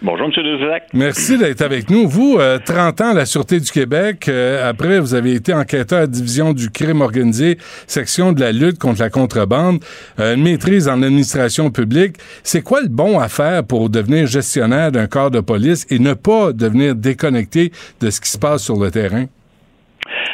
Bonjour, 0.00 0.26
M. 0.26 0.32
Desac. 0.60 0.84
Merci 0.92 1.38
d'être 1.38 1.60
avec 1.62 1.90
nous. 1.90 2.08
Vous, 2.08 2.36
euh, 2.38 2.58
30 2.64 3.00
ans 3.00 3.10
à 3.10 3.14
la 3.14 3.26
Sûreté 3.26 3.58
du 3.58 3.68
Québec. 3.70 4.26
euh, 4.28 4.68
après, 4.68 5.00
vous 5.00 5.14
avez 5.14 5.32
été 5.34 5.52
enquêteur 5.52 5.98
à 5.98 6.00
la 6.02 6.06
division 6.06 6.52
du 6.52 6.70
crime 6.70 7.00
organisé, 7.00 7.58
section 7.88 8.32
de 8.32 8.40
la 8.40 8.52
lutte 8.52 8.78
contre 8.78 9.00
la 9.00 9.10
contrebande, 9.10 9.80
euh, 10.20 10.36
une 10.36 10.44
maîtrise 10.44 10.86
en 10.88 11.02
administration 11.02 11.70
publique. 11.72 12.16
C'est 12.44 12.62
quoi 12.62 12.80
le 12.80 12.88
bon 12.88 13.18
à 13.18 13.28
faire 13.28 13.64
pour 13.64 13.90
devenir 13.90 14.26
gestionnaire 14.28 14.92
d'un 14.92 15.06
corps 15.08 15.32
de 15.32 15.40
police 15.40 15.84
et 15.90 15.98
ne 15.98 16.14
pas 16.14 16.52
devenir 16.52 16.94
déconnecté 16.94 17.72
de 18.00 18.10
ce 18.10 18.20
qui 18.20 18.30
se 18.30 18.38
passe 18.38 18.62
sur 18.62 18.78
le 18.78 18.90
terrain? 18.92 19.24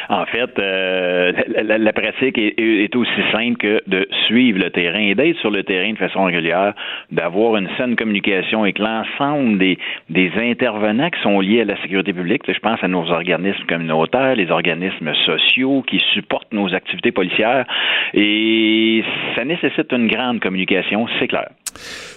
En 0.09 0.25
fait, 0.25 0.57
euh, 0.59 1.31
la, 1.47 1.63
la- 1.63 1.77
la 1.77 1.93
pratique 1.93 2.37
est, 2.37 2.95
aussi 2.95 3.21
simple 3.31 3.57
que 3.57 3.81
de 3.87 4.07
suivre 4.27 4.59
le 4.59 4.69
terrain 4.69 4.99
et 4.99 5.15
d'être 5.15 5.37
sur 5.39 5.49
le 5.51 5.63
terrain 5.63 5.91
de 5.91 5.97
façon 5.97 6.23
régulière, 6.25 6.73
d'avoir 7.11 7.57
une 7.57 7.69
saine 7.77 7.95
communication 7.95 8.61
avec 8.63 8.79
l'ensemble 8.79 9.57
des, 9.57 9.77
des 10.09 10.31
intervenants 10.37 11.09
qui 11.09 11.21
sont 11.21 11.39
liés 11.39 11.61
à 11.61 11.65
la 11.65 11.81
sécurité 11.81 12.13
publique. 12.13 12.43
Je 12.47 12.59
pense 12.59 12.83
à 12.83 12.87
nos 12.87 13.09
organismes 13.11 13.65
communautaires, 13.67 14.35
les 14.35 14.51
organismes 14.51 15.13
sociaux 15.25 15.83
qui 15.87 15.99
supportent 16.13 16.53
nos 16.53 16.73
activités 16.73 17.11
policières. 17.11 17.65
Et 18.13 19.03
ça 19.35 19.43
nécessite 19.45 19.91
une 19.91 20.07
grande 20.07 20.39
communication, 20.39 21.07
c'est 21.19 21.27
clair. 21.27 21.49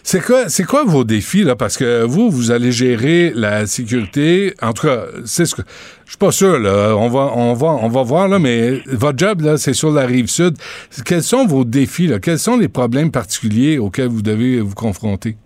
C'est 0.03 0.21
quoi, 0.21 0.85
vos 0.85 1.05
défis, 1.05 1.45
là? 1.45 1.57
Parce 1.57 1.77
que 1.77 2.05
vous, 2.05 2.31
vous 2.31 2.51
allez 2.51 2.73
gérer 2.73 3.33
la 3.35 3.67
sécurité. 3.67 4.55
En 4.63 4.73
tout 4.73 4.87
cas, 4.87 5.05
c'est 5.25 5.45
ce 5.45 5.55
que. 5.55 5.63
Je 6.07 6.13
suis 6.13 6.19
pas 6.19 6.33
sûr, 6.33 6.59
là. 6.59 6.95
On 6.97 7.09
va, 7.09 7.33
on 7.35 7.53
va, 7.53 7.69
on 7.69 7.89
va 7.89 8.03
voir, 8.03 8.29
là, 8.29 8.39
mais 8.39 8.83
votre 8.87 9.19
job, 9.19 9.43
là, 9.43 9.59
c'est 9.59 9.75
sur 9.75 9.91
la 9.91 10.07
rive 10.07 10.29
sud. 10.29 10.57
Quels 11.05 11.23
sont 11.23 11.47
vos 11.47 11.65
défis, 11.65 12.07
là? 12.07 12.19
Quels 12.19 12.39
sont 12.39 12.57
les 12.57 12.69
problèmes 12.69 13.11
particuliers 13.11 13.79
auxquels 13.79 14.09
vous 14.09 14.23
devez 14.23 14.61
vous 14.61 14.75
confronter? 14.75 15.37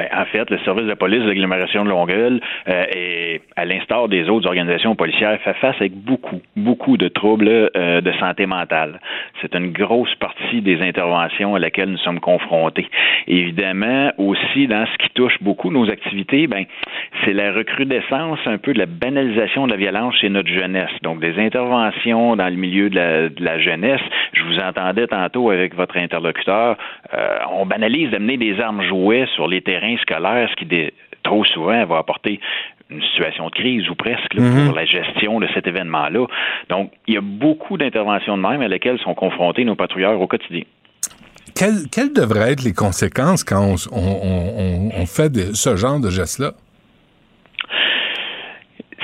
Ben, 0.00 0.08
en 0.18 0.24
fait, 0.24 0.48
le 0.48 0.56
service 0.60 0.86
de 0.86 0.94
police 0.94 1.20
de 1.20 1.28
l'agglomération 1.28 1.84
de 1.84 1.90
Longueuil, 1.90 2.40
euh, 2.70 3.38
à 3.54 3.66
l'instar 3.66 4.08
des 4.08 4.30
autres 4.30 4.46
organisations 4.46 4.94
policières, 4.94 5.38
fait 5.42 5.52
face 5.54 5.76
avec 5.76 5.92
beaucoup, 5.92 6.40
beaucoup 6.56 6.96
de 6.96 7.08
troubles 7.08 7.70
euh, 7.76 8.00
de 8.00 8.12
santé 8.12 8.46
mentale. 8.46 8.98
C'est 9.42 9.54
une 9.54 9.72
grosse 9.72 10.14
partie 10.14 10.62
des 10.62 10.80
interventions 10.80 11.54
à 11.54 11.58
laquelle 11.58 11.90
nous 11.90 11.98
sommes 11.98 12.18
confrontés. 12.18 12.88
Évidemment, 13.26 14.10
aussi, 14.16 14.66
dans 14.68 14.86
ce 14.86 14.96
qui 15.04 15.12
touche 15.12 15.36
beaucoup 15.42 15.70
nos 15.70 15.90
activités, 15.90 16.46
ben, 16.46 16.64
c'est 17.22 17.34
la 17.34 17.52
recrudescence 17.52 18.38
un 18.46 18.56
peu 18.56 18.72
de 18.72 18.78
la 18.78 18.86
banalisation 18.86 19.66
de 19.66 19.72
la 19.72 19.76
violence 19.76 20.14
chez 20.16 20.30
notre 20.30 20.48
jeunesse. 20.48 20.92
Donc, 21.02 21.20
des 21.20 21.38
interventions 21.38 22.36
dans 22.36 22.48
le 22.48 22.56
milieu 22.56 22.88
de 22.88 22.96
la, 22.96 23.28
de 23.28 23.44
la 23.44 23.58
jeunesse. 23.58 24.00
Je 24.32 24.44
vous 24.44 24.60
entendais 24.60 25.06
tantôt 25.08 25.50
avec 25.50 25.74
votre 25.74 25.98
interlocuteur. 25.98 26.78
Euh, 27.14 27.38
on 27.52 27.66
banalise 27.66 28.10
d'amener 28.10 28.36
des 28.36 28.60
armes 28.60 28.82
jouets 28.82 29.26
sur 29.34 29.48
les 29.48 29.62
terrains 29.62 29.96
scolaires, 30.02 30.48
ce 30.50 30.56
qui 30.56 30.66
dé- 30.66 30.92
trop 31.22 31.44
souvent 31.44 31.84
va 31.86 31.98
apporter 31.98 32.40
une 32.88 33.02
situation 33.02 33.46
de 33.46 33.52
crise 33.54 33.88
ou 33.88 33.94
presque 33.94 34.34
là, 34.34 34.42
Mhm. 34.42 34.66
pour 34.66 34.74
la 34.76 34.84
gestion 34.84 35.38
de 35.38 35.46
cet 35.54 35.66
événement-là. 35.66 36.26
Donc, 36.70 36.92
il 37.06 37.14
y 37.14 37.16
a 37.16 37.20
beaucoup 37.20 37.76
d'interventions 37.78 38.36
de 38.36 38.42
même 38.42 38.62
à 38.62 38.68
lesquelles 38.68 38.98
sont 39.00 39.14
confrontés 39.14 39.64
nos 39.64 39.76
patrouilleurs 39.76 40.20
au 40.20 40.26
quotidien. 40.26 40.62
Quelles, 41.54 41.88
quelles 41.92 42.12
devraient 42.12 42.52
être 42.52 42.62
les 42.64 42.72
conséquences 42.72 43.44
quand 43.44 43.60
on, 43.60 43.74
on- 43.92 44.00
on- 44.58 44.90
on 45.02 45.06
fait 45.06 45.30
de- 45.30 45.52
ce 45.54 45.76
genre 45.76 46.00
de 46.00 46.10
geste-là? 46.10 46.52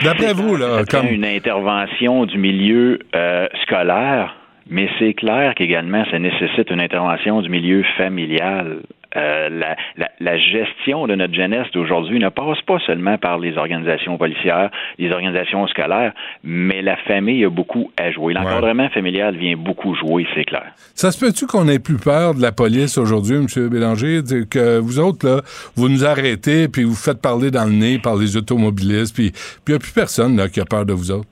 D'après 0.03 0.33
vous, 0.35 0.57
là, 0.57 0.85
comme. 0.89 1.07
une 1.07 1.25
intervention 1.25 2.27
du 2.27 2.39
milieu 2.39 2.99
euh, 3.15 3.47
scolaire, 3.63 4.37
mais 4.69 4.89
c'est 4.99 5.15
clair 5.15 5.55
qu'également, 5.55 6.05
ça 6.11 6.19
nécessite 6.19 6.71
une 6.71 6.81
intervention 6.81 7.41
du 7.43 7.49
milieu 7.49 7.83
familial. 7.97 8.79
Euh, 9.17 9.49
la, 9.49 9.77
la- 9.97 10.11
la 10.21 10.37
gestion 10.37 11.07
de 11.07 11.15
notre 11.15 11.33
jeunesse 11.33 11.69
d'aujourd'hui 11.73 12.19
ne 12.19 12.29
passe 12.29 12.61
pas 12.67 12.79
seulement 12.85 13.17
par 13.17 13.39
les 13.39 13.57
organisations 13.57 14.19
policières, 14.19 14.71
les 14.99 15.11
organisations 15.11 15.67
scolaires, 15.69 16.13
mais 16.45 16.83
la 16.83 16.97
famille 16.99 17.43
a 17.45 17.49
beaucoup 17.49 17.91
à 17.97 18.11
jouer. 18.11 18.35
L'encadrement 18.35 18.91
familial 18.91 19.35
vient 19.37 19.57
beaucoup 19.57 19.95
jouer, 19.95 20.27
c'est 20.35 20.45
clair. 20.45 20.67
Ça 20.95 21.13
se 21.13 21.19
peut-tu 21.25 21.47
qu'on 21.47 21.67
ait 21.69 21.79
plus 21.79 21.97
peur 21.97 22.35
de 22.35 22.43
la 22.43 22.53
police 22.53 22.99
aujourd'hui, 22.99 23.37
M. 23.37 23.47
Bélanger, 23.71 24.21
que 24.51 24.79
vous 24.81 24.99
autres, 24.99 25.27
là, 25.27 25.41
vous 25.77 25.89
nous 25.89 26.05
arrêtez, 26.05 26.69
puis 26.69 26.85
vous 26.85 26.95
faites 26.95 27.23
parler 27.23 27.51
dans 27.51 27.65
le 27.65 27.73
nez 27.73 27.99
par 27.99 28.17
les 28.17 28.37
automobilistes, 28.37 29.15
puis 29.15 29.33
il 29.67 29.71
n'y 29.71 29.77
a 29.77 29.79
plus 29.79 29.93
personne 29.93 30.37
là, 30.37 30.49
qui 30.51 30.61
a 30.61 30.67
peur 30.67 30.85
de 30.85 30.93
vous 30.93 31.11
autres? 31.11 31.29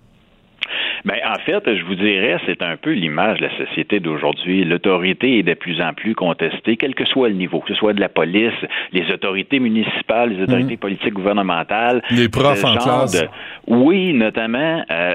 Ben, 1.04 1.16
en 1.26 1.38
fait, 1.44 1.62
je 1.76 1.84
vous 1.84 1.96
dirais, 1.96 2.38
c'est 2.46 2.62
un 2.62 2.76
peu 2.78 2.92
l'image 2.92 3.38
de 3.40 3.46
la 3.46 3.56
société 3.58 4.00
d'aujourd'hui. 4.00 4.64
L'autorité 4.64 5.38
est 5.38 5.42
de 5.42 5.52
plus 5.52 5.80
en 5.82 5.92
plus 5.92 6.14
contestée, 6.14 6.78
quel 6.78 6.94
que 6.94 7.04
soit 7.04 7.28
le 7.28 7.34
niveau, 7.34 7.60
que 7.60 7.68
ce 7.68 7.74
soit 7.74 7.92
de 7.92 8.00
la 8.00 8.08
police, 8.08 8.54
les 8.92 9.10
autorités 9.12 9.58
municipales, 9.60 10.30
les 10.30 10.42
autorités 10.42 10.78
politiques 10.78 11.12
gouvernementales. 11.12 12.02
Les 12.10 12.30
profs 12.30 12.64
en 12.64 12.76
classe. 12.76 13.22
de- 13.22 13.28
Oui, 13.66 14.14
notamment, 14.14 14.82
euh, 14.90 15.14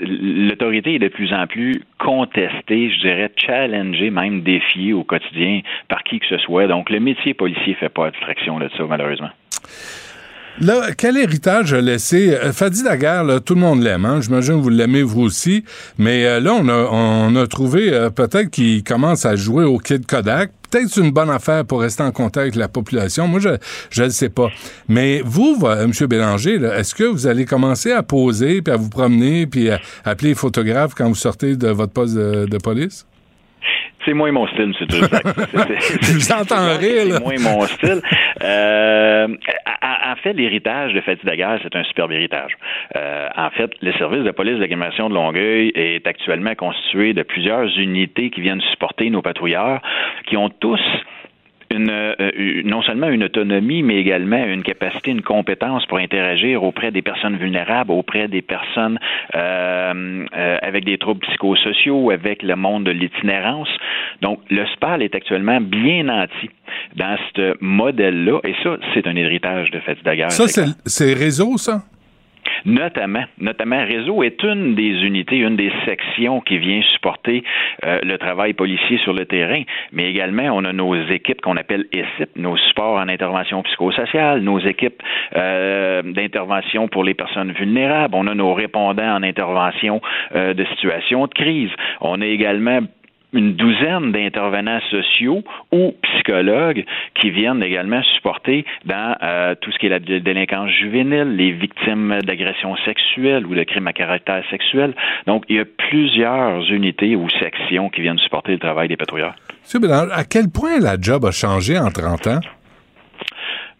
l'autorité 0.00 0.94
est 0.96 0.98
de 0.98 1.08
plus 1.08 1.32
en 1.32 1.46
plus 1.46 1.82
contestée, 1.98 2.90
je 2.90 3.00
dirais 3.02 3.30
challengée, 3.36 4.10
même 4.10 4.40
défiée 4.42 4.92
au 4.92 5.04
quotidien 5.04 5.60
par 5.88 6.02
qui 6.02 6.18
que 6.18 6.26
ce 6.26 6.38
soit. 6.38 6.66
Donc, 6.66 6.90
le 6.90 6.98
métier 6.98 7.32
policier 7.34 7.74
fait 7.74 7.88
pas 7.88 8.06
abstraction 8.06 8.58
de 8.58 8.68
ça, 8.76 8.82
malheureusement. 8.88 9.30
Là, 10.60 10.90
quel 10.96 11.16
héritage 11.16 11.72
a 11.72 11.80
laissé 11.80 12.34
euh, 12.34 12.52
Fadi 12.52 12.82
Daguerre, 12.82 13.24
là, 13.24 13.40
tout 13.40 13.54
le 13.54 13.60
monde 13.60 13.82
l'aime, 13.82 14.04
hein? 14.04 14.20
j'imagine 14.20 14.56
que 14.56 14.60
vous 14.60 14.68
l'aimez 14.68 15.02
vous 15.02 15.22
aussi, 15.22 15.64
mais 15.96 16.26
euh, 16.26 16.40
là, 16.40 16.52
on 16.52 16.68
a, 16.68 16.88
on 16.90 17.34
a 17.36 17.46
trouvé 17.46 17.90
euh, 17.90 18.10
peut-être 18.10 18.50
qu'il 18.50 18.84
commence 18.84 19.24
à 19.24 19.34
jouer 19.34 19.64
au 19.64 19.78
Kid 19.78 20.04
Kodak, 20.04 20.50
peut-être 20.70 20.94
une 20.98 21.10
bonne 21.10 21.30
affaire 21.30 21.64
pour 21.64 21.80
rester 21.80 22.02
en 22.02 22.12
contact 22.12 22.42
avec 22.42 22.56
la 22.56 22.68
population. 22.68 23.26
Moi, 23.26 23.40
je 23.40 24.02
ne 24.02 24.08
sais 24.10 24.28
pas. 24.28 24.50
Mais 24.88 25.22
vous, 25.24 25.58
M. 25.66 25.90
Bélanger, 26.06 26.60
est-ce 26.76 26.94
que 26.94 27.04
vous 27.04 27.26
allez 27.26 27.46
commencer 27.46 27.92
à 27.92 28.02
poser, 28.02 28.60
puis 28.60 28.74
à 28.74 28.76
vous 28.76 28.90
promener, 28.90 29.46
puis 29.46 29.70
à 29.70 29.80
appeler 30.04 30.30
les 30.30 30.34
photographes 30.34 30.92
quand 30.94 31.08
vous 31.08 31.14
sortez 31.14 31.56
de 31.56 31.68
votre 31.68 31.92
poste 31.92 32.14
de 32.14 32.58
police? 32.58 33.06
C'est 34.04 34.14
moins 34.14 34.32
mon 34.32 34.46
style, 34.48 34.72
M. 34.80 34.86
Trusac. 34.88 35.22
Je 36.02 36.12
vous 36.12 36.32
entends 36.32 36.76
rire, 36.78 37.14
C'est 37.14 37.20
moins 37.20 37.38
mon 37.38 37.60
style. 37.62 38.00
Euh, 38.42 39.28
en 39.82 40.16
fait, 40.16 40.32
l'héritage 40.32 40.92
de 40.92 41.00
Fatih 41.00 41.24
Daguerre, 41.24 41.58
c'est 41.62 41.76
un 41.76 41.84
superbe 41.84 42.12
héritage. 42.12 42.52
Euh, 42.96 43.28
en 43.36 43.50
fait, 43.50 43.70
le 43.80 43.92
service 43.94 44.24
de 44.24 44.30
police 44.30 44.58
d'agglomération 44.58 45.08
de 45.08 45.14
Longueuil 45.14 45.72
est 45.74 46.06
actuellement 46.06 46.54
constitué 46.54 47.12
de 47.12 47.22
plusieurs 47.22 47.66
unités 47.78 48.30
qui 48.30 48.40
viennent 48.40 48.60
supporter 48.72 49.10
nos 49.10 49.22
patrouilleurs, 49.22 49.80
qui 50.26 50.36
ont 50.36 50.48
tous 50.48 50.80
euh, 51.74 52.62
non 52.64 52.82
seulement 52.82 53.08
une 53.08 53.24
autonomie, 53.24 53.82
mais 53.82 53.96
également 53.96 54.44
une 54.44 54.62
capacité, 54.62 55.10
une 55.10 55.22
compétence 55.22 55.86
pour 55.86 55.98
interagir 55.98 56.62
auprès 56.62 56.90
des 56.90 57.02
personnes 57.02 57.36
vulnérables, 57.36 57.90
auprès 57.92 58.28
des 58.28 58.42
personnes 58.42 58.98
euh, 59.34 60.26
euh, 60.36 60.58
avec 60.62 60.84
des 60.84 60.98
troubles 60.98 61.20
psychosociaux, 61.20 62.10
avec 62.10 62.42
le 62.42 62.56
monde 62.56 62.84
de 62.84 62.90
l'itinérance. 62.90 63.68
Donc, 64.20 64.40
le 64.50 64.66
SPAL 64.74 65.02
est 65.02 65.14
actuellement 65.14 65.60
bien 65.60 66.04
nanti 66.04 66.50
dans 66.96 67.16
ce 67.34 67.56
modèle-là, 67.60 68.40
et 68.44 68.54
ça, 68.62 68.76
c'est 68.94 69.06
un 69.06 69.16
héritage 69.16 69.70
de 69.70 69.80
Fatih 69.80 70.02
Daguerre. 70.02 70.32
Ça, 70.32 70.46
c'est 70.84 71.14
réseau, 71.14 71.56
ça? 71.56 71.82
Notamment, 72.64 73.24
notamment 73.38 73.84
Réseau 73.84 74.22
est 74.22 74.42
une 74.42 74.74
des 74.74 75.04
unités, 75.04 75.38
une 75.38 75.56
des 75.56 75.72
sections 75.84 76.40
qui 76.40 76.58
vient 76.58 76.80
supporter 76.82 77.42
euh, 77.84 77.98
le 78.02 78.18
travail 78.18 78.52
policier 78.52 78.98
sur 78.98 79.12
le 79.12 79.26
terrain, 79.26 79.62
mais 79.92 80.08
également 80.10 80.44
on 80.52 80.64
a 80.64 80.72
nos 80.72 80.94
équipes 80.94 81.40
qu'on 81.40 81.56
appelle 81.56 81.86
ESIP, 81.92 82.36
nos 82.36 82.56
supports 82.56 82.98
en 82.98 83.08
intervention 83.08 83.62
psychosociale, 83.62 84.40
nos 84.40 84.60
équipes 84.60 85.02
euh, 85.36 86.02
d'intervention 86.02 86.88
pour 86.88 87.04
les 87.04 87.14
personnes 87.14 87.52
vulnérables, 87.52 88.14
on 88.14 88.26
a 88.26 88.34
nos 88.34 88.54
répondants 88.54 89.16
en 89.16 89.22
intervention 89.22 90.00
euh, 90.34 90.54
de 90.54 90.64
situations 90.76 91.26
de 91.26 91.34
crise, 91.34 91.70
on 92.00 92.20
a 92.20 92.26
également 92.26 92.80
une 93.32 93.54
douzaine 93.54 94.12
d'intervenants 94.12 94.80
sociaux 94.90 95.42
ou 95.72 95.94
psychologues 96.02 96.84
qui 97.14 97.30
viennent 97.30 97.62
également 97.62 98.02
supporter 98.14 98.64
dans 98.84 99.16
euh, 99.22 99.54
tout 99.60 99.72
ce 99.72 99.78
qui 99.78 99.86
est 99.86 99.88
la 99.88 99.98
délinquance 99.98 100.70
juvénile, 100.70 101.36
les 101.36 101.52
victimes 101.52 102.18
d'agressions 102.22 102.76
sexuelles 102.84 103.46
ou 103.46 103.54
de 103.54 103.62
crimes 103.64 103.86
à 103.86 103.92
caractère 103.92 104.44
sexuel. 104.50 104.94
Donc, 105.26 105.44
il 105.48 105.56
y 105.56 105.60
a 105.60 105.64
plusieurs 105.64 106.70
unités 106.70 107.16
ou 107.16 107.28
sections 107.30 107.88
qui 107.88 108.02
viennent 108.02 108.18
supporter 108.18 108.52
le 108.52 108.58
travail 108.58 108.88
des 108.88 108.96
patrouilleurs. 108.96 109.34
À 110.12 110.24
quel 110.24 110.50
point 110.50 110.78
la 110.80 110.96
job 111.00 111.24
a 111.24 111.30
changé 111.30 111.78
en 111.78 111.90
30 111.90 112.26
ans? 112.26 112.40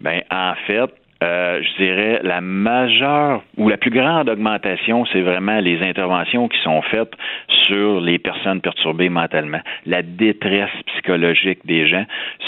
Ben, 0.00 0.22
en 0.30 0.54
fait, 0.66 0.90
euh, 1.22 1.62
je 1.62 1.84
dirais 1.84 2.20
la 2.24 2.40
majeure 2.40 3.42
ou 3.56 3.68
la 3.68 3.76
plus 3.76 3.90
grande 3.90 4.28
augmentation, 4.28 5.04
c'est 5.12 5.20
vraiment 5.20 5.60
les 5.60 5.80
interventions 5.82 6.48
qui 6.48 6.58
sont 6.62 6.82
faites 6.82 7.12
sur 7.66 8.00
les 8.00 8.18
personnes 8.18 8.60
perturbées 8.60 9.08
mentalement, 9.08 9.60
la 9.86 10.02
détresse 10.02 10.70
psychologique 10.86 11.60
des 11.64 11.86
gens. 11.86 12.04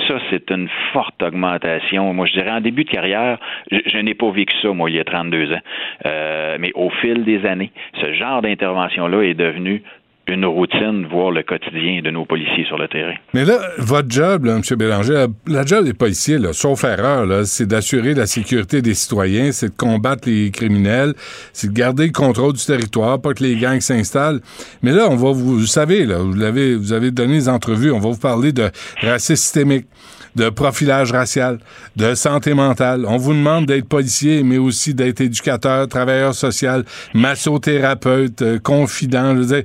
Ça, 0.09 0.15
c'est 0.29 0.51
une 0.51 0.69
forte 0.93 1.23
augmentation. 1.23 2.13
Moi, 2.13 2.27
je 2.27 2.33
dirais 2.33 2.51
en 2.51 2.61
début 2.61 2.85
de 2.85 2.91
carrière, 2.91 3.39
je, 3.71 3.99
n'ai 3.99 4.15
pas 4.15 4.31
vécu 4.31 4.55
ça, 4.61 4.73
moi, 4.73 4.91
il 4.91 4.97
y 4.97 5.01
a 5.01 5.05
32 5.05 5.53
ans. 5.53 5.61
Euh, 6.07 6.57
mais 6.59 6.73
au 6.75 6.91
fil 6.91 7.25
des 7.25 7.47
années, 7.47 7.71
ce 8.01 8.13
genre 8.13 8.43
d'intervention-là 8.43 9.23
est 9.23 9.35
devenu 9.35 9.83
une 10.27 10.47
routine, 10.47 11.07
voire 11.11 11.31
le 11.31 11.43
quotidien 11.43 12.01
de 12.03 12.11
nos 12.11 12.25
policiers 12.25 12.65
sur 12.67 12.79
le 12.79 12.89
terrain. 12.89 13.15
Mais 13.35 13.45
là, 13.45 13.59
votre 13.79 14.11
job, 14.11 14.45
là, 14.45 14.57
M. 14.57 14.63
Bélanger, 14.77 15.27
la, 15.47 15.67
job 15.67 15.85
des 15.85 15.95
policiers, 15.95 16.39
là, 16.39 16.53
sauf 16.53 16.85
erreur, 16.85 17.27
c'est 17.47 17.67
d'assurer 17.67 18.15
la 18.15 18.27
sécurité 18.27 18.81
des 18.81 18.95
citoyens, 18.95 19.53
c'est 19.53 19.69
de 19.69 19.77
combattre 19.77 20.29
les 20.29 20.51
criminels, 20.51 21.15
c'est 21.53 21.69
de 21.69 21.73
garder 21.73 22.07
le 22.07 22.13
contrôle 22.13 22.55
du 22.55 22.65
territoire, 22.65 23.21
pas 23.21 23.35
que 23.35 23.43
les 23.43 23.57
gangs 23.57 23.81
s'installent. 23.81 24.41
Mais 24.83 24.93
là, 24.93 25.09
on 25.11 25.17
va 25.17 25.33
vous, 25.33 25.59
vous 25.59 25.67
savez, 25.67 26.07
là, 26.07 26.19
vous 26.19 26.35
l'avez, 26.35 26.75
vous 26.75 26.93
avez 26.93 27.11
donné 27.11 27.35
des 27.35 27.49
entrevues, 27.49 27.93
on 27.93 28.01
va 28.01 28.11
vous 28.11 28.21
parler 28.21 28.53
de 28.53 28.71
racisme 29.03 29.35
systémique 29.35 29.87
de 30.35 30.49
profilage 30.51 31.13
racial, 31.13 31.59
de 31.97 32.15
santé 32.15 32.55
mentale. 32.55 33.05
On 33.07 33.17
vous 33.17 33.33
demande 33.33 33.67
d'être 33.67 33.89
policier, 33.89 34.43
mais 34.43 34.59
aussi 34.59 34.95
d'être 34.95 35.21
éducateur, 35.21 35.87
travailleur 35.89 36.35
social, 36.35 36.85
massothérapeute, 37.15 38.43
euh, 38.43 38.59
confident. 38.59 39.35
Je 39.35 39.41
veux 39.41 39.47
dire, 39.47 39.63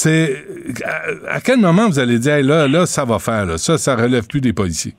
c'est 0.00 0.34
à, 1.28 1.40
quel 1.40 1.58
moment 1.58 1.86
vous 1.86 1.98
allez 1.98 2.18
dire 2.18 2.42
là, 2.42 2.66
là, 2.66 2.86
ça 2.86 3.04
va 3.04 3.18
faire, 3.18 3.44
là. 3.44 3.58
ça, 3.58 3.76
ça 3.76 3.96
relève 3.96 4.26
plus 4.26 4.40
des 4.40 4.52
policiers? 4.52 4.94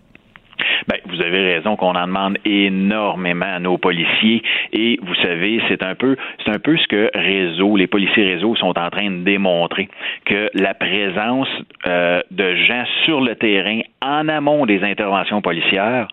Ben, 0.87 0.97
vous 1.05 1.21
avez 1.21 1.53
raison 1.55 1.75
qu'on 1.75 1.95
en 1.95 2.07
demande 2.07 2.37
énormément 2.45 3.45
à 3.45 3.59
nos 3.59 3.77
policiers 3.77 4.41
et 4.73 4.99
vous 5.01 5.15
savez, 5.15 5.61
c'est 5.69 5.83
un 5.83 5.95
peu 5.95 6.15
c'est 6.43 6.51
un 6.51 6.59
peu 6.59 6.77
ce 6.77 6.87
que 6.87 7.09
réseau, 7.15 7.77
les 7.77 7.87
policiers 7.87 8.33
réseau 8.35 8.55
sont 8.55 8.77
en 8.77 8.89
train 8.89 9.09
de 9.09 9.23
démontrer 9.23 9.89
que 10.25 10.49
la 10.53 10.73
présence 10.73 11.47
euh, 11.85 12.21
de 12.31 12.55
gens 12.55 12.83
sur 13.05 13.21
le 13.21 13.35
terrain 13.35 13.81
en 14.01 14.27
amont 14.27 14.65
des 14.65 14.83
interventions 14.83 15.41
policières 15.41 16.07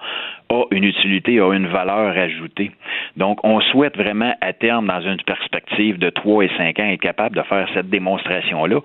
a 0.51 0.65
une 0.71 0.85
utilité, 0.85 1.41
a 1.41 1.53
une 1.53 1.67
valeur 1.67 2.17
ajoutée. 2.17 2.71
Donc, 3.17 3.45
on 3.45 3.61
souhaite 3.61 3.97
vraiment, 3.97 4.35
à 4.41 4.53
terme, 4.53 4.87
dans 4.87 5.01
une 5.01 5.21
perspective 5.23 5.99
de 5.99 6.11
3 6.11 6.45
et 6.45 6.51
5 6.57 6.79
ans, 6.81 6.89
être 6.89 7.01
capable 7.01 7.37
de 7.37 7.43
faire 7.43 7.69
cette 7.75 7.91
démonstration-là. 7.91 8.81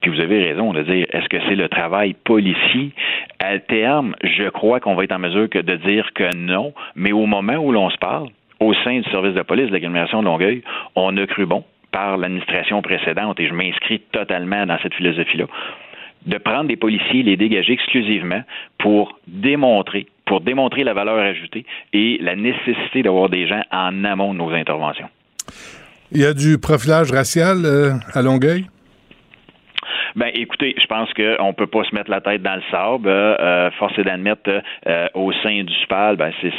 Puis 0.00 0.10
vous 0.10 0.20
avez 0.20 0.42
raison 0.42 0.72
de 0.72 0.82
dire, 0.82 1.06
est-ce 1.12 1.28
que 1.28 1.38
c'est 1.48 1.54
le 1.54 1.68
travail 1.68 2.14
policier? 2.24 2.90
À 3.38 3.58
terme, 3.58 4.14
je 4.24 4.48
crois 4.48 4.80
qu'on 4.80 4.94
va 4.94 5.04
être 5.04 5.12
en 5.12 5.18
mesure 5.18 5.48
que 5.48 5.58
de 5.58 5.76
dire 5.76 6.12
que 6.14 6.34
non, 6.36 6.72
mais 6.96 7.12
au 7.12 7.26
moment 7.26 7.56
où 7.56 7.72
l'on 7.72 7.90
se 7.90 7.98
parle, 7.98 8.28
au 8.58 8.74
sein 8.74 9.00
du 9.00 9.10
service 9.10 9.34
de 9.34 9.42
police 9.42 9.68
de 9.68 9.72
l'agglomération 9.72 10.20
de 10.20 10.26
Longueuil, 10.26 10.62
on 10.96 11.16
a 11.16 11.26
cru 11.26 11.46
bon 11.46 11.64
par 11.92 12.16
l'administration 12.16 12.80
précédente, 12.80 13.38
et 13.38 13.46
je 13.46 13.52
m'inscris 13.52 14.00
totalement 14.12 14.64
dans 14.66 14.78
cette 14.82 14.94
philosophie-là, 14.94 15.44
de 16.26 16.38
prendre 16.38 16.68
des 16.68 16.76
policiers, 16.76 17.22
les 17.22 17.36
dégager 17.36 17.74
exclusivement 17.74 18.42
pour 18.78 19.18
démontrer 19.26 20.06
pour 20.24 20.40
démontrer 20.40 20.84
la 20.84 20.94
valeur 20.94 21.18
ajoutée 21.18 21.64
et 21.92 22.18
la 22.20 22.36
nécessité 22.36 23.02
d'avoir 23.02 23.28
des 23.28 23.46
gens 23.46 23.62
en 23.70 24.04
amont 24.04 24.32
de 24.32 24.38
nos 24.38 24.50
interventions. 24.50 25.08
Il 26.10 26.20
y 26.20 26.26
a 26.26 26.34
du 26.34 26.58
profilage 26.58 27.10
racial 27.10 27.64
euh, 27.64 27.92
à 28.12 28.22
Longueuil? 28.22 28.66
Ben, 30.14 30.30
écoutez, 30.34 30.74
je 30.78 30.86
pense 30.86 31.08
qu'on 31.14 31.54
peut 31.54 31.66
pas 31.66 31.84
se 31.84 31.94
mettre 31.94 32.10
la 32.10 32.20
tête 32.20 32.42
dans 32.42 32.56
le 32.56 32.62
sable. 32.70 33.08
Euh, 33.08 33.36
euh 33.40 33.70
force 33.78 33.98
est 33.98 34.04
d'admettre 34.04 34.62
euh, 34.86 35.06
au 35.14 35.32
sein 35.42 35.62
du 35.64 35.74
SPAL, 35.84 36.16
ben, 36.16 36.32
c'est, 36.40 36.52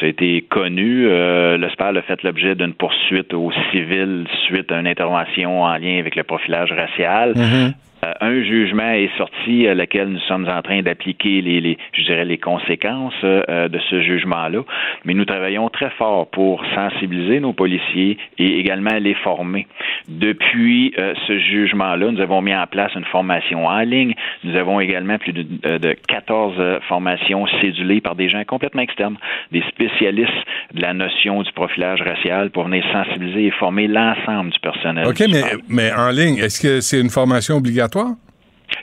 c'était 0.00 0.44
connu. 0.48 1.08
Euh, 1.08 1.56
le 1.56 1.68
SPAL 1.70 1.96
a 1.96 2.02
fait 2.02 2.22
l'objet 2.22 2.54
d'une 2.54 2.74
poursuite 2.74 3.34
au 3.34 3.50
civil 3.72 4.26
suite 4.46 4.70
à 4.70 4.80
une 4.80 4.86
intervention 4.86 5.62
en 5.62 5.76
lien 5.76 5.98
avec 5.98 6.14
le 6.16 6.22
profilage 6.22 6.72
racial. 6.72 7.32
Mm-hmm. 7.32 7.72
Un 8.20 8.42
jugement 8.42 8.90
est 8.90 9.10
sorti 9.16 9.66
à 9.66 9.74
lequel 9.74 10.08
nous 10.08 10.20
sommes 10.20 10.48
en 10.48 10.62
train 10.62 10.82
d'appliquer 10.82 11.40
les, 11.40 11.78
je 11.92 12.02
dirais, 12.02 12.24
les 12.24 12.38
conséquences 12.38 13.14
euh, 13.24 13.68
de 13.68 13.78
ce 13.90 14.02
jugement-là. 14.02 14.60
Mais 15.04 15.14
nous 15.14 15.24
travaillons 15.24 15.68
très 15.68 15.90
fort 15.90 16.28
pour 16.28 16.64
sensibiliser 16.74 17.40
nos 17.40 17.52
policiers 17.52 18.18
et 18.38 18.58
également 18.58 18.96
les 18.98 19.14
former. 19.14 19.66
Depuis 20.08 20.94
euh, 20.98 21.14
ce 21.26 21.38
jugement-là, 21.38 22.10
nous 22.10 22.20
avons 22.20 22.42
mis 22.42 22.54
en 22.54 22.66
place 22.66 22.92
une 22.94 23.04
formation 23.04 23.66
en 23.66 23.80
ligne. 23.80 24.14
Nous 24.42 24.56
avons 24.56 24.80
également 24.80 25.18
plus 25.18 25.32
de, 25.32 25.42
de 25.42 25.96
14 26.08 26.80
formations 26.88 27.46
cédulées 27.60 28.00
par 28.00 28.14
des 28.14 28.28
gens 28.28 28.44
complètement 28.44 28.82
externes, 28.82 29.16
des 29.52 29.62
spécialistes 29.68 30.30
de 30.74 30.82
la 30.82 30.94
notion 30.94 31.42
du 31.42 31.52
profilage 31.52 32.02
racial 32.02 32.50
pour 32.50 32.64
venir 32.64 32.84
sensibiliser 32.92 33.46
et 33.46 33.50
former 33.52 33.86
l'ensemble 33.86 34.50
du 34.50 34.58
personnel. 34.58 35.06
OK, 35.06 35.22
mais, 35.30 35.42
mais 35.68 35.92
en 35.92 36.10
ligne, 36.10 36.38
est-ce 36.38 36.60
que 36.60 36.80
c'est 36.80 37.00
une 37.00 37.10
formation 37.10 37.56
obligatoire? 37.56 37.93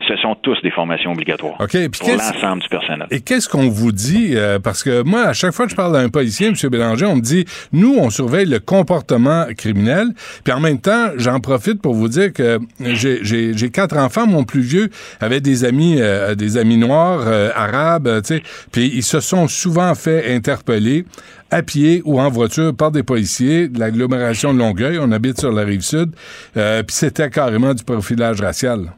Ce 0.07 0.15
sont 0.17 0.35
tous 0.41 0.57
des 0.63 0.71
formations 0.71 1.11
obligatoires 1.11 1.57
pour 1.57 2.09
l'ensemble 2.09 2.61
du 2.61 2.69
personnel. 2.69 3.07
Et 3.11 3.21
qu'est-ce 3.21 3.47
qu'on 3.47 3.69
vous 3.69 3.91
dit? 3.91 4.31
Euh, 4.33 4.59
parce 4.59 4.83
que 4.83 5.03
moi, 5.03 5.23
à 5.23 5.33
chaque 5.33 5.53
fois 5.53 5.65
que 5.65 5.71
je 5.71 5.75
parle 5.75 5.93
d'un 5.93 6.09
policier, 6.09 6.47
M. 6.47 6.55
Bélanger, 6.69 7.05
on 7.05 7.15
me 7.15 7.21
dit, 7.21 7.45
nous, 7.71 7.95
on 7.97 8.09
surveille 8.09 8.45
le 8.45 8.59
comportement 8.59 9.45
criminel. 9.55 10.07
Puis 10.43 10.53
en 10.53 10.59
même 10.59 10.79
temps, 10.79 11.09
j'en 11.17 11.39
profite 11.39 11.81
pour 11.81 11.93
vous 11.93 12.07
dire 12.07 12.33
que 12.33 12.59
j'ai 12.79 13.69
quatre 13.71 13.97
enfants. 13.97 14.27
Mon 14.27 14.43
plus 14.43 14.61
vieux 14.61 14.89
avait 15.19 15.41
des 15.41 15.65
amis, 15.65 15.97
euh, 15.99 16.35
des 16.35 16.57
amis 16.57 16.77
noirs, 16.77 17.23
euh, 17.27 17.51
arabes, 17.55 18.21
tu 18.23 18.35
sais. 18.35 18.43
Puis 18.71 18.91
ils 18.93 19.03
se 19.03 19.19
sont 19.19 19.47
souvent 19.47 19.93
fait 19.95 20.33
interpeller 20.33 21.05
à 21.51 21.63
pied 21.63 22.01
ou 22.05 22.19
en 22.19 22.29
voiture 22.29 22.73
par 22.75 22.91
des 22.91 23.03
policiers 23.03 23.67
de 23.67 23.79
l'agglomération 23.79 24.53
de 24.53 24.59
Longueuil. 24.59 24.97
On 24.99 25.11
habite 25.11 25.39
sur 25.39 25.51
la 25.51 25.63
rive 25.63 25.81
sud. 25.81 26.11
puis 26.53 26.83
c'était 26.89 27.29
carrément 27.29 27.73
du 27.73 27.83
profilage 27.83 28.39
racial. 28.41 28.93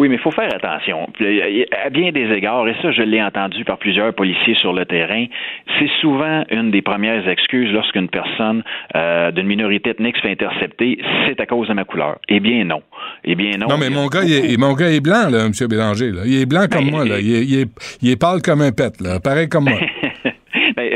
Oui, 0.00 0.08
mais 0.08 0.14
il 0.14 0.20
faut 0.20 0.30
faire 0.30 0.48
attention. 0.54 1.06
À 1.84 1.90
bien 1.90 2.10
des 2.10 2.32
égards, 2.32 2.66
et 2.66 2.74
ça, 2.80 2.90
je 2.90 3.02
l'ai 3.02 3.22
entendu 3.22 3.66
par 3.66 3.76
plusieurs 3.76 4.14
policiers 4.14 4.54
sur 4.54 4.72
le 4.72 4.86
terrain, 4.86 5.26
c'est 5.78 5.90
souvent 6.00 6.42
une 6.50 6.70
des 6.70 6.80
premières 6.80 7.28
excuses 7.28 7.70
lorsqu'une 7.70 8.08
personne 8.08 8.62
euh, 8.96 9.30
d'une 9.30 9.46
minorité 9.46 9.90
ethnique 9.90 10.16
se 10.16 10.22
fait 10.22 10.30
intercepter, 10.30 10.98
c'est 11.26 11.38
à 11.38 11.44
cause 11.44 11.68
de 11.68 11.74
ma 11.74 11.84
couleur. 11.84 12.18
Eh 12.30 12.40
bien, 12.40 12.64
non. 12.64 12.80
Eh 13.24 13.34
bien, 13.34 13.58
non. 13.58 13.66
Non, 13.68 13.76
mais 13.76 13.90
mon 13.90 14.06
gars, 14.06 14.22
il 14.24 14.32
est, 14.32 14.56
mon 14.56 14.72
gars 14.72 14.90
est 14.90 15.00
blanc, 15.00 15.28
là, 15.28 15.44
M. 15.44 15.52
Bélanger. 15.68 16.12
Là. 16.12 16.22
Il 16.24 16.40
est 16.40 16.46
blanc 16.46 16.64
comme 16.72 16.86
Ben, 16.86 16.90
moi. 16.90 17.04
Là. 17.04 17.16
Il, 17.20 17.34
est, 17.34 17.44
il, 17.44 17.60
est, 17.60 17.68
il 18.00 18.10
est 18.10 18.18
pâle 18.18 18.40
comme 18.40 18.62
un 18.62 18.72
pet, 18.72 18.98
là. 19.02 19.20
pareil 19.20 19.50
comme 19.50 19.64
moi. 19.64 19.80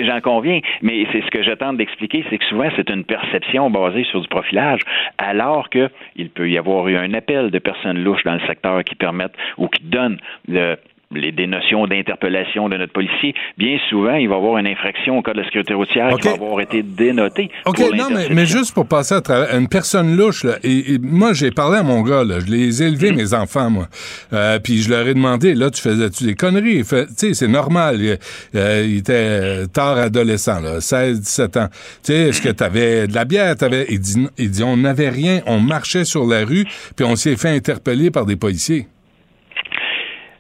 J'en 0.05 0.21
conviens, 0.21 0.61
mais 0.83 1.07
c'est 1.13 1.23
ce 1.23 1.31
que 1.31 1.43
je 1.43 1.51
d'expliquer, 1.77 2.25
c'est 2.29 2.39
que 2.39 2.45
souvent 2.45 2.69
c'est 2.77 2.91
une 2.91 3.05
perception 3.05 3.71
basée 3.71 4.05
sur 4.05 4.21
du 4.21 4.29
profilage, 4.29 4.81
alors 5.19 5.71
que 5.71 5.89
il 6.17 6.31
peut 6.31 6.51
y 6.51 6.59
avoir 6.59 6.89
eu 6.89 6.97
un 6.97 7.15
appel 7.15 7.51
de 7.51 7.59
personnes 7.59 8.03
louches 8.03 8.25
dans 8.25 8.35
le 8.35 8.47
secteur 8.47 8.85
qui 8.85 8.95
permettent 8.95 9.37
ou 9.57 9.69
qui 9.69 9.83
donnent 9.85 10.19
le 10.49 10.77
les, 11.15 11.33
des 11.33 11.47
notions 11.47 11.87
d'interpellation 11.87 12.69
de 12.69 12.77
notre 12.77 12.93
policier, 12.93 13.35
bien 13.59 13.79
souvent, 13.89 14.15
il 14.15 14.29
va 14.29 14.35
y 14.35 14.39
avoir 14.39 14.59
une 14.59 14.67
infraction 14.67 15.19
au 15.19 15.23
cas 15.23 15.33
de 15.33 15.39
la 15.39 15.45
sécurité 15.45 15.75
routière 15.75 16.13
OK. 16.13 16.21
qui 16.21 16.29
va 16.29 16.35
avoir 16.35 16.61
été 16.61 16.83
dénotée. 16.83 17.51
OK, 17.67 17.77
pour 17.77 17.95
non, 17.95 18.09
mais, 18.11 18.29
mais 18.31 18.47
juste 18.47 18.75
pour 18.75 18.87
passer 18.87 19.15
à 19.15 19.21
travers 19.21 19.57
une 19.57 19.69
personne 19.69 20.17
louche, 20.17 20.45
là, 20.45 20.55
et, 20.63 20.95
et 20.95 20.99
moi, 20.99 21.33
j'ai 21.33 21.51
parlé 21.51 21.79
à 21.79 21.83
mon 21.83 22.03
gars, 22.03 22.25
là, 22.25 22.41
je 22.41 22.47
les 22.47 22.83
ai 22.83 22.87
élevés, 22.87 23.13
mes 23.13 23.35
enfants, 23.35 23.71
moi. 23.71 23.89
Euh, 24.33 24.59
puis 24.59 24.83
je 24.83 24.91
leur 24.91 25.07
ai 25.07 25.15
demandé, 25.15 25.55
là, 25.55 25.71
tu 25.71 25.81
faisais-tu 25.81 26.25
des 26.25 26.35
conneries? 26.35 26.85
Tu 26.85 26.97
sais, 27.17 27.35
c'est 27.35 27.49
normal. 27.49 28.01
Il, 28.01 28.19
euh, 28.55 28.87
il 28.87 28.99
était 28.99 29.13
euh, 29.15 29.67
tard 29.67 29.99
adolescent, 29.99 30.61
là, 30.61 30.81
16, 30.81 31.21
17 31.21 31.57
ans. 31.57 31.69
Tu 31.71 32.13
sais, 32.13 32.29
est-ce 32.29 32.43
que 32.43 32.51
tu 32.51 32.63
avais 32.63 33.07
de 33.07 33.15
la 33.15 33.25
bière? 33.25 33.57
T'avais... 33.57 33.87
Il, 33.89 34.01
dit, 34.01 34.27
il 34.39 34.51
dit, 34.51 34.63
on 34.63 34.77
n'avait 34.77 35.11
rien, 35.11 35.41
on 35.47 35.61
marchait 35.61 36.05
sur 36.05 36.27
la 36.27 36.45
rue, 36.45 36.65
puis 36.97 37.05
on 37.05 37.17
s'est 37.17 37.37
fait 37.37 37.51
interpeller 37.51 38.11
par 38.11 38.27
des 38.27 38.37
policiers. 38.37 38.87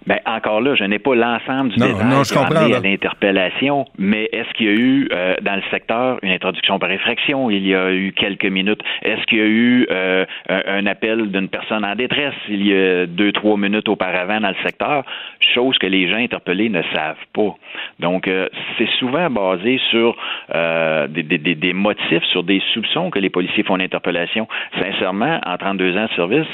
Ben, 0.07 0.19
encore 0.27 0.61
là, 0.61 0.75
je 0.75 0.85
n'ai 0.85 0.99
pas 0.99 1.15
l'ensemble 1.15 1.71
du 1.71 1.81
Non, 1.81 1.87
détail 1.87 2.07
non, 2.11 2.25
je 2.25 2.35
comprends, 2.35 2.57
à 2.75 2.81
l'interpellation, 2.81 3.87
mais 3.99 4.29
est-ce 4.33 4.53
qu'il 4.55 4.67
y 4.67 4.69
a 4.69 4.73
eu 4.73 5.09
euh, 5.13 5.35
dans 5.43 5.57
le 5.57 5.63
secteur 5.71 6.19
une 6.23 6.31
introduction 6.31 6.79
par 6.79 6.91
effraction 6.91 7.51
il 7.51 7.67
y 7.67 7.75
a 7.75 7.91
eu 7.93 8.13
quelques 8.13 8.45
minutes? 8.45 8.81
Est-ce 9.03 9.23
qu'il 9.27 9.39
y 9.39 9.43
a 9.43 9.47
eu 9.47 9.87
euh, 9.91 10.25
un, 10.49 10.87
appel 10.87 11.31
d'une 11.31 11.49
personne 11.49 11.85
en 11.85 11.95
détresse 11.95 12.35
il 12.49 12.67
y 12.67 12.75
a 12.75 13.07
deux, 13.07 13.33
trois 13.33 13.57
minutes 13.57 13.89
auparavant 13.89 14.41
dans 14.41 14.49
le 14.51 14.57
secteur? 14.63 15.05
Chose 15.41 15.79
que 15.79 15.87
les 15.87 16.09
gens 16.11 16.19
interpellés 16.19 16.69
ne 16.69 16.83
savent 16.95 17.17
pas. 17.33 17.55
Donc, 18.01 18.29
euh, 18.29 18.49
c'est 18.79 18.91
souvent 18.99 19.31
basé 19.31 19.81
sur 19.91 20.17
euh, 20.55 21.07
des, 21.09 21.23
des- 21.23 21.39
des- 21.39 21.55
des 21.55 21.73
motifs, 21.73 22.25
sur 22.31 22.43
des 22.43 22.61
soupçons 22.73 23.11
que 23.11 23.19
les 23.19 23.31
policiers 23.31 23.63
font 23.63 23.77
l'interpellation. 23.77 24.47
Sincèrement, 24.79 25.41
en 25.47 25.57
32 25.57 25.97
ans 25.97 26.07
de 26.07 26.15
service, 26.15 26.47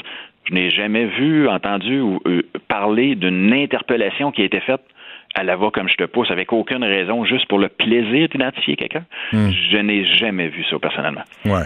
je 0.45 0.53
n'ai 0.53 0.69
jamais 0.71 1.05
vu, 1.05 1.47
entendu 1.47 1.99
ou 1.99 2.19
euh, 2.25 2.41
parler 2.67 3.15
d'une 3.15 3.53
interpellation 3.53 4.31
qui 4.31 4.41
a 4.41 4.45
été 4.45 4.59
faite 4.59 4.81
à 5.35 5.43
la 5.43 5.55
va 5.55 5.69
comme 5.73 5.87
je 5.87 5.95
te 5.95 6.03
pousse, 6.03 6.29
avec 6.29 6.51
aucune 6.51 6.83
raison, 6.83 7.25
juste 7.25 7.47
pour 7.47 7.59
le 7.59 7.69
plaisir 7.69 8.27
d'identifier 8.29 8.75
quelqu'un. 8.75 9.05
Hmm. 9.31 9.49
Je 9.71 9.77
n'ai 9.77 10.05
jamais 10.17 10.49
vu 10.49 10.63
ça 10.69 10.77
personnellement. 10.79 11.23
Ouais. 11.45 11.63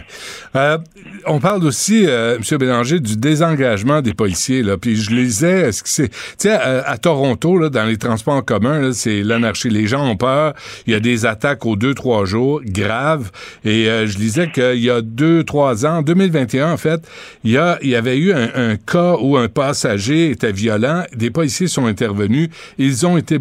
Euh, 0.55 0.77
on 1.25 1.39
parle 1.39 1.63
aussi, 1.63 2.05
euh, 2.07 2.37
M. 2.37 2.57
Bélanger, 2.57 2.99
du 2.99 3.17
désengagement 3.17 4.01
des 4.01 4.13
policiers. 4.13 4.61
Là. 4.61 4.77
Puis 4.77 4.95
je 4.95 5.11
lisais, 5.11 5.69
est-ce 5.69 5.83
que 5.83 5.89
c'est, 5.89 6.09
tu 6.09 6.15
sais, 6.37 6.51
à, 6.51 6.87
à 6.87 6.97
Toronto, 6.97 7.57
là, 7.57 7.69
dans 7.69 7.85
les 7.85 7.97
transports 7.97 8.35
en 8.35 8.41
commun, 8.41 8.91
c'est 8.93 9.23
l'anarchie. 9.23 9.69
Les 9.69 9.87
gens 9.87 10.07
ont 10.07 10.17
peur. 10.17 10.53
Il 10.85 10.93
y 10.93 10.95
a 10.95 10.99
des 10.99 11.25
attaques 11.25 11.65
aux 11.65 11.75
deux 11.75 11.93
trois 11.93 12.25
jours 12.25 12.61
graves. 12.63 13.31
Et 13.63 13.89
euh, 13.89 14.05
je 14.05 14.17
lisais 14.17 14.49
qu'il 14.51 14.83
y 14.83 14.89
a 14.89 15.01
deux 15.01 15.43
trois 15.43 15.85
ans, 15.85 16.01
2021 16.01 16.71
en 16.71 16.77
fait, 16.77 17.01
il 17.43 17.51
y 17.51 17.57
a, 17.57 17.77
il 17.81 17.89
y 17.89 17.95
avait 17.95 18.17
eu 18.17 18.33
un, 18.33 18.49
un 18.55 18.75
cas 18.75 19.15
où 19.19 19.37
un 19.37 19.47
passager 19.47 20.29
était 20.29 20.51
violent. 20.51 21.03
Des 21.15 21.31
policiers 21.31 21.67
sont 21.67 21.85
intervenus. 21.85 22.49
Ils 22.77 23.05
ont 23.05 23.17
été 23.17 23.39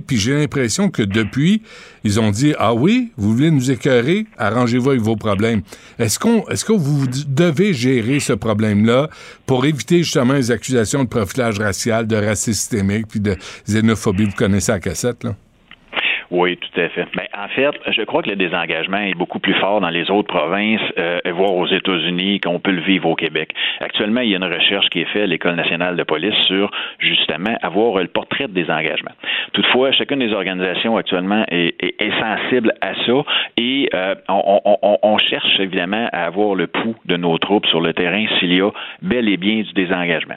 Puis 0.00 0.18
j'ai 0.18 0.34
l'impression 0.34 0.90
que 0.90 1.02
depuis, 1.02 1.62
ils 2.04 2.20
ont 2.20 2.30
dit 2.30 2.54
ah 2.58 2.74
oui, 2.74 3.12
vous 3.16 3.34
voulez 3.34 3.50
nous 3.50 3.70
écœurer, 3.70 4.26
arrangez-vous 4.38 4.90
avec 4.90 5.02
vos 5.02 5.16
problèmes. 5.16 5.62
Est-ce 5.98 6.18
qu'on, 6.18 6.46
est-ce 6.48 6.64
que 6.64 6.72
vous 6.72 7.06
devez 7.28 7.72
gérer 7.72 8.20
ce 8.20 8.32
problème-là 8.32 9.08
pour 9.46 9.64
éviter 9.64 10.02
justement 10.02 10.34
les 10.34 10.50
accusations 10.50 11.04
de 11.04 11.08
profilage 11.08 11.58
racial, 11.58 12.06
de 12.06 12.16
racisme 12.16 12.52
systémique, 12.52 13.06
puis 13.08 13.20
de 13.20 13.36
xénophobie? 13.66 14.26
Vous 14.26 14.32
connaissez 14.32 14.72
la 14.72 14.80
cassette 14.80 15.24
là? 15.24 15.36
Oui, 16.30 16.56
tout 16.56 16.80
à 16.80 16.88
fait. 16.88 17.06
Ben, 17.14 17.26
en 17.36 17.48
fait, 17.48 17.70
je 17.90 18.02
crois 18.02 18.22
que 18.22 18.30
le 18.30 18.36
désengagement 18.36 18.98
est 18.98 19.14
beaucoup 19.14 19.38
plus 19.38 19.54
fort 19.54 19.80
dans 19.80 19.90
les 19.90 20.10
autres 20.10 20.32
provinces, 20.34 20.80
euh, 20.98 21.20
voire 21.32 21.54
aux 21.54 21.66
États-Unis, 21.66 22.40
qu'on 22.40 22.60
peut 22.60 22.70
le 22.70 22.80
vivre 22.80 23.08
au 23.08 23.14
Québec. 23.14 23.52
Actuellement, 23.80 24.20
il 24.20 24.30
y 24.30 24.34
a 24.34 24.38
une 24.38 24.44
recherche 24.44 24.88
qui 24.90 25.00
est 25.00 25.06
faite 25.06 25.24
à 25.24 25.26
l'École 25.26 25.56
nationale 25.56 25.96
de 25.96 26.02
police 26.02 26.34
sur 26.46 26.70
justement 26.98 27.56
avoir 27.62 28.00
le 28.00 28.08
portrait 28.08 28.48
de 28.48 28.52
désengagement. 28.52 29.12
Toutefois, 29.52 29.92
chacune 29.92 30.20
des 30.20 30.32
organisations 30.32 30.96
actuellement 30.96 31.44
est, 31.50 31.74
sensible 32.20 32.72
à 32.80 32.94
ça 33.06 33.24
et 33.56 33.88
euh, 33.94 34.14
on, 34.28 35.18
cherche 35.18 35.58
évidemment 35.58 36.08
à 36.12 36.24
avoir 36.26 36.54
le 36.54 36.66
pouls 36.66 36.94
de 37.06 37.16
nos 37.16 37.36
troupes 37.38 37.66
sur 37.66 37.80
le 37.80 37.92
terrain 37.92 38.24
s'il 38.38 38.54
y 38.54 38.60
a 38.60 38.70
bel 39.02 39.28
et 39.28 39.36
bien 39.36 39.62
du 39.62 39.72
désengagement. 39.72 40.34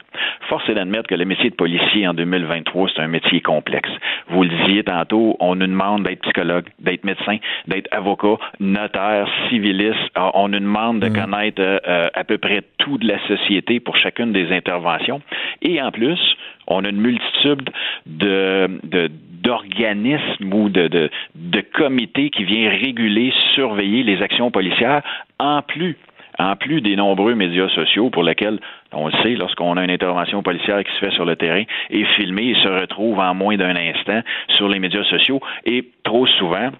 Force 0.48 0.68
est 0.68 0.74
d'admettre 0.74 1.08
que 1.08 1.14
le 1.14 1.24
métier 1.24 1.50
de 1.50 1.54
policier 1.54 2.06
en 2.08 2.14
2023, 2.14 2.88
c'est 2.94 3.02
un 3.02 3.08
métier 3.08 3.40
complexe. 3.40 3.90
Vous 4.28 4.42
le 4.42 4.48
disiez 4.48 4.82
tantôt, 4.82 5.36
on 5.40 5.54
nous 5.54 5.77
demande 5.78 6.02
d'être 6.04 6.22
psychologue, 6.22 6.66
d'être 6.80 7.04
médecin, 7.04 7.38
d'être 7.66 7.88
avocat, 7.92 8.36
notaire, 8.60 9.28
civiliste. 9.48 9.98
On 10.34 10.48
nous 10.48 10.58
demande 10.60 11.00
de 11.00 11.08
connaître 11.08 11.60
euh, 11.62 12.08
à 12.14 12.24
peu 12.24 12.38
près 12.38 12.62
tout 12.78 12.98
de 12.98 13.06
la 13.06 13.18
société 13.26 13.78
pour 13.80 13.96
chacune 13.96 14.32
des 14.32 14.50
interventions. 14.52 15.20
Et 15.62 15.80
en 15.80 15.90
plus, 15.90 16.18
on 16.66 16.84
a 16.84 16.88
une 16.88 17.00
multitude 17.00 17.70
de, 18.06 18.68
de- 18.84 19.10
d'organismes 19.42 20.52
ou 20.52 20.68
de, 20.68 20.88
de, 20.88 21.10
de 21.36 21.60
comités 21.60 22.30
qui 22.30 22.44
viennent 22.44 22.70
réguler, 22.70 23.32
surveiller 23.54 24.02
les 24.02 24.20
actions 24.20 24.50
policières, 24.50 25.02
en 25.38 25.62
plus 25.62 25.96
en 26.40 26.54
plus 26.54 26.80
des 26.80 26.94
nombreux 26.94 27.34
médias 27.34 27.68
sociaux 27.70 28.10
pour 28.10 28.22
lesquels, 28.22 28.60
on 28.92 29.06
le 29.06 29.12
sait, 29.22 29.34
lorsqu'on 29.34 29.76
a 29.76 29.84
une 29.84 29.90
intervention 29.90 30.42
policière 30.42 30.82
qui 30.82 30.92
se 30.92 30.98
fait 30.98 31.10
sur 31.12 31.24
le 31.24 31.36
terrain, 31.36 31.64
est 31.90 32.04
filmée 32.16 32.50
et 32.50 32.54
se 32.54 32.68
retrouve 32.68 33.18
en 33.18 33.34
moins 33.34 33.56
d'un 33.56 33.76
instant 33.76 34.20
sur 34.56 34.68
les 34.68 34.78
médias 34.78 35.04
sociaux 35.04 35.40
et 35.64 35.90
trop 36.04 36.26
souvent, 36.26 36.70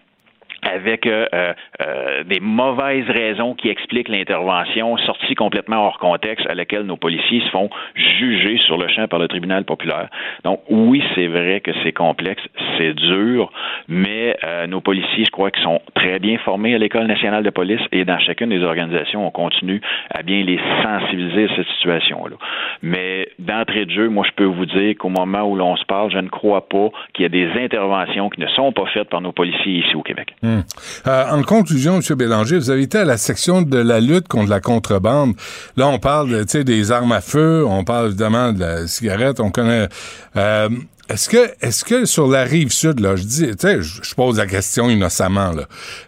avec 0.62 1.06
euh, 1.06 1.26
euh, 1.35 1.52
euh, 1.80 2.24
des 2.24 2.40
mauvaises 2.40 3.09
raisons 3.09 3.55
qui 3.55 3.68
expliquent 3.68 4.09
l'intervention 4.09 4.97
sortie 4.98 5.35
complètement 5.35 5.86
hors 5.86 5.98
contexte 5.98 6.47
à 6.48 6.55
laquelle 6.55 6.82
nos 6.82 6.97
policiers 6.97 7.40
se 7.40 7.51
font 7.51 7.70
juger 7.94 8.59
sur 8.59 8.76
le 8.76 8.89
champ 8.89 9.06
par 9.09 9.18
le 9.18 9.28
tribunal 9.28 9.64
populaire. 9.64 10.09
Donc 10.44 10.60
oui, 10.68 11.02
c'est 11.14 11.26
vrai 11.26 11.60
que 11.60 11.70
c'est 11.82 11.93
complexe, 11.93 12.43
c'est 12.76 12.94
dur, 12.94 13.51
mais 13.89 14.36
euh, 14.44 14.66
nos 14.66 14.80
policiers, 14.80 15.24
je 15.24 15.30
crois 15.30 15.51
qu'ils 15.51 15.62
sont 15.62 15.80
très 15.94 16.18
bien 16.18 16.39
formés 16.39 16.74
à 16.74 16.78
l'École 16.78 17.06
nationale 17.06 17.44
de 17.44 17.51
police 17.51 17.80
et 17.93 18.05
dans 18.05 18.18
chacune 18.18 18.51
des 18.51 18.62
organisations, 18.62 19.26
on 19.26 19.30
continue 19.30 19.80
à 20.10 20.22
bien 20.22 20.43
les 20.43 20.60
sensibiliser 20.82 21.44
à 21.44 21.56
cette 21.56 21.68
situation-là. 21.78 22.36
Mais 22.82 23.28
d'entrée 23.39 23.85
de 23.85 23.90
jeu, 23.90 24.09
moi, 24.09 24.24
je 24.26 24.32
peux 24.32 24.44
vous 24.44 24.66
dire 24.66 24.97
qu'au 24.98 25.09
moment 25.09 25.43
où 25.43 25.56
l'on 25.56 25.76
se 25.76 25.85
parle, 25.85 26.10
je 26.10 26.18
ne 26.18 26.28
crois 26.28 26.68
pas 26.68 26.90
qu'il 27.12 27.22
y 27.22 27.26
a 27.26 27.28
des 27.28 27.51
interventions 27.60 28.28
qui 28.28 28.40
ne 28.40 28.48
sont 28.48 28.72
pas 28.72 28.86
faites 28.86 29.09
par 29.09 29.20
nos 29.20 29.32
policiers 29.32 29.85
ici 29.85 29.94
au 29.94 30.02
Québec. 30.02 30.35
Hum. 30.48 30.64
Euh, 31.06 31.24
en 31.30 31.42
conclusion, 31.42 32.00
M. 32.00 32.16
Bélanger, 32.16 32.58
vous 32.58 32.70
avez 32.70 32.82
été 32.82 32.98
à 32.98 33.04
la 33.04 33.18
section 33.18 33.62
de 33.62 33.78
la 33.78 34.00
lutte 34.00 34.28
contre 34.28 34.50
la 34.50 34.60
contrebande. 34.60 35.34
Là, 35.76 35.88
on 35.88 35.98
parle 35.98 36.44
des 36.44 36.92
armes 36.92 37.12
à 37.12 37.20
feu, 37.20 37.64
on 37.66 37.84
parle 37.84 38.06
évidemment 38.08 38.52
de 38.52 38.60
la 38.60 38.86
cigarette, 38.86 39.40
on 39.40 39.50
connaît. 39.50 39.88
euh, 40.36 40.68
est-ce 41.10 41.30
que, 41.30 41.50
est-ce 41.62 41.84
que 41.84 42.04
sur 42.04 42.28
la 42.28 42.44
rive 42.44 42.70
sud, 42.70 43.00
là, 43.00 43.16
je 43.16 43.22
dis, 43.22 43.46
je 43.58 44.14
pose 44.14 44.36
la 44.36 44.46
question 44.46 44.90
innocemment, 44.90 45.52
là. 45.52 45.62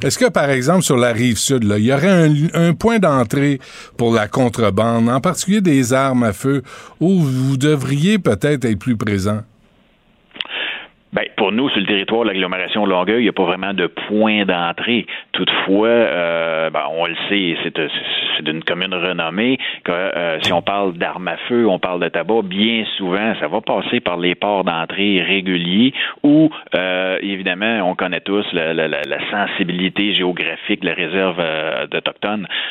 Est-ce 0.04 0.18
que, 0.18 0.28
par 0.28 0.50
exemple, 0.50 0.82
sur 0.82 0.98
la 0.98 1.12
rive 1.12 1.38
sud, 1.38 1.64
là, 1.64 1.78
il 1.78 1.86
y 1.86 1.92
aurait 1.92 2.30
un 2.52 2.74
point 2.74 2.98
d'entrée 2.98 3.60
pour 3.96 4.12
la 4.12 4.28
contrebande, 4.28 5.08
en 5.08 5.20
particulier 5.20 5.62
des 5.62 5.94
armes 5.94 6.22
à 6.22 6.34
feu, 6.34 6.62
où 7.00 7.18
vous 7.22 7.56
devriez 7.56 8.18
peut-être 8.18 8.66
être 8.66 8.78
plus 8.78 8.98
présent? 8.98 9.40
Ben, 11.12 11.24
pour 11.36 11.50
nous, 11.50 11.68
sur 11.70 11.80
le 11.80 11.86
territoire 11.86 12.22
de 12.22 12.28
l'agglomération 12.28 12.86
Longueuil, 12.86 13.18
il 13.18 13.24
n'y 13.24 13.28
a 13.28 13.32
pas 13.32 13.44
vraiment 13.44 13.74
de 13.74 13.88
point 13.88 14.44
d'entrée. 14.44 15.06
Toutefois, 15.32 15.88
euh, 15.88 16.70
ben, 16.70 16.84
on 16.90 17.06
le 17.06 17.16
sait, 17.28 17.56
c'est, 17.64 17.76
c'est 18.36 18.44
d'une 18.44 18.62
commune 18.62 18.94
renommée 18.94 19.58
que 19.84 19.92
euh, 19.92 20.38
si 20.42 20.52
on 20.52 20.62
parle 20.62 20.94
d'armes 20.94 21.28
à 21.28 21.36
feu, 21.48 21.66
on 21.68 21.78
parle 21.78 22.00
de 22.00 22.08
tabac, 22.08 22.42
bien 22.44 22.84
souvent, 22.96 23.34
ça 23.40 23.48
va 23.48 23.60
passer 23.60 24.00
par 24.00 24.16
les 24.16 24.34
ports 24.34 24.64
d'entrée 24.64 25.22
réguliers 25.22 25.92
où, 26.22 26.50
euh, 26.74 27.18
évidemment, 27.22 27.88
on 27.90 27.94
connaît 27.94 28.20
tous 28.20 28.46
la, 28.52 28.70
sensibilité 29.30 30.14
géographique 30.14 30.80
de 30.80 30.86
la 30.86 30.94
réserve 30.94 31.36
euh, 31.40 31.86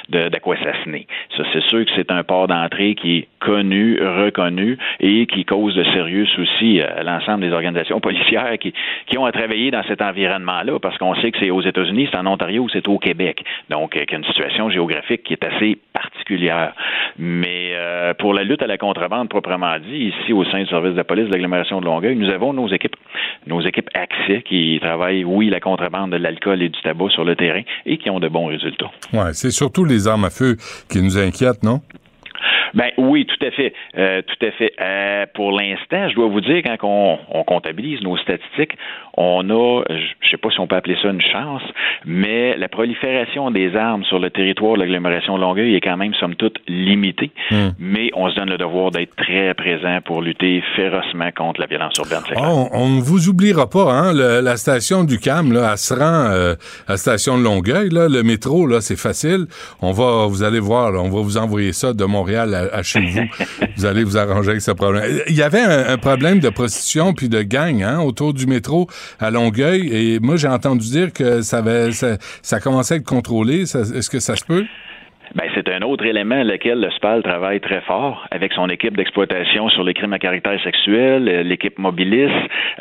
d'Aquassassiné. 0.10 1.08
Ça, 1.38 1.44
c'est 1.54 1.64
sûr 1.64 1.86
que 1.86 1.92
c'est 1.96 2.12
un 2.12 2.24
port 2.24 2.48
d'entrée 2.48 2.96
qui 2.96 3.18
est 3.18 3.28
connu, 3.40 4.00
reconnu 4.02 4.78
et 5.00 5.26
qui 5.28 5.46
cause 5.46 5.76
de 5.76 5.84
sérieux 5.86 6.26
soucis 6.28 6.82
à 6.82 7.04
l'ensemble 7.04 7.42
des 7.42 7.52
organisations 7.54 8.00
policières 8.00 8.58
qui, 8.60 8.74
qui 9.08 9.18
ont 9.18 9.26
à 9.26 9.32
travailler 9.32 9.72
dans 9.72 9.84
cet 9.84 10.02
environnement-là, 10.02 10.80
parce 10.80 10.98
qu'on 10.98 11.16
sait 11.16 11.32
que 11.32 11.40
c'est 11.40 11.50
aux 11.50 11.62
États-Unis, 11.62 12.10
c'est 12.12 12.18
en 12.18 12.26
Ontario, 12.26 12.68
c'est 12.72 12.88
au 12.88 12.98
Québec. 12.98 13.44
Donc, 13.70 13.96
avec 13.96 14.12
une 14.12 14.24
situation 14.26 14.70
géographique 14.70 15.24
qui 15.24 15.34
est 15.34 15.44
assez 15.44 15.59
particulière. 15.94 16.74
Mais 17.18 17.74
euh, 17.74 18.14
pour 18.14 18.34
la 18.34 18.44
lutte 18.44 18.62
à 18.62 18.68
la 18.68 18.78
contrebande 18.78 19.30
proprement 19.30 19.78
dit, 19.80 20.14
ici 20.14 20.34
au 20.34 20.46
sein 20.46 20.60
du 20.60 20.68
service 20.68 20.96
de 20.96 21.02
police 21.02 21.28
de 21.28 21.32
l'agglomération 21.32 21.82
de 21.82 21.86
Longueuil, 21.86 22.16
nous 22.16 22.30
avons 22.30 22.54
nos 22.54 22.68
équipes, 22.70 22.96
nos 23.48 23.62
équipes 23.62 23.90
accès 23.94 24.42
qui 24.44 24.80
travaillent, 24.82 25.24
oui, 25.24 25.50
la 25.50 25.60
contrebande 25.60 26.12
de 26.12 26.18
l'alcool 26.18 26.62
et 26.62 26.70
du 26.70 26.82
tabac 26.82 27.10
sur 27.10 27.26
le 27.26 27.36
terrain 27.36 27.62
et 27.86 27.98
qui 27.98 28.10
ont 28.10 28.20
de 28.20 28.28
bons 28.28 28.46
résultats. 28.48 28.92
Ouais, 29.14 29.34
c'est 29.34 29.52
surtout 29.52 29.86
les 29.86 30.08
armes 30.08 30.26
à 30.26 30.30
feu 30.30 30.56
qui 30.90 31.02
nous 31.02 31.18
inquiètent, 31.18 31.64
non? 31.64 31.82
Ben 32.74 32.90
oui, 32.98 33.26
tout 33.26 33.46
à 33.46 33.52
fait, 33.52 33.74
euh, 33.98 34.22
tout 34.22 34.46
à 34.46 34.52
fait. 34.52 34.74
Euh, 34.80 35.26
pour 35.34 35.52
l'instant, 35.52 36.10
je 36.10 36.16
dois 36.16 36.28
vous 36.28 36.42
dire 36.42 36.62
quand 36.64 36.78
on, 36.84 37.18
on, 37.32 37.44
comptabilise 37.44 38.02
nos 38.02 38.18
statistiques, 38.18 38.74
on 39.18 39.50
a, 39.50 39.84
je 39.90 40.30
sais 40.30 40.38
pas 40.38 40.50
si 40.50 40.60
on 40.60 40.68
peut 40.68 40.76
appeler 40.76 40.98
ça 41.02 41.10
une 41.10 41.22
chance, 41.22 41.64
mais 42.06 42.56
la 42.58 42.68
prolifération 42.68 43.52
des 43.52 43.76
armes 43.76 44.04
sur 44.06 44.20
le 44.20 44.30
territoire 44.30 44.76
de 44.76 44.80
l'agglomération 44.82 45.36
de 45.38 45.42
Longueuil 45.42 45.76
est 45.76 45.82
quand 45.82 45.98
même 45.98 46.14
somme 46.16 46.36
toute 46.36 46.60
limitée. 46.68 47.32
Hmm. 47.52 47.70
Mais 47.80 48.12
on 48.16 48.30
se 48.30 48.36
donne 48.36 48.50
le 48.50 48.58
devoir 48.58 48.92
d'être 48.92 49.16
très 49.16 49.54
présent 49.54 50.00
pour 50.06 50.22
lutter 50.22 50.64
férocement 50.76 51.30
contre 51.36 51.60
la 51.62 51.68
violence 51.68 51.94
urbaine. 51.98 52.20
Oh, 52.38 52.68
on 52.72 52.90
ne 52.90 53.02
vous 53.02 53.30
oubliera 53.30 53.70
pas, 53.70 53.92
hein, 53.92 54.14
le- 54.14 54.42
la 54.42 54.58
station 54.58 55.04
du 55.04 55.18
CAM, 55.20 55.52
là, 55.52 55.70
elle 55.72 55.78
se 55.78 55.94
rend 55.94 56.30
euh, 56.32 56.54
à 56.88 56.94
la 56.94 56.98
station 56.98 57.38
de 57.38 57.44
Longueuil, 57.44 57.90
là, 57.90 58.08
le 58.10 58.24
métro, 58.24 58.68
là, 58.68 58.82
c'est 58.82 59.00
facile. 59.00 59.46
On 59.82 59.92
va, 59.92 60.28
vous 60.28 60.44
allez 60.44 60.60
voir, 60.60 60.92
là, 60.92 61.00
on 61.00 61.10
va 61.10 61.22
vous 61.22 61.38
envoyer 61.38 61.74
ça 61.74 61.94
de 61.94 62.06
Montréal 62.06 62.54
à, 62.54 62.59
à 62.72 62.84
chez 62.84 63.00
vous. 63.00 63.22
vous 63.78 63.86
allez 63.86 64.04
vous 64.04 64.18
arranger 64.18 64.52
avec 64.52 64.62
ce 64.62 64.72
problème. 64.72 65.22
Il 65.28 65.36
y 65.36 65.42
avait 65.42 65.62
un, 65.62 65.88
un 65.90 65.98
problème 65.98 66.40
de 66.40 66.50
prostitution 66.50 67.14
puis 67.14 67.30
de 67.30 67.42
gang, 67.42 67.82
hein, 67.84 68.00
autour 68.00 68.34
du 68.34 68.48
métro 68.48 68.88
à 69.20 69.32
Longueuil, 69.32 69.90
et 69.92 70.20
moi, 70.20 70.36
j'ai 70.36 70.48
entendu 70.48 70.88
dire 70.90 71.14
que 71.14 71.42
ça 71.42 71.60
avait, 71.60 71.92
ça, 71.92 72.18
ça 72.42 72.60
commençait 72.60 72.96
à 72.96 72.98
être 72.98 73.06
contrôlé. 73.06 73.62
Est-ce 73.62 74.10
que 74.10 74.20
ça 74.20 74.36
se 74.36 74.44
peut? 74.44 74.66
Ben, 75.36 75.46
c'est 75.54 75.70
un 75.70 75.82
autre 75.82 76.06
élément 76.06 76.44
lequel 76.44 76.80
le 76.80 76.90
SPAL 76.92 77.24
travaille 77.24 77.60
très 77.60 77.82
fort 77.82 78.26
avec 78.32 78.54
son 78.54 78.70
équipe 78.70 78.98
d'exploitation 78.98 79.70
sur 79.70 79.84
les 79.84 79.94
crimes 79.94 80.14
à 80.14 80.20
caractère 80.20 80.62
sexuel, 80.64 81.28
euh, 81.28 81.44
l'équipe 81.44 81.78
Mobilis. 81.78 82.32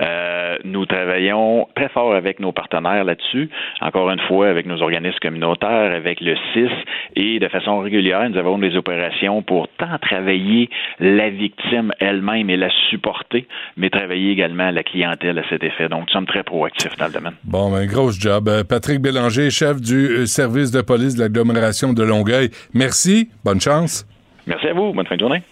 Euh, 0.01 0.57
nous 0.65 0.87
travaillons 0.87 1.67
très 1.75 1.89
fort 1.89 2.15
avec 2.15 2.41
nos 2.41 2.53
partenaires 2.53 3.05
là-dessus. 3.05 3.51
Encore 3.81 4.11
une 4.11 4.21
fois, 4.21 4.49
avec 4.49 4.67
nos 4.67 4.81
organismes 4.83 5.19
communautaires, 5.21 5.93
avec 5.95 6.21
le 6.21 6.37
CIS 6.53 6.71
et 7.17 7.39
de 7.39 7.49
façon 7.49 7.81
régulière, 7.81 8.29
nous 8.31 8.39
avons 8.39 8.59
des 8.59 8.77
opérations 8.77 9.43
pour 9.43 9.69
tant 9.79 9.99
travailler 10.01 10.71
la 11.01 11.31
victime 11.31 11.93
elle-même 12.01 12.51
et 12.51 12.57
la 12.57 12.71
supporter, 12.91 13.47
mais 13.77 13.91
travailler 13.91 14.33
également 14.33 14.71
la 14.71 14.83
clientèle 14.83 15.39
à 15.39 15.43
cet 15.49 15.65
effet. 15.65 15.89
Donc, 15.89 16.07
nous 16.07 16.13
sommes 16.13 16.27
très 16.27 16.43
proactifs 16.43 16.97
dans 16.97 17.07
le 17.07 17.13
domaine. 17.13 17.35
Bon, 17.45 17.71
ben, 17.71 17.87
grosse 17.87 18.19
job. 18.19 18.49
Euh, 18.49 18.65
Patrick 18.65 19.01
Bélanger, 19.01 19.51
chef 19.51 19.81
du 19.81 20.09
euh, 20.09 20.27
service 20.27 20.71
de 20.71 20.81
police 20.81 21.17
de 21.17 21.21
l'agglomération 21.21 21.93
de 21.93 22.03
Longueuil. 22.03 22.38
Merci. 22.75 23.31
Bonne 23.45 23.61
chance. 23.61 24.07
Merci 24.47 24.67
à 24.69 24.75
vous. 24.75 24.93
Bonne 24.93 25.07
fin 25.07 25.17
de 25.17 25.21
journée. 25.21 25.43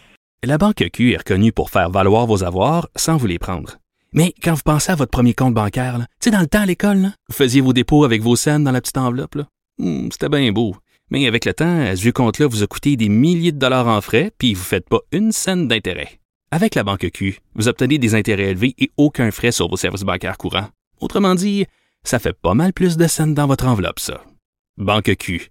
La 0.45 0.59
Banque 0.59 0.85
Q 0.93 1.13
est 1.13 1.17
reconnue 1.19 1.53
pour 1.53 1.71
faire 1.71 1.91
valoir 1.91 2.27
vos 2.27 2.45
avoirs 2.45 2.89
sans 2.97 3.17
vous 3.17 3.27
les 3.27 3.39
prendre. 3.39 3.79
Mais 4.13 4.33
quand 4.43 4.55
vous 4.55 4.63
pensez 4.65 4.93
à 4.93 4.95
votre 4.95 5.11
premier 5.11 5.35
compte 5.35 5.55
bancaire, 5.55 5.99
tu 5.99 6.05
sais, 6.21 6.31
dans 6.31 6.41
le 6.41 6.47
temps 6.47 6.61
à 6.63 6.67
l'école, 6.67 6.99
là, 6.99 7.13
vous 7.29 7.35
faisiez 7.35 7.61
vos 7.61 7.73
dépôts 7.73 8.05
avec 8.05 8.23
vos 8.23 8.37
scènes 8.37 8.65
dans 8.65 8.71
la 8.73 8.81
petite 8.81 8.97
enveloppe. 8.99 9.35
là. 9.35 9.45
Hmm, 9.79 10.09
C'était 10.13 10.29
bien 10.29 10.51
beau. 10.53 10.77
Mais 11.11 11.27
avec 11.27 11.45
le 11.45 11.55
temps, 11.55 11.85
ce 11.95 12.01
vieux 12.01 12.13
compte-là 12.13 12.47
vous 12.47 12.63
a 12.63 12.67
coûté 12.67 12.97
des 12.97 13.09
milliers 13.09 13.53
de 13.53 13.59
dollars 13.59 13.87
en 13.89 14.01
frais, 14.01 14.33
puis 14.39 14.55
vous 14.55 14.61
ne 14.61 14.65
faites 14.67 14.89
pas 14.89 15.01
une 15.13 15.33
scène 15.33 15.69
d'intérêt. 15.69 16.19
Avec 16.51 16.75
la 16.75 16.85
Banque 16.85 17.11
Q, 17.13 17.39
vous 17.55 17.69
obtenez 17.69 17.99
des 17.99 18.15
intérêts 18.15 18.51
élevés 18.51 18.75
et 18.79 18.91
aucun 18.97 19.31
frais 19.31 19.53
sur 19.53 19.69
vos 19.69 19.77
services 19.77 20.03
bancaires 20.03 20.39
courants. 20.39 20.69
Autrement 21.01 21.35
dit, 21.35 21.67
ça 22.05 22.19
fait 22.19 22.33
pas 22.33 22.55
mal 22.55 22.73
plus 22.73 22.97
de 22.97 23.07
scènes 23.07 23.35
dans 23.35 23.47
votre 23.47 23.67
enveloppe, 23.67 23.99
ça. 24.01 24.23
Banque 24.79 25.15
Q. 25.17 25.51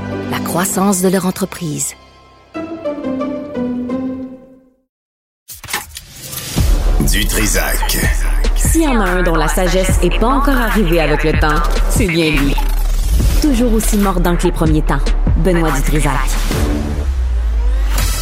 la 0.31 0.39
croissance 0.39 1.01
de 1.01 1.09
leur 1.09 1.25
entreprise. 1.25 1.93
Du 7.11 7.25
Trisac. 7.25 7.97
S'il 8.55 8.83
y 8.83 8.87
en 8.87 9.01
a 9.01 9.09
un 9.09 9.23
dont 9.23 9.35
la 9.35 9.49
sagesse 9.49 9.99
est 10.01 10.17
pas 10.19 10.27
encore 10.27 10.55
arrivée 10.55 11.01
avec 11.01 11.25
le 11.25 11.33
temps, 11.33 11.61
c'est 11.89 12.07
bien 12.07 12.31
lui. 12.31 12.55
Toujours 13.41 13.73
aussi 13.73 13.97
mordant 13.97 14.37
que 14.37 14.43
les 14.43 14.53
premiers 14.53 14.83
temps, 14.83 15.01
Benoît 15.37 15.71
Dutrisac. 15.71 16.13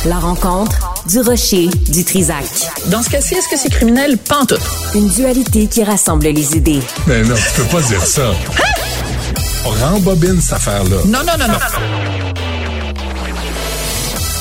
La 0.06 0.18
rencontre 0.18 1.04
du 1.06 1.20
rocher 1.20 1.68
du 1.90 2.04
Trisac. 2.04 2.46
Dans 2.88 3.04
ce 3.04 3.10
cas-ci, 3.12 3.36
est-ce 3.36 3.50
que 3.50 3.58
c'est 3.58 3.70
criminel? 3.70 4.18
Pantoute. 4.18 4.62
Une 4.96 5.10
dualité 5.10 5.68
qui 5.68 5.84
rassemble 5.84 6.26
les 6.26 6.56
idées. 6.58 6.82
Mais 7.06 7.22
non, 7.22 7.36
tu 7.36 7.62
peux 7.62 7.68
pas 7.68 7.82
dire 7.84 8.04
ça. 8.04 8.32
On 9.66 9.70
rembobine 9.72 10.40
cette 10.42 10.54
affaire-là. 10.54 10.98
Non, 11.06 11.20
non, 11.20 11.34
non, 11.38 11.48
non. 11.48 11.60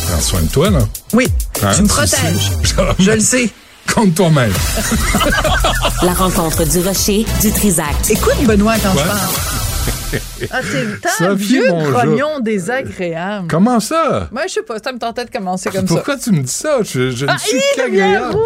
Prends 0.06 0.20
soin 0.20 0.42
de 0.42 0.48
toi, 0.48 0.70
là. 0.70 0.80
Oui, 1.12 1.26
Hein, 1.62 1.72
tu 1.74 1.82
me 1.82 1.88
protèges. 1.88 2.52
Je 2.98 3.10
le 3.10 3.20
sais. 3.20 3.50
Compte 3.92 4.14
toi-même. 4.14 4.52
La 6.02 6.12
rencontre 6.12 6.64
du 6.64 6.78
rocher 6.80 7.26
du 7.40 7.50
Trisac. 7.50 7.94
Écoute, 8.10 8.36
Benoît, 8.44 8.74
quand 8.82 8.92
Ouais. 8.94 9.02
je 9.02 9.08
parle. 9.08 9.18
Ah, 10.50 10.60
t'es 10.62 10.86
tant 11.02 11.08
Sophie, 11.18 11.44
vieux 11.44 11.70
grognon 11.90 12.40
désagréable. 12.40 13.46
Comment 13.48 13.78
ça? 13.80 14.28
Moi, 14.32 14.42
je 14.48 14.54
sais 14.54 14.62
pas, 14.62 14.76
ça 14.82 14.90
me 14.92 14.98
tentait 14.98 15.24
de 15.26 15.30
commencer 15.30 15.68
comme 15.70 15.84
Pourquoi 15.84 16.16
ça. 16.16 16.24
tu 16.24 16.30
me 16.32 16.42
dis 16.42 16.50
ça? 16.52 16.78
Je, 16.82 17.10
je 17.10 17.26
ne 17.26 17.30
Ah, 17.30 17.36
suis 17.38 17.56
il 17.58 17.82
devient 17.82 17.98
qu'agréable. 17.98 18.32
rouge, 18.32 18.42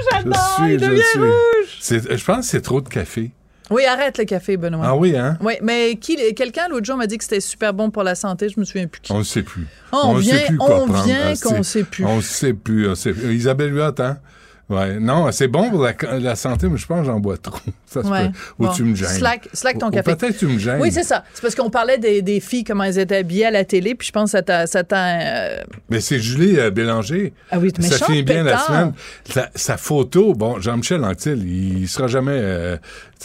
Je 0.00 0.16
j'adore, 0.16 0.54
suis, 0.56 0.74
il 0.74 0.80
je 0.80 0.84
devient 0.86 1.02
suis. 1.10 1.18
rouge. 1.20 1.68
C'est- 1.80 2.16
Je 2.16 2.24
pense 2.24 2.38
que 2.46 2.50
c'est 2.52 2.60
trop 2.62 2.80
de 2.80 2.88
café. 2.88 3.32
Oui, 3.70 3.84
arrête 3.86 4.18
le 4.18 4.24
café, 4.24 4.56
Benoît. 4.56 4.84
Ah 4.86 4.94
oui, 4.96 5.16
hein? 5.16 5.38
Oui, 5.40 5.54
mais 5.62 5.96
qui, 5.96 6.16
quelqu'un 6.34 6.68
l'autre 6.68 6.84
jour 6.84 6.96
m'a 6.96 7.06
dit 7.06 7.16
que 7.16 7.24
c'était 7.24 7.40
super 7.40 7.72
bon 7.72 7.90
pour 7.90 8.02
la 8.02 8.14
santé, 8.14 8.48
je 8.48 8.60
me 8.60 8.64
souviens 8.64 8.86
plus 8.86 9.00
qui. 9.00 9.12
On 9.12 9.18
ne 9.18 9.24
sait 9.24 9.42
plus. 9.42 9.66
On 9.92 10.14
ne 10.14 10.20
vient- 10.20 10.38
sait 10.38 10.44
plus 10.46 10.56
quoi 10.58 10.82
on 10.82 10.86
vient 11.02 11.32
qu'on 11.42 11.62
c'est- 11.62 11.78
sait 11.78 11.84
plus. 11.84 12.04
On 12.04 12.16
ne 12.16 12.20
sait 12.22 12.52
plus. 12.52 12.88
Isabelle 13.32 13.72
Huot, 13.74 14.00
hein? 14.00 14.18
Ouais. 14.70 14.98
Non, 14.98 15.30
c'est 15.30 15.46
bon 15.48 15.68
pour 15.68 15.82
la, 15.82 15.92
la 16.18 16.36
santé, 16.36 16.68
mais 16.70 16.78
je 16.78 16.86
pense 16.86 17.00
que 17.00 17.04
j'en 17.04 17.20
bois 17.20 17.36
trop. 17.36 17.58
Ça 17.86 18.02
se 18.02 18.08
Ouais. 18.08 18.28
peut. 18.28 18.34
Ou 18.60 18.66
Bon. 18.66 18.72
tu 18.72 18.82
me 18.82 18.94
gênes. 18.96 19.08
Slack, 19.10 19.48
slack 19.52 19.78
ton 19.78 19.88
Ou- 19.88 19.90
café. 19.90 20.16
Peut-être 20.16 20.32
que 20.32 20.38
tu 20.38 20.46
me 20.46 20.58
gênes. 20.58 20.80
Oui, 20.80 20.90
c'est 20.90 21.02
ça. 21.02 21.22
C'est 21.34 21.42
parce 21.42 21.54
qu'on 21.54 21.68
parlait 21.68 21.98
des, 21.98 22.22
des 22.22 22.40
filles, 22.40 22.64
comment 22.64 22.82
elles 22.84 22.98
étaient 22.98 23.18
habillées 23.18 23.44
à 23.46 23.50
la 23.50 23.64
télé, 23.64 23.94
puis 23.94 24.06
je 24.08 24.12
pense 24.12 24.32
que 24.32 24.38
ça 24.38 24.42
t'a. 24.42 24.66
ça 24.66 24.82
euh, 24.90 25.58
Mais 25.90 26.00
c'est 26.00 26.18
Julie 26.18 26.58
euh, 26.58 26.70
Bélanger. 26.70 27.34
Ah 27.50 27.58
oui, 27.58 27.72
Ça 27.78 28.06
finit 28.06 28.22
bien 28.22 28.42
la 28.42 28.56
semaine. 28.58 28.92
Sa, 29.28 29.50
sa 29.54 29.76
photo, 29.76 30.32
bon, 30.34 30.58
Jean-Michel 30.60 31.04
Anctil, 31.04 31.44
il 31.46 31.86
sera 31.86 32.08
jamais. 32.08 32.32
euh, 32.34 32.76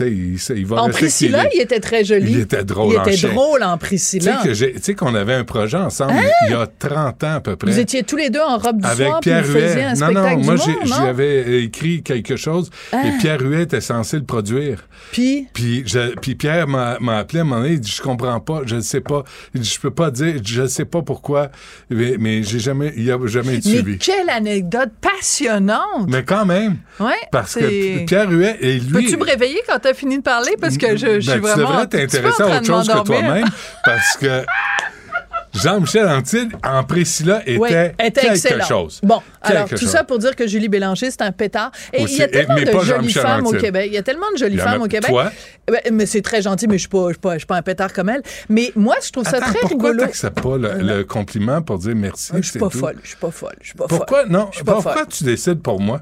tu 0.08 0.38
sais, 0.38 0.54
il, 0.56 0.60
il 0.60 0.66
va 0.66 0.84
En 0.84 0.90
Priscilla, 0.90 1.46
est. 1.46 1.50
il 1.56 1.62
était 1.62 1.80
très 1.80 2.04
joli. 2.04 2.32
Il 2.32 2.40
était 2.40 2.64
drôle 2.64 2.94
Il 2.94 3.00
en 3.00 3.04
était 3.04 3.18
chien. 3.18 3.30
drôle 3.30 3.64
en 3.64 3.78
Priscilla. 3.78 4.40
tu 4.44 4.56
sais 4.82 4.94
qu'on 4.96 5.14
avait 5.16 5.34
un 5.34 5.44
projet 5.44 5.78
ensemble 5.78 6.14
Hein? 6.14 6.24
il 6.48 6.52
y 6.52 6.54
a 6.56 6.68
30 6.68 7.24
ans 7.24 7.34
à 7.36 7.40
peu 7.42 7.56
près. 7.56 7.72
Vous 7.72 7.80
étiez 7.80 8.04
tous 8.04 8.16
les 8.18 8.30
deux 8.30 8.40
en 8.40 8.58
robe 8.58 8.82
du 8.82 8.88
avec 8.88 9.08
soir, 9.08 9.20
puis 9.20 9.30
Pierre 9.32 9.44
vous 9.44 9.52
faisiez 9.54 9.76
Huet. 9.76 9.84
un 9.84 9.94
Non, 9.96 10.12
non, 10.12 10.38
moi 10.38 10.56
non? 10.56 10.64
j'avais 10.86 11.64
écrit 11.64 12.02
quelque 12.04 12.36
chose 12.36 12.70
et 12.94 13.18
Pierre 13.20 13.42
Huet 13.42 13.64
était 13.64 13.82
censé 13.82 14.18
le 14.18 14.24
produire. 14.24 14.88
Puis, 15.12 15.48
Puis, 15.54 15.84
je- 15.86 16.16
puis 16.20 16.36
Pierre 16.36 16.68
m'a 16.68 16.98
appelé 17.18 17.40
à 17.40 17.42
un 17.42 17.46
moment 17.46 17.62
donné, 17.62 17.74
il 17.74 17.80
dit 17.80 17.92
je 17.96 18.02
comprends 18.02 18.40
pas, 18.40 18.62
je 18.66 18.76
ne 18.76 18.82
sais 18.82 19.02
pas, 19.02 19.24
il 19.54 19.64
je 19.64 19.80
peux 19.80 19.92
pas 19.92 20.12
dire, 20.12 20.36
je 20.44 20.62
ne 20.64 20.68
sais 20.68 20.86
pas 20.86 21.02
pourquoi, 21.02 21.50
mais, 21.90 22.16
mais 22.20 22.44
j'ai 22.44 22.60
jamais, 22.60 22.94
il 22.98 23.12
a 23.12 23.18
jamais 23.28 23.56
été 23.56 23.70
mais 23.70 23.76
suivi. 23.82 23.98
quelle 23.98 24.30
anecdote 24.30 24.90
passionnante! 25.02 26.08
Mais 26.08 26.24
quand 26.24 26.46
même, 26.46 26.78
Ouais, 27.00 27.12
parce 27.32 27.56
que 27.56 28.06
Pierre 28.06 28.30
Huet 28.32 28.58
et 28.62 28.80
lui. 28.80 28.92
Peux-tu 29.04 29.18
me 29.18 29.24
réveiller 29.24 29.62
quand 29.68 29.80
t'as 29.90 29.94
fini 29.98 30.18
de 30.18 30.24
parler? 30.24 30.52
Parce 30.60 30.78
que 30.78 30.95
je, 30.98 31.20
je 31.20 31.32
suis 31.32 31.40
Ben, 31.40 31.49
vraiment... 31.53 31.86
Tu 31.86 31.98
devrais 31.98 32.07
tu 32.07 32.07
t'intéresser 32.07 32.44
à 32.44 32.48
autre 32.57 32.66
chose 32.66 32.88
que 32.88 33.03
toi-même, 33.03 33.45
parce 33.86 34.18
que 34.18 34.45
Jean-Michel 35.52 36.07
Antide, 36.07 36.52
en 36.64 36.84
Priscilla, 36.84 37.41
était, 37.41 37.57
Oui, 37.57 37.70
était 37.72 38.22
quelque 38.22 38.34
excellent. 38.36 38.66
chose. 38.66 38.99
Bon, 39.02 39.20
alors 39.41 39.64
Quelque 39.66 39.80
tout 39.80 39.86
chose. 39.86 39.91
ça 39.91 40.03
pour 40.03 40.20
dire 40.20 40.36
que 40.36 40.45
Julie 40.45 40.70
Bélanger, 40.70 41.10
c'est 41.10 41.24
un 41.24 41.32
pétard. 41.32 41.72
Et 41.91 42.03
Aussi, 42.03 42.16
il 42.16 42.20
y 42.20 42.24
a 42.24 42.28
tellement 42.28 42.56
de 42.56 42.80
jolies 42.86 43.11
femmes 43.11 43.48
au. 43.48 43.52
Québec. 43.53 43.86
Il 43.88 43.94
y 43.94 43.98
a 43.98 44.03
tellement 44.03 44.32
de 44.32 44.38
jolies 44.38 44.60
femmes 44.60 44.84
au 44.84 44.88
Québec. 44.88 45.10
toi? 45.10 45.32
Ben, 45.68 45.80
mais 45.91 46.06
c'est 46.06 46.22
très 46.22 46.44
gentil, 46.44 46.68
mais 46.68 46.76
je 46.76 46.82
suis 46.82 46.88
pas, 46.88 47.07
je 47.10 47.14
suis 47.14 47.40
suis 47.40 47.45
pas 47.48 47.56
un 47.57 47.61
pétard 47.64 47.91
comme 47.94 48.10
elle. 48.10 48.22
Mais 48.48 48.72
moi, 48.76 48.95
je 49.03 49.10
trouve 49.11 49.24
ça 49.26 49.40
très 49.40 49.60
pourquoi 49.61 49.90
rigolo. 49.90 50.03
t'acceptes 50.06 50.40
pas 50.40 50.57
le, 50.57 50.74
le 50.82 51.03
compliment 51.03 51.64
pour 51.64 51.80
dire 51.80 51.95
merci? 51.95 52.32
Je 52.36 52.41
suis 52.41 52.60
pas 52.60 52.70
tout? 52.70 52.78
folle, 52.78 52.98
je 53.02 53.07
suis 53.07 53.18
pas 53.18 53.32
folle, 53.32 53.56
je 53.61 53.66
suis 53.68 53.76
pas 53.76 53.88
Pourquoi, 53.88 54.22
folle. 54.22 54.30
non, 54.32 54.45
pas 54.66 54.74
pourquoi 54.74 54.94
folle. 54.94 55.07
tu 55.10 55.24
décides 55.24 55.61
pour 55.64 55.80
moi? 55.82 56.02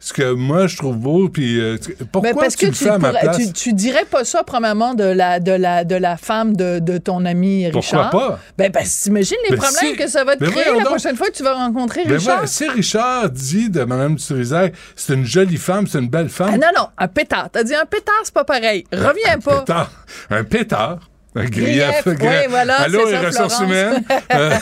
Ce 0.00 0.12
que 0.12 0.32
moi 0.32 0.68
je 0.68 0.76
trouve 0.76 0.96
beau, 0.96 1.28
puis 1.28 1.58
euh, 1.60 1.76
tu- 1.76 1.92
pourquoi 2.12 2.32
Ben, 2.32 2.38
parce 2.38 2.54
tu 2.54 2.66
que 2.66 2.70
le 2.70 2.76
fais 2.76 2.88
à 2.90 2.98
ma 2.98 3.10
place? 3.12 3.36
tu, 3.36 3.52
tu 3.52 3.72
dirais 3.72 4.04
pas 4.08 4.24
ça, 4.24 4.44
premièrement, 4.44 4.94
de 4.94 5.02
la, 5.02 5.40
de 5.40 5.50
la, 5.50 5.82
de 5.84 5.96
la 5.96 6.16
femme 6.16 6.54
de, 6.54 6.78
de 6.78 6.98
ton 6.98 7.24
ami 7.24 7.64
Pourquoi 7.72 7.80
Richard? 8.04 8.10
pas? 8.10 8.38
Ben, 8.56 8.70
parce 8.70 8.96
que 8.96 9.02
t'imagines 9.02 9.36
les 9.50 9.56
Ben, 9.56 9.62
problèmes 9.62 9.90
si- 9.92 9.96
que 9.96 10.08
ça 10.08 10.22
va 10.22 10.36
te 10.36 10.40
ben 10.44 10.50
créer 10.52 10.66
la 10.66 10.72
donc. 10.74 10.84
prochaine 10.84 11.16
fois 11.16 11.26
que 11.26 11.32
tu 11.36 11.42
vas 11.42 11.54
rencontrer 11.54 12.04
Ben 12.04 12.14
Richard. 12.18 12.46
si 12.46 12.68
Richard 12.68 13.30
dit 13.30 13.70
de 13.70 13.82
Mme 13.82 14.14
Dutrisac, 14.14 14.72
c'est 14.94 15.14
une 15.14 15.24
jolie 15.24 15.56
femme, 15.56 15.86
c'est 15.88 15.98
une 15.98 16.08
belle 16.08 16.28
femme. 16.28 16.50
Ah, 16.54 16.58
non, 16.58 16.68
non, 16.76 16.88
un 16.96 17.08
pétard. 17.08 17.48
T'as 17.50 17.64
dit 17.64 17.74
un 17.74 17.84
pétard, 17.86 18.14
c'est 18.22 18.34
pas 18.34 18.44
pareil. 18.44 18.84
Reviens 18.92 19.34
un 19.34 19.38
pas. 19.40 19.58
Pétard, 19.60 19.90
un 20.30 20.44
pétard. 20.44 20.98
Grief, 21.34 22.04
grief. 22.04 22.18
oui, 22.20 22.46
voilà, 22.48 22.80
Allô, 22.82 23.08
les 23.08 23.18
ressources 23.18 23.60
humaines. 23.60 24.02
Euh, 24.34 24.58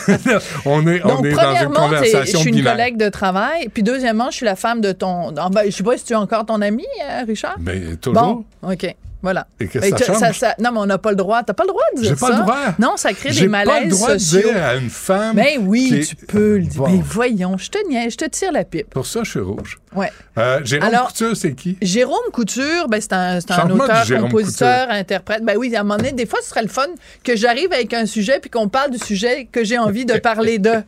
on 0.65 0.85
est, 0.87 1.03
on 1.03 1.07
Donc, 1.07 1.25
est 1.25 1.31
dans 1.33 1.55
une 1.55 1.69
conversation 1.73 2.39
je 2.39 2.49
suis 2.49 2.57
une 2.57 2.63
collègue 2.63 2.97
de 2.97 3.09
travail. 3.09 3.69
Puis, 3.73 3.83
deuxièmement, 3.83 4.29
je 4.31 4.37
suis 4.37 4.45
la 4.45 4.55
femme 4.55 4.81
de 4.81 4.91
ton. 4.91 5.33
Ah, 5.37 5.49
ben, 5.51 5.63
je 5.65 5.71
sais 5.71 5.83
pas 5.83 5.97
si 5.97 6.05
tu 6.05 6.13
es 6.13 6.15
encore 6.17 6.45
ton 6.45 6.61
ami, 6.61 6.85
euh, 7.03 7.23
Richard? 7.27 7.55
Ben, 7.59 7.97
toujours. 7.97 8.45
Bon, 8.61 8.71
OK. 8.71 8.95
Voilà. 9.23 9.47
Et 9.59 9.67
que 9.67 9.79
ça 9.81 9.91
tu- 9.95 10.03
change? 10.03 10.21
non, 10.59 10.71
mais 10.71 10.77
on 10.79 10.85
n'a 10.85 10.99
pas 10.99 11.09
le 11.09 11.15
droit. 11.15 11.41
T'as 11.43 11.53
pas 11.53 11.63
le 11.63 11.69
droit 11.69 11.81
de 11.95 12.01
dire 12.01 12.09
J'ai 12.11 12.15
ça. 12.15 12.27
pas 12.27 12.35
le 12.37 12.41
droit. 12.43 12.57
Non, 12.77 12.97
ça 12.97 13.13
crée 13.13 13.31
J'ai 13.31 13.41
des 13.41 13.49
pas 13.49 13.65
malaises 13.65 13.83
le 13.85 13.89
droit 13.89 14.09
sociaux. 14.19 14.39
de 14.47 14.53
dire 14.53 14.63
à 14.63 14.75
une 14.75 14.89
femme. 14.91 15.35
Mais 15.35 15.57
oui, 15.59 16.01
qui 16.05 16.15
tu 16.15 16.25
peux 16.27 16.57
le 16.57 16.63
dire. 16.65 16.81
Bon. 16.81 16.87
Mais 16.89 17.01
voyons, 17.03 17.57
je 17.57 17.69
te 17.69 17.87
niaise, 17.89 18.11
je 18.13 18.17
te 18.17 18.25
tire 18.25 18.51
la 18.51 18.63
pipe. 18.63 18.89
Pour 18.91 19.05
ça, 19.07 19.21
je 19.23 19.29
suis 19.31 19.39
rouge. 19.39 19.79
Ouais. 19.95 20.11
Euh, 20.37 20.59
Jérôme 20.63 20.87
Alors- 20.87 21.07
Couture, 21.07 21.35
c'est 21.35 21.53
qui? 21.53 21.77
Jérôme 21.81 22.17
Couture, 22.31 22.87
ben, 22.89 23.01
c'est 23.01 23.13
un, 23.13 23.39
un 23.49 23.69
auteur, 23.71 24.05
compositeur, 24.21 24.87
interprète. 24.91 25.43
Ben 25.43 25.57
oui, 25.57 25.75
à 25.75 25.79
un 25.79 25.83
moment 25.83 25.97
donné, 25.97 26.11
des 26.11 26.25
fois, 26.27 26.39
ce 26.43 26.49
serait 26.49 26.61
le 26.63 26.67
fun 26.69 26.85
que 27.23 27.35
j'arrive 27.35 27.73
avec 27.73 27.93
un 27.93 28.05
sujet 28.05 28.39
puis 28.39 28.49
qu'on 28.51 28.69
parle 28.69 28.91
du 28.91 28.99
sujet 28.99 29.47
que 29.51 29.63
j'ai 29.63 29.79
envie 29.79 30.05
de 30.05 30.17
parler 30.19 30.59
de. 30.59 30.71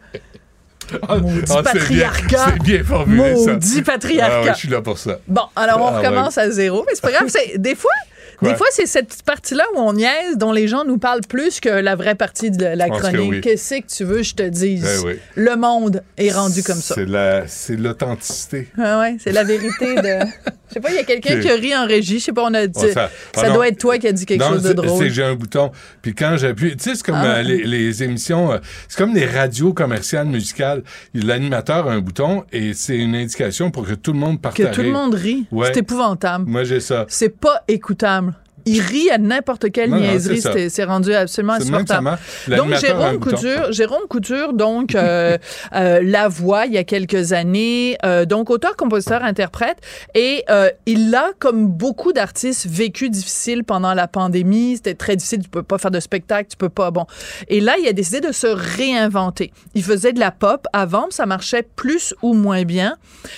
Maudit 1.09 1.41
Ah, 1.49 1.61
c'est 1.71 1.87
bien- 1.89 2.09
patriarcat. 2.09 2.45
C'est 2.47 2.63
bien 2.63 2.83
formulé, 2.83 3.35
ça. 3.37 3.51
Maudit 3.53 3.81
patriarcat. 3.83 4.35
Ah 4.41 4.43
ouais, 4.45 4.51
je 4.53 4.57
suis 4.57 4.69
là 4.69 4.81
pour 4.81 4.97
ça. 4.97 5.19
Bon, 5.27 5.43
alors 5.55 5.81
on 5.81 5.87
Ah, 5.87 5.97
recommence 5.99 6.37
à 6.37 6.49
zéro, 6.49 6.83
mais 6.87 6.93
c'est 6.95 7.01
pas 7.01 7.11
grave. 7.11 7.27
Des 7.57 7.75
fois, 7.75 7.91
Quoi? 8.39 8.51
des 8.51 8.55
fois, 8.57 8.67
c'est 8.71 8.85
cette 8.85 9.21
partie-là 9.23 9.63
où 9.75 9.79
on 9.79 9.93
niaise, 9.93 10.37
dont 10.37 10.51
les 10.51 10.67
gens 10.67 10.85
nous 10.85 10.97
parlent 10.97 11.21
plus 11.27 11.59
que 11.59 11.69
la 11.69 11.95
vraie 11.95 12.15
partie 12.15 12.51
de 12.51 12.65
la 12.65 12.89
que 12.89 12.97
chronique. 12.97 13.29
oui. 13.29 13.41
Qu'est-ce 13.41 13.75
que 13.75 13.87
tu 13.87 14.03
veux, 14.05 14.23
je 14.23 14.33
te 14.35 14.43
dise? 14.43 14.83
Ben 14.83 15.01
oui. 15.05 15.19
Le 15.35 15.55
monde 15.55 16.03
est 16.17 16.31
rendu 16.31 16.63
comme 16.63 16.79
ça. 16.81 16.95
C'est 16.95 17.05
la- 17.05 17.43
l'authenticité. 17.77 18.69
Ah 18.77 18.99
ouais, 18.99 19.17
c'est 19.19 19.31
la 19.31 19.43
vérité 19.43 19.95
de. 19.95 20.19
Je 20.69 20.75
sais 20.75 20.79
pas, 20.79 20.89
il 20.91 20.95
y 20.95 20.99
a 20.99 21.03
quelqu'un 21.03 21.39
qui 21.39 21.49
a 21.49 21.55
ri 21.55 21.75
en 21.75 21.85
régie. 21.87 22.19
Je 22.19 22.25
sais 22.25 22.31
pas, 22.31 22.43
on 22.43 22.53
a 22.53 22.67
dit. 22.67 22.79
Ouais, 22.79 22.93
ça 22.93 23.09
non. 23.47 23.55
doit 23.55 23.67
être 23.67 23.77
toi 23.79 23.97
qui 23.97 24.07
a 24.07 24.11
dit 24.11 24.25
quelque 24.25 24.41
Non, 24.41 24.49
chose 24.51 24.61
de 24.63 24.67
c'est- 24.69 24.73
drôle. 24.75 24.89
C'est 24.99 25.07
que 25.07 25.13
j'ai 25.13 25.23
un 25.23 25.33
bouton. 25.35 25.71
Puis 26.01 26.13
quand 26.13 26.37
j'appuie, 26.37 26.77
tu 26.77 26.83
sais, 26.83 26.95
c'est 26.95 27.03
comme 27.03 27.15
Ah. 27.15 27.37
euh, 27.37 27.41
les, 27.41 27.63
les 27.63 28.03
émissions, 28.03 28.51
euh, 28.53 28.57
c'est 28.87 28.97
comme 28.97 29.13
les 29.15 29.25
radios 29.25 29.73
commerciales 29.73 30.27
musicales. 30.27 30.83
L'animateur 31.13 31.87
a 31.87 31.91
un 31.93 31.99
bouton 31.99 32.43
et 32.51 32.73
c'est 32.73 32.97
une 32.97 33.15
indication 33.15 33.71
pour 33.71 33.85
que 33.87 33.93
tout 33.93 34.13
le 34.13 34.19
monde 34.19 34.41
parte 34.41 34.55
Que 34.57 34.71
tout 34.73 34.81
le 34.81 34.91
monde 34.91 35.15
rit. 35.15 35.45
Ouais. 35.51 35.71
C'est 35.73 35.79
épouvantable. 35.79 36.45
Moi, 36.47 36.63
j'ai 36.63 36.79
ça. 36.79 37.05
C'est 37.09 37.35
pas 37.39 37.63
écoutable. 37.67 38.33
Il 38.65 38.81
rit 38.81 39.09
à 39.09 39.17
n'importe 39.17 39.71
quelle 39.71 39.89
Non, 39.89 39.99
niaiserie. 39.99 40.41
c'est 40.69 40.83
rendu 40.83 41.13
absolument 41.13 41.53
insupportable. 41.53 42.17
Donc, 42.47 42.75
Jérôme. 42.75 43.19
Couture, 43.19 43.71
Jérôme 43.71 44.07
Couture, 44.09 44.53
donc, 44.53 44.95
euh, 44.95 45.37
euh, 45.75 46.01
La 46.03 46.27
Voix, 46.27 46.65
il 46.65 46.73
y 46.73 46.77
a 46.77 46.83
quelques 46.83 47.33
années, 47.33 47.97
euh, 48.05 48.25
donc 48.25 48.49
auteur, 48.49 48.75
compositeur, 48.75 49.23
interprète, 49.23 49.77
et 50.15 50.45
il 50.85 51.13
a, 51.15 51.31
comme 51.39 51.67
beaucoup 51.67 52.13
d'artistes, 52.13 52.67
vécu 52.67 53.09
difficile 53.09 53.63
pendant 53.63 53.93
la 53.93 54.07
pandémie. 54.07 54.77
C'était 54.77 54.93
très 54.93 55.15
difficile, 55.15 55.43
tu 55.43 55.49
peux 55.49 55.63
pas 55.63 55.77
faire 55.77 55.91
de 55.91 55.99
spectacle, 55.99 56.49
tu 56.49 56.57
peux 56.57 56.69
pas, 56.69 56.91
bon. 56.91 57.05
Et 57.47 57.61
là, 57.61 57.75
il 57.81 57.87
a 57.87 57.93
décidé 57.93 58.21
de 58.21 58.31
se 58.31 58.47
réinventer. 58.47 59.51
Il 59.75 59.83
faisait 59.83 60.13
de 60.13 60.19
la 60.19 60.31
pop 60.31 60.67
avant, 60.73 61.07
ça 61.09 61.25
marchait 61.25 61.63
plus 61.75 62.13
ou 62.21 62.33
moins 62.33 62.63
bien, 62.63 62.97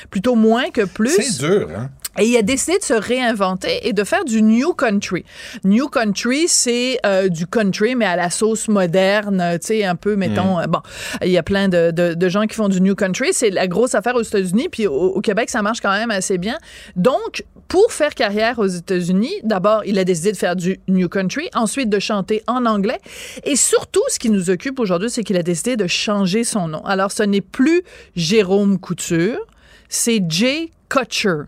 plutôt 0.10 0.36
moins 0.36 0.70
que 0.70 0.86
plus. 0.86 1.16
C'est 1.22 1.46
dur, 1.46 1.70
hein? 1.76 1.90
Et 2.20 2.26
il 2.26 2.36
a 2.38 2.42
décidé 2.42 2.78
de 2.78 2.84
se 2.84 2.94
réinventer 2.94 3.88
et 3.88 3.94
de 3.94 4.04
faire 4.04 4.26
du 4.26 4.42
New 4.42 4.74
Country. 4.74 5.24
New 5.64 5.88
Country, 5.88 6.48
c'est 6.48 7.00
euh, 7.06 7.30
du 7.30 7.48
country, 7.48 7.96
mais 7.96 8.06
à 8.06 8.16
la 8.18 8.30
sauce 8.30 8.68
moderne, 8.68 9.58
tu 9.62 9.68
sais, 9.68 9.84
un 9.86 9.96
peu, 9.96 10.16
mettons, 10.16 10.58
Mm. 10.58 10.62
euh, 10.64 10.68
bon, 10.68 10.80
il 11.24 11.30
y 11.32 11.38
a 11.38 11.44
plein 11.44 11.70
de, 11.70 11.92
de, 11.92 12.14
de 12.14 12.30
gens 12.30 12.48
qui 12.48 12.56
font 12.56 12.68
du 12.70 12.82
New 12.82 12.96
Country. 12.96 13.30
C'est 13.32 13.50
la 13.50 13.68
grosse 13.68 13.96
affaire 13.96 14.16
aux 14.16 14.22
États-Unis, 14.24 14.68
puis 14.70 14.88
au, 14.88 14.94
au 14.94 15.22
Québec, 15.22 15.50
ça 15.50 15.62
marche 15.62 15.80
quand 15.80 15.92
même 15.92 16.12
assez 16.12 16.38
bien. 16.38 16.58
Donc, 16.96 17.46
pour 17.68 17.94
faire 17.94 18.14
carrière 18.14 18.60
aux 18.60 18.68
États-Unis, 18.68 19.34
d'abord, 19.44 19.84
il 19.86 19.98
a 19.98 20.04
décidé 20.04 20.34
de 20.34 20.38
faire 20.38 20.58
du 20.58 20.80
New 20.90 21.08
Country, 21.08 21.50
ensuite 21.56 21.90
de 21.90 22.00
chanter 22.00 22.44
en 22.48 22.66
anglais, 22.66 23.00
et 23.46 23.56
surtout, 23.56 24.04
ce 24.10 24.20
qui 24.20 24.30
nous 24.30 24.50
occupe 24.50 24.80
aujourd'hui, 24.80 25.10
c'est 25.10 25.24
qu'il 25.24 25.38
a 25.38 25.44
décidé 25.44 25.78
de 25.78 25.88
changer 25.88 26.44
son 26.44 26.68
nom. 26.68 26.84
Alors, 26.86 27.12
ce 27.14 27.24
n'est 27.24 27.40
plus 27.42 27.84
Jérôme 28.18 28.80
Couture, 28.80 29.40
c'est 29.88 30.22
Jay 30.28 30.72
Kutcher. 30.90 31.44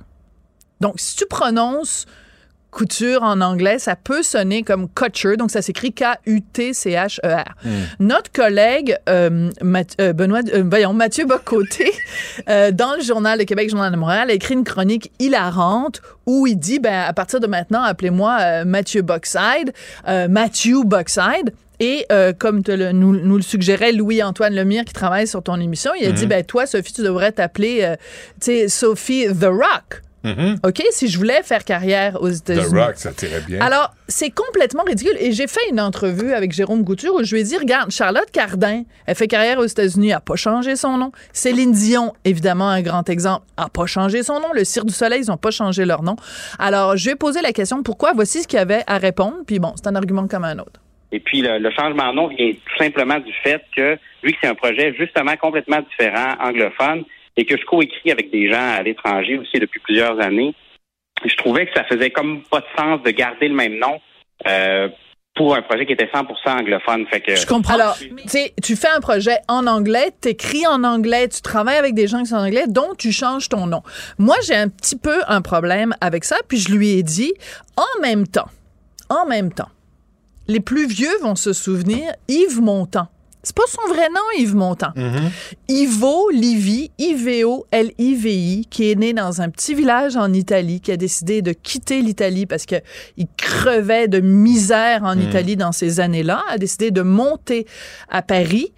Donc, 0.84 0.96
si 1.00 1.16
tu 1.16 1.26
prononces 1.26 2.06
couture 2.72 3.22
en 3.22 3.40
anglais, 3.42 3.78
ça 3.78 3.96
peut 3.96 4.24
sonner 4.24 4.64
comme 4.64 4.88
Kutcher, 4.90 5.38
donc 5.38 5.52
ça 5.52 5.62
s'écrit 5.62 5.94
K-U-T-C-H-E-R. 5.94 7.54
Notre 8.00 8.32
collègue 8.32 8.98
euh, 9.08 9.52
Math- 9.62 9.96
euh, 10.02 10.12
Benoît, 10.14 10.40
euh, 10.54 10.64
voyons, 10.68 10.92
Mathieu 10.94 11.26
Bocoté, 11.26 11.92
dans 12.48 12.96
le 12.98 13.04
Journal 13.04 13.38
de 13.38 13.44
Québec, 13.44 13.70
Journal 13.70 13.92
de 13.92 13.98
Montréal, 13.98 14.30
a 14.30 14.34
écrit 14.34 14.56
une 14.56 14.64
chronique 14.64 15.12
hilarante 15.20 16.02
où 16.26 16.48
il 16.48 16.56
dit, 16.58 16.80
ben, 16.80 17.02
à 17.08 17.14
partir 17.14 17.40
de 17.40 17.48
maintenant, 17.48 17.84
appelez-moi 17.84 18.66
Mathieu 18.66 19.02
Boxside, 19.04 19.72
euh, 20.08 20.28
Matthew 20.28 20.84
Boxside. 20.86 21.54
Et 21.80 22.06
euh, 22.12 22.34
comme 22.34 22.64
te 22.64 22.72
le- 22.72 22.92
nous, 22.92 23.14
nous 23.20 23.36
le 23.36 23.42
suggérait 23.42 23.92
Louis-Antoine 23.92 24.54
Lemire 24.56 24.86
qui 24.86 24.94
travaille 24.94 25.28
sur 25.28 25.44
ton 25.44 25.60
émission, 25.60 25.92
il 26.00 26.08
a 26.08 26.12
dit, 26.12 26.26
ben, 26.28 26.44
toi, 26.44 26.66
Sophie, 26.66 26.94
tu 26.94 27.02
devrais 27.04 27.32
t'appeler, 27.34 27.82
euh, 27.84 28.68
Sophie 28.68 29.26
The 29.28 29.46
Rock. 29.46 30.02
Mhm. 30.24 30.58
OK, 30.66 30.82
si 30.92 31.10
je 31.10 31.18
voulais 31.18 31.44
faire 31.44 31.66
carrière 31.66 32.22
aux 32.22 32.30
The 32.30 32.36
États-Unis. 32.52 32.80
Rock, 32.80 32.94
ça 32.96 33.12
tirait 33.12 33.42
bien. 33.42 33.60
Alors, 33.60 33.94
c'est 34.08 34.30
complètement 34.30 34.84
ridicule. 34.84 35.18
Et 35.20 35.34
j'ai 35.34 35.48
fait 35.48 35.60
une 35.70 35.82
entrevue 35.82 36.32
avec 36.34 36.54
Jérôme 36.54 36.86
Couture 36.86 37.16
où 37.16 37.24
je 37.24 37.34
lui 37.36 37.42
ai 37.42 37.44
dit, 37.44 37.58
regarde, 37.58 37.92
Charlotte 37.92 38.32
Cardin, 38.32 38.84
elle 39.06 39.16
fait 39.16 39.28
carrière 39.28 39.60
aux 39.60 39.66
États-Unis, 39.66 40.08
elle 40.08 40.14
n'a 40.14 40.20
pas 40.22 40.36
changé 40.36 40.76
son 40.78 40.98
nom. 40.98 41.12
Céline 41.34 41.74
Dion, 41.74 42.14
évidemment, 42.24 42.70
un 42.70 42.82
grand 42.82 43.10
exemple, 43.10 43.46
n'a 43.58 43.68
pas 43.68 43.86
changé 43.86 44.24
son 44.24 44.40
nom. 44.40 44.54
Le 44.54 44.64
Cirque 44.64 44.86
du 44.88 44.94
Soleil, 44.94 45.24
ils 45.26 45.30
n'ont 45.30 45.38
pas 45.38 45.52
changé 45.52 45.84
leur 45.84 46.04
nom. 46.04 46.16
Alors, 46.58 46.96
je 46.96 47.04
lui 47.06 47.12
ai 47.12 47.16
posé 47.16 47.42
la 47.42 47.52
question, 47.52 47.84
pourquoi? 47.84 48.14
Voici 48.14 48.44
ce 48.44 48.48
qu'il 48.48 48.60
y 48.60 48.62
avait 48.62 48.84
à 48.88 48.98
répondre. 49.00 49.38
Puis 49.46 49.60
bon, 49.60 49.74
c'est 49.76 49.88
un 49.88 49.96
argument 49.96 50.28
comme 50.28 50.46
un 50.46 50.58
autre. 50.60 50.80
Et 51.12 51.20
puis, 51.20 51.42
le, 51.42 51.60
le 51.60 51.70
changement 51.72 52.10
de 52.12 52.16
nom 52.16 52.28
vient 52.30 52.52
tout 52.54 52.78
simplement 52.84 53.20
du 53.20 53.32
fait 53.44 53.62
que, 53.76 53.96
vu 54.24 54.32
que 54.32 54.38
c'est 54.42 54.48
un 54.48 54.56
projet 54.56 54.96
justement 54.98 55.36
complètement 55.36 55.80
différent, 55.82 56.34
anglophone, 56.40 57.04
et 57.38 57.46
que 57.46 57.58
je 57.58 57.66
coécris 57.66 58.12
avec 58.12 58.32
des 58.32 58.50
gens 58.50 58.76
à 58.78 58.84
l'étranger 58.84 59.38
aussi 59.38 59.60
depuis 59.60 59.80
plusieurs 59.80 60.20
années, 60.20 60.54
je 61.26 61.36
trouvais 61.36 61.66
que 61.66 61.74
ça 61.74 61.84
faisait 61.86 62.10
comme 62.10 62.44
pas 62.44 62.60
de 62.60 62.66
sens 62.78 63.02
de 63.04 63.12
garder 63.12 63.48
le 63.48 63.56
même 63.56 63.78
nom 63.78 64.00
euh, 64.48 64.90
pour 65.36 65.56
un 65.56 65.62
projet 65.64 65.86
qui 65.86 65.94
était 65.94 66.06
100% 66.06 66.62
anglophone. 66.62 67.08
Fait 67.08 67.22
que, 67.22 67.36
Je 67.36 67.46
comprends. 67.48 67.74
Alors, 67.74 67.98
tu 67.98 68.12
sais, 68.28 68.54
tu 68.62 68.76
fais 68.76 68.90
un 68.90 69.00
projet 69.00 69.38
en 69.48 69.66
anglais, 69.66 70.12
t'écris 70.22 70.68
en 70.68 70.84
anglais, 70.84 71.28
tu 71.28 71.42
travailles 71.42 71.78
avec 71.78 71.96
des 71.96 72.08
gens 72.08 72.20
qui 72.20 72.28
sont 72.28 72.36
en 72.36 72.46
anglais, 72.46 72.66
donc 72.68 72.98
tu 72.98 73.12
changes 73.12 73.50
ton 73.50 73.66
nom. 73.66 73.82
Moi, 74.20 74.36
j'ai 74.46 74.56
un 74.56 74.70
petit 74.70 74.98
peu 74.98 75.22
un 75.28 75.42
problème 75.42 75.96
avec 76.02 76.24
ça, 76.24 76.36
puis 76.48 76.60
je 76.60 76.72
lui 76.72 76.92
ai 76.92 77.04
dit, 77.04 77.34
en 77.78 78.02
même 78.02 78.28
temps, 78.28 78.50
en 79.10 79.26
même 79.26 79.52
temps, 79.52 79.70
les 80.48 80.60
plus 80.60 80.88
vieux 80.88 81.18
vont 81.22 81.36
se 81.36 81.54
souvenir, 81.54 82.12
Yves 82.28 82.62
Montand. 82.62 83.08
C'est 83.44 83.56
pas 83.56 83.64
son 83.68 83.94
vrai 83.94 84.08
nom, 84.10 84.22
Yves 84.40 84.56
Montand. 84.56 84.94
Ivo 85.68 86.30
Livi, 86.30 86.92
I-V-O, 86.98 87.66
L-I-V-I, 87.72 88.68
qui 88.70 88.90
est 88.90 88.96
né 88.96 89.14
dans 89.14 89.42
un 89.42 89.50
petit 89.50 89.76
village 89.76 90.16
en 90.16 90.32
Italie, 90.32 90.80
qui 90.80 90.92
a 90.94 90.98
décidé 90.98 91.42
de 91.42 91.52
quitter 91.52 92.02
l'Italie 92.02 92.46
parce 92.46 92.66
qu'il 92.66 92.82
crevait 93.38 94.08
de 94.08 94.20
misère 94.22 95.04
en 95.04 95.16
Mm. 95.16 95.22
Italie 95.22 95.56
dans 95.58 95.72
ces 95.74 96.00
années-là, 96.00 96.42
a 96.50 96.58
décidé 96.58 96.92
de 96.92 97.02
monter 97.02 97.68
à 98.10 98.22
Paris. 98.22 98.72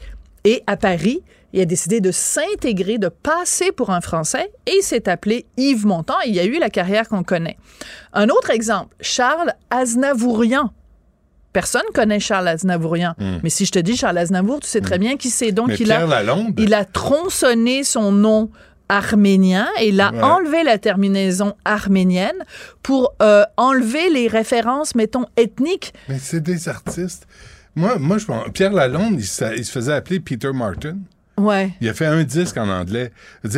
Et 0.46 0.64
à 0.68 0.78
Paris, 0.78 1.22
il 1.54 1.62
a 1.62 1.66
décidé 1.66 2.02
de 2.02 2.12
s'intégrer, 2.12 2.98
de 2.98 3.08
passer 3.08 3.72
pour 3.72 3.90
un 3.92 4.02
Français 4.02 4.52
et 4.68 4.74
il 4.78 4.84
s'est 4.84 5.08
appelé 5.10 5.46
Yves 5.58 5.86
Montand. 5.86 6.16
Et 6.26 6.30
il 6.30 6.40
a 6.40 6.44
eu 6.46 6.60
la 6.60 6.70
carrière 6.70 7.08
qu'on 7.08 7.24
connaît. 7.24 7.58
Un 8.14 8.30
autre 8.30 8.50
exemple, 8.50 8.96
Charles 9.00 9.54
Aznavourian. 9.70 10.72
Personne 11.56 11.88
connaît 11.94 12.20
Charles 12.20 12.50
Aznavourian. 12.50 13.14
Mm. 13.18 13.38
Mais 13.42 13.50
si 13.50 13.66
je 13.66 13.72
te 13.72 13.80
dis 13.80 13.96
Charles 13.96 14.18
Aznavour, 14.18 14.60
tu 14.60 14.68
sais 14.68 14.82
très 14.82 14.98
bien 15.00 15.16
qui 15.16 15.30
c'est. 15.30 15.54
Donc, 15.54 15.70
Mais 15.70 15.76
il 15.80 15.90
a, 15.90 15.96
Pierre 15.96 16.08
Lalonde. 16.08 16.54
il 16.60 16.74
a 16.74 16.84
tronçonné 16.84 17.86
son 17.86 18.12
nom 18.12 18.50
arménien 18.90 19.68
et 19.80 19.88
il 19.88 20.02
a 20.02 20.12
Ouais. 20.12 20.22
enlevé 20.22 20.64
la 20.64 20.78
terminaison 20.78 21.56
arménienne 21.64 22.36
pour 22.84 23.14
euh, 23.22 23.44
enlever 23.56 24.10
les 24.10 24.28
références, 24.28 24.96
mettons, 24.96 25.26
ethniques. 25.38 25.94
Mais 26.10 26.20
c'est 26.20 26.42
des 26.42 26.68
artistes. 26.68 27.26
Moi, 27.76 27.98
moi 28.00 28.18
je 28.18 28.26
pense- 28.26 28.50
Pierre 28.54 28.74
Lalonde, 28.74 29.14
il, 29.14 29.20
il 29.58 29.66
se 29.66 29.72
faisait 29.72 29.94
appeler 29.94 30.20
Peter 30.20 30.52
Martin. 30.54 30.98
Ouais. 31.38 31.72
Il 31.82 31.90
a 31.90 31.94
fait 31.94 32.06
un 32.06 32.24
disque 32.24 32.56
en 32.58 32.70
anglais. 32.70 33.12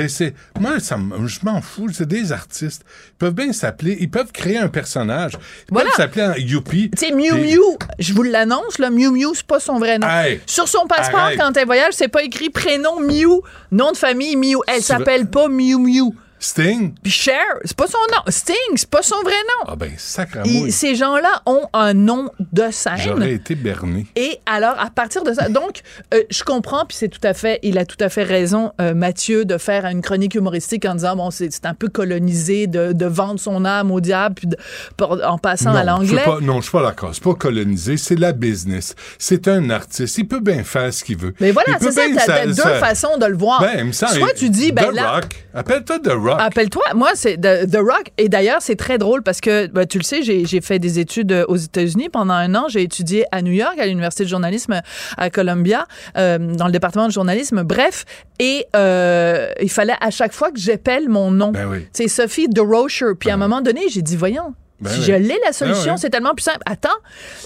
C'est, 0.07 0.33
moi, 0.59 0.79
ça, 0.79 0.97
je 1.25 1.39
m'en 1.43 1.61
fous. 1.61 1.89
C'est 1.93 2.07
des 2.07 2.31
artistes. 2.31 2.83
Ils 3.11 3.17
peuvent 3.19 3.33
bien 3.35 3.53
s'appeler, 3.53 3.97
ils 3.99 4.09
peuvent 4.09 4.31
créer 4.31 4.57
un 4.57 4.67
personnage. 4.67 5.33
Ils 5.69 5.73
Voilà. 5.73 5.89
peuvent 5.89 5.97
s'appeler 5.97 6.25
en 6.25 6.33
Youpi. 6.35 6.89
Tu 6.97 7.05
sais, 7.05 7.11
Miu 7.13 7.33
Miu, 7.33 7.59
je 7.99 8.13
vous 8.13 8.23
l'annonce, 8.23 8.79
là, 8.79 8.89
Miu 8.89 9.11
Miu, 9.11 9.27
c'est 9.35 9.45
pas 9.45 9.59
son 9.59 9.77
vrai 9.77 9.99
nom. 9.99 10.07
Hey, 10.09 10.41
Sur 10.47 10.67
son 10.67 10.87
passeport, 10.87 11.19
arrête. 11.19 11.37
quand 11.39 11.55
elle 11.55 11.65
voyage, 11.67 11.93
c'est 11.93 12.07
pas 12.07 12.23
écrit 12.23 12.49
prénom 12.49 12.99
Miu, 12.99 13.41
nom 13.71 13.91
de 13.91 13.97
famille 13.97 14.35
Miu. 14.35 14.57
Elle 14.67 14.81
s'appelle 14.81 15.27
pas 15.29 15.47
Miu 15.47 15.77
Miu. 15.77 16.13
Sting? 16.39 16.93
Puis 17.01 17.11
Cher, 17.11 17.43
c'est 17.65 17.75
pas 17.75 17.87
son 17.87 17.97
nom. 18.11 18.21
Sting, 18.29 18.55
c'est 18.75 18.89
pas 18.89 19.01
son 19.01 19.19
vrai 19.23 19.31
nom. 19.33 19.65
Ah 19.71 19.75
ben, 19.75 19.91
sacramouille. 19.97 20.71
ces 20.71 20.95
gens-là 20.95 21.41
ont 21.45 21.67
un 21.73 21.93
nom 21.93 22.29
de 22.51 22.65
scène. 22.71 22.93
J'aurais 22.97 23.33
été 23.33 23.55
berné. 23.55 24.05
Et 24.15 24.39
alors, 24.45 24.75
à 24.79 24.89
partir 24.89 25.23
de 25.23 25.33
ça, 25.33 25.49
donc, 25.49 25.81
euh, 26.13 26.21
je 26.29 26.43
comprends, 26.43 26.85
puis 26.85 26.95
c'est 26.97 27.07
tout 27.09 27.19
à 27.23 27.33
fait, 27.33 27.59
il 27.63 27.77
a 27.77 27.85
tout 27.85 27.97
à 27.99 28.09
fait 28.09 28.23
raison, 28.23 28.71
euh, 28.79 28.93
Mathieu, 28.93 29.45
de 29.45 29.57
faire 29.57 29.85
une 29.85 30.01
chronique 30.01 30.35
humoristique 30.35 30.85
en 30.85 30.93
disant, 30.95 31.15
bon, 31.15 31.31
c'est 31.31 31.65
un 31.65 31.73
peu 31.73 31.87
colonisé 31.87 32.67
de, 32.67 32.91
de 32.93 33.05
vendre 33.05 33.39
son 33.39 33.65
âme 33.65 33.91
au 33.91 33.99
diable, 33.99 34.35
puis 34.35 34.47
de- 34.47 34.57
pour- 34.95 35.19
en 35.25 35.37
passant 35.37 35.73
à 35.75 35.83
Non, 35.83 36.01
je 36.01 36.07
suis 36.07 36.15
l'anglais. 36.15 36.45
non, 36.45 36.57
je 36.57 36.63
suis 36.63 36.71
pas 36.71 36.83
d'accord. 36.83 37.09
C'est 37.13 37.23
pas 37.23 37.33
colonisé, 37.35 37.97
c'est 37.97 38.15
la 38.19 38.31
business. 38.33 38.95
C'est 39.17 39.47
un 39.47 39.69
artiste. 39.69 40.17
Il 40.17 40.27
peut 40.27 40.39
bien 40.39 40.63
faire 40.63 40.93
ce 40.93 41.03
qu'il 41.03 41.17
veut. 41.17 41.33
Mais 41.39 41.51
voilà, 41.51 41.77
c'est 41.79 41.91
ça, 41.91 42.01
t'as 42.25 42.45
deux 42.45 42.53
façons 42.79 43.17
de 43.17 43.25
le 43.25 43.35
voir. 43.37 43.59
Ben, 43.61 43.73
il 43.79 43.85
me 43.85 43.91
semble- 43.91 44.13
Soit 44.13 44.33
tu 44.33 44.49
dis, 44.49 44.71
ben 44.71 44.91
The 44.91 44.95
là, 44.95 45.11
Rock. 45.15 45.45
Appelle-toi 45.53 45.99
The 45.99 46.11
Rock. 46.13 46.26
Appelle-toi. 46.35 46.83
Moi, 46.95 47.11
c'est 47.15 47.37
The, 47.37 47.69
The 47.69 47.77
Rock. 47.77 48.11
Et 48.17 48.29
d'ailleurs, 48.29 48.61
c'est 48.61 48.75
très 48.75 48.97
drôle 48.97 49.23
parce 49.23 49.41
que, 49.41 49.67
ben, 49.67 49.85
tu 49.85 49.97
le 49.97 50.03
sais, 50.03 50.21
j'ai 50.23 50.45
j'ai 50.45 50.61
fait 50.61 50.79
des 50.79 50.99
études 50.99 51.31
euh, 51.31 51.45
aux 51.47 51.55
États-Unis 51.55 52.09
pendant 52.09 52.33
un 52.33 52.53
an. 52.55 52.65
J'ai 52.69 52.83
étudié 52.83 53.25
à 53.31 53.41
New 53.41 53.51
York, 53.51 53.77
à 53.79 53.85
l'université 53.85 54.23
de 54.23 54.29
journalisme 54.29 54.81
à 55.17 55.29
Columbia, 55.29 55.85
euh, 56.17 56.37
dans 56.37 56.65
le 56.65 56.71
département 56.71 57.07
de 57.07 57.11
journalisme. 57.11 57.63
Bref, 57.63 58.05
et 58.39 58.65
euh, 58.75 59.51
il 59.61 59.69
fallait 59.69 59.95
à 60.01 60.09
chaque 60.09 60.33
fois 60.33 60.51
que 60.51 60.59
j'appelle 60.59 61.09
mon 61.09 61.31
nom. 61.31 61.51
Ben 61.51 61.67
oui. 61.69 61.87
C'est 61.93 62.07
Sophie 62.07 62.47
DeRocher. 62.47 63.13
Puis 63.19 63.29
à 63.29 63.35
un 63.35 63.37
moment 63.37 63.61
donné, 63.61 63.81
j'ai 63.89 64.01
dit, 64.01 64.15
voyons. 64.15 64.53
Ben 64.79 64.91
si 64.91 64.99
oui. 64.99 65.05
je 65.07 65.11
l'ai 65.13 65.39
la 65.45 65.53
solution, 65.53 65.85
Ben 65.85 65.91
oui. 65.93 65.99
c'est 65.99 66.09
tellement 66.11 66.35
plus 66.35 66.43
simple. 66.43 66.59
Attends, 66.65 66.89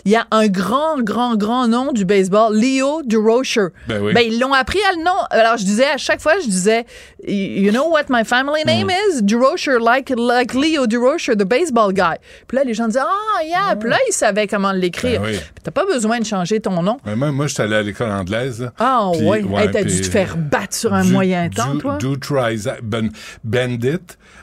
il 0.06 0.12
y 0.12 0.16
a 0.16 0.28
un 0.32 0.48
grand, 0.48 1.02
grand, 1.02 1.36
grand 1.38 1.68
nom 1.68 1.94
du 1.94 2.04
baseball, 2.04 2.54
Leo 2.56 3.02
DeRocher. 3.04 3.68
Ben 3.88 4.02
oui. 4.02 4.14
Ben, 4.14 4.22
ils 4.28 4.40
l'ont 4.40 4.52
appris 4.54 4.80
à 4.92 4.96
le 4.98 5.04
nom. 5.04 5.16
Alors, 5.30 5.56
je 5.58 5.64
disais, 5.64 5.86
à 5.86 5.98
chaque 5.98 6.20
fois, 6.22 6.34
je 6.44 6.48
disais, 6.50 6.86
you 7.26 7.72
know 7.72 7.88
what 7.90 8.04
my 8.10 8.26
family 8.26 8.64
name 8.66 8.88
Mm. 8.88 8.92
is? 9.18 9.22
DeRocher, 9.24 9.78
like, 9.80 10.10
like 10.18 10.54
Leo 10.54 10.88
DeRocher, 10.88 11.36
the 11.38 11.46
baseball 11.46 11.94
guy. 11.94 12.18
Puis 12.48 12.58
là, 12.58 12.64
les 12.66 12.74
gens 12.74 12.88
disaient, 12.88 13.00
ah, 13.02 13.44
yeah. 13.46 13.76
Puis 13.78 13.90
là, 13.90 13.98
ils 14.10 14.14
savaient 14.14 14.48
comment 14.48 14.72
l'écrire. 14.74 15.22
Ben 15.22 15.28
oui. 15.32 15.40
T'as 15.64 15.72
pas 15.72 15.86
besoin 15.86 16.20
de 16.20 16.26
changer 16.26 16.60
ton 16.60 16.82
nom. 16.84 16.98
Moi, 17.16 17.32
moi, 17.32 17.48
je 17.48 17.54
suis 17.54 17.64
allé 17.64 17.76
à 17.76 17.82
l'école 17.82 18.12
anglaise. 18.12 18.62
là. 18.62 18.74
Ah, 18.80 19.10
Puis, 19.14 19.26
ouais. 19.26 19.44
Hey, 19.58 19.72
t'as 19.72 19.84
dû 19.84 20.02
te 20.02 20.10
faire 20.10 20.36
battre 20.38 20.76
sur 20.76 20.94
un 20.94 21.04
du- 21.04 21.12
moyen 21.12 21.50
temps, 21.50 21.78
toi? 21.78 21.98
Du 21.98 22.08
Triza- 22.18 22.78
ben, 22.84 23.10
Bandit, 23.44 24.00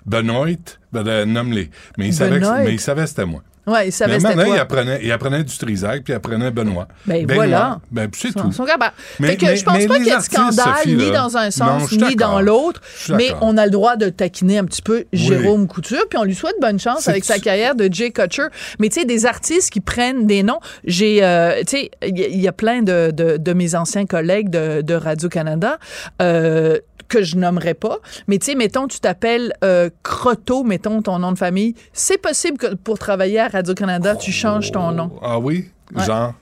Benoit, 0.08 0.46
ben, 0.92 1.06
euh, 1.06 1.24
nomme-les. 1.24 1.70
Mais 1.98 2.06
il 2.08 2.14
savait, 2.14 2.36
que- 2.36 2.40
Benoît. 2.44 2.58
mais 2.64 2.72
il 2.74 2.80
savait 2.80 3.06
c'était 3.06 3.26
moi. 3.26 3.42
Ouais, 3.66 3.88
ils 3.88 3.92
savaient 3.92 4.14
mais 4.14 4.20
c'était 4.20 4.28
maintenant, 4.34 4.44
il 4.50 4.54
toi. 4.54 4.60
apprenait, 4.62 5.00
il 5.02 5.12
apprenait 5.12 5.44
du 5.44 5.58
Trisac, 5.58 6.02
puis 6.02 6.14
il 6.14 6.16
apprenait 6.16 6.50
Benoît. 6.50 6.88
Ben, 7.04 7.26
Benoît. 7.26 7.34
voilà. 7.44 7.80
Ben, 7.90 8.08
puis 8.08 8.18
c'est 8.22 8.32
tout. 8.32 8.64
capables. 8.64 8.94
Mais- 9.20 9.28
fait 9.28 9.36
que 9.36 9.44
mais- 9.44 9.56
je 9.56 9.62
pense 9.64 9.76
mais 9.76 9.86
pas 9.86 9.96
qu'il 9.96 10.06
y 10.06 10.10
ait 10.10 10.16
de 10.16 10.22
scandale 10.22 10.52
Sophie, 10.78 10.96
ni 10.96 11.10
dans 11.10 11.36
un 11.36 11.50
sens 11.50 11.92
ni 11.92 12.16
dans 12.16 12.40
l'autre, 12.40 12.80
mais 13.10 13.28
on 13.42 13.58
a 13.58 13.66
le 13.66 13.70
droit 13.70 13.96
de 13.96 14.08
taquiner 14.08 14.56
un 14.56 14.64
petit 14.64 14.80
peu 14.80 15.04
Jérôme 15.12 15.66
Couture, 15.68 16.06
puis 16.08 16.18
on 16.18 16.24
lui 16.24 16.34
souhaite 16.34 16.54
bonne 16.62 16.80
chance 16.80 17.08
avec 17.08 17.26
sa 17.26 17.38
carrière 17.38 17.74
de 17.74 17.90
Jay 17.92 18.10
Kutcher. 18.10 18.46
Mais 18.80 18.88
tu 18.88 19.00
sais, 19.00 19.06
des 19.06 19.26
artistes 19.26 19.68
qui 19.70 19.80
prennent 19.80 20.26
des 20.26 20.42
noms, 20.42 20.60
j'ai, 20.84 21.22
euh, 21.22 21.58
tu 21.60 21.76
sais, 21.76 21.90
il 22.06 22.18
y, 22.18 22.24
a- 22.24 22.28
il 22.28 22.40
y 22.40 22.48
a 22.48 22.52
plein 22.52 22.80
de, 22.80 23.10
de, 23.10 23.36
de 23.36 23.52
mes 23.52 23.74
anciens 23.74 24.06
collègues 24.06 24.48
de, 24.48 24.80
de 24.80 24.94
Radio-Canada 24.94 25.76
euh, 26.22 26.78
que 27.08 27.22
je 27.22 27.36
nommerai 27.36 27.74
pas, 27.74 27.98
mais 28.26 28.38
tu 28.38 28.46
sais, 28.46 28.54
mettons, 28.54 28.86
tu 28.86 29.00
t'appelles 29.00 29.52
euh, 29.64 29.90
Croteau, 30.02 30.62
mettons 30.64 31.00
ton 31.02 31.18
nom 31.18 31.32
de 31.32 31.38
famille, 31.38 31.74
c'est 31.92 32.18
possible 32.18 32.58
que 32.58 32.74
pour 32.74 32.98
travailler 32.98 33.40
à 33.40 33.48
Radio-Canada, 33.48 34.14
tu 34.16 34.30
changes 34.32 34.70
ton 34.70 34.92
nom. 34.92 35.10
Ah 35.22 35.38
oui? 35.38 35.70
Ouais. 35.94 36.04
Genre? 36.04 36.34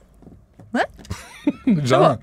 Ouais? 0.75 0.85
genre? 1.85 2.17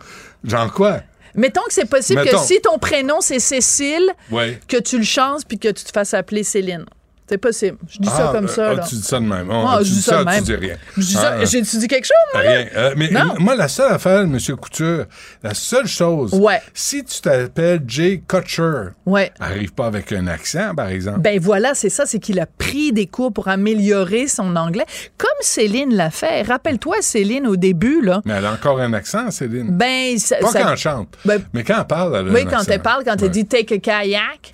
Genre 0.44 0.74
quoi? 0.74 0.98
Mettons 1.36 1.62
que 1.68 1.74
c'est 1.74 1.90
possible 1.90 2.24
Mettons. 2.24 2.38
que 2.38 2.44
si 2.46 2.62
ton 2.62 2.78
prénom 2.78 3.16
c'est 3.22 3.40
Cécile, 3.40 4.12
Ouais. 4.30 4.60
que 4.68 4.78
tu 4.78 4.98
le 4.98 5.04
changes 5.04 5.42
puis 5.48 5.58
que 5.58 5.70
tu 5.70 5.84
te 5.84 5.92
fasses 5.92 6.14
appeler 6.14 6.44
Céline. 6.44 6.86
C'est 7.30 7.38
possible. 7.38 7.78
Je 7.90 8.00
dis 8.00 8.10
ça 8.10 8.28
Ah, 8.30 8.32
comme 8.36 8.46
euh, 8.46 8.48
ça. 8.50 8.70
ah, 8.70 8.74
là. 8.74 8.84
tu 8.88 8.96
dis 8.96 9.02
ça 9.02 9.20
de 9.20 9.26
même. 9.26 9.48
Oh, 9.50 9.66
Ah, 9.68 9.78
tu 9.80 9.86
je 9.86 9.94
dis 9.94 10.02
ça 10.02 10.20
de 10.20 10.24
même. 10.26 10.36
tu 10.44 10.44
dis 10.44 10.56
rien. 10.56 10.76
Je 10.98 11.02
dis 11.02 11.14
ça- 11.14 11.36
Ah, 11.40 11.46
J'ai-tu 11.46 11.78
dit 11.78 11.88
quelque 11.88 12.04
chose, 12.06 12.14
moi? 12.34 12.42
Rien. 12.42 12.68
Euh, 12.76 12.94
mais 12.98 13.10
Non. 13.12 13.36
moi, 13.40 13.56
la 13.56 13.68
seule 13.70 13.92
affaire, 13.94 14.20
M. 14.22 14.38
Couture, 14.60 15.06
la 15.42 15.54
seule 15.54 15.88
chose, 15.88 16.34
Ouais. 16.34 16.62
si 16.74 17.04
tu 17.06 17.22
t'appelles 17.22 17.82
Jay 17.88 18.22
Kutcher, 18.28 18.90
Ouais. 19.06 19.32
arrive 19.40 19.74
pas 19.74 19.86
avec 19.88 20.12
un 20.12 20.28
accent, 20.28 20.76
par 20.76 20.90
exemple. 20.90 21.22
Ben 21.22 21.40
voilà, 21.40 21.74
c'est 21.76 21.90
ça, 21.90 22.06
c'est 22.06 22.20
qu'il 22.20 22.40
a 22.42 22.46
pris 22.46 22.92
des 22.92 23.08
cours 23.08 23.32
pour 23.32 23.48
améliorer 23.48 24.28
son 24.28 24.56
anglais, 24.58 24.86
comme 25.18 25.30
Céline 25.42 25.96
l'a 25.96 26.12
fait. 26.12 26.42
Rappelle-toi, 26.44 26.98
Céline, 27.02 27.48
au 27.48 27.56
début, 27.56 28.02
là, 28.02 28.22
mais 28.26 28.34
elle 28.34 28.46
a 28.46 28.52
encore 28.52 28.80
un 28.80 28.92
accent, 28.94 29.32
Céline. 29.32 29.70
ben... 29.72 30.18
Ça, 30.20 30.36
pas 30.42 30.48
ça- 30.50 30.62
quand 30.62 30.72
elle 30.72 30.78
chante. 30.78 31.08
Ben- 31.26 31.42
mais 31.54 31.64
quand 31.64 31.78
elle 31.80 31.88
parle, 31.88 32.16
elle 32.18 32.28
a 32.28 32.32
Oui, 32.32 32.42
un 32.42 32.46
quand 32.46 32.58
accent. 32.60 32.72
elle 32.72 32.82
parle, 32.82 33.04
quand 33.06 33.12
Ouais. 33.16 33.26
elle 33.28 33.32
dit 33.32 33.46
«take 33.48 33.76
a 33.76 33.78
kayak», 33.78 34.52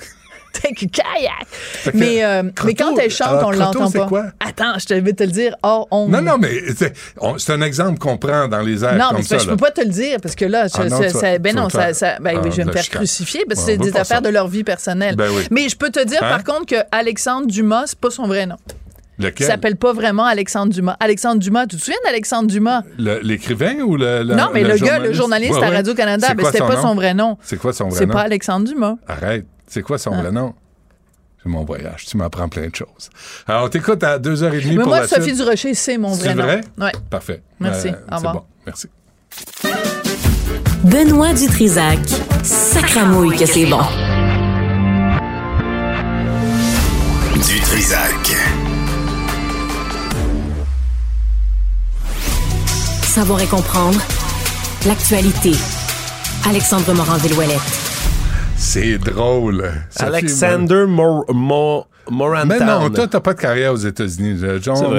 take 0.53 0.85
a 0.85 0.87
kayak. 1.03 1.47
que, 1.85 1.97
Mais, 1.97 2.23
euh, 2.23 2.43
mais 2.65 2.73
quand 2.73 2.97
elle 2.97 3.09
chante, 3.11 3.27
alors, 3.27 3.47
on 3.47 3.51
l'entend 3.51 3.87
c'est 3.87 3.99
pas. 3.99 4.07
quoi? 4.07 4.25
Attends, 4.39 4.77
je 4.79 4.85
te- 4.85 4.93
vais 4.93 5.13
te 5.13 5.23
le 5.23 5.31
dire 5.31 5.55
hors 5.63 5.87
honte. 5.91 6.09
Non, 6.09 6.21
non, 6.21 6.37
mais 6.37 6.59
c'est 6.75 6.93
on- 7.19 7.37
c'est 7.37 7.53
un 7.53 7.61
exemple 7.61 7.97
qu'on 7.99 8.17
prend 8.17 8.47
dans 8.47 8.61
les 8.61 8.83
airs 8.83 8.95
Non, 8.97 9.07
comme 9.09 9.17
mais 9.17 9.23
c'est 9.23 9.37
ça. 9.37 9.43
je 9.43 9.47
là. 9.49 9.53
peux 9.55 9.57
pas 9.65 9.71
te 9.71 9.81
le 9.81 9.89
dire 9.89 10.17
parce 10.21 10.35
que 10.35 10.45
là, 10.45 10.65
Ah 10.73 10.83
non, 10.85 10.97
ça- 11.01 11.09
ça- 11.09 11.37
ben 11.39 11.55
non, 11.55 11.69
ça, 11.69 11.93
ça- 11.93 12.17
ben, 12.19 12.39
Ah, 12.43 12.49
je 12.49 12.55
vais 12.57 12.65
me 12.65 12.71
faire 12.71 12.89
crucifier 12.89 13.45
parce 13.47 13.61
que 13.61 13.65
c'est 13.67 13.79
on 13.79 13.83
des 13.83 13.95
affaires 13.97 14.21
de 14.21 14.29
leur 14.29 14.47
vie 14.47 14.63
personnelle. 14.63 15.15
Ben 15.15 15.29
oui. 15.35 15.43
Mais 15.51 15.69
je 15.69 15.75
peux 15.77 15.89
te 15.89 16.03
dire 16.03 16.21
Hein? 16.23 16.29
par 16.29 16.43
contre 16.43 16.65
que 16.67 16.75
Alexandre 16.91 17.47
Dumas, 17.47 17.83
c'est 17.87 17.99
pas 17.99 18.09
son 18.11 18.27
vrai 18.27 18.45
nom. 18.45 18.57
Il 19.21 19.25
Lequel? 19.25 19.47
s'appelle 19.47 19.75
pas 19.75 19.91
vraiment 19.91 20.23
Alexandre 20.23 20.71
Dumas. 20.71 20.95
Alexandre 21.01 21.39
Dumas, 21.41 21.67
tu 21.67 21.75
te 21.75 21.81
souviens 21.81 21.99
d'Alexandre 22.05 22.47
Dumas? 22.47 22.83
L'écrivain 22.97 23.75
ou 23.81 23.97
le, 23.97 24.23
le- 24.23 24.33
non, 24.35 24.47
mais 24.53 24.63
le, 24.63 24.77
gars, 24.77 24.99
le 24.99 25.11
journaliste? 25.11 25.55
Ouais, 25.59 25.65
à. 25.65 25.69
Radio-Canada, 25.71 26.27
C'est 26.29 26.35
ben, 26.35 26.45
c'était 26.45 26.59
pas 26.59 26.75
nom? 26.75 26.81
son 26.81 26.95
vrai 26.95 27.13
nom. 27.13 27.37
C'est 27.41 27.57
quoi 27.57 27.73
son 27.73 27.89
vrai 27.89 27.97
C'est 27.99 28.05
nom? 28.05 28.13
pas 28.13 28.21
Alexandre 28.21 28.65
Dumas. 28.67 28.95
Arrête. 29.07 29.45
C'est 29.69 29.81
quoi 29.83 29.97
son 29.97 30.11
Hein? 30.13 30.21
vrai 30.21 30.31
nom? 30.31 30.53
C'est 31.41 31.49
mon 31.49 31.63
voyage. 31.63 32.05
Tu 32.05 32.17
m'apprends 32.17 32.49
plein 32.49 32.67
de 32.67 32.75
choses. 32.75 33.09
Alors, 33.47 33.65
on 33.65 33.69
t'écoute 33.69 34.03
à 34.03 34.19
2h30 34.19 34.67
Mais 34.67 34.75
pour 34.75 34.87
moi, 34.87 34.99
la 35.01 35.07
Sophie 35.07 35.23
suite. 35.23 35.37
Durocher, 35.37 35.73
c'est 35.73 35.97
mon 35.97 36.09
vrai 36.13 36.29
C'est 36.29 36.35
nom. 36.35 36.43
vrai? 36.43 36.61
Ouais. 36.77 36.91
Parfait. 37.09 37.41
Merci. 37.61 37.87
Euh, 37.87 37.91
Au 37.91 37.95
c'est 38.09 38.15
revoir. 38.15 38.33
bon. 38.33 38.43
Merci. 38.65 38.87
Benoît 40.83 41.33
Dutrisac. 41.33 41.99
Sacramouille 42.43 43.37
que 43.37 43.45
c'est 43.45 43.65
bon. 43.67 43.79
Du 47.47 47.59
Trisac. 47.61 48.35
Savoir 53.03 53.41
et 53.41 53.47
comprendre 53.47 53.99
l'actualité. 54.85 55.51
Alexandre 56.47 56.93
Morin-Villouellette. 56.93 57.88
C'est 58.61 58.97
drôle. 58.97 59.71
Sophie, 59.89 60.05
Alexander 60.05 60.85
Mor 60.85 61.87
Morantown. 62.09 62.47
Mais 62.47 62.65
non, 62.65 62.89
toi, 62.89 63.07
t'as 63.07 63.19
pas 63.19 63.33
de 63.33 63.39
carrière 63.39 63.73
aux 63.73 63.77
États-Unis. 63.77 64.41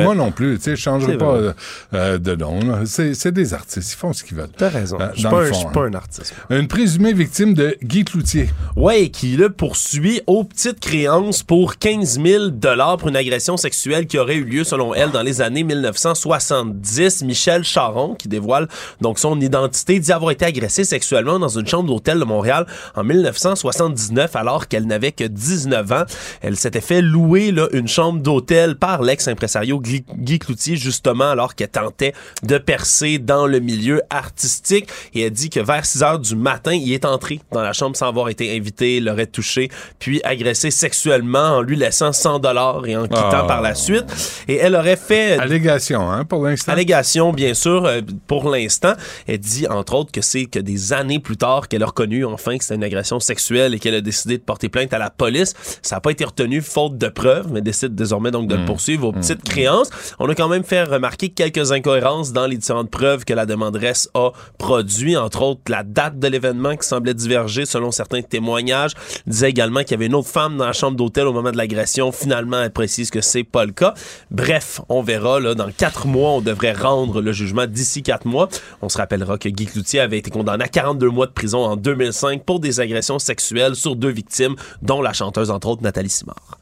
Moi 0.03 0.15
non 0.15 0.31
plus. 0.31 0.57
Tu 0.59 0.65
sais, 0.65 0.77
je 0.77 0.83
changerai 0.83 1.19
pas 1.19 1.35
euh, 1.35 1.53
euh, 1.95 2.19
de 2.19 2.35
nom. 2.35 2.61
C'est 2.85 3.33
des 3.33 3.55
artistes. 3.55 3.93
Ils 3.93 3.97
font 3.97 4.13
ce 4.13 4.25
qu'ils 4.25 4.37
veulent. 4.37 4.49
T'as 4.57 4.69
raison. 4.69 4.99
Euh, 5.01 5.09
Je 5.15 5.21
suis 5.53 5.65
pas, 5.73 5.83
hein. 5.83 5.91
un 5.91 5.95
artiste. 5.95 6.35
Une 6.51 6.69
présumée 6.69 7.13
victime 7.13 7.55
de 7.55 7.77
Guy 7.83 8.05
Cloutier. 8.05 8.51
Ouais, 8.77 9.09
qui 9.09 9.37
le 9.37 9.51
poursuit 9.51 10.23
aux 10.27 10.45
petites 10.45 10.81
créances 10.81 11.43
pour 11.43 11.79
15 11.79 12.21
000 12.23 12.51
pour 12.99 13.09
une 13.09 13.17
agression 13.17 13.57
sexuelle 13.57 14.07
qui 14.07 14.19
aurait 14.19 14.37
eu 14.37 14.45
lieu, 14.45 14.65
selon 14.65 14.95
elle, 14.95 15.11
dans 15.11 15.23
les 15.23 15.41
années 15.41 15.65
1970. 15.65 17.23
Michel 17.23 17.65
Charon, 17.65 18.15
qui 18.15 18.29
dévoile 18.29 18.69
donc 19.01 19.19
son 19.19 19.41
identité, 19.41 19.99
dit 19.99 20.13
avoir 20.13 20.31
été 20.31 20.45
agressée 20.45 20.85
sexuellement 20.85 21.39
dans 21.39 21.49
une 21.49 21.67
chambre 21.67 21.89
d'hôtel 21.89 22.19
de 22.19 22.25
Montréal 22.25 22.67
en 22.95 23.05
1979, 23.05 24.37
alors 24.37 24.69
qu'elle 24.69 24.87
n'avait 24.87 25.13
que 25.13 25.25
19 25.25 25.93
ans. 25.93 26.05
Elle 26.43 26.57
s'était 26.57 26.81
fait 26.81 27.00
louer 27.03 27.53
là, 27.53 27.69
une 27.73 27.89
chambre 27.89 28.21
d'hôtel 28.21 28.77
par 28.77 29.03
l'ex-impresario 29.03 29.81
Guy, 29.81 30.39
Cloutier, 30.39 30.77
justement, 30.77 31.31
alors 31.31 31.55
qu'elle 31.55 31.69
tentait 31.69 32.13
de 32.43 32.59
percer 32.59 33.19
dans 33.19 33.47
le 33.47 33.61
milieu 33.61 34.03
artistique. 34.11 34.89
Et 35.15 35.23
elle 35.23 35.31
dit 35.33 35.51
que 35.51 35.61
vers 35.61 35.85
6 35.85 36.03
heures 36.03 36.19
du 36.19 36.37
matin, 36.37 36.73
il 36.73 36.93
est 36.93 37.05
entré 37.05 37.41
dans 37.53 37.63
la 37.63 37.73
chambre 37.73 37.97
sans 37.97 38.09
avoir 38.09 38.29
été 38.29 38.57
invité, 38.57 39.01
l'aurait 39.01 39.27
touché, 39.27 39.71
puis 39.99 40.21
agressé 40.25 40.71
sexuellement 40.71 41.57
en 41.57 41.63
lui 41.63 41.77
laissant 41.77 42.13
100 42.13 42.39
dollars 42.41 42.87
et 42.87 42.97
en 42.97 43.05
quittant 43.05 43.31
Ah. 43.33 43.45
par 43.47 43.63
la 43.63 43.75
suite. 43.75 44.05
Et 44.49 44.57
elle 44.57 44.75
aurait 44.75 44.97
fait... 44.97 45.39
Allégation, 45.39 46.11
hein, 46.11 46.25
pour 46.25 46.45
l'instant. 46.45 46.73
Allégation, 46.73 47.33
bien 47.33 47.55
sûr, 47.55 47.85
euh, 47.87 48.01
pour 48.27 48.51
l'instant. 48.51 48.93
Elle 49.27 49.39
dit, 49.39 49.67
entre 49.69 49.95
autres, 49.95 50.13
que 50.13 50.21
c'est 50.21 50.47
que 50.47 50.59
des 50.59 50.93
années 50.93 51.19
plus 51.19 51.37
tard 51.37 51.69
qu'elle 51.69 51.83
a 51.83 51.87
reconnu 51.87 52.25
enfin 52.25 52.57
que 52.59 52.65
c'était 52.65 52.75
une 52.77 52.85
agression 52.85 53.21
sexuelle 53.21 53.75
et 53.75 53.79
qu'elle 53.79 53.95
a 53.95 54.01
décidé 54.01 54.39
de 54.39 54.43
porter 54.43 54.69
plainte 54.69 54.93
à 54.93 54.99
la 54.99 55.11
police. 55.11 55.55
Ça 55.83 55.97
n'a 55.97 56.01
pas 56.01 56.11
été 56.11 56.25
retenu 56.25 56.61
faute 56.61 56.90
de 56.99 57.09
preuves, 57.09 57.49
mais 57.53 57.61
décide 57.61 57.95
désormais 57.95 58.31
donc 58.31 58.47
de 58.49 58.57
Mm. 58.57 58.61
le 58.61 58.65
poursuivre 58.67 59.09
aux 59.09 59.13
petites 59.13 59.43
créances. 59.43 59.91
On 60.19 60.29
a 60.29 60.35
quand 60.35 60.49
même 60.49 60.65
fait 60.65 60.85
remarquer 60.85 61.29
quelques 61.31 61.73
incohérences 61.73 62.33
dans 62.33 62.47
les 62.47 62.57
différentes 62.57 62.91
preuves 62.91 63.25
que 63.25 63.33
la 63.33 63.47
demanderesse 63.47 64.09
a 64.15 64.31
produit, 64.59 65.17
entre 65.17 65.43
autres 65.43 65.61
la 65.69 65.83
date 65.83 66.19
de 66.19 66.29
l'événement 66.29 66.77
qui 66.77 66.87
semblait 66.87 67.15
diverger 67.15 67.67
selon 67.67 67.91
certains 67.91 68.23
témoignages. 68.23 68.93
Elle 69.27 69.33
disait 69.33 69.51
également 69.51 69.81
qu'il 69.81 69.93
y 69.93 69.95
avait 69.95 70.07
une 70.07 70.15
autre 70.15 70.29
femme 70.29 70.57
dans 70.57 70.67
la 70.67 70.73
chambre 70.73 70.97
d'hôtel 70.97 71.27
au 71.27 71.33
moment 71.33 71.51
de 71.53 71.57
l'agression. 71.57 72.13
Finalement, 72.13 72.61
elle 72.63 72.73
précise 72.73 73.11
que 73.11 73.21
c'est 73.21 73.45
pas 73.45 73.65
le 73.65 73.73
cas. 73.73 73.95
Bref, 74.31 74.81
on 74.89 75.03
verra, 75.03 75.41
là, 75.41 75.55
dans 75.55 75.71
quatre 75.71 76.07
mois, 76.07 76.31
on 76.33 76.41
devrait 76.41 76.73
rendre 76.73 77.21
le 77.21 77.33
jugement 77.33 77.67
d'ici 77.67 78.03
quatre 78.03 78.27
mois. 78.27 78.49
On 78.83 78.89
se 78.89 78.99
rappellera 78.99 79.39
que 79.39 79.49
Guy 79.49 79.67
Cloutier 79.67 80.01
avait 80.01 80.19
été 80.19 80.31
condamné 80.31 80.65
à 80.65 80.69
42 80.69 81.09
mois 81.09 81.27
de 81.27 81.33
prison 81.33 81.65
en 81.65 81.77
2005 81.77 82.45
pour 82.45 82.61
des 82.61 82.81
agressions 82.81 83.19
sexuelle 83.19 83.75
sur 83.75 83.97
deux 83.97 84.11
victimes, 84.11 84.55
dont 84.83 85.03
la 85.03 85.13
chanteuse, 85.13 85.51
entre 85.51 85.69
autres, 85.69 85.83
Nathalie 85.83 86.11
Simard. 86.11 86.59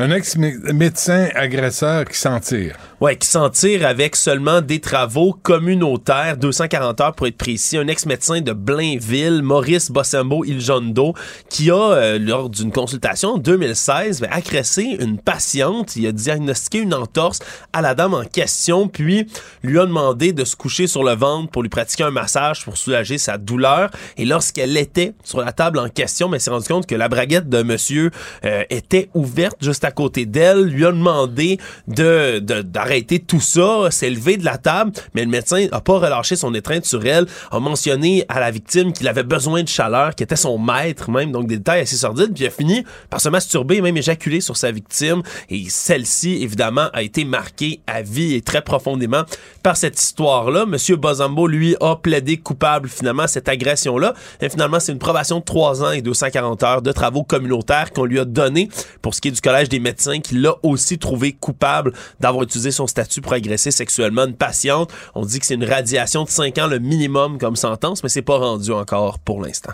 Un 0.00 0.12
ex-médecin 0.12 1.26
agresseur 1.34 2.04
qui 2.04 2.16
s'en 2.16 2.38
tire. 2.38 2.76
Ouais, 3.00 3.16
qui 3.16 3.26
s'en 3.26 3.50
tire 3.50 3.84
avec 3.84 4.14
seulement 4.14 4.60
des 4.60 4.78
travaux 4.78 5.32
communautaires, 5.32 6.36
240 6.36 7.00
heures 7.00 7.14
pour 7.14 7.26
être 7.26 7.36
précis. 7.36 7.78
Un 7.78 7.88
ex-médecin 7.88 8.40
de 8.40 8.52
Blainville, 8.52 9.42
Maurice 9.42 9.90
Bossembo 9.90 10.44
Iljondo, 10.44 11.14
qui 11.50 11.72
a, 11.72 11.74
euh, 11.74 12.18
lors 12.20 12.48
d'une 12.48 12.70
consultation 12.70 13.30
en 13.30 13.38
2016, 13.38 14.20
ben, 14.20 14.28
agressé 14.30 14.82
une 15.00 15.18
patiente. 15.18 15.96
Il 15.96 16.06
a 16.06 16.12
diagnostiqué 16.12 16.78
une 16.78 16.94
entorse 16.94 17.40
à 17.72 17.82
la 17.82 17.96
dame 17.96 18.14
en 18.14 18.24
question, 18.24 18.86
puis 18.86 19.26
lui 19.64 19.80
a 19.80 19.86
demandé 19.86 20.32
de 20.32 20.44
se 20.44 20.54
coucher 20.54 20.86
sur 20.86 21.02
le 21.02 21.16
ventre 21.16 21.50
pour 21.50 21.62
lui 21.62 21.70
pratiquer 21.70 22.04
un 22.04 22.12
massage 22.12 22.64
pour 22.64 22.76
soulager 22.76 23.18
sa 23.18 23.36
douleur. 23.36 23.90
Et 24.16 24.24
lorsqu'elle 24.24 24.76
était 24.76 25.14
sur 25.24 25.40
la 25.40 25.50
table 25.50 25.80
en 25.80 25.88
question, 25.88 26.28
mais 26.28 26.36
ben, 26.36 26.40
s'est 26.40 26.50
rendu 26.50 26.68
compte 26.68 26.86
que 26.86 26.94
la 26.94 27.08
braguette 27.08 27.48
de 27.48 27.64
monsieur 27.64 28.12
euh, 28.44 28.62
était 28.70 29.08
ouverte 29.14 29.56
juste 29.60 29.84
à 29.84 29.87
côté 29.90 30.26
d'elle, 30.26 30.64
lui 30.64 30.84
a 30.84 30.92
demandé 30.92 31.58
de, 31.86 32.38
d'arrêter 32.38 33.18
tout 33.18 33.40
ça, 33.40 33.90
s'est 33.90 34.10
levé 34.10 34.36
de 34.36 34.44
la 34.44 34.58
table, 34.58 34.92
mais 35.14 35.24
le 35.24 35.30
médecin 35.30 35.66
a 35.72 35.80
pas 35.80 35.98
relâché 35.98 36.36
son 36.36 36.54
étreinte 36.54 36.84
sur 36.84 37.04
elle, 37.04 37.26
a 37.50 37.60
mentionné 37.60 38.24
à 38.28 38.40
la 38.40 38.50
victime 38.50 38.92
qu'il 38.92 39.08
avait 39.08 39.22
besoin 39.22 39.62
de 39.62 39.68
chaleur, 39.68 40.14
qui 40.14 40.22
était 40.22 40.36
son 40.36 40.58
maître 40.58 41.10
même, 41.10 41.32
donc 41.32 41.46
des 41.46 41.58
détails 41.58 41.82
assez 41.82 41.96
sordides, 41.96 42.32
puis 42.34 42.46
a 42.46 42.50
fini 42.50 42.84
par 43.10 43.20
se 43.20 43.28
masturber, 43.28 43.80
même 43.80 43.96
éjaculer 43.96 44.40
sur 44.40 44.56
sa 44.56 44.70
victime, 44.70 45.22
et 45.50 45.64
celle-ci, 45.68 46.42
évidemment, 46.42 46.88
a 46.92 47.02
été 47.02 47.24
marquée 47.24 47.80
à 47.86 48.02
vie 48.02 48.34
et 48.34 48.42
très 48.42 48.62
profondément 48.62 49.22
par 49.62 49.76
cette 49.76 50.00
histoire-là. 50.00 50.66
Monsieur 50.66 50.96
Bozambo, 50.96 51.46
lui, 51.46 51.76
a 51.80 51.96
plaidé 51.96 52.36
coupable 52.36 52.88
finalement 52.88 53.24
à 53.24 53.28
cette 53.28 53.48
agression-là, 53.48 54.14
et 54.40 54.48
finalement, 54.48 54.80
c'est 54.80 54.92
une 54.92 54.98
probation 54.98 55.38
de 55.38 55.44
3 55.44 55.84
ans 55.84 55.90
et 55.92 56.02
240 56.02 56.62
heures 56.62 56.82
de 56.82 56.92
travaux 56.92 57.22
communautaires 57.22 57.92
qu'on 57.92 58.04
lui 58.04 58.18
a 58.18 58.24
donné 58.24 58.68
pour 59.02 59.14
ce 59.14 59.20
qui 59.20 59.28
est 59.28 59.32
du 59.32 59.40
collège 59.40 59.68
des 59.68 59.77
médecins 59.80 60.20
qui 60.20 60.34
l'a 60.34 60.54
aussi 60.62 60.98
trouvé 60.98 61.32
coupable 61.32 61.92
d'avoir 62.20 62.42
utilisé 62.44 62.70
son 62.70 62.86
statut 62.86 63.20
pour 63.20 63.32
agresser 63.32 63.70
sexuellement 63.70 64.24
une 64.26 64.34
patiente. 64.34 64.92
On 65.14 65.24
dit 65.24 65.38
que 65.40 65.46
c'est 65.46 65.54
une 65.54 65.64
radiation 65.64 66.24
de 66.24 66.28
5 66.28 66.58
ans 66.58 66.66
le 66.66 66.78
minimum 66.78 67.38
comme 67.38 67.56
sentence, 67.56 68.02
mais 68.02 68.08
c'est 68.08 68.22
pas 68.22 68.38
rendu 68.38 68.72
encore 68.72 69.18
pour 69.18 69.42
l'instant. 69.42 69.72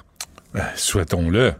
Ben, 0.52 0.64
souhaitons-le. 0.76 1.54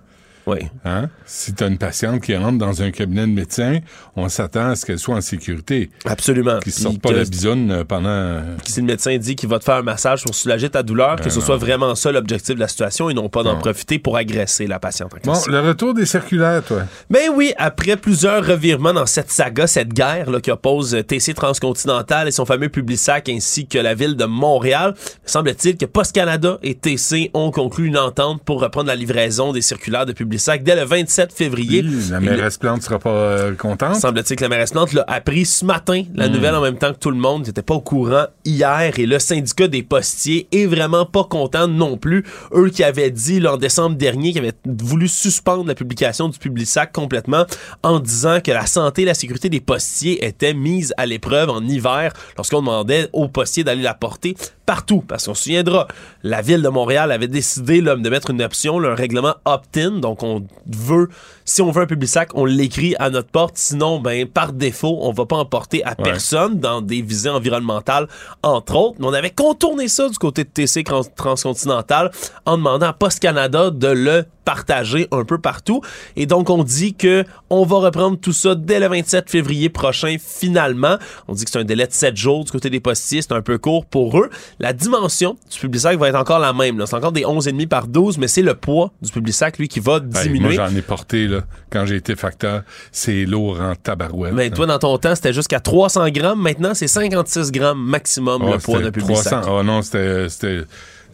Oui. 0.46 0.58
Hein? 0.84 1.08
Si 1.24 1.54
tu 1.54 1.64
as 1.64 1.68
une 1.68 1.78
patiente 1.78 2.20
qui 2.20 2.36
rentre 2.36 2.58
dans 2.58 2.82
un 2.82 2.90
cabinet 2.90 3.22
de 3.22 3.32
médecin, 3.32 3.78
on 4.14 4.28
s'attend 4.28 4.70
à 4.70 4.76
ce 4.76 4.84
qu'elle 4.84 4.98
soit 4.98 5.16
en 5.16 5.20
sécurité. 5.22 5.90
Absolument. 6.04 6.58
Qu'il 6.60 6.72
ne 6.76 6.78
sorte 6.78 6.98
pas 7.00 7.12
la 7.12 7.24
bisoune 7.24 7.70
euh, 7.70 7.84
pendant. 7.84 8.42
Si 8.66 8.80
le 8.80 8.86
médecin 8.86 9.16
dit 9.16 9.36
qu'il 9.36 9.48
va 9.48 9.58
te 9.58 9.64
faire 9.64 9.76
un 9.76 9.82
massage 9.82 10.22
pour 10.22 10.34
soulager 10.34 10.68
ta 10.68 10.82
douleur, 10.82 11.16
que 11.16 11.22
Ben 11.24 11.30
ce 11.30 11.38
non. 11.38 11.44
soit 11.46 11.56
vraiment 11.56 11.94
ça 11.94 12.12
l'objectif 12.12 12.54
de 12.56 12.60
la 12.60 12.68
situation 12.68 13.08
et 13.08 13.14
non 13.14 13.30
pas 13.30 13.42
d'en 13.42 13.56
profiter 13.56 13.98
pour 13.98 14.16
agresser 14.18 14.66
la 14.66 14.78
patiente 14.78 15.12
en 15.14 15.32
Bon, 15.32 15.40
le 15.48 15.60
retour 15.60 15.94
des 15.94 16.04
circulaires, 16.04 16.62
toi. 16.62 16.82
Ben 17.08 17.30
oui, 17.34 17.54
après 17.56 17.96
plusieurs 17.96 18.44
revirements 18.44 18.92
dans 18.92 19.06
cette 19.06 19.30
saga, 19.30 19.66
cette 19.66 19.94
guerre 19.94 20.30
là, 20.30 20.40
qui 20.40 20.50
oppose 20.50 20.94
euh, 20.94 21.02
TC 21.02 21.32
Transcontinental 21.34 22.28
et 22.28 22.32
son 22.32 22.44
fameux 22.44 22.68
Publisac 22.68 23.30
ainsi 23.30 23.66
que 23.66 23.78
la 23.78 23.94
ville 23.94 24.16
de 24.16 24.26
Montréal, 24.26 24.94
semble-t-il 25.24 25.78
que 25.78 25.86
Post 25.86 26.12
Canada 26.14 26.58
et 26.62 26.74
TC 26.74 27.30
ont 27.32 27.50
conclu 27.50 27.86
une 27.86 27.96
entente 27.96 28.42
pour 28.42 28.60
reprendre 28.60 28.88
la 28.88 28.96
livraison 28.96 29.52
des 29.52 29.62
circulaires 29.62 30.04
de 30.04 30.12
Publisac 30.12 30.33
dès 30.62 30.76
le 30.76 30.84
27 30.84 31.32
février. 31.32 31.82
La 32.10 32.20
mairesse 32.20 32.58
Plante 32.58 32.82
sera 32.82 32.98
pas 32.98 33.10
euh, 33.10 33.54
contente. 33.54 33.96
Semble-t-il 33.96 34.36
que 34.36 34.42
la 34.42 34.48
mairesse 34.48 34.70
Plante 34.72 34.92
l'a 34.92 35.04
appris 35.08 35.44
ce 35.44 35.64
matin, 35.64 36.02
la 36.14 36.28
Mm. 36.28 36.32
nouvelle 36.32 36.54
en 36.54 36.60
même 36.60 36.78
temps 36.78 36.92
que 36.92 36.98
tout 36.98 37.10
le 37.10 37.16
monde. 37.16 37.46
n'était 37.46 37.62
pas 37.62 37.74
au 37.74 37.80
courant 37.80 38.26
hier 38.44 38.98
et 38.98 39.06
le 39.06 39.18
syndicat 39.18 39.68
des 39.68 39.82
postiers 39.82 40.48
est 40.52 40.66
vraiment 40.66 41.04
pas 41.06 41.24
content 41.24 41.68
non 41.68 41.96
plus. 41.96 42.24
Eux 42.54 42.68
qui 42.70 42.82
avaient 42.84 43.10
dit 43.10 43.40
là, 43.40 43.54
en 43.54 43.56
décembre 43.56 43.96
dernier 43.96 44.32
qu'ils 44.32 44.40
avaient 44.42 44.52
voulu 44.66 45.08
suspendre 45.08 45.66
la 45.66 45.74
publication 45.74 46.28
du 46.28 46.38
Publisac 46.38 46.92
complètement 46.92 47.44
en 47.82 47.98
disant 48.00 48.40
que 48.40 48.50
la 48.50 48.66
santé 48.66 49.02
et 49.02 49.04
la 49.04 49.14
sécurité 49.14 49.48
des 49.48 49.60
postiers 49.60 50.24
étaient 50.24 50.54
mises 50.54 50.94
à 50.96 51.06
l'épreuve 51.06 51.50
en 51.50 51.62
hiver 51.66 52.12
lorsqu'on 52.36 52.60
demandait 52.60 53.08
aux 53.12 53.28
postiers 53.28 53.64
d'aller 53.64 53.82
la 53.82 53.94
porter 53.94 54.36
partout. 54.66 55.04
Parce 55.06 55.26
qu'on 55.26 55.34
se 55.34 55.42
souviendra, 55.44 55.86
la 56.22 56.40
ville 56.40 56.62
de 56.62 56.68
Montréal 56.68 57.12
avait 57.12 57.28
décidé 57.28 57.80
là, 57.82 57.96
de 57.96 58.08
mettre 58.10 58.30
une 58.30 58.42
option, 58.42 58.78
là, 58.78 58.90
un 58.90 58.94
règlement 58.94 59.34
opt-in. 59.44 59.90
Donc, 60.00 60.22
on 60.24 60.46
veut, 60.66 61.08
si 61.44 61.62
on 61.62 61.70
veut 61.70 61.82
un 61.82 61.86
public 61.86 62.08
sac, 62.08 62.30
on 62.34 62.44
l'écrit 62.44 62.94
à 62.98 63.10
notre 63.10 63.28
porte. 63.28 63.56
Sinon, 63.56 64.00
ben, 64.00 64.26
par 64.26 64.52
défaut, 64.52 64.98
on 65.02 65.12
va 65.12 65.26
pas 65.26 65.36
en 65.36 65.44
porter 65.44 65.84
à 65.84 65.90
Ouais. 65.90 65.96
personne 66.02 66.58
dans 66.58 66.80
des 66.80 67.02
visées 67.02 67.28
environnementales, 67.30 68.08
entre 68.42 68.76
autres. 68.76 68.96
Mais 69.00 69.06
on 69.06 69.12
avait 69.12 69.30
contourné 69.30 69.88
ça 69.88 70.08
du 70.08 70.18
côté 70.18 70.44
de 70.44 70.48
TC 70.48 70.84
Trans- 70.84 71.02
Transcontinental 71.16 72.10
en 72.46 72.56
demandant 72.56 72.86
à 72.86 72.92
Post 72.92 73.20
Canada 73.20 73.70
de 73.70 73.88
le 73.88 74.24
partager 74.44 75.08
un 75.10 75.24
peu 75.24 75.38
partout. 75.38 75.80
Et 76.16 76.26
donc, 76.26 76.50
on 76.50 76.62
dit 76.64 76.94
que 76.94 77.24
on 77.48 77.64
va 77.64 77.76
reprendre 77.76 78.18
tout 78.18 78.32
ça 78.34 78.54
dès 78.54 78.78
le 78.78 78.88
27 78.88 79.30
février 79.30 79.70
prochain, 79.70 80.16
finalement. 80.20 80.96
On 81.28 81.32
dit 81.34 81.44
que 81.46 81.50
c'est 81.50 81.58
un 81.58 81.64
délai 81.64 81.86
de 81.86 81.92
7 81.92 82.14
jours 82.16 82.44
du 82.44 82.50
côté 82.52 82.68
des 82.68 82.80
postiers. 82.80 83.22
C'est 83.22 83.32
un 83.32 83.40
peu 83.40 83.56
court 83.56 83.86
pour 83.86 84.18
eux. 84.18 84.28
La 84.58 84.74
dimension 84.74 85.36
du 85.50 85.58
public 85.58 85.80
sac 85.80 85.98
va 85.98 86.08
être 86.08 86.14
encore 86.16 86.38
la 86.40 86.52
même. 86.52 86.84
C'est 86.86 86.94
encore 86.96 87.12
des 87.12 87.24
11,5 87.24 87.66
par 87.68 87.86
12, 87.86 88.18
mais 88.18 88.28
c'est 88.28 88.42
le 88.42 88.54
poids 88.54 88.90
du 89.00 89.10
public 89.10 89.34
sac, 89.34 89.56
lui, 89.58 89.68
qui 89.68 89.80
va 89.80 90.00
moi, 90.00 90.22
diminuer. 90.22 90.54
j'en 90.56 90.74
ai 90.76 90.82
porté, 90.82 91.26
là, 91.26 91.33
quand 91.70 91.86
j'ai 91.86 91.96
été 91.96 92.16
facteur. 92.16 92.62
C'est 92.92 93.24
lourd 93.24 93.60
en 93.60 93.74
tabarouette. 93.74 94.34
mais 94.34 94.50
toi, 94.50 94.66
dans 94.66 94.78
ton 94.78 94.96
temps, 94.98 95.14
c'était 95.14 95.32
jusqu'à 95.32 95.60
300 95.60 96.08
grammes. 96.10 96.40
Maintenant, 96.40 96.74
c'est 96.74 96.88
56 96.88 97.50
grammes 97.52 97.82
maximum 97.82 98.50
le 98.50 98.58
poids 98.58 98.80
d'un 98.80 98.90
public 98.90 99.16
300. 99.16 99.30
sac. 99.30 99.44
Ah 99.46 99.62
non, 99.62 99.82
c'était. 99.82 100.62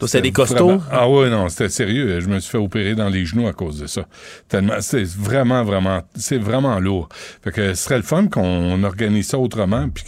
Toi, 0.01 0.07
c'était 0.07 0.21
des 0.23 0.31
costauds? 0.31 0.65
vraiment- 0.67 0.83
Ah 0.91 1.07
ouais, 1.07 1.29
non, 1.29 1.47
c'était 1.47 1.69
sérieux. 1.69 2.19
Je 2.19 2.27
me 2.27 2.39
suis 2.39 2.49
fait 2.49 2.57
opérer 2.57 2.95
dans 2.95 3.07
les 3.07 3.23
genoux 3.23 3.47
à 3.47 3.53
cause 3.53 3.79
de 3.79 3.85
ça. 3.85 4.01
Tellement, 4.49 4.73
c'est 4.79 5.03
vraiment, 5.05 5.63
vraiment, 5.63 6.01
c'est 6.15 6.39
vraiment 6.39 6.79
lourd. 6.79 7.07
Fait 7.43 7.51
que 7.51 7.75
ce 7.75 7.83
serait 7.83 7.97
le 7.97 8.01
fun 8.03 8.25
qu'on 8.27 8.83
organise 8.83 9.27
ça 9.27 9.37
autrement, 9.37 9.87
puis 9.89 10.03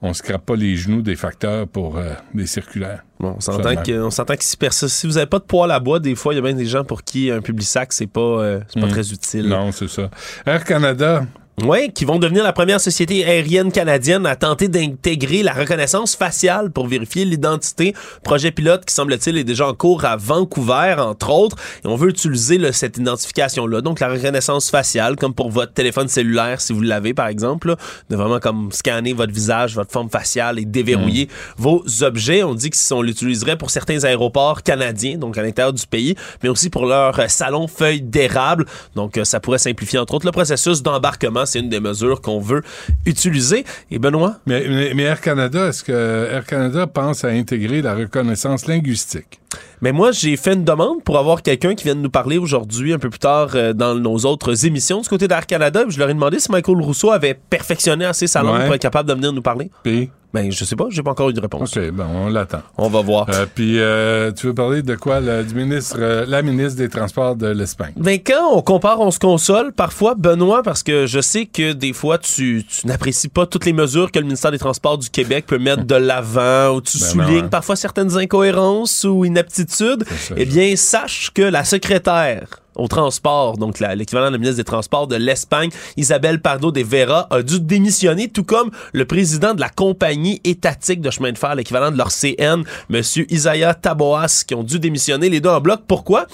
qu'on 0.00 0.14
se 0.14 0.22
crappe 0.22 0.46
pas 0.46 0.56
les 0.56 0.74
genoux 0.76 1.02
des 1.02 1.16
facteurs 1.16 1.68
pour 1.68 1.98
euh, 1.98 2.14
des 2.32 2.46
circulaires. 2.46 3.02
Bon, 3.20 3.34
on 3.36 3.40
s'entend 3.40 3.76
que, 3.82 4.00
on 4.02 4.10
s'entend 4.10 4.36
que 4.36 4.44
si, 4.44 4.56
si 4.88 5.06
vous 5.06 5.18
avez 5.18 5.26
pas 5.26 5.38
de 5.38 5.44
poêle 5.44 5.70
à 5.70 5.80
bois, 5.80 6.00
des 6.00 6.14
fois, 6.14 6.32
il 6.32 6.36
y 6.36 6.38
a 6.38 6.42
bien 6.42 6.54
des 6.54 6.64
gens 6.66 6.84
pour 6.84 7.02
qui 7.02 7.30
un 7.30 7.40
public 7.42 7.66
sac, 7.66 7.92
c'est 7.92 8.06
pas, 8.06 8.20
euh, 8.20 8.60
c'est 8.72 8.80
pas 8.80 8.86
Mm. 8.86 8.90
très 8.90 9.12
utile. 9.12 9.48
Non, 9.48 9.70
c'est 9.70 9.88
ça. 9.88 10.10
Air 10.46 10.64
Canada, 10.64 11.26
Oui, 11.64 11.90
qui 11.90 12.04
vont 12.04 12.18
devenir 12.18 12.44
la 12.44 12.52
première 12.52 12.82
société 12.82 13.24
aérienne 13.24 13.72
canadienne 13.72 14.26
à 14.26 14.36
tenter 14.36 14.68
d'intégrer 14.68 15.42
la 15.42 15.54
reconnaissance 15.54 16.14
faciale 16.14 16.70
pour 16.70 16.86
vérifier 16.86 17.24
l'identité. 17.24 17.94
Projet 18.22 18.50
pilote 18.50 18.84
qui 18.84 18.92
semble-t-il 18.92 19.38
est 19.38 19.44
déjà 19.44 19.66
en 19.66 19.72
cours 19.72 20.04
à 20.04 20.16
Vancouver, 20.16 20.96
entre 20.98 21.30
autres. 21.30 21.56
Et 21.82 21.88
on 21.88 21.96
veut 21.96 22.10
utiliser 22.10 22.58
là, 22.58 22.72
cette 22.72 22.98
identification-là. 22.98 23.80
Donc 23.80 24.00
la 24.00 24.08
reconnaissance 24.10 24.70
faciale, 24.70 25.16
comme 25.16 25.32
pour 25.32 25.50
votre 25.50 25.72
téléphone 25.72 26.08
cellulaire, 26.08 26.60
si 26.60 26.74
vous 26.74 26.82
l'avez 26.82 27.14
par 27.14 27.28
exemple, 27.28 27.68
là, 27.68 27.76
de 28.10 28.16
vraiment 28.16 28.38
comme 28.38 28.70
scanner 28.70 29.14
votre 29.14 29.32
visage, 29.32 29.76
votre 29.76 29.90
forme 29.90 30.10
faciale 30.10 30.58
et 30.58 30.66
déverrouiller 30.66 31.30
vos 31.56 31.82
objets. 32.02 32.42
On 32.42 32.54
dit 32.54 32.68
qu'on 32.68 33.00
l'utiliserait 33.00 33.56
pour 33.56 33.70
certains 33.70 34.04
aéroports 34.04 34.62
canadiens, 34.62 35.16
donc 35.16 35.38
à 35.38 35.42
l'intérieur 35.42 35.72
du 35.72 35.86
pays, 35.86 36.16
mais 36.42 36.50
aussi 36.50 36.68
pour 36.68 36.84
leur 36.84 37.18
euh, 37.18 37.28
salon 37.28 37.66
feuille 37.66 38.02
d'érable. 38.02 38.66
Donc 38.94 39.16
euh, 39.16 39.24
ça 39.24 39.40
pourrait 39.40 39.56
simplifier 39.56 39.98
entre 39.98 40.12
autres 40.12 40.26
le 40.26 40.32
processus 40.32 40.82
d'embarquement. 40.82 41.45
C'est 41.46 41.60
une 41.60 41.68
des 41.68 41.80
mesures 41.80 42.20
qu'on 42.20 42.40
veut 42.40 42.62
utiliser. 43.04 43.64
Et 43.90 43.98
Benoît? 43.98 44.36
mais, 44.46 44.64
mais- 44.68 44.92
mais 44.94 45.02
Air 45.04 45.20
Canada, 45.20 45.68
est-ce 45.68 45.82
que 45.84 46.28
Air 46.32 46.44
Canada 46.46 46.86
pense 46.86 47.24
à 47.24 47.28
intégrer 47.28 47.82
la 47.82 47.94
reconnaissance 47.94 48.66
linguistique? 48.66 49.40
Mais 49.80 49.92
moi, 49.92 50.10
j'ai 50.12 50.36
fait 50.36 50.54
une 50.54 50.64
demande 50.64 51.02
pour 51.04 51.18
avoir 51.18 51.42
quelqu'un 51.42 51.74
qui 51.74 51.84
vienne 51.84 52.02
nous 52.02 52.10
parler 52.10 52.38
aujourd'hui, 52.38 52.92
un 52.92 52.98
peu 52.98 53.10
plus 53.10 53.18
tard, 53.18 53.50
euh, 53.54 53.72
dans 53.72 53.94
nos 53.94 54.16
autres 54.18 54.66
émissions 54.66 55.00
du 55.00 55.08
côté 55.08 55.28
d'Air 55.28 55.46
Canada. 55.46 55.84
Je 55.88 55.98
leur 55.98 56.08
ai 56.10 56.14
demandé 56.14 56.38
si 56.38 56.50
Michael 56.50 56.76
Rousseau 56.82 57.10
avait 57.10 57.34
perfectionné 57.34 58.04
assez 58.04 58.26
sa 58.26 58.42
langue 58.42 58.58
Ouais. 58.58 58.64
pour 58.66 58.74
être 58.74 58.82
capable 58.82 59.08
de 59.08 59.14
venir 59.14 59.32
nous 59.32 59.42
parler. 59.42 59.70
Puis, 59.82 60.10
Ben, 60.36 60.52
je 60.52 60.66
sais 60.66 60.76
pas, 60.76 60.84
j'ai 60.90 61.02
pas 61.02 61.12
encore 61.12 61.30
eu 61.30 61.32
de 61.32 61.40
réponse. 61.40 61.74
OK, 61.74 61.90
bon, 61.92 62.04
on 62.04 62.28
l'attend. 62.28 62.60
On 62.76 62.90
va 62.90 63.00
voir. 63.00 63.26
Euh, 63.30 63.46
puis, 63.54 63.80
euh, 63.80 64.30
tu 64.32 64.48
veux 64.48 64.52
parler 64.52 64.82
de 64.82 64.94
quoi? 64.94 65.22
du 65.22 65.54
ministre, 65.54 65.96
euh, 65.98 66.26
la 66.28 66.42
ministre 66.42 66.76
des 66.76 66.90
Transports 66.90 67.36
de 67.36 67.46
l'Espagne? 67.46 67.94
Ben, 67.96 68.18
quand 68.22 68.52
on 68.54 68.60
compare, 68.60 69.00
on 69.00 69.10
se 69.10 69.18
console. 69.18 69.72
Parfois, 69.72 70.14
Benoît, 70.14 70.62
parce 70.62 70.82
que 70.82 71.06
je 71.06 71.22
sais 71.22 71.46
que 71.46 71.72
des 71.72 71.94
fois, 71.94 72.18
tu, 72.18 72.66
tu 72.68 72.86
n'apprécies 72.86 73.28
pas 73.28 73.46
toutes 73.46 73.64
les 73.64 73.72
mesures 73.72 74.12
que 74.12 74.18
le 74.18 74.26
ministère 74.26 74.50
des 74.50 74.58
Transports 74.58 74.98
du 74.98 75.08
Québec 75.08 75.46
peut 75.46 75.58
mettre 75.58 75.84
de 75.84 75.94
l'avant, 75.94 76.74
ou 76.74 76.82
tu 76.82 76.98
Ben 76.98 77.04
soulignes 77.06 77.38
non, 77.38 77.44
hein. 77.44 77.48
parfois 77.48 77.76
certaines 77.76 78.18
incohérences 78.18 79.04
ou 79.04 79.24
inaptitudes. 79.24 80.04
ça, 80.18 80.34
Eh 80.36 80.44
bien, 80.44 80.76
sache 80.76 81.30
que 81.32 81.40
la 81.40 81.64
secrétaire 81.64 82.60
au 82.76 82.88
transport, 82.88 83.56
donc 83.56 83.80
l'équivalent 83.80 84.28
de 84.28 84.32
la 84.32 84.38
ministre 84.38 84.56
des 84.56 84.64
Transports 84.64 85.06
de 85.06 85.16
l'Espagne, 85.16 85.70
Isabelle 85.96 86.40
Pardo 86.40 86.70
de 86.70 86.82
Vera, 86.82 87.26
a 87.30 87.42
dû 87.42 87.60
démissionner, 87.60 88.28
tout 88.28 88.44
comme 88.44 88.70
le 88.92 89.04
président 89.04 89.54
de 89.54 89.60
la 89.60 89.68
compagnie 89.68 90.40
étatique 90.44 91.00
de 91.00 91.10
chemin 91.10 91.32
de 91.32 91.38
fer, 91.38 91.54
l'équivalent 91.54 91.90
de 91.90 91.98
leur 91.98 92.10
CN, 92.10 92.62
Monsieur 92.88 93.26
Isaiah 93.32 93.74
Taboas, 93.74 94.44
qui 94.46 94.54
ont 94.54 94.62
dû 94.62 94.78
démissionner 94.78 95.28
les 95.28 95.40
deux 95.40 95.50
en 95.50 95.60
bloc. 95.60 95.80
Pourquoi? 95.86 96.26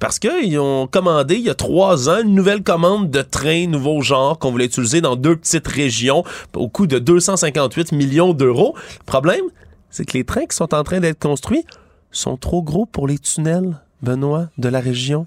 Parce 0.00 0.18
qu'ils 0.18 0.58
ont 0.58 0.86
commandé, 0.86 1.36
il 1.36 1.42
y 1.42 1.50
a 1.50 1.54
trois 1.54 2.08
ans, 2.08 2.22
une 2.22 2.34
nouvelle 2.34 2.62
commande 2.62 3.10
de 3.10 3.22
trains 3.22 3.66
nouveau 3.66 4.00
genre 4.02 4.38
qu'on 4.38 4.50
voulait 4.50 4.66
utiliser 4.66 5.00
dans 5.00 5.16
deux 5.16 5.36
petites 5.36 5.66
régions 5.66 6.24
au 6.54 6.68
coût 6.68 6.86
de 6.86 6.98
258 6.98 7.92
millions 7.92 8.32
d'euros. 8.32 8.74
Le 9.00 9.04
problème, 9.04 9.44
c'est 9.90 10.04
que 10.04 10.16
les 10.16 10.24
trains 10.24 10.46
qui 10.46 10.56
sont 10.56 10.74
en 10.74 10.82
train 10.82 11.00
d'être 11.00 11.18
construits 11.18 11.64
sont 12.10 12.36
trop 12.36 12.62
gros 12.62 12.86
pour 12.86 13.06
les 13.06 13.18
tunnels, 13.18 13.80
Benoît, 14.02 14.48
de 14.58 14.68
la 14.68 14.80
région. 14.80 15.26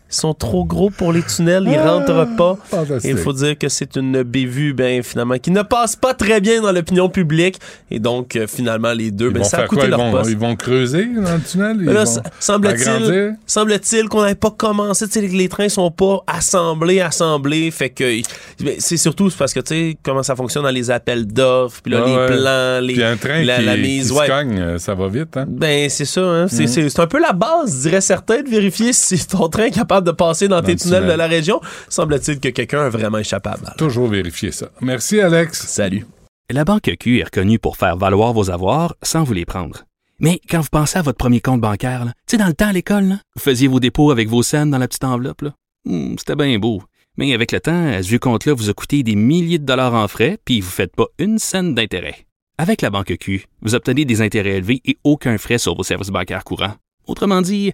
Ils 0.11 0.15
sont 0.15 0.33
trop 0.33 0.65
gros 0.65 0.89
pour 0.89 1.13
les 1.13 1.23
tunnels, 1.23 1.63
ils 1.67 1.75
Ah, 1.75 1.93
rentrent 1.93 2.35
pas. 2.35 2.57
fantastique. 2.65 3.05
Et 3.09 3.11
il 3.13 3.17
faut 3.17 3.31
dire 3.33 3.57
que 3.57 3.69
c'est 3.69 3.95
une 3.95 4.23
bévue, 4.23 4.73
ben, 4.73 5.01
finalement, 5.03 5.37
qui 5.37 5.51
ne 5.51 5.61
passe 5.61 5.95
pas 5.95 6.13
très 6.13 6.41
bien 6.41 6.61
dans 6.61 6.71
l'opinion 6.71 7.07
publique. 7.09 7.57
Et 7.89 7.99
donc, 7.99 8.35
euh, 8.35 8.45
finalement, 8.47 8.91
les 8.93 9.09
deux, 9.11 9.27
Ils 9.29 9.33
ben, 9.35 9.43
ça 9.43 9.59
a 9.59 9.67
coûté 9.67 9.81
quoi? 9.81 9.85
Ils 9.87 9.89
leur 9.91 9.99
vont, 9.99 10.11
poste. 10.11 10.29
ils 10.29 10.37
vont 10.37 10.55
creuser 10.55 11.05
dans 11.15 11.33
le 11.33 11.41
tunnel? 11.41 11.77
Ils 11.79 11.85
là, 11.85 12.03
vont 12.03 12.21
semble-t-il, 12.39 13.35
semble-t-il 13.45 14.09
qu'on 14.09 14.21
n'avait 14.21 14.35
pas 14.35 14.51
commencé, 14.51 15.07
tu 15.07 15.13
sais, 15.13 15.21
les 15.27 15.47
trains 15.49 15.69
sont 15.69 15.91
pas 15.91 16.19
assemblés, 16.27 16.99
assemblés, 17.01 17.71
fait 17.71 17.89
que 17.89 18.21
ben, 18.63 18.75
c'est 18.79 18.97
surtout 18.97 19.29
parce 19.37 19.53
que 19.53 19.59
tu 19.61 19.67
sais 19.73 19.97
comment 20.03 20.23
ça 20.23 20.35
fonctionne 20.35 20.63
dans 20.63 20.69
les 20.69 20.91
appels 20.91 21.25
d'offres, 21.25 21.81
puis 21.81 21.91
là 21.93 22.01
Ah 22.03 22.07
les 22.07 22.15
ouais. 22.15 22.27
plans, 22.27 22.79
les 22.85 22.93
Puis 22.93 23.03
un 23.03 23.15
train 23.17 23.43
la, 23.43 23.57
qui, 23.59 23.65
la 23.65 23.75
qui 23.75 23.81
mise, 23.81 24.09
se 24.09 24.13
ouais. 24.13 24.27
cogne, 24.27 24.59
euh, 24.59 24.77
ça 24.77 24.93
va 24.93 25.07
vite, 25.07 25.37
hein? 25.37 25.45
Ben 25.47 25.89
c'est 25.89 26.05
ça, 26.05 26.21
hein? 26.21 26.47
c'est 26.49 26.63
Mhm. 26.63 26.89
c'est- 26.89 26.99
un 26.99 27.07
peu 27.07 27.19
la 27.19 27.31
base, 27.33 27.81
diraient 27.81 28.01
certains, 28.01 28.41
de 28.43 28.49
vérifier 28.49 28.93
si 28.93 29.25
ton 29.25 29.47
train 29.47 29.63
est 29.65 29.71
capable 29.71 30.00
de 30.01 30.11
passer 30.11 30.47
dans, 30.47 30.61
tes 30.61 30.75
tunnels 30.75 30.99
tunnel. 31.01 31.11
de 31.13 31.17
la 31.17 31.27
région. 31.27 31.61
Semble-t-il 31.89 32.39
que 32.39 32.49
quelqu'un 32.49 32.85
est 32.87 32.89
vraiment 32.89 33.17
échappable. 33.19 33.73
Toujours 33.77 34.07
vérifier 34.07 34.51
ça. 34.51 34.67
Merci, 34.81 35.19
Alex. 35.19 35.65
Salut. 35.67 36.05
La 36.49 36.65
Banque 36.65 36.91
Q 36.99 37.19
est 37.19 37.23
reconnue 37.23 37.59
pour 37.59 37.77
faire 37.77 37.95
valoir 37.97 38.33
vos 38.33 38.49
avoirs 38.51 38.95
sans 39.01 39.23
vous 39.23 39.33
les 39.33 39.45
prendre. 39.45 39.83
Mais 40.19 40.39
quand 40.49 40.59
vous 40.61 40.67
pensez 40.71 40.99
à 40.99 41.01
votre 41.01 41.17
premier 41.17 41.39
compte 41.41 41.61
bancaire, 41.61 42.03
tu 42.05 42.11
sais, 42.31 42.37
dans 42.37 42.47
le 42.47 42.53
temps 42.53 42.67
à 42.67 42.73
l'école, 42.73 43.17
vous 43.35 43.41
faisiez 43.41 43.67
vos 43.67 43.79
dépôts 43.79 44.11
avec 44.11 44.27
vos 44.27 44.43
scènes 44.43 44.69
dans 44.69 44.77
la 44.77 44.87
petite 44.87 45.03
enveloppe. 45.03 45.41
là. 45.41 45.53
Hmm, 45.85 46.15
C'était 46.19 46.35
bien 46.35 46.59
beau. 46.59 46.83
Mais 47.17 47.33
avec 47.33 47.51
le 47.51 47.59
temps, 47.59 47.91
ce 48.01 48.07
vieux 48.07 48.19
compte-là 48.19 48.53
vous 48.53 48.69
a 48.69 48.73
coûté 48.73 49.01
des 49.03 49.15
milliers 49.15 49.59
de 49.59 49.65
dollars 49.65 49.93
en 49.93 50.07
frais, 50.07 50.37
puis 50.45 50.61
vous 50.61 50.67
ne 50.67 50.71
faites 50.71 50.95
pas 50.95 51.07
une 51.19 51.39
scène 51.39 51.73
d'intérêt. 51.73 52.25
Avec 52.57 52.81
la 52.81 52.89
Banque 52.89 53.15
Q, 53.19 53.45
vous 53.61 53.73
obtenez 53.75 54.05
des 54.05 54.21
intérêts 54.21 54.57
élevés 54.57 54.81
et 54.85 54.97
aucun 55.03 55.37
frais 55.37 55.57
sur 55.57 55.75
vos 55.75 55.83
services 55.83 56.09
bancaires 56.09 56.43
courants. 56.43 56.75
Autrement 57.07 57.41
dit, 57.41 57.73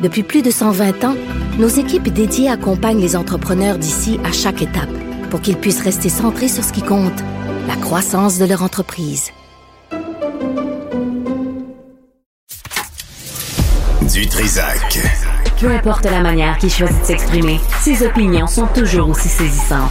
Depuis 0.00 0.22
plus 0.22 0.42
de 0.42 0.50
120 0.50 1.04
ans, 1.04 1.14
nos 1.58 1.68
équipes 1.68 2.08
dédiées 2.08 2.50
accompagnent 2.50 3.00
les 3.00 3.16
entrepreneurs 3.16 3.78
d'ici 3.78 4.20
à 4.24 4.32
chaque 4.32 4.60
étape 4.60 4.90
pour 5.30 5.40
qu'ils 5.40 5.56
puissent 5.56 5.82
rester 5.82 6.10
centrés 6.10 6.48
sur 6.48 6.62
ce 6.62 6.72
qui 6.72 6.82
compte, 6.82 7.18
la 7.66 7.76
croissance 7.76 8.38
de 8.38 8.44
leur 8.44 8.62
entreprise. 8.62 9.32
Du 14.12 14.26
Trisac. 14.28 14.98
Peu 15.58 15.70
importe 15.70 16.04
la 16.04 16.20
manière 16.20 16.58
qu'il 16.58 16.70
choisit 16.70 17.00
de 17.00 17.06
s'exprimer, 17.06 17.58
ses 17.80 18.06
opinions 18.06 18.46
sont 18.46 18.66
toujours 18.66 19.08
aussi 19.08 19.28
saisissantes. 19.28 19.90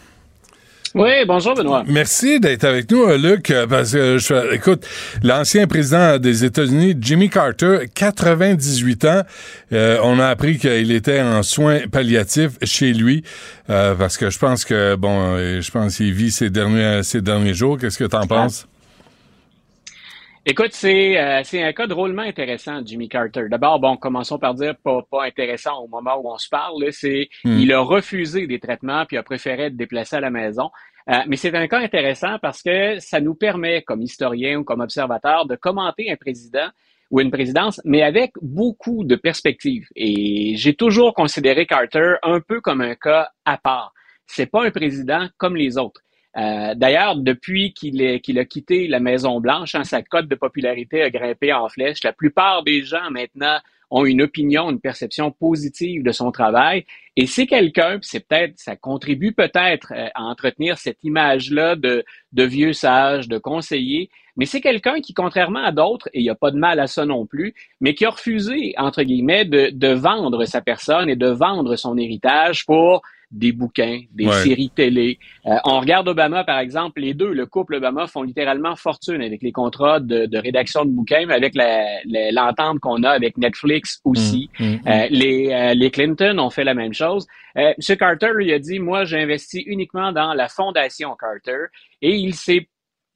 Oui, 0.93 1.25
bonjour 1.25 1.55
Benoît. 1.55 1.83
Merci 1.87 2.39
d'être 2.41 2.65
avec 2.65 2.91
nous, 2.91 3.03
euh, 3.03 3.17
Luc, 3.17 3.49
euh, 3.49 3.65
parce 3.65 3.93
que, 3.93 4.17
je, 4.17 4.53
écoute, 4.53 4.85
l'ancien 5.23 5.65
président 5.65 6.17
des 6.17 6.43
États-Unis, 6.43 6.95
Jimmy 6.99 7.29
Carter, 7.29 7.87
98 7.93 9.05
ans, 9.05 9.21
euh, 9.71 9.99
on 10.03 10.19
a 10.19 10.27
appris 10.27 10.57
qu'il 10.57 10.91
était 10.91 11.21
en 11.21 11.43
soins 11.43 11.87
palliatifs 11.89 12.57
chez 12.63 12.91
lui, 12.91 13.23
euh, 13.69 13.95
parce 13.95 14.17
que 14.17 14.29
je 14.29 14.37
pense 14.37 14.65
que, 14.65 14.95
bon, 14.95 15.35
euh, 15.37 15.61
je 15.61 15.71
pense 15.71 15.95
qu'il 15.95 16.11
vit 16.11 16.31
ses 16.31 16.49
derniers, 16.49 17.03
ses 17.03 17.21
derniers 17.21 17.53
jours. 17.53 17.77
Qu'est-ce 17.77 17.97
que 17.97 18.03
tu 18.03 18.15
en 18.17 18.27
penses? 18.27 18.67
Écoute, 20.43 20.71
c'est 20.71 21.19
euh, 21.19 21.41
c'est 21.43 21.61
un 21.61 21.71
cas 21.71 21.85
drôlement 21.85 22.23
intéressant, 22.23 22.81
Jimmy 22.83 23.07
Carter. 23.07 23.43
D'abord, 23.47 23.79
bon, 23.79 23.95
commençons 23.95 24.39
par 24.39 24.55
dire 24.55 24.75
pas, 24.83 25.01
pas 25.09 25.25
intéressant 25.25 25.83
au 25.83 25.87
moment 25.87 26.15
où 26.19 26.31
on 26.31 26.37
se 26.39 26.49
parle. 26.49 26.91
C'est 26.91 27.29
Hmm. 27.43 27.59
il 27.59 27.71
a 27.71 27.79
refusé 27.79 28.47
des 28.47 28.59
traitements 28.59 29.05
puis 29.05 29.17
a 29.17 29.23
préféré 29.23 29.65
être 29.65 29.77
déplacé 29.77 30.15
à 30.15 30.19
la 30.19 30.31
maison. 30.31 30.71
Euh, 31.09 31.17
mais 31.27 31.35
c'est 31.35 31.53
un 31.55 31.67
cas 31.67 31.79
intéressant 31.79 32.39
parce 32.41 32.63
que 32.63 32.99
ça 32.99 33.19
nous 33.19 33.35
permet, 33.35 33.83
comme 33.83 34.01
historien 34.01 34.57
ou 34.57 34.63
comme 34.63 34.81
observateur, 34.81 35.45
de 35.45 35.55
commenter 35.55 36.11
un 36.11 36.15
président 36.15 36.69
ou 37.11 37.19
une 37.19 37.31
présidence, 37.31 37.79
mais 37.85 38.01
avec 38.01 38.31
beaucoup 38.41 39.03
de 39.03 39.15
perspectives. 39.15 39.87
Et 39.95 40.55
j'ai 40.55 40.73
toujours 40.73 41.13
considéré 41.13 41.67
Carter 41.67 42.15
un 42.23 42.39
peu 42.39 42.61
comme 42.61 42.81
un 42.81 42.95
cas 42.95 43.29
à 43.45 43.57
part. 43.57 43.93
C'est 44.25 44.45
pas 44.47 44.65
un 44.65 44.71
président 44.71 45.27
comme 45.37 45.55
les 45.55 45.77
autres. 45.77 46.01
Euh, 46.37 46.73
D'ailleurs, 46.75 47.17
depuis 47.17 47.73
qu'il 47.73 48.01
a 48.01 48.45
quitté 48.45 48.87
la 48.87 48.99
Maison 48.99 49.39
Blanche, 49.39 49.75
hein, 49.75 49.83
sa 49.83 50.01
cote 50.01 50.27
de 50.27 50.35
popularité 50.35 51.01
a 51.01 51.09
grimpé 51.09 51.53
en 51.53 51.67
flèche. 51.67 52.03
La 52.03 52.13
plupart 52.13 52.63
des 52.63 52.83
gens 52.83 53.11
maintenant 53.11 53.57
ont 53.91 54.05
une 54.05 54.21
opinion, 54.21 54.71
une 54.71 54.79
perception 54.79 55.31
positive 55.31 56.03
de 56.03 56.11
son 56.13 56.31
travail. 56.31 56.85
Et 57.17 57.25
c'est 57.25 57.45
quelqu'un, 57.45 57.99
c'est 58.01 58.25
peut-être, 58.25 58.53
ça 58.57 58.77
contribue 58.77 59.33
peut-être 59.33 59.91
euh, 59.93 60.07
à 60.15 60.23
entretenir 60.23 60.77
cette 60.77 61.03
image-là 61.03 61.75
de, 61.75 62.05
de 62.31 62.43
vieux 62.43 62.71
sage, 62.71 63.27
de 63.27 63.37
conseiller. 63.37 64.09
Mais 64.37 64.45
c'est 64.45 64.61
quelqu'un 64.61 65.01
qui, 65.01 65.13
contrairement 65.13 65.65
à 65.65 65.73
d'autres, 65.73 66.07
et 66.13 66.19
il 66.19 66.23
n'y 66.23 66.29
a 66.29 66.35
pas 66.35 66.51
de 66.51 66.57
mal 66.57 66.79
à 66.79 66.87
ça 66.87 67.05
non 67.05 67.25
plus, 67.25 67.53
mais 67.81 67.93
qui 67.93 68.05
a 68.05 68.11
refusé, 68.11 68.73
entre 68.77 69.03
guillemets, 69.03 69.43
de, 69.43 69.71
de 69.73 69.89
vendre 69.89 70.45
sa 70.45 70.61
personne 70.61 71.09
et 71.09 71.17
de 71.17 71.27
vendre 71.27 71.75
son 71.75 71.97
héritage 71.97 72.65
pour 72.65 73.01
des 73.31 73.51
bouquins, 73.51 74.01
des 74.11 74.27
Ouais. 74.27 74.43
séries 74.43 74.71
télé. 74.75 75.19
Euh, 75.45 75.55
on 75.65 75.79
regarde 75.79 76.07
Obama, 76.07 76.43
par 76.43 76.59
exemple, 76.59 77.01
les 77.01 77.13
deux, 77.13 77.31
le 77.33 77.45
couple 77.45 77.75
Obama, 77.75 78.07
font 78.07 78.23
littéralement 78.23 78.75
fortune 78.75 79.21
avec 79.21 79.41
les 79.41 79.51
contrats 79.51 79.99
de, 79.99 80.25
de 80.25 80.37
rédaction 80.37 80.85
de 80.85 80.91
bouquins, 80.91 81.25
mais 81.27 81.33
avec 81.33 81.53
l'entente 81.55 82.79
qu'on 82.79 83.03
a 83.03 83.09
avec 83.09 83.37
Netflix 83.37 83.99
aussi. 84.03 84.49
Mm, 84.59 84.63
mm, 84.65 84.69
mm. 84.73 84.79
Euh, 84.87 85.07
les, 85.09 85.49
euh, 85.51 85.73
les 85.73 85.91
Clinton 85.91 86.37
ont 86.39 86.49
fait 86.49 86.63
la 86.63 86.73
même 86.73 86.93
chose. 86.93 87.25
Euh, 87.57 87.73
M. 87.89 87.97
Carter, 87.97 88.31
lui, 88.35 88.51
a 88.53 88.59
dit, 88.59 88.79
moi, 88.79 89.05
j'investis 89.05 89.63
uniquement 89.65 90.11
dans 90.11 90.33
la 90.33 90.47
fondation 90.47 91.15
Carter, 91.19 91.65
et 92.01 92.15
il 92.15 92.33
s'est 92.33 92.67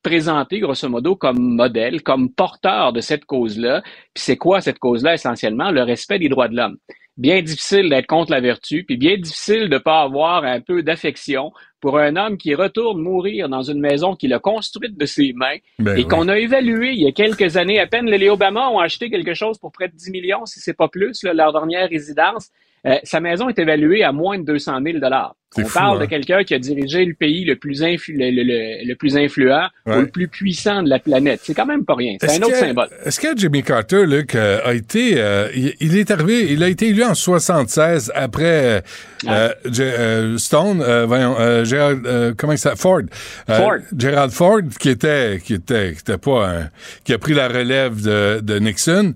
présenté, 0.04 0.60
grosso 0.60 0.88
modo, 0.88 1.16
comme 1.16 1.40
modèle, 1.56 2.04
comme 2.04 2.30
porteur 2.32 2.94
de 2.94 3.02
cette 3.02 3.26
cause-là. 3.26 3.82
Puis 4.14 4.24
c'est 4.24 4.38
quoi 4.38 4.62
cette 4.62 4.78
cause-là, 4.78 5.16
essentiellement? 5.16 5.72
Le 5.72 5.82
respect 5.82 6.20
des 6.20 6.30
droits 6.30 6.48
de 6.48 6.56
l'homme. 6.56 6.78
Bien 7.18 7.42
difficile 7.42 7.90
d'être 7.90 8.08
contre 8.08 8.32
la 8.32 8.42
vertu, 8.42 8.84
puis 8.84 8.98
bien 8.98 9.16
difficile 9.16 9.70
de 9.70 9.78
pas 9.78 10.02
avoir 10.02 10.44
un 10.44 10.60
peu 10.60 10.84
d'affection 10.84 11.52
pour 11.80 11.98
un 11.98 12.18
homme 12.18 12.38
qui 12.38 12.56
retourne 12.56 13.02
mourir 13.02 13.48
dans 13.48 13.62
une 13.62 13.80
maison 13.80 14.16
qu'il 14.16 14.34
a 14.34 14.40
construite 14.40 14.98
de 14.98 15.06
ses 15.06 15.32
mains 15.34 15.58
Ben 15.80 15.94
et 15.96 16.02
oui. 16.02 16.08
qu'on 16.08 16.28
a 16.28 16.38
évalué 16.38 16.92
il 16.92 17.02
y 17.02 17.08
a 17.08 17.12
quelques 17.12 17.56
années 17.58 17.80
à 17.80 17.88
peine. 17.88 18.08
Les 18.08 18.30
Obama 18.30 18.70
ont 18.70 18.80
acheté 18.80 19.10
quelque 19.10 19.34
chose 19.34 19.58
pour 19.58 19.72
près 19.72 19.88
de 19.88 19.96
10 19.96 20.12
millions, 20.12 20.46
si 20.46 20.60
c'est 20.60 20.74
pas 20.74 20.90
plus, 20.90 21.24
là, 21.24 21.34
leur 21.34 21.54
dernière 21.54 21.88
résidence. 21.88 22.50
Euh, 22.86 22.98
sa 23.04 23.20
maison 23.20 23.50
est 23.50 23.60
évaluée 23.60 24.04
à 24.04 24.12
moins 24.12 24.38
de 24.38 24.44
200 24.44 24.80
000 24.84 25.00
dollars. 25.00 25.36
On 25.57 25.65
fou, 25.65 25.73
parle 25.80 25.98
hein? 25.98 26.02
de 26.02 26.06
quelqu'un 26.06 26.44
qui 26.44 26.53
a 26.53 26.60
dirigé 26.60 27.06
le 27.06 27.14
pays 27.14 27.45
le 27.45 27.56
plus, 27.56 27.82
influ- 27.82 28.18
le, 28.18 28.30
le- 28.32 28.44
le- 28.44 28.88
le 28.88 28.95
plus 28.95 29.15
influent 29.18 29.68
Ouais. 29.86 29.98
ou 29.98 29.99
le 30.02 30.07
plus 30.07 30.27
puissant 30.27 30.82
de 30.84 30.90
la 30.90 30.99
planète. 30.99 31.41
C'est 31.44 31.53
quand 31.53 31.65
même 31.68 31.86
pas 31.86 31.95
rien. 31.95 32.18
C'est 32.19 32.38
un 32.41 32.48
autre 32.48 32.56
symbole. 32.56 32.88
Est-ce 33.06 33.19
que 33.19 33.27
Jimmy 33.38 33.61
Carter, 33.64 34.06
Luc, 34.07 34.34
euh, 34.36 34.60
a 34.65 34.73
été, 34.73 35.14
euh, 35.18 35.48
il, 35.56 35.73
il 35.80 35.98
est 35.98 36.10
arrivé, 36.11 36.48
il 36.52 36.64
a 36.64 36.69
été 36.69 36.88
élu 36.90 37.03
en 37.03 37.14
76 37.14 38.11
après 38.15 38.84
euh, 39.27 39.49
euh, 39.80 40.38
Stone, 40.38 40.84
voyons, 41.07 41.36
Gerald, 41.64 42.36
comment 42.38 42.53
il 42.53 42.57
s'appelle, 42.57 42.77
Ford, 42.80 43.02
Ford. 43.48 43.77
Gerald 43.98 44.32
Ford, 44.32 44.61
qui 44.80 44.90
était, 44.90 45.40
qui 45.44 45.53
était, 45.53 45.94
qui 45.94 45.99
était 45.99 46.18
pas, 46.18 46.48
un- 46.49 46.69
qui 47.03 47.14
a 47.14 47.18
pris 47.18 47.34
la 47.34 47.48
relève 47.48 48.02
de, 48.02 48.40
de 48.41 48.60
Nixon, 48.60 49.14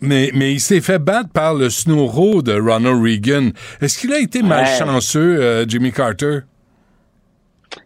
mais, 0.00 0.30
mais 0.34 0.52
il 0.52 0.60
s'est 0.60 0.80
fait 0.80 0.98
battre 0.98 1.30
par 1.30 1.54
le 1.54 1.70
snowro 1.70 2.42
de 2.42 2.52
Ronald 2.52 3.02
Reagan. 3.02 3.50
Est-ce 3.80 3.98
qu'il 3.98 4.12
a 4.12 4.18
été 4.20 4.42
malchanceux, 4.42 5.38
euh, 5.48 5.64
Jimmy 5.66 5.92
Carter? 5.92 6.40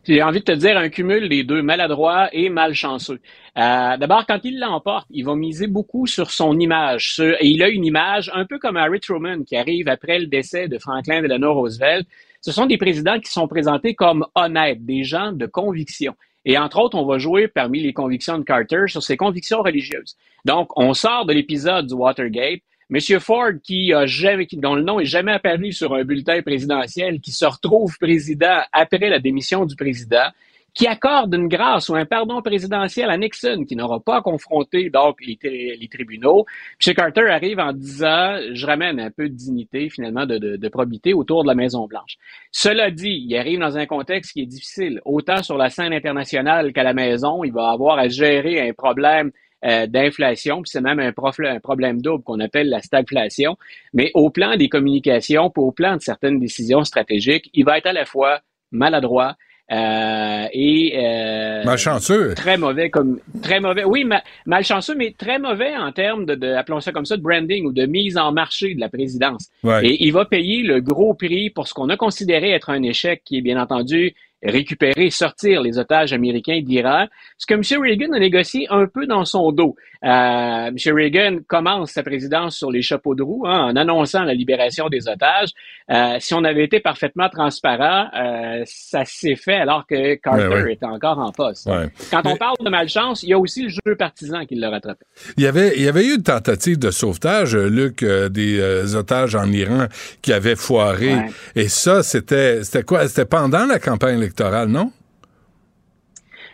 J'ai 0.04 0.22
envie 0.22 0.40
de 0.40 0.44
te 0.44 0.52
dire 0.52 0.76
un 0.76 0.88
cumul 0.88 1.28
des 1.28 1.44
deux, 1.44 1.62
maladroit 1.62 2.28
et 2.32 2.48
malchanceux. 2.48 3.20
Euh, 3.56 3.96
D'abord, 3.96 4.26
quand 4.26 4.40
il 4.44 4.58
l'emporte, 4.58 5.06
il 5.10 5.24
va 5.24 5.34
miser 5.34 5.66
beaucoup 5.66 6.06
sur 6.06 6.30
son 6.30 6.58
image. 6.58 7.20
et 7.20 7.46
il 7.46 7.62
a 7.62 7.68
une 7.68 7.84
image 7.84 8.30
un 8.34 8.44
peu 8.44 8.58
comme 8.58 8.76
Harry 8.76 9.00
Truman 9.00 9.44
qui 9.44 9.56
arrive 9.56 9.88
après 9.88 10.18
le 10.18 10.26
décès 10.26 10.68
de 10.68 10.78
Franklin 10.78 11.22
Delano 11.22 11.54
Roosevelt. 11.54 12.06
Ce 12.40 12.52
sont 12.52 12.66
des 12.66 12.78
présidents 12.78 13.20
qui 13.20 13.30
sont 13.30 13.46
présentés 13.48 13.94
comme 13.94 14.26
honnêtes, 14.34 14.84
des 14.84 15.04
gens 15.04 15.32
de 15.32 15.46
conviction. 15.46 16.14
Et 16.44 16.58
entre 16.58 16.80
autres, 16.80 16.98
on 16.98 17.06
va 17.06 17.18
jouer 17.18 17.46
parmi 17.46 17.80
les 17.80 17.92
convictions 17.92 18.38
de 18.38 18.42
Carter 18.42 18.84
sur 18.88 19.02
ses 19.02 19.16
convictions 19.16 19.62
religieuses. 19.62 20.16
Donc, 20.44 20.76
on 20.76 20.92
sort 20.92 21.24
de 21.26 21.32
l'épisode 21.32 21.86
du 21.86 21.94
Watergate, 21.94 22.62
Monsieur 22.92 23.20
Ford, 23.20 23.52
qui 23.62 23.94
a 23.94 24.04
jamais, 24.04 24.46
dont 24.52 24.74
le 24.74 24.82
nom 24.82 25.00
est 25.00 25.06
jamais 25.06 25.32
apparu 25.32 25.72
sur 25.72 25.94
un 25.94 26.04
bulletin 26.04 26.42
présidentiel, 26.42 27.20
qui 27.20 27.32
se 27.32 27.46
retrouve 27.46 27.96
président 27.98 28.60
après 28.70 29.08
la 29.08 29.18
démission 29.18 29.64
du 29.64 29.76
président, 29.76 30.28
qui 30.74 30.86
accorde 30.86 31.34
une 31.34 31.48
grâce 31.48 31.88
ou 31.88 31.94
un 31.94 32.04
pardon 32.04 32.42
présidentiel 32.42 33.08
à 33.08 33.16
Nixon, 33.16 33.64
qui 33.66 33.76
n'aura 33.76 33.98
pas 33.98 34.20
confronté 34.20 34.90
donc 34.90 35.16
les, 35.22 35.88
tribunaux. 35.90 36.44
M. 36.86 36.94
Carter 36.94 37.30
arrive 37.30 37.60
en 37.60 37.72
disant, 37.72 38.36
je 38.52 38.66
ramène 38.66 39.00
un 39.00 39.10
peu 39.10 39.30
de 39.30 39.34
dignité, 39.34 39.88
finalement, 39.88 40.26
de, 40.26 40.36
de, 40.36 40.56
de 40.56 40.68
probité 40.68 41.14
autour 41.14 41.44
de 41.44 41.48
la 41.48 41.54
Maison 41.54 41.86
Blanche. 41.86 42.18
Cela 42.50 42.90
dit, 42.90 43.24
il 43.26 43.34
arrive 43.38 43.60
dans 43.60 43.78
un 43.78 43.86
contexte 43.86 44.34
qui 44.34 44.42
est 44.42 44.46
difficile, 44.46 45.00
autant 45.06 45.42
sur 45.42 45.56
la 45.56 45.70
scène 45.70 45.94
internationale 45.94 46.74
qu'à 46.74 46.82
la 46.82 46.92
maison. 46.92 47.42
Il 47.42 47.54
va 47.54 47.70
avoir 47.70 47.98
à 47.98 48.08
gérer 48.08 48.68
un 48.68 48.74
problème 48.74 49.32
euh, 49.64 49.86
d'inflation, 49.86 50.62
puis 50.62 50.70
c'est 50.70 50.80
même 50.80 50.98
un, 51.00 51.08
un, 51.08 51.60
problème 51.60 52.00
double 52.00 52.24
qu'on 52.24 52.40
appelle 52.40 52.68
la 52.68 52.80
stagflation. 52.80 53.56
Mais 53.92 54.10
au 54.14 54.30
plan 54.30 54.56
des 54.56 54.68
communications, 54.68 55.50
puis 55.50 55.62
au 55.62 55.72
plan 55.72 55.96
de 55.96 56.02
certaines 56.02 56.38
décisions 56.40 56.84
stratégiques, 56.84 57.50
il 57.54 57.64
va 57.64 57.78
être 57.78 57.86
à 57.86 57.92
la 57.92 58.04
fois 58.04 58.40
maladroit, 58.70 59.36
euh, 59.70 60.46
et 60.52 60.92
euh, 60.96 61.64
malchanceux. 61.64 62.34
Très 62.34 62.58
mauvais 62.58 62.90
comme 62.90 63.20
très 63.42 63.60
mauvais. 63.60 63.84
Oui, 63.84 64.04
malchanceux, 64.44 64.94
mais 64.94 65.14
très 65.16 65.38
mauvais 65.38 65.74
en 65.76 65.92
termes 65.92 66.26
de, 66.26 66.34
de, 66.34 66.52
appelons 66.52 66.80
ça 66.80 66.92
comme 66.92 67.06
ça, 67.06 67.16
de 67.16 67.22
branding 67.22 67.64
ou 67.64 67.72
de 67.72 67.86
mise 67.86 68.18
en 68.18 68.32
marché 68.32 68.74
de 68.74 68.80
la 68.80 68.90
présidence. 68.90 69.48
Et 69.82 70.04
il 70.04 70.12
va 70.12 70.26
payer 70.26 70.62
le 70.62 70.80
gros 70.80 71.14
prix 71.14 71.48
pour 71.48 71.68
ce 71.68 71.74
qu'on 71.74 71.88
a 71.88 71.96
considéré 71.96 72.50
être 72.50 72.68
un 72.68 72.82
échec, 72.82 73.22
qui 73.24 73.38
est 73.38 73.40
bien 73.40 73.60
entendu 73.60 74.14
récupérer, 74.42 75.10
sortir 75.10 75.62
les 75.62 75.78
otages 75.78 76.12
américains 76.12 76.60
d'Iran, 76.62 77.06
ce 77.38 77.46
que 77.46 77.54
M. 77.54 77.82
Reagan 77.82 78.12
a 78.12 78.18
négocié 78.18 78.66
un 78.70 78.86
peu 78.86 79.06
dans 79.06 79.24
son 79.24 79.52
dos. 79.52 79.76
Euh, 80.04 80.66
M. 80.66 80.76
Reagan 80.86 81.38
commence 81.46 81.92
sa 81.92 82.02
présidence 82.02 82.56
sur 82.56 82.72
les 82.72 82.82
chapeaux 82.82 83.14
de 83.14 83.22
roue 83.22 83.46
hein, 83.46 83.70
en 83.70 83.76
annonçant 83.76 84.24
la 84.24 84.34
libération 84.34 84.88
des 84.88 85.08
otages. 85.08 85.50
Euh, 85.90 86.16
si 86.18 86.34
on 86.34 86.42
avait 86.42 86.64
été 86.64 86.80
parfaitement 86.80 87.28
transparent, 87.28 88.08
euh, 88.16 88.62
ça 88.64 89.04
s'est 89.04 89.36
fait 89.36 89.54
alors 89.54 89.86
que 89.86 90.14
Carter 90.16 90.72
était 90.72 90.86
encore 90.86 91.18
en 91.18 91.30
poste. 91.30 91.68
Quand 92.10 92.22
on 92.24 92.36
parle 92.36 92.56
de 92.64 92.68
malchance, 92.68 93.22
il 93.22 93.28
y 93.28 93.32
a 93.32 93.38
aussi 93.38 93.62
le 93.62 93.68
jeu 93.68 93.96
partisan 93.96 94.44
qui 94.44 94.56
l'a 94.56 94.70
rattrapé. 94.70 95.04
Il 95.36 95.44
y 95.44 95.46
avait, 95.46 95.74
il 95.76 95.82
y 95.82 95.88
avait 95.88 96.04
eu 96.04 96.16
une 96.16 96.22
tentative 96.22 96.78
de 96.78 96.90
sauvetage, 96.90 97.56
Luc, 97.56 98.04
des 98.04 98.96
otages 98.96 99.36
en 99.36 99.50
Iran 99.52 99.86
qui 100.20 100.32
avaient 100.32 100.56
foiré. 100.56 101.16
Et 101.54 101.68
ça, 101.68 102.02
c'était, 102.02 102.64
c'était 102.64 102.82
quoi? 102.82 103.06
C'était 103.06 103.24
pendant 103.24 103.66
la 103.66 103.78
campagne 103.78 104.16
électorale, 104.16 104.31
non? 104.68 104.92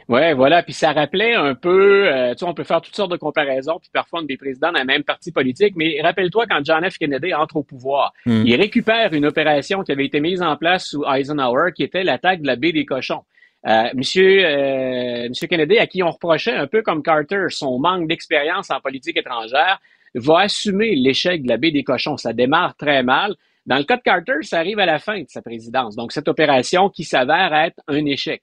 Ouais, 0.09 0.33
voilà. 0.33 0.63
Puis 0.63 0.73
ça 0.73 0.93
rappelait 0.93 1.35
un 1.35 1.55
peu, 1.55 2.09
euh, 2.09 2.33
tu 2.33 2.39
sais, 2.39 2.45
on 2.47 2.55
peut 2.55 2.65
faire 2.65 2.81
toutes 2.81 2.97
sortes 2.97 3.11
de 3.11 3.17
comparaisons, 3.17 3.79
puis 3.79 3.91
parfois 3.93 4.21
on 4.21 4.23
est 4.23 4.27
des 4.27 4.39
présidents 4.39 4.71
la 4.71 4.85
même 4.85 5.05
parti 5.05 5.33
politique, 5.33 5.75
mais 5.77 6.01
rappelle-toi 6.03 6.47
quand 6.49 6.65
John 6.65 6.89
F. 6.89 6.97
Kennedy 6.97 7.35
entre 7.35 7.57
au 7.57 7.63
pouvoir, 7.63 8.15
hmm. 8.25 8.45
il 8.47 8.57
récupère 8.57 9.13
une 9.13 9.27
opération 9.27 9.83
qui 9.83 9.93
avait 9.93 10.07
été 10.07 10.21
mise 10.21 10.41
en 10.41 10.57
place 10.57 10.87
sous 10.87 11.05
Eisenhower, 11.05 11.73
qui 11.75 11.83
était 11.83 12.05
l'attaque 12.05 12.41
de 12.41 12.47
la 12.47 12.57
baie 12.57 12.73
des 12.73 12.87
cochons. 12.87 13.23
Euh, 13.67 13.89
monsieur, 13.95 14.47
euh, 14.47 15.29
monsieur 15.29 15.47
Kennedy, 15.47 15.79
à 15.79 15.87
qui 15.87 16.03
on 16.03 16.11
reprochait, 16.11 16.55
un 16.55 16.67
peu 16.67 16.81
comme 16.81 17.03
Carter, 17.03 17.47
son 17.51 17.79
manque 17.79 18.09
d'expérience 18.09 18.71
en 18.71 18.81
politique 18.81 19.19
étrangère, 19.19 19.79
va 20.15 20.41
assumer 20.41 20.95
l'échec 20.95 21.43
de 21.43 21.49
la 21.49 21.59
baie 21.59 21.71
des 21.71 21.85
cochons. 21.85 22.17
Ça 22.17 22.33
démarre 22.33 22.77
très 22.77 23.03
mal. 23.03 23.35
Dans 23.69 23.77
le 23.77 23.85
cas 23.85 23.99
de 23.99 24.03
Carter, 24.03 24.43
ça 24.43 24.61
arrive 24.61 24.79
à 24.79 24.87
la 24.87 24.99
fin 24.99 25.21
de 25.21 25.29
sa 25.29 25.43
présidence. 25.43 25.95
Donc, 25.95 26.13
cette 26.13 26.27
opération 26.27 26.89
qui 26.89 27.05
s'avère 27.05 27.53
être 27.53 27.79
un 27.87 28.07
échec. 28.07 28.41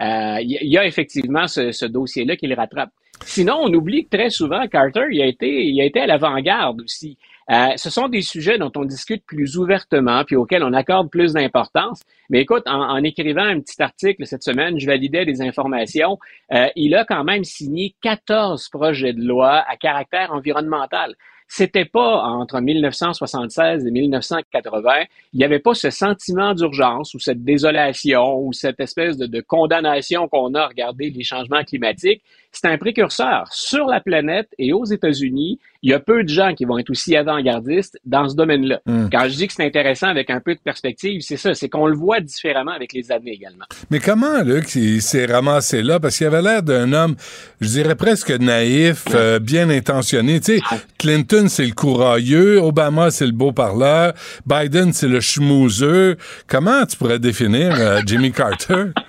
Euh, 0.00 0.36
il 0.40 0.70
y, 0.70 0.78
a 0.78 0.86
effectivement 0.86 1.48
ce, 1.48 1.84
dossier-là 1.84 2.36
qui 2.36 2.46
le 2.46 2.54
rattrape. 2.54 2.90
Sinon, 3.24 3.58
on 3.60 3.74
oublie 3.74 4.04
que 4.04 4.16
très 4.16 4.30
souvent, 4.30 4.68
Carter, 4.68 5.06
il 5.10 5.20
a 5.20 5.26
été, 5.26 5.64
il 5.64 5.80
a 5.80 5.84
été 5.84 5.98
à 6.00 6.06
l'avant-garde 6.06 6.82
aussi. 6.82 7.18
Euh, 7.50 7.70
ce 7.74 7.90
sont 7.90 8.06
des 8.06 8.22
sujets 8.22 8.56
dont 8.56 8.70
on 8.76 8.84
discute 8.84 9.24
plus 9.26 9.56
ouvertement, 9.56 10.22
puis 10.24 10.36
auxquels 10.36 10.62
on 10.62 10.72
accorde 10.72 11.10
plus 11.10 11.32
d'importance. 11.32 12.02
Mais 12.30 12.42
écoute, 12.42 12.62
en, 12.66 13.02
écrivant 13.02 13.42
un 13.42 13.58
petit 13.58 13.82
article 13.82 14.26
cette 14.26 14.44
semaine, 14.44 14.78
je 14.78 14.86
validais 14.86 15.24
des 15.24 15.42
informations. 15.42 16.20
Euh, 16.52 16.68
il 16.76 16.94
a 16.94 17.04
quand 17.04 17.24
même 17.24 17.42
signé 17.42 17.96
14 18.02 18.68
projets 18.68 19.12
de 19.12 19.26
loi 19.26 19.64
à 19.68 19.76
caractère 19.76 20.32
environnemental 20.32 21.16
c'était 21.48 21.86
pas 21.86 22.22
entre 22.24 22.60
1976 22.60 23.86
et 23.86 23.90
1980, 23.90 25.04
il 25.32 25.38
n'y 25.38 25.44
avait 25.44 25.58
pas 25.58 25.74
ce 25.74 25.90
sentiment 25.90 26.54
d'urgence 26.54 27.14
ou 27.14 27.18
cette 27.18 27.42
désolation 27.42 28.38
ou 28.38 28.52
cette 28.52 28.78
espèce 28.80 29.16
de, 29.16 29.26
de 29.26 29.40
condamnation 29.40 30.28
qu'on 30.28 30.54
a 30.54 30.60
à 30.60 30.66
regarder 30.68 31.10
les 31.10 31.24
changements 31.24 31.64
climatiques 31.64 32.22
c'est 32.52 32.66
un 32.66 32.78
précurseur 32.78 33.48
sur 33.52 33.86
la 33.86 34.00
planète 34.00 34.48
et 34.58 34.72
aux 34.72 34.84
États-Unis. 34.84 35.58
Il 35.82 35.90
y 35.90 35.94
a 35.94 36.00
peu 36.00 36.24
de 36.24 36.28
gens 36.28 36.54
qui 36.54 36.64
vont 36.64 36.78
être 36.78 36.90
aussi 36.90 37.14
avant-gardistes 37.14 37.98
dans 38.04 38.28
ce 38.28 38.34
domaine-là. 38.34 38.80
Hmm. 38.86 39.08
Quand 39.12 39.28
je 39.28 39.36
dis 39.36 39.46
que 39.46 39.52
c'est 39.52 39.64
intéressant 39.64 40.08
avec 40.08 40.28
un 40.28 40.40
peu 40.40 40.54
de 40.54 40.60
perspective, 40.60 41.20
c'est 41.20 41.36
ça, 41.36 41.54
c'est 41.54 41.68
qu'on 41.68 41.86
le 41.86 41.94
voit 41.96 42.20
différemment 42.20 42.72
avec 42.72 42.92
les 42.92 43.12
années 43.12 43.32
également. 43.32 43.64
Mais 43.90 44.00
comment, 44.00 44.42
Luc, 44.42 44.74
il 44.74 45.02
s'est 45.02 45.26
ramassé 45.26 45.82
là? 45.82 46.00
Parce 46.00 46.16
qu'il 46.16 46.26
avait 46.26 46.42
l'air 46.42 46.62
d'un 46.62 46.92
homme, 46.92 47.14
je 47.60 47.68
dirais 47.68 47.94
presque 47.94 48.30
naïf, 48.30 49.04
euh, 49.14 49.38
bien 49.38 49.70
intentionné. 49.70 50.40
Tu 50.40 50.58
sais, 50.58 50.62
Clinton, 50.98 51.46
c'est 51.48 51.66
le 51.66 51.74
courailleux, 51.74 52.58
Obama, 52.58 53.10
c'est 53.10 53.26
le 53.26 53.32
beau 53.32 53.52
parleur, 53.52 54.14
Biden, 54.46 54.92
c'est 54.92 55.08
le 55.08 55.20
schmouzeux. 55.20 56.16
Comment 56.48 56.86
tu 56.86 56.96
pourrais 56.96 57.20
définir 57.20 57.74
euh, 57.78 58.00
Jimmy 58.04 58.32
Carter? 58.32 58.86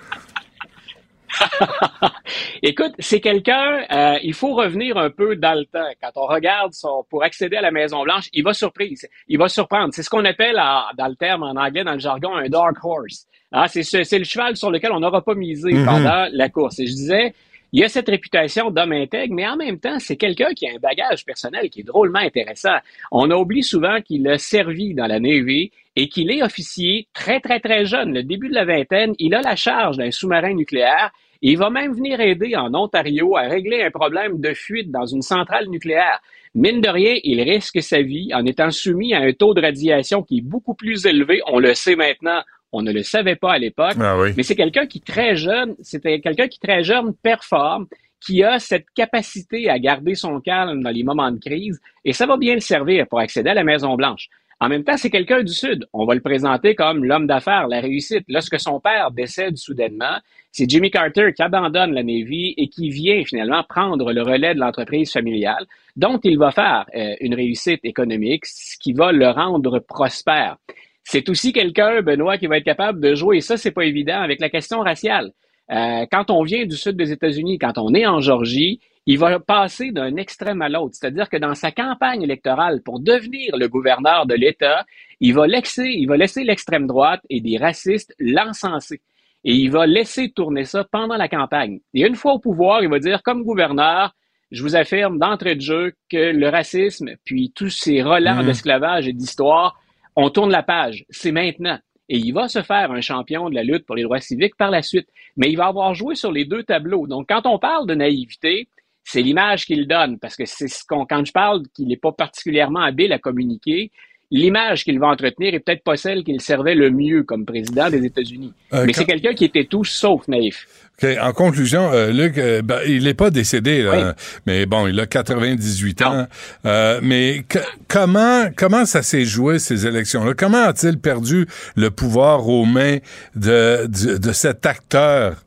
Écoute, 2.62 2.92
c'est 2.98 3.20
quelqu'un, 3.20 3.84
euh, 3.90 4.18
il 4.22 4.34
faut 4.34 4.54
revenir 4.54 4.96
un 4.96 5.10
peu 5.10 5.36
dans 5.36 5.58
le 5.58 5.64
temps. 5.64 5.88
Quand 6.02 6.12
on 6.16 6.26
regarde 6.26 6.72
son, 6.72 7.04
pour 7.08 7.22
accéder 7.22 7.56
à 7.56 7.60
la 7.60 7.70
Maison 7.70 8.02
Blanche, 8.02 8.28
il 8.32 8.44
va 8.44 8.52
surprise, 8.52 9.08
il 9.28 9.38
va 9.38 9.48
surprendre. 9.48 9.90
C'est 9.92 10.02
ce 10.02 10.10
qu'on 10.10 10.24
appelle 10.24 10.60
dans 10.96 11.08
le 11.08 11.16
terme 11.16 11.42
en 11.42 11.56
anglais, 11.56 11.84
dans 11.84 11.94
le 11.94 11.98
jargon, 11.98 12.34
un 12.34 12.48
dark 12.48 12.76
horse. 12.82 13.26
Ah, 13.52 13.66
c'est, 13.66 13.82
c'est 13.82 14.18
le 14.18 14.24
cheval 14.24 14.56
sur 14.56 14.70
lequel 14.70 14.92
on 14.92 15.00
n'aura 15.00 15.22
pas 15.22 15.34
misé 15.34 15.70
mm-hmm. 15.70 15.84
pendant 15.84 16.26
la 16.30 16.48
course. 16.48 16.78
Et 16.78 16.86
je 16.86 16.92
disais, 16.92 17.34
il 17.72 17.84
a 17.84 17.88
cette 17.88 18.08
réputation 18.08 18.70
d'homme 18.70 18.92
intègre, 18.92 19.34
mais 19.34 19.46
en 19.46 19.56
même 19.56 19.78
temps, 19.78 19.98
c'est 19.98 20.16
quelqu'un 20.16 20.52
qui 20.54 20.66
a 20.66 20.72
un 20.74 20.78
bagage 20.78 21.24
personnel 21.24 21.70
qui 21.70 21.80
est 21.80 21.84
drôlement 21.84 22.18
intéressant. 22.18 22.76
On 23.12 23.30
oublie 23.30 23.62
souvent 23.62 24.00
qu'il 24.00 24.26
a 24.28 24.38
servi 24.38 24.94
dans 24.94 25.06
la 25.06 25.20
Navy 25.20 25.70
et 25.96 26.08
qu'il 26.08 26.30
est 26.30 26.42
officier 26.42 27.08
très, 27.12 27.40
très, 27.40 27.60
très 27.60 27.84
jeune. 27.84 28.12
Le 28.12 28.22
début 28.22 28.48
de 28.48 28.54
la 28.54 28.64
vingtaine, 28.64 29.14
il 29.18 29.34
a 29.34 29.42
la 29.42 29.56
charge 29.56 29.98
d'un 29.98 30.10
sous-marin 30.10 30.54
nucléaire 30.54 31.12
et 31.42 31.52
il 31.52 31.58
va 31.58 31.70
même 31.70 31.92
venir 31.94 32.20
aider 32.20 32.54
en 32.56 32.74
Ontario 32.74 33.36
à 33.36 33.42
régler 33.42 33.82
un 33.82 33.90
problème 33.90 34.40
de 34.40 34.52
fuite 34.52 34.90
dans 34.90 35.06
une 35.06 35.22
centrale 35.22 35.68
nucléaire. 35.68 36.20
Mine 36.54 36.80
de 36.80 36.88
rien, 36.88 37.16
il 37.22 37.40
risque 37.40 37.80
sa 37.82 38.02
vie 38.02 38.30
en 38.34 38.44
étant 38.44 38.70
soumis 38.70 39.14
à 39.14 39.20
un 39.20 39.32
taux 39.32 39.54
de 39.54 39.60
radiation 39.60 40.22
qui 40.22 40.38
est 40.38 40.42
beaucoup 40.42 40.74
plus 40.74 41.06
élevé. 41.06 41.40
On 41.46 41.58
le 41.58 41.74
sait 41.74 41.96
maintenant. 41.96 42.42
On 42.72 42.82
ne 42.82 42.92
le 42.92 43.02
savait 43.02 43.36
pas 43.36 43.52
à 43.52 43.58
l'époque. 43.58 43.96
Ah 44.00 44.16
mais 44.36 44.42
c'est 44.42 44.56
quelqu'un 44.56 44.86
qui 44.86 45.00
très 45.00 45.36
jeune, 45.36 45.74
c'était 45.82 46.20
quelqu'un 46.20 46.48
qui 46.48 46.60
très 46.60 46.84
jeune 46.84 47.14
performe, 47.14 47.86
qui 48.20 48.44
a 48.44 48.58
cette 48.58 48.86
capacité 48.94 49.68
à 49.70 49.78
garder 49.78 50.14
son 50.14 50.40
calme 50.40 50.82
dans 50.82 50.90
les 50.90 51.02
moments 51.02 51.30
de 51.30 51.38
crise, 51.38 51.80
et 52.04 52.12
ça 52.12 52.26
va 52.26 52.36
bien 52.36 52.54
le 52.54 52.60
servir 52.60 53.06
pour 53.08 53.18
accéder 53.18 53.50
à 53.50 53.54
la 53.54 53.64
Maison 53.64 53.94
Blanche. 53.96 54.28
En 54.62 54.68
même 54.68 54.84
temps, 54.84 54.98
c'est 54.98 55.08
quelqu'un 55.08 55.42
du 55.42 55.54
Sud. 55.54 55.86
On 55.94 56.04
va 56.04 56.14
le 56.14 56.20
présenter 56.20 56.74
comme 56.74 57.02
l'homme 57.02 57.26
d'affaires, 57.26 57.66
la 57.66 57.80
réussite. 57.80 58.24
Lorsque 58.28 58.60
son 58.60 58.78
père 58.78 59.10
décède 59.10 59.56
soudainement, 59.56 60.18
c'est 60.52 60.68
Jimmy 60.68 60.90
Carter 60.90 61.32
qui 61.34 61.42
abandonne 61.42 61.94
la 61.94 62.02
Navy 62.02 62.52
et 62.58 62.68
qui 62.68 62.90
vient 62.90 63.24
finalement 63.24 63.62
prendre 63.66 64.12
le 64.12 64.20
relais 64.20 64.54
de 64.54 64.60
l'entreprise 64.60 65.10
familiale, 65.10 65.64
dont 65.96 66.20
il 66.22 66.38
va 66.38 66.50
faire 66.50 66.84
euh, 66.94 67.14
une 67.20 67.34
réussite 67.34 67.80
économique, 67.84 68.44
ce 68.44 68.76
qui 68.78 68.92
va 68.92 69.12
le 69.12 69.30
rendre 69.30 69.78
prospère. 69.78 70.58
C'est 71.04 71.28
aussi 71.28 71.52
quelqu'un, 71.52 72.02
Benoît, 72.02 72.38
qui 72.38 72.46
va 72.46 72.58
être 72.58 72.64
capable 72.64 73.00
de 73.00 73.14
jouer, 73.14 73.38
et 73.38 73.40
ça, 73.40 73.56
c'est 73.56 73.70
pas 73.70 73.84
évident, 73.84 74.20
avec 74.20 74.40
la 74.40 74.50
question 74.50 74.80
raciale. 74.80 75.32
Euh, 75.70 76.04
quand 76.10 76.30
on 76.30 76.42
vient 76.42 76.66
du 76.66 76.76
sud 76.76 76.96
des 76.96 77.12
États-Unis, 77.12 77.58
quand 77.58 77.78
on 77.78 77.94
est 77.94 78.06
en 78.06 78.20
Georgie, 78.20 78.80
il 79.06 79.18
va 79.18 79.38
passer 79.40 79.92
d'un 79.92 80.16
extrême 80.16 80.62
à 80.62 80.68
l'autre. 80.68 80.94
C'est-à-dire 80.94 81.28
que 81.28 81.36
dans 81.36 81.54
sa 81.54 81.70
campagne 81.70 82.22
électorale 82.22 82.82
pour 82.82 83.00
devenir 83.00 83.56
le 83.56 83.68
gouverneur 83.68 84.26
de 84.26 84.34
l'État, 84.34 84.84
il 85.20 85.34
va 85.34 85.46
laisser, 85.46 85.86
il 85.86 86.06
va 86.06 86.16
laisser 86.16 86.44
l'extrême 86.44 86.86
droite 86.86 87.20
et 87.30 87.40
des 87.40 87.56
racistes 87.56 88.14
l'encenser. 88.18 89.00
Et 89.44 89.54
il 89.54 89.70
va 89.70 89.86
laisser 89.86 90.30
tourner 90.30 90.64
ça 90.64 90.84
pendant 90.84 91.16
la 91.16 91.28
campagne. 91.28 91.80
Et 91.94 92.06
une 92.06 92.14
fois 92.14 92.34
au 92.34 92.38
pouvoir, 92.38 92.82
il 92.82 92.90
va 92.90 92.98
dire, 92.98 93.22
comme 93.22 93.42
gouverneur, 93.42 94.14
je 94.50 94.62
vous 94.62 94.76
affirme 94.76 95.18
d'entrée 95.18 95.54
de 95.54 95.60
jeu 95.60 95.94
que 96.10 96.32
le 96.32 96.48
racisme, 96.48 97.10
puis 97.24 97.52
tous 97.54 97.70
ces 97.70 98.02
relents 98.02 98.42
mmh. 98.42 98.46
d'esclavage 98.46 99.08
et 99.08 99.12
d'histoire, 99.12 99.79
on 100.16 100.30
tourne 100.30 100.50
la 100.50 100.62
page. 100.62 101.04
C'est 101.10 101.32
maintenant. 101.32 101.78
Et 102.08 102.18
il 102.18 102.32
va 102.32 102.48
se 102.48 102.62
faire 102.62 102.90
un 102.90 103.00
champion 103.00 103.48
de 103.48 103.54
la 103.54 103.62
lutte 103.62 103.86
pour 103.86 103.94
les 103.94 104.02
droits 104.02 104.20
civiques 104.20 104.56
par 104.56 104.70
la 104.70 104.82
suite. 104.82 105.08
Mais 105.36 105.50
il 105.50 105.56
va 105.56 105.66
avoir 105.66 105.94
joué 105.94 106.16
sur 106.16 106.32
les 106.32 106.44
deux 106.44 106.64
tableaux. 106.64 107.06
Donc, 107.06 107.28
quand 107.28 107.46
on 107.46 107.58
parle 107.58 107.86
de 107.86 107.94
naïveté, 107.94 108.68
c'est 109.04 109.22
l'image 109.22 109.64
qu'il 109.64 109.86
donne, 109.86 110.18
parce 110.18 110.36
que 110.36 110.44
c'est 110.44 110.68
ce 110.68 110.84
qu'on, 110.84 111.06
quand 111.06 111.24
je 111.24 111.32
parle 111.32 111.62
qu'il 111.74 111.88
n'est 111.88 111.96
pas 111.96 112.12
particulièrement 112.12 112.80
habile 112.80 113.12
à 113.12 113.18
communiquer, 113.18 113.90
l'image 114.30 114.84
qu'il 114.84 114.98
va 115.00 115.08
entretenir 115.08 115.54
est 115.54 115.60
peut-être 115.60 115.82
pas 115.82 115.96
celle 115.96 116.22
qu'il 116.24 116.40
servait 116.40 116.74
le 116.74 116.90
mieux 116.90 117.22
comme 117.24 117.44
président 117.44 117.90
des 117.90 118.04
États-Unis. 118.04 118.52
Euh, 118.72 118.84
Mais 118.86 118.92
quand- 118.92 119.00
c'est 119.00 119.06
quelqu'un 119.06 119.34
qui 119.34 119.44
était 119.44 119.64
tout 119.64 119.84
sauf 119.84 120.28
naïf. 120.28 120.66
OK, 121.02 121.08
En 121.22 121.32
conclusion, 121.32 121.90
euh, 121.92 122.10
Luc, 122.12 122.36
euh, 122.36 122.60
ben, 122.62 122.78
il 122.86 123.04
n'est 123.04 123.14
pas 123.14 123.30
décédé, 123.30 123.82
là, 123.82 124.14
mais 124.46 124.66
bon, 124.66 124.86
il 124.86 125.00
a 125.00 125.06
98 125.06 126.02
ans. 126.02 126.26
Euh, 126.66 127.00
mais 127.02 127.42
que- 127.48 127.58
comment 127.88 128.50
comment 128.54 128.84
ça 128.84 129.02
s'est 129.02 129.24
joué 129.24 129.58
ces 129.58 129.86
élections-là? 129.86 130.34
Comment 130.36 130.64
a-t-il 130.64 130.98
perdu 130.98 131.46
le 131.74 131.90
pouvoir 131.90 132.46
aux 132.48 132.66
mains 132.66 132.98
de 133.34 133.86
de, 133.86 134.18
de 134.18 134.32
cet 134.32 134.66
acteur 134.66 135.42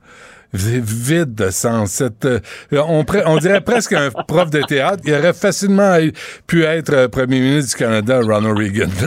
vide 0.53 1.35
de 1.35 1.49
sens 1.49 1.91
cette, 1.91 2.25
euh, 2.25 2.39
on, 2.71 3.37
dirait 3.37 3.61
presque 3.61 3.93
un 3.93 4.11
prof 4.27 4.49
de 4.49 4.61
théâtre. 4.61 5.03
Il 5.05 5.13
aurait 5.13 5.33
facilement 5.33 5.97
pu 6.47 6.63
être 6.63 6.93
euh, 6.93 7.07
premier 7.07 7.39
ministre 7.39 7.77
du 7.77 7.83
Canada, 7.83 8.21
Ronald 8.21 8.57
Reagan. 8.57 8.89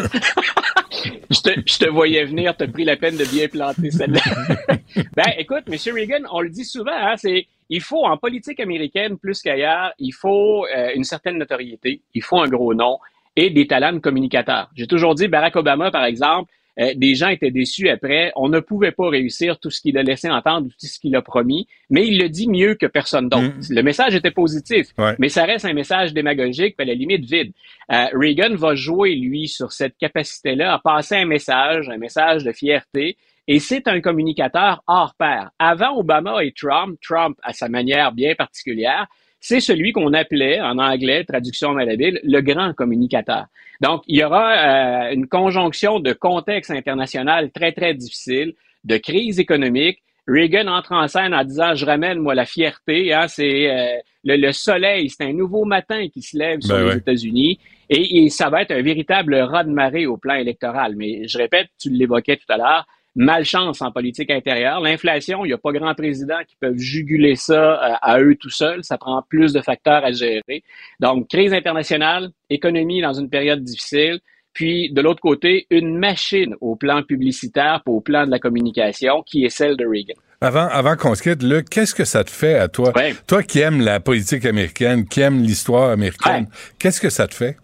Je 1.28 1.40
te, 1.40 1.50
je 1.66 1.78
te 1.78 1.88
voyais 1.88 2.24
venir, 2.24 2.54
t'as 2.56 2.68
pris 2.68 2.84
la 2.84 2.96
peine 2.96 3.16
de 3.16 3.24
bien 3.24 3.48
planter 3.48 3.90
celle-là. 3.90 4.20
ben, 5.16 5.24
écoute, 5.38 5.64
M. 5.66 5.94
Reagan, 5.94 6.24
on 6.30 6.40
le 6.40 6.48
dit 6.48 6.64
souvent, 6.64 6.92
hein, 6.96 7.14
c'est 7.16 7.46
il 7.68 7.80
faut 7.80 8.04
en 8.04 8.16
politique 8.16 8.60
américaine 8.60 9.18
plus 9.18 9.42
qu'ailleurs, 9.42 9.92
il 9.98 10.12
faut 10.12 10.64
euh, 10.66 10.90
une 10.94 11.02
certaine 11.02 11.36
notoriété, 11.38 12.00
il 12.14 12.22
faut 12.22 12.40
un 12.40 12.48
gros 12.48 12.74
nom 12.74 12.98
et 13.34 13.50
des 13.50 13.66
talents 13.66 13.92
de 13.92 13.98
communicateurs. 13.98 14.70
J'ai 14.76 14.86
toujours 14.86 15.14
dit 15.14 15.26
Barack 15.26 15.56
Obama, 15.56 15.90
par 15.90 16.04
exemple, 16.04 16.50
euh, 16.78 16.92
des 16.94 17.14
gens 17.14 17.28
étaient 17.28 17.50
déçus 17.50 17.88
après. 17.88 18.32
On 18.36 18.48
ne 18.48 18.60
pouvait 18.60 18.92
pas 18.92 19.08
réussir 19.08 19.58
tout 19.58 19.70
ce 19.70 19.80
qu'il 19.80 19.96
a 19.98 20.02
laissé 20.02 20.28
entendre, 20.28 20.68
tout 20.68 20.86
ce 20.86 20.98
qu'il 20.98 21.14
a 21.16 21.22
promis, 21.22 21.66
mais 21.90 22.06
il 22.06 22.18
le 22.18 22.28
dit 22.28 22.48
mieux 22.48 22.74
que 22.74 22.86
personne 22.86 23.28
d'autre. 23.28 23.52
Le 23.70 23.82
message 23.82 24.14
était 24.14 24.30
positif, 24.30 24.88
mais 25.18 25.28
ça 25.28 25.44
reste 25.44 25.64
un 25.64 25.72
message 25.72 26.12
démagogique, 26.12 26.74
à 26.78 26.84
la 26.84 26.94
limite 26.94 27.24
vide. 27.24 27.52
Euh, 27.92 28.06
Reagan 28.12 28.54
va 28.56 28.74
jouer, 28.74 29.14
lui, 29.14 29.48
sur 29.48 29.72
cette 29.72 29.96
capacité-là 29.98 30.74
à 30.74 30.78
passer 30.78 31.16
un 31.16 31.26
message, 31.26 31.88
un 31.88 31.98
message 31.98 32.44
de 32.44 32.52
fierté, 32.52 33.16
et 33.48 33.60
c'est 33.60 33.86
un 33.86 34.00
communicateur 34.00 34.82
hors 34.86 35.14
pair. 35.16 35.50
Avant 35.58 35.96
Obama 35.96 36.44
et 36.44 36.52
Trump, 36.52 36.98
Trump, 37.00 37.38
à 37.42 37.52
sa 37.52 37.68
manière 37.68 38.12
bien 38.12 38.34
particulière, 38.34 39.06
c'est 39.40 39.60
celui 39.60 39.92
qu'on 39.92 40.12
appelait, 40.12 40.60
en 40.60 40.78
anglais, 40.78 41.24
traduction 41.24 41.72
malhabile, 41.72 42.18
le 42.24 42.40
grand 42.40 42.72
communicateur. 42.74 43.46
Donc, 43.80 44.02
il 44.06 44.18
y 44.18 44.24
aura 44.24 44.52
euh, 44.52 45.12
une 45.12 45.26
conjonction 45.26 46.00
de 46.00 46.12
contexte 46.12 46.70
international 46.70 47.50
très, 47.50 47.72
très 47.72 47.94
difficile, 47.94 48.54
de 48.84 48.96
crise 48.96 49.38
économique. 49.38 50.02
Reagan 50.28 50.66
entre 50.66 50.92
en 50.92 51.06
scène 51.06 51.32
en 51.34 51.44
disant, 51.44 51.74
je 51.74 51.86
ramène, 51.86 52.18
moi, 52.18 52.34
la 52.34 52.46
fierté. 52.46 53.12
Hein, 53.12 53.28
c'est 53.28 53.70
euh, 53.70 53.98
le, 54.24 54.36
le 54.36 54.52
soleil, 54.52 55.08
c'est 55.08 55.24
un 55.24 55.32
nouveau 55.32 55.64
matin 55.64 56.08
qui 56.08 56.22
se 56.22 56.36
lève 56.36 56.60
sur 56.60 56.74
Ben 56.74 56.88
les. 56.88 56.96
États-Unis. 56.96 57.60
Et, 57.88 58.24
et 58.24 58.28
ça 58.30 58.50
va 58.50 58.62
être 58.62 58.72
un 58.72 58.82
véritable 58.82 59.36
ras-de-marée 59.36 60.06
au 60.06 60.16
plan 60.16 60.34
électoral. 60.34 60.96
Mais 60.96 61.28
je 61.28 61.38
répète, 61.38 61.68
tu 61.80 61.90
l'évoquais 61.90 62.36
tout 62.36 62.52
à 62.52 62.56
l'heure, 62.56 62.86
malchance 63.16 63.82
en 63.82 63.90
politique 63.90 64.30
intérieure. 64.30 64.80
L'inflation, 64.80 65.44
il 65.44 65.48
n'y 65.48 65.54
a 65.54 65.58
pas 65.58 65.72
grand 65.72 65.94
président 65.94 66.38
qui 66.46 66.54
peuvent 66.60 66.78
juguler 66.78 67.34
ça 67.34 67.82
euh, 67.82 67.94
à 68.02 68.20
eux 68.20 68.36
tout 68.38 68.50
seuls. 68.50 68.84
Ça 68.84 68.98
prend 68.98 69.22
plus 69.28 69.52
de 69.52 69.60
facteurs 69.60 70.04
à 70.04 70.12
gérer. 70.12 70.62
Donc, 71.00 71.28
crise 71.28 71.52
internationale, 71.52 72.28
économie 72.50 73.00
dans 73.00 73.14
une 73.14 73.30
période 73.30 73.64
difficile. 73.64 74.20
Puis, 74.52 74.90
de 74.92 75.00
l'autre 75.02 75.20
côté, 75.20 75.66
une 75.70 75.98
machine 75.98 76.54
au 76.60 76.76
plan 76.76 77.02
publicitaire, 77.02 77.82
au 77.86 78.00
plan 78.00 78.24
de 78.24 78.30
la 78.30 78.38
communication, 78.38 79.22
qui 79.22 79.44
est 79.44 79.50
celle 79.50 79.76
de 79.76 79.84
Reagan. 79.84 80.14
Avant, 80.40 80.68
avant 80.68 80.96
qu'on 80.96 81.14
se 81.14 81.22
quitte, 81.22 81.42
Luc, 81.42 81.68
qu'est-ce 81.68 81.94
que 81.94 82.04
ça 82.04 82.22
te 82.22 82.30
fait 82.30 82.54
à 82.54 82.68
toi? 82.68 82.92
Toi 83.26 83.42
qui 83.42 83.60
aimes 83.60 83.80
la 83.80 84.00
politique 84.00 84.44
américaine, 84.44 85.06
qui 85.06 85.20
aimes 85.20 85.42
l'histoire 85.42 85.90
américaine, 85.90 86.46
qu'est-ce 86.78 87.00
que 87.00 87.10
ça 87.10 87.26
te 87.26 87.34
fait? 87.34 87.56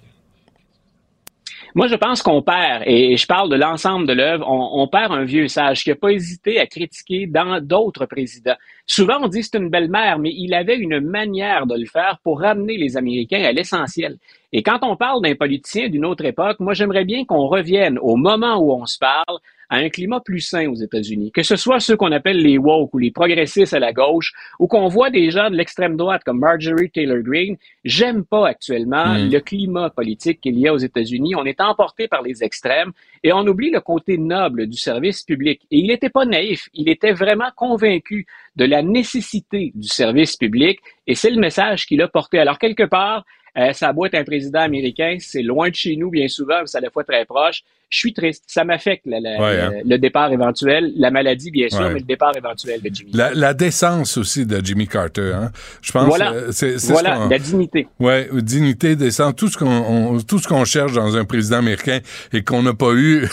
Moi, 1.75 1.87
je 1.87 1.95
pense 1.95 2.21
qu'on 2.23 2.43
perd, 2.43 2.83
et 2.87 3.17
je 3.17 3.27
parle 3.27 3.49
de 3.49 3.57
l'ensemble 3.57 4.07
de 4.07 4.13
l'œuvre, 4.13 4.47
on, 4.47 4.87
perd 4.89 5.13
un 5.13 5.25
vieux 5.25 5.49
sage 5.49 5.85
qui 5.85 5.89
n'a 5.89 5.97
pas 5.97 6.11
hésité 6.11 6.61
à 6.61 6.67
critiquer 6.67 7.27
dans 7.27 7.61
d'autres 7.63 8.05
présidents. 8.05 8.57
Souvent, 8.87 9.19
on 9.23 9.29
dit 9.29 9.43
c'est 9.43 9.57
une 9.57 9.71
belle-mère, 9.71 10.19
mais 10.19 10.33
il 10.37 10.53
avait 10.53 10.77
une 10.77 11.01
manière 11.01 11.67
de 11.67 11.75
le 11.75 11.87
faire 11.87 12.19
pour 12.23 12.41
ramener 12.41 12.77
les 12.77 12.99
Américains 12.99 13.43
à 13.43 13.53
l'essentiel. 13.53 14.19
Et 14.53 14.63
quand 14.63 14.81
on 14.83 14.97
parle 14.97 15.23
d'un 15.23 15.35
politicien 15.35 15.89
d'une 15.89 16.05
autre 16.05 16.25
époque, 16.25 16.61
moi, 16.61 16.75
j'aimerais 16.75 17.05
bien 17.05 17.25
qu'on 17.25 17.47
revienne 17.47 17.99
au 17.99 18.17
moment 18.17 18.57
où 18.59 18.73
on 18.73 18.87
se 18.87 18.99
parle 18.99 19.39
à 19.71 19.77
un 19.77 19.89
climat 19.89 20.21
plus 20.21 20.41
sain 20.41 20.69
aux 20.69 20.75
États-Unis, 20.75 21.33
que 21.33 21.43
ce 21.43 21.57
soit 21.57 21.81
ceux 21.81 21.97
qu'on 21.97 22.13
appelle 22.13 22.37
les 22.37 22.59
woke 22.59 22.93
ou 22.93 22.99
les 22.99 23.11
progressistes 23.11 23.73
à 23.73 23.79
la 23.79 23.95
gauche, 23.95 24.35
ou 24.59 24.67
qu'on 24.67 24.87
voit 24.89 25.09
des 25.09 25.31
gens 25.31 25.49
de 25.49 25.57
l'extrême 25.57 25.97
droite 25.97 26.23
comme 26.25 26.41
Marjorie 26.41 26.91
Taylor 26.91 27.21
Greene. 27.23 27.57
J'aime 27.83 28.23
pas 28.27 28.47
actuellement 28.49 29.15
Mm. 29.15 29.31
le 29.31 29.41
climat 29.41 29.89
politique 29.89 30.43
qu'il 30.43 30.59
y 30.59 30.69
a 30.69 30.75
aux 30.75 30.79
États-Unis. 30.79 31.35
On 31.37 31.47
est 31.47 31.63
emporté 31.63 32.07
par 32.07 32.21
les 32.21 32.45
extrêmes 32.45 32.93
et 33.25 33.33
on 33.33 33.47
oublie 33.47 33.71
le 33.71 33.81
côté 33.81 34.19
noble 34.19 34.67
du 34.67 34.77
service 34.77 35.23
public. 35.23 35.63
Et 35.71 35.79
il 35.79 35.87
n'était 35.87 36.11
pas 36.11 36.27
naïf, 36.27 36.69
il 36.75 36.91
était 36.91 37.13
vraiment 37.13 37.51
convaincu 37.57 38.27
de 38.57 38.67
la 38.67 38.83
nécessité 38.83 39.73
du 39.75 39.89
service 39.89 40.37
public 40.37 40.81
et 41.07 41.15
c'est 41.15 41.31
le 41.31 41.41
message 41.41 41.87
qu'il 41.87 42.03
a 42.03 42.09
porté. 42.09 42.39
Alors 42.39 42.59
quelque 42.59 42.85
part, 42.85 43.25
euh, 43.59 43.73
ça 43.73 43.89
a 43.89 43.93
beau 43.93 44.07
être 44.07 44.15
un 44.15 44.25
président 44.25 44.61
américain, 44.61 45.17
c'est 45.21 45.43
loin 45.43 45.69
de 45.69 45.75
chez 45.75 45.97
nous 45.97 46.11
bien 46.11 46.29
souvent, 46.29 46.61
mais 46.61 46.67
c'est 46.67 46.79
à 46.79 46.81
la 46.81 46.91
fois 46.91 47.05
très 47.05 47.25
proche. 47.25 47.63
Je 47.91 47.99
suis 47.99 48.15
triste. 48.15 48.45
Ça 48.47 48.65
m'affecte 48.65 49.05
Ouais, 49.05 49.17
hein. 49.19 49.71
le, 49.85 49.91
le 49.91 49.99
départ 49.99 50.33
éventuel, 50.33 50.95
la 50.97 51.11
maladie 51.11 51.51
bien 51.51 51.69
sûr, 51.69 51.81
Ouais. 51.81 51.93
mais 51.93 52.01
le 52.01 52.07
départ 52.07 52.35
éventuel 52.35 52.81
de 52.81 52.89
Jimmy. 52.91 53.11
La, 53.13 53.35
la 53.35 53.53
décence 53.53 54.17
aussi 54.17 54.47
de 54.47 54.65
Jimmy 54.65 54.89
Carter, 54.89 55.33
hein? 55.35 55.53
Je 55.83 55.93
pense 55.93 56.07
Voilà. 56.07 56.33
euh, 56.33 56.49
c'est 56.53 56.77
Voilà, 56.87 57.27
la 57.29 57.39
dignité. 57.39 57.87
Ouais, 58.01 58.31
dignité, 58.33 58.97
décence, 58.97 59.37
tout 59.37 59.49
ce 59.49 59.59
qu'on 59.59 59.67
on- 59.67 60.21
tout 60.23 60.39
ce 60.39 60.49
qu'on 60.49 60.65
cherche 60.65 60.93
dans 60.95 61.15
un 61.19 61.27
président 61.27 61.59
américain 61.59 61.99
et 62.33 62.43
qu'on 62.43 62.63
n'a 62.63 62.73
pas 62.73 62.95
eu 62.95 63.27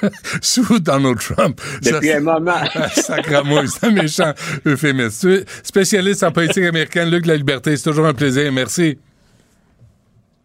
sous 0.40 0.78
Donald 0.80 1.18
Trump. 1.18 1.60
Depuis 1.82 2.12
un 2.12 2.20
moment. 2.20 2.54
Sacramouille, 2.94 3.68
c'est 3.68 3.86
un 3.86 3.90
méchant 3.90 4.32
euphémisme. 4.64 5.40
Spécialiste 5.62 6.22
en 6.22 6.32
politique 6.32 6.64
américaine, 6.64 7.10
Luc 7.10 7.24
de 7.24 7.28
la 7.28 7.36
Liberté, 7.36 7.76
c'est 7.76 7.84
toujours 7.90 8.06
un 8.06 8.14
plaisir. 8.14 8.50
Merci. 8.50 8.96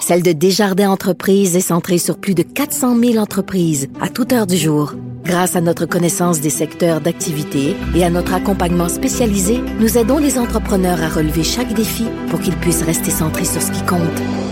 celle 0.00 0.22
de 0.22 0.32
Desjardins 0.32 0.90
Entreprises 0.90 1.56
est 1.56 1.60
centrée 1.60 1.98
sur 1.98 2.18
plus 2.18 2.34
de 2.34 2.42
400 2.42 2.98
000 2.98 3.16
entreprises 3.16 3.88
à 4.00 4.08
toute 4.08 4.32
heure 4.32 4.46
du 4.46 4.56
jour. 4.56 4.94
Grâce 5.24 5.54
à 5.54 5.60
notre 5.60 5.86
connaissance 5.86 6.40
des 6.40 6.50
secteurs 6.50 7.00
d'activité 7.00 7.76
et 7.94 8.04
à 8.04 8.10
notre 8.10 8.34
accompagnement 8.34 8.88
spécialisé, 8.88 9.60
nous 9.78 9.98
aidons 9.98 10.18
les 10.18 10.38
entrepreneurs 10.38 11.02
à 11.02 11.08
relever 11.08 11.44
chaque 11.44 11.74
défi 11.74 12.06
pour 12.30 12.40
qu'ils 12.40 12.56
puissent 12.56 12.82
rester 12.82 13.10
centrés 13.10 13.44
sur 13.44 13.62
ce 13.62 13.70
qui 13.70 13.84
compte, 13.84 14.00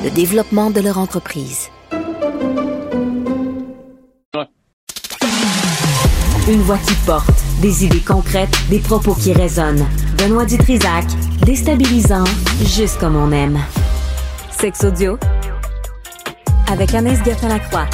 le 0.05 0.11
développement 0.11 0.71
de 0.71 0.81
leur 0.81 0.99
entreprise. 0.99 1.69
Une 6.49 6.61
voix 6.61 6.79
qui 6.79 6.95
porte, 7.05 7.29
des 7.61 7.85
idées 7.85 8.01
concrètes, 8.01 8.57
des 8.71 8.79
propos 8.79 9.15
qui 9.15 9.33
résonnent. 9.33 9.87
Benoît 10.17 10.47
Dutrisac, 10.47 11.05
déstabilisant, 11.45 12.25
juste 12.65 12.99
comme 12.99 13.17
on 13.17 13.33
aime. 13.33 13.59
Sex 14.61 14.83
audio 14.83 15.17
avec 16.69 16.93
Anaïs 16.93 17.21
Gertin-Lacroix. 17.25 17.87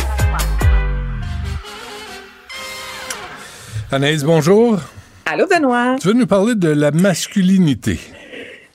Anaïs, 3.93 4.24
bonjour. 4.24 4.81
Allô, 5.27 5.47
Benoît. 5.47 5.97
Tu 6.01 6.09
veux 6.09 6.15
nous 6.15 6.27
parler 6.27 6.55
de 6.55 6.69
la 6.70 6.91
masculinité? 6.91 8.01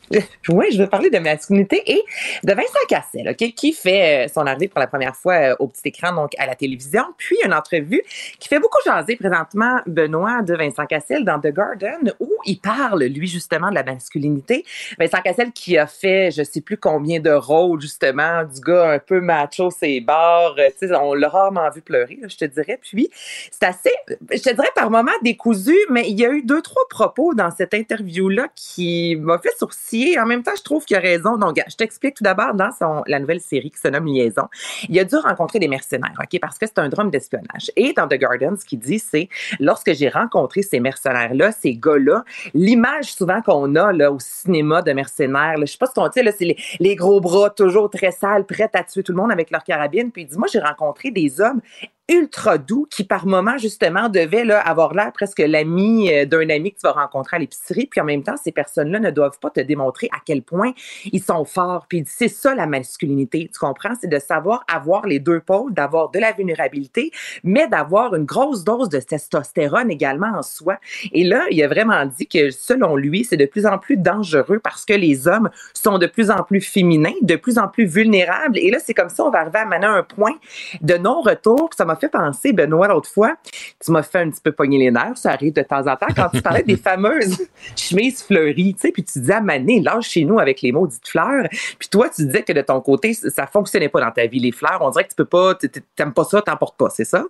Oui, 0.49 0.65
je 0.72 0.81
veux 0.81 0.88
parler 0.88 1.10
de 1.10 1.19
masculinité 1.19 1.84
et 1.86 2.03
de 2.44 2.53
Vincent 2.53 2.80
Cassel, 2.88 3.30
OK, 3.30 3.53
qui 3.53 3.73
fait 3.73 4.26
euh, 4.26 4.31
son 4.34 4.45
arrivée 4.48 4.68
pour 4.68 4.80
la 4.80 4.88
première 4.88 5.15
fois 5.15 5.34
euh, 5.34 5.56
au 5.60 5.68
petit 5.68 5.90
écran, 5.90 6.14
donc 6.14 6.31
à 6.38 6.45
la 6.45 6.56
télévision, 6.56 7.03
puis 7.18 7.38
une 7.45 7.53
entrevue 7.53 8.02
qui 8.40 8.48
fait 8.48 8.60
beaucoup 8.60 8.80
jaser 8.86 9.15
présentement 9.15 9.80
Benoît 9.86 10.41
de 10.41 10.56
Vincent 10.56 10.86
Cassel 10.86 11.23
dans 11.23 11.40
The 11.40 11.53
Garden, 11.53 12.14
où 12.19 12.30
il 12.45 12.60
parle, 12.60 13.03
lui, 13.03 13.27
justement, 13.27 13.69
de 13.69 13.76
la 13.76 13.84
masculinité. 13.84 14.65
Vincent 14.98 15.22
Cassel 15.22 15.52
qui 15.52 15.77
a 15.77 15.86
fait, 15.86 16.31
je 16.31 16.44
sais 16.44 16.61
plus 16.61 16.77
combien 16.77 17.19
de 17.19 17.31
rôles, 17.31 17.81
justement, 17.81 18.44
du 18.44 18.61
gars 18.61 18.91
un 18.91 18.99
peu 18.99 19.22
macho, 19.22 19.69
ses 19.69 20.02
bars, 20.02 20.56
euh, 20.57 20.98
on 21.02 21.14
l'a 21.14 21.30
rarement 21.30 21.69
vu 21.69 21.81
pleurer, 21.81 22.19
je 22.27 22.38
te 22.38 22.45
dirais. 22.45 22.80
Puis, 22.81 23.10
c'est 23.52 23.65
assez, 23.65 23.94
je 24.07 24.41
te 24.41 24.49
dirais, 24.49 24.72
par 24.76 24.90
moments 24.90 25.11
décousu, 25.22 25.77
mais 25.90 26.10
il 26.10 26.19
y 26.19 26.26
a 26.26 26.31
eu 26.31 26.41
deux, 26.41 26.61
trois 26.61 26.88
propos 26.90 27.34
dans 27.36 27.52
cette 27.52 27.73
interview-là 27.73 28.48
qui 28.56 29.15
m'a 29.18 29.38
fait 29.38 29.53
sourciller. 30.00 30.20
En 30.20 30.26
même 30.26 30.44
temps, 30.44 30.56
je 30.58 30.64
trouve 30.64 30.86
qu'il 30.86 30.98
a 30.98 31.00
raison. 31.00 31.38
Donc, 31.38 31.62
je 31.68 31.76
t'explique 31.76 32.16
tout 32.16 32.24
d'abord 32.24 32.54
dans 32.54 32.72
son, 32.72 33.04
la 33.08 33.20
nouvelle 33.20 33.42
série 33.42 33.72
qui 33.72 33.80
se 33.80 33.88
nomme 33.88 34.06
Liaison. 34.06 34.48
Il 34.88 35.00
a 35.00 35.04
dû 35.04 35.16
rencontrer 35.16 35.60
des 35.60 35.68
mercenaires, 35.68 36.16
OK, 36.20 36.40
parce 36.40 36.58
que 36.58 36.66
c'est 36.66 36.80
un 36.80 36.90
drame 36.90 37.10
d'espionnage. 37.10 37.72
Et 37.76 37.94
dans 37.94 38.08
The 38.08 38.16
Garden, 38.16 38.58
ce 38.58 38.66
qu'il 38.66 38.80
dit, 38.80 39.00
c'est 39.00 39.30
lorsque 39.60 39.94
j'ai 39.94 40.10
rencontré 40.10 40.62
ces 40.62 40.80
mercenaires-là, 40.80 41.52
ces 41.52 41.76
gars-là, 41.76 42.24
l'image 42.54 43.14
souvent 43.14 43.42
qu'on 43.42 43.76
a 43.76 43.92
là, 43.92 44.12
au 44.12 44.20
cinéma 44.20 44.82
de 44.82 44.92
mercenaires, 44.92 45.58
là, 45.58 45.66
je 45.66 45.72
sais 45.72 45.78
pas 45.78 45.88
ce 45.88 45.94
qu'on 45.94 46.08
dit, 46.08 46.20
c'est 46.38 46.46
les, 46.46 46.58
les 46.80 46.96
gros 46.96 47.22
bras 47.22 47.50
toujours 47.50 47.90
très 47.90 48.12
sales, 48.12 48.46
prêts 48.46 48.70
à 48.74 48.84
tuer 48.84 49.04
tout 49.04 49.12
le 49.12 49.18
monde 49.18 49.32
avec 49.32 49.52
leur 49.52 49.64
carabine. 49.64 50.12
Puis 50.12 50.24
il 50.24 50.28
dit, 50.28 50.38
moi, 50.38 50.48
j'ai 50.52 50.60
rencontré 50.60 51.12
des 51.12 51.42
hommes 51.42 51.62
ultra 52.10 52.57
doux 52.57 52.88
qui 52.90 53.03
par 53.03 53.27
moment 53.27 53.57
justement 53.57 54.10
devaient 54.10 54.44
là, 54.44 54.60
avoir 54.60 54.94
l'air 54.94 55.11
presque 55.14 55.40
l'ami 55.40 56.11
euh, 56.11 56.26
d'un 56.26 56.49
ami 56.49 56.72
que 56.73 56.80
tu 56.80 56.84
vas 56.84 56.91
rencontrer 56.94 57.38
à 57.38 57.40
l'épicerie. 57.40 57.86
Puis 57.86 58.02
en 58.02 58.03
même 58.03 58.23
temps 58.23 58.36
ces 58.44 58.52
personnes-là 58.52 58.99
ne 58.99 59.11
doivent 59.11 59.40
pas 59.40 59.52
te 59.52 59.60
démontrer 59.60 60.10
à 60.11 60.18
quel 60.26 60.41
point 60.41 60.73
ils 61.11 61.22
sont 61.22 61.45
forts. 61.45 61.86
Puis 61.88 62.03
c'est 62.07 62.27
ça 62.27 62.56
la 62.56 62.65
masculinité 62.65 63.49
tu 63.53 63.60
comprends? 63.60 63.94
C'est 64.02 64.10
de 64.10 64.19
savoir 64.19 64.64
avoir 64.73 65.06
les 65.06 65.19
deux 65.19 65.40
pôles 65.40 65.73
d'avoir 65.73 66.10
de 66.10 66.19
la 66.19 66.31
vulnérabilité 66.31 67.11
mais 67.44 67.68
d'avoir 67.68 68.15
une 68.15 68.26
grosse 68.26 68.64
dose 68.64 68.90
de 68.90 68.99
testostérone 68.99 69.91
également 69.91 70.31
en 70.36 70.41
soi. 70.41 70.77
Et 71.11 71.23
là 71.23 71.45
il 71.52 71.61
a 71.64 71.68
vraiment 71.68 72.06
dit 72.06 72.27
que 72.27 72.49
selon 72.49 72.95
lui 72.95 73.23
c'est 73.23 73.38
de 73.38 73.45
plus 73.45 73.68
en 73.68 73.77
plus 73.77 73.98
dangereux 73.98 74.60
parce 74.60 74.84
que 74.84 74.94
les 74.94 75.27
hommes 75.27 75.49
sont 75.73 75.99
de 75.99 76.07
plus 76.07 76.31
en 76.31 76.44
plus 76.44 76.61
féminins 76.61 77.14
de 77.22 77.36
plus 77.36 77.60
en 77.60 77.68
plus 77.68 77.86
vulnérables. 77.86 78.57
Et 78.57 78.72
là 78.72 78.80
c'est 78.80 78.95
comme 78.95 79.10
ça 79.10 79.23
on 79.23 79.30
va 79.30 79.41
arriver 79.41 79.60
à 79.60 79.65
mener 79.65 79.86
un 79.86 80.03
point 80.03 80.36
de 80.81 80.95
non-retour. 80.95 81.69
Ça 81.77 81.86
m'a 81.86 81.99
fait 82.00 82.10
penser, 82.10 82.54
Benoît, 82.54 82.88
l'autre 82.88 83.10
fois, 83.10 83.36
tu 83.84 83.92
m'as 83.92 84.04
fait 84.04 84.20
un 84.20 84.30
petit 84.30 84.42
peu 84.42 84.52
pogner 84.52 84.78
les 84.78 84.92
nerfs, 84.92 85.18
ça 85.18 85.32
arrive 85.32 85.54
de 85.54 85.62
temps 85.62 85.88
en 85.88 85.96
temps, 85.96 86.08
quand 86.16 86.30
tu 86.30 86.42
parlais 86.42 86.64
des 86.64 86.78
fameuses 86.78 87.42
chemises 87.76 88.24
fleuries, 88.24 88.74
tu 88.76 88.82
sais, 88.82 88.92
puis 88.92 89.04
tu 89.04 89.20
disais 89.20 89.34
à 89.34 89.42
Mané, 89.42 89.82
lâche 89.82 90.10
chez 90.10 90.26
nous 90.26 90.40
avec 90.40 90.62
les 90.62 90.72
maudites 90.72 91.08
fleurs. 91.08 91.48
Puis 91.78 91.90
toi, 91.90 92.10
tu 92.10 92.26
disais 92.26 92.44
que 92.44 92.54
de 92.54 92.62
ton 92.62 92.82
côté, 92.82 93.14
ça 93.14 93.48
fonctionnait 93.48 93.90
pas 93.90 94.02
dans 94.02 94.12
ta 94.12 94.26
vie, 94.26 94.40
les 94.40 94.52
fleurs. 94.52 94.80
On 94.82 94.90
dirait 94.90 95.04
que 95.04 95.10
tu 95.10 95.16
peux 95.16 95.26
pas, 95.26 95.56
t'aimes 95.96 96.14
pas 96.14 96.24
ça, 96.24 96.42
t'en 96.42 96.58
portes 96.58 96.78
pas, 96.78 96.90
c'est 96.90 97.06
ça? 97.06 97.26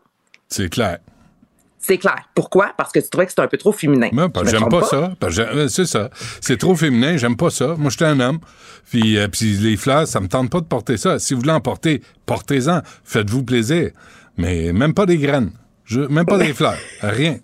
C'est 0.47 0.69
clair. 0.69 0.99
C'est 1.81 1.97
clair. 1.97 2.29
Pourquoi? 2.35 2.73
Parce 2.77 2.91
que 2.91 2.99
tu 2.99 3.09
trouvais 3.09 3.25
que 3.25 3.31
c'était 3.31 3.41
un 3.41 3.47
peu 3.47 3.57
trop 3.57 3.71
féminin. 3.71 4.09
Non, 4.11 4.29
j'aime 4.45 4.67
pas, 4.67 4.83
ça. 4.83 5.13
C'est 5.69 5.85
ça. 5.85 6.09
C'est 6.41 6.57
trop 6.57 6.75
féminin, 6.75 7.15
j'aime 7.15 7.37
pas 7.37 7.49
ça. 7.49 7.75
Moi, 7.77 7.89
j'étais 7.89 8.05
un 8.05 8.19
homme. 8.19 8.39
Puis, 8.89 9.17
euh, 9.17 9.29
puis 9.29 9.53
les 9.53 9.77
fleurs, 9.77 10.05
ça 10.05 10.19
me 10.19 10.27
tente 10.27 10.49
pas 10.49 10.59
de 10.59 10.65
porter 10.65 10.97
ça. 10.97 11.19
Si 11.19 11.33
vous 11.33 11.39
voulez 11.39 11.53
en 11.53 11.61
porter, 11.61 12.01
portez-en. 12.25 12.81
Faites-vous 13.05 13.43
plaisir. 13.43 13.91
Mais 14.39 14.71
même 14.71 14.93
pas 14.93 15.05
des 15.05 15.17
graines. 15.17 15.51
Je, 15.83 15.99
même 15.99 16.25
pas 16.25 16.37
des 16.37 16.53
fleurs. 16.59 16.77
Rien. 17.01 17.37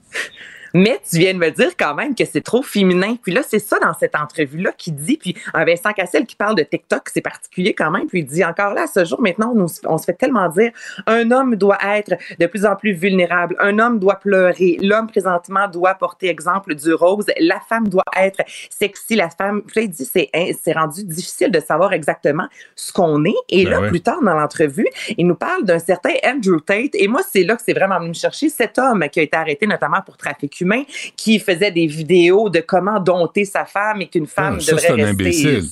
Mais 0.77 0.99
tu 1.09 1.19
viens 1.19 1.33
de 1.33 1.39
me 1.39 1.51
dire 1.51 1.77
quand 1.79 1.95
même 1.95 2.13
que 2.15 2.25
c'est 2.25 2.41
trop 2.41 2.61
féminin. 2.61 3.15
Puis 3.23 3.31
là, 3.31 3.43
c'est 3.47 3.59
ça 3.59 3.79
dans 3.79 3.93
cette 3.93 4.13
entrevue-là 4.13 4.73
qui 4.77 4.91
dit, 4.91 5.15
puis 5.15 5.33
un 5.53 5.63
Vincent 5.63 5.93
Cassel 5.93 6.25
qui 6.25 6.35
parle 6.35 6.55
de 6.55 6.63
TikTok, 6.63 7.07
c'est 7.13 7.21
particulier 7.21 7.73
quand 7.73 7.91
même, 7.91 8.07
puis 8.07 8.19
il 8.19 8.25
dit 8.25 8.43
encore 8.43 8.73
là, 8.73 8.81
à 8.81 8.87
ce 8.87 9.05
jour, 9.05 9.21
maintenant, 9.21 9.53
on, 9.55 9.67
on, 9.85 9.97
se 9.97 10.03
fait 10.03 10.15
tellement 10.15 10.49
dire, 10.49 10.73
un 11.07 11.31
homme 11.31 11.55
doit 11.55 11.77
être 11.81 12.15
de 12.41 12.45
plus 12.45 12.65
en 12.65 12.75
plus 12.75 12.91
vulnérable, 12.91 13.55
un 13.59 13.79
homme 13.79 13.99
doit 13.99 14.15
pleurer, 14.15 14.77
l'homme 14.81 15.07
présentement 15.07 15.69
doit 15.69 15.93
porter 15.93 16.27
exemple 16.27 16.75
du 16.75 16.93
rose, 16.93 17.25
la 17.39 17.61
femme 17.61 17.87
doit 17.87 18.03
être 18.17 18.43
sexy, 18.69 19.15
la 19.15 19.29
femme, 19.29 19.61
puis 19.61 19.79
là, 19.79 19.81
il 19.83 19.89
dit, 19.89 20.03
c'est, 20.03 20.29
c'est 20.61 20.73
rendu 20.73 21.05
difficile 21.05 21.51
de 21.51 21.61
savoir 21.61 21.93
exactement 21.93 22.49
ce 22.75 22.91
qu'on 22.91 23.23
est. 23.23 23.33
Et 23.47 23.63
ben 23.63 23.81
là, 23.81 23.87
plus 23.87 24.01
tard 24.01 24.21
dans 24.21 24.33
l'entrevue, 24.33 24.87
il 25.17 25.25
nous 25.25 25.35
parle 25.35 25.63
d'un 25.63 25.79
certain 25.79 26.11
Andrew 26.25 26.59
Tate, 26.59 26.95
et 26.95 27.07
moi, 27.07 27.21
c'est 27.31 27.43
là 27.43 27.55
que 27.55 27.61
c'est 27.65 27.73
vraiment 27.73 27.97
venu 27.97 28.09
me 28.09 28.13
chercher, 28.13 28.49
cet 28.49 28.77
homme 28.77 29.07
qui 29.09 29.21
a 29.21 29.23
été 29.23 29.37
arrêté 29.37 29.67
notamment 29.67 30.01
pour 30.05 30.17
trafic 30.17 30.64
humain, 30.65 30.83
qui 31.15 31.39
faisait 31.39 31.71
des 31.71 31.87
vidéos 31.87 32.49
de 32.49 32.59
comment 32.59 32.99
dompter 32.99 33.45
sa 33.45 33.65
femme 33.65 34.01
et 34.01 34.07
qu'une 34.07 34.27
femme 34.27 34.57
Ah, 34.59 34.71
devrait 34.71 34.87
rester. 34.87 35.03
imbécile. 35.03 35.63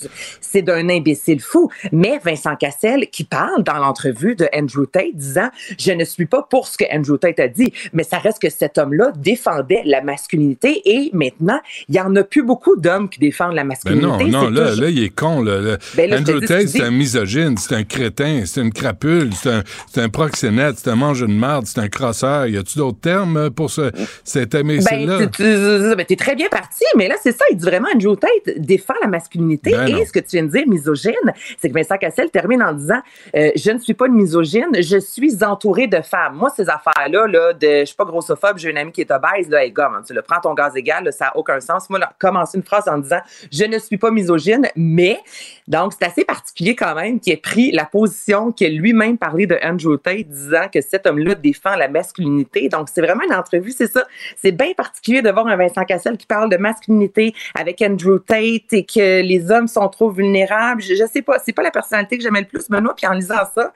C'est 0.41 0.61
d'un 0.61 0.87
imbécile 0.89 1.41
fou. 1.41 1.69
Mais 1.91 2.19
Vincent 2.23 2.55
Cassel 2.55 3.07
qui 3.11 3.23
parle 3.23 3.63
dans 3.63 3.77
l'entrevue 3.79 4.35
de 4.35 4.47
Andrew 4.55 4.85
Tate 4.85 5.15
disant 5.15 5.49
je 5.79 5.91
ne 5.91 6.03
suis 6.05 6.25
pas 6.27 6.45
pour 6.49 6.67
ce 6.67 6.77
que 6.77 6.85
Andrew 6.95 7.17
Tate 7.17 7.39
a 7.39 7.47
dit, 7.47 7.73
mais 7.91 8.03
ça 8.03 8.17
reste 8.19 8.39
que 8.41 8.49
cet 8.49 8.77
homme-là 8.77 9.11
défendait 9.17 9.81
la 9.85 10.01
masculinité 10.01 10.81
et 10.85 11.09
maintenant 11.13 11.59
il 11.89 11.95
y 11.95 11.99
en 11.99 12.15
a 12.15 12.23
plus 12.23 12.43
beaucoup 12.43 12.75
d'hommes 12.75 13.09
qui 13.09 13.19
défendent 13.19 13.55
la 13.55 13.63
Ben 13.63 13.69
masculinité. 13.69 14.05
non, 14.25 14.43
non, 14.43 14.49
là, 14.49 14.67
toujours- 14.69 14.83
là, 14.83 14.89
il 14.89 15.03
est 15.03 15.09
con. 15.09 15.41
Là. 15.41 15.77
Ben 15.95 16.09
là, 16.09 16.19
Andrew 16.19 16.39
Tate, 16.39 16.67
c'est 16.67 16.81
un 16.83 16.91
misogyne, 16.91 17.57
c'est 17.57 17.73
un 17.75 17.83
crétin, 17.83 18.43
c'est 18.45 18.61
une 18.61 18.71
crapule, 18.71 19.31
c'est 19.33 19.49
un, 19.49 19.63
c'est 19.91 20.01
un 20.01 20.09
proxénète, 20.09 20.75
c'est 20.77 20.89
un 20.89 20.95
mange 20.95 21.21
de 21.21 21.25
marde, 21.27 21.65
c'est 21.65 21.79
un 21.79 21.89
crosseur. 21.89 22.45
Y 22.47 22.57
a-tu 22.57 22.77
d'autres 22.77 22.99
termes 22.99 23.37
euh, 23.37 23.49
pour 23.49 23.71
ce, 23.71 23.91
cet? 24.23 24.53
Ben, 24.83 25.29
tu, 25.31 25.95
ben, 25.95 26.05
t'es 26.05 26.15
très 26.15 26.35
bien 26.35 26.47
parti, 26.49 26.83
mais 26.95 27.07
là, 27.07 27.15
c'est 27.21 27.31
ça, 27.31 27.45
il 27.51 27.57
dit 27.57 27.65
vraiment, 27.65 27.87
Andrew 27.93 28.15
Tate 28.15 28.57
défend 28.57 28.93
la 29.01 29.07
masculinité. 29.07 29.71
Ben 29.71 29.89
non. 29.89 29.97
et 29.97 30.05
ce 30.05 30.11
que 30.11 30.19
tu 30.19 30.37
viens 30.37 30.43
de 30.43 30.51
dire, 30.51 30.67
misogyne, 30.67 31.13
c'est 31.57 31.69
que 31.69 31.73
Vincent 31.73 31.97
Cassel 31.97 32.29
termine 32.29 32.61
en 32.63 32.73
disant, 32.73 33.01
euh, 33.35 33.51
je 33.55 33.71
ne 33.71 33.79
suis 33.79 33.93
pas 33.93 34.07
une 34.07 34.15
misogyne, 34.15 34.69
je 34.73 34.97
suis 34.97 35.43
entouré 35.43 35.87
de 35.87 36.01
femmes. 36.01 36.35
Moi, 36.35 36.51
ces 36.55 36.69
affaires-là, 36.69 37.27
là, 37.27 37.53
de, 37.53 37.79
je 37.81 37.85
suis 37.85 37.95
pas 37.95 38.05
grossophobe, 38.05 38.57
j'ai 38.57 38.69
une 38.69 38.77
amie 38.77 38.91
qui 38.91 39.01
est 39.01 39.11
obèse, 39.11 39.49
là, 39.49 39.63
hey, 39.63 39.71
gomme, 39.71 40.01
tu 40.05 40.13
le 40.13 40.21
prends 40.21 40.39
ton 40.41 40.53
gaz 40.53 40.75
égal, 40.75 41.03
là, 41.03 41.11
ça 41.11 41.25
n'a 41.25 41.37
aucun 41.37 41.59
sens. 41.59 41.89
Moi, 41.89 41.99
là, 41.99 42.11
commencer 42.19 42.57
une 42.57 42.63
phrase 42.63 42.87
en 42.87 42.97
disant, 42.97 43.21
je 43.51 43.65
ne 43.65 43.79
suis 43.79 43.97
pas 43.97 44.11
misogyne, 44.11 44.67
mais, 44.75 45.19
donc, 45.67 45.93
c'est 45.93 46.05
assez 46.05 46.25
particulier 46.25 46.75
quand 46.75 46.95
même 46.95 47.19
qu'il 47.19 47.33
ait 47.33 47.37
pris 47.37 47.71
la 47.71 47.85
position 47.85 48.51
qu'il 48.51 48.67
a 48.67 48.69
lui-même 48.69 49.17
parlé 49.17 49.45
de 49.45 49.57
Andrew 49.63 49.97
Tate, 49.97 50.27
disant 50.27 50.67
que 50.73 50.81
cet 50.81 51.07
homme-là 51.07 51.35
défend 51.35 51.75
la 51.75 51.87
masculinité. 51.87 52.69
Donc, 52.69 52.89
c'est 52.93 53.01
vraiment 53.01 53.23
une 53.23 53.33
entrevue, 53.33 53.71
c'est 53.71 53.91
ça. 53.91 54.05
C'est 54.37 54.51
bien 54.51 54.72
particulier 54.73 55.21
de 55.21 55.29
voir 55.29 55.47
un 55.47 55.55
Vincent 55.55 55.83
Cassel 55.85 56.17
qui 56.17 56.25
parle 56.25 56.49
de 56.49 56.57
masculinité 56.57 57.33
avec 57.55 57.81
Andrew 57.81 58.19
Tate 58.19 58.73
et 58.73 58.85
que 58.85 59.21
les 59.21 59.51
hommes 59.51 59.67
sont 59.67 59.87
trop 59.89 60.09
vulnérables. 60.09 60.81
Je, 60.81 60.95
je 60.95 61.03
sais 61.11 61.21
pas, 61.21 61.37
c'est 61.43 61.53
pas 61.53 61.63
la 61.63 61.71
personnalité 61.71 62.17
que 62.17 62.23
j'aimais 62.23 62.41
le 62.41 62.47
plus, 62.47 62.69
Benoît, 62.69 62.95
puis 62.95 63.07
en 63.07 63.13
lisant 63.13 63.35
ça, 63.53 63.73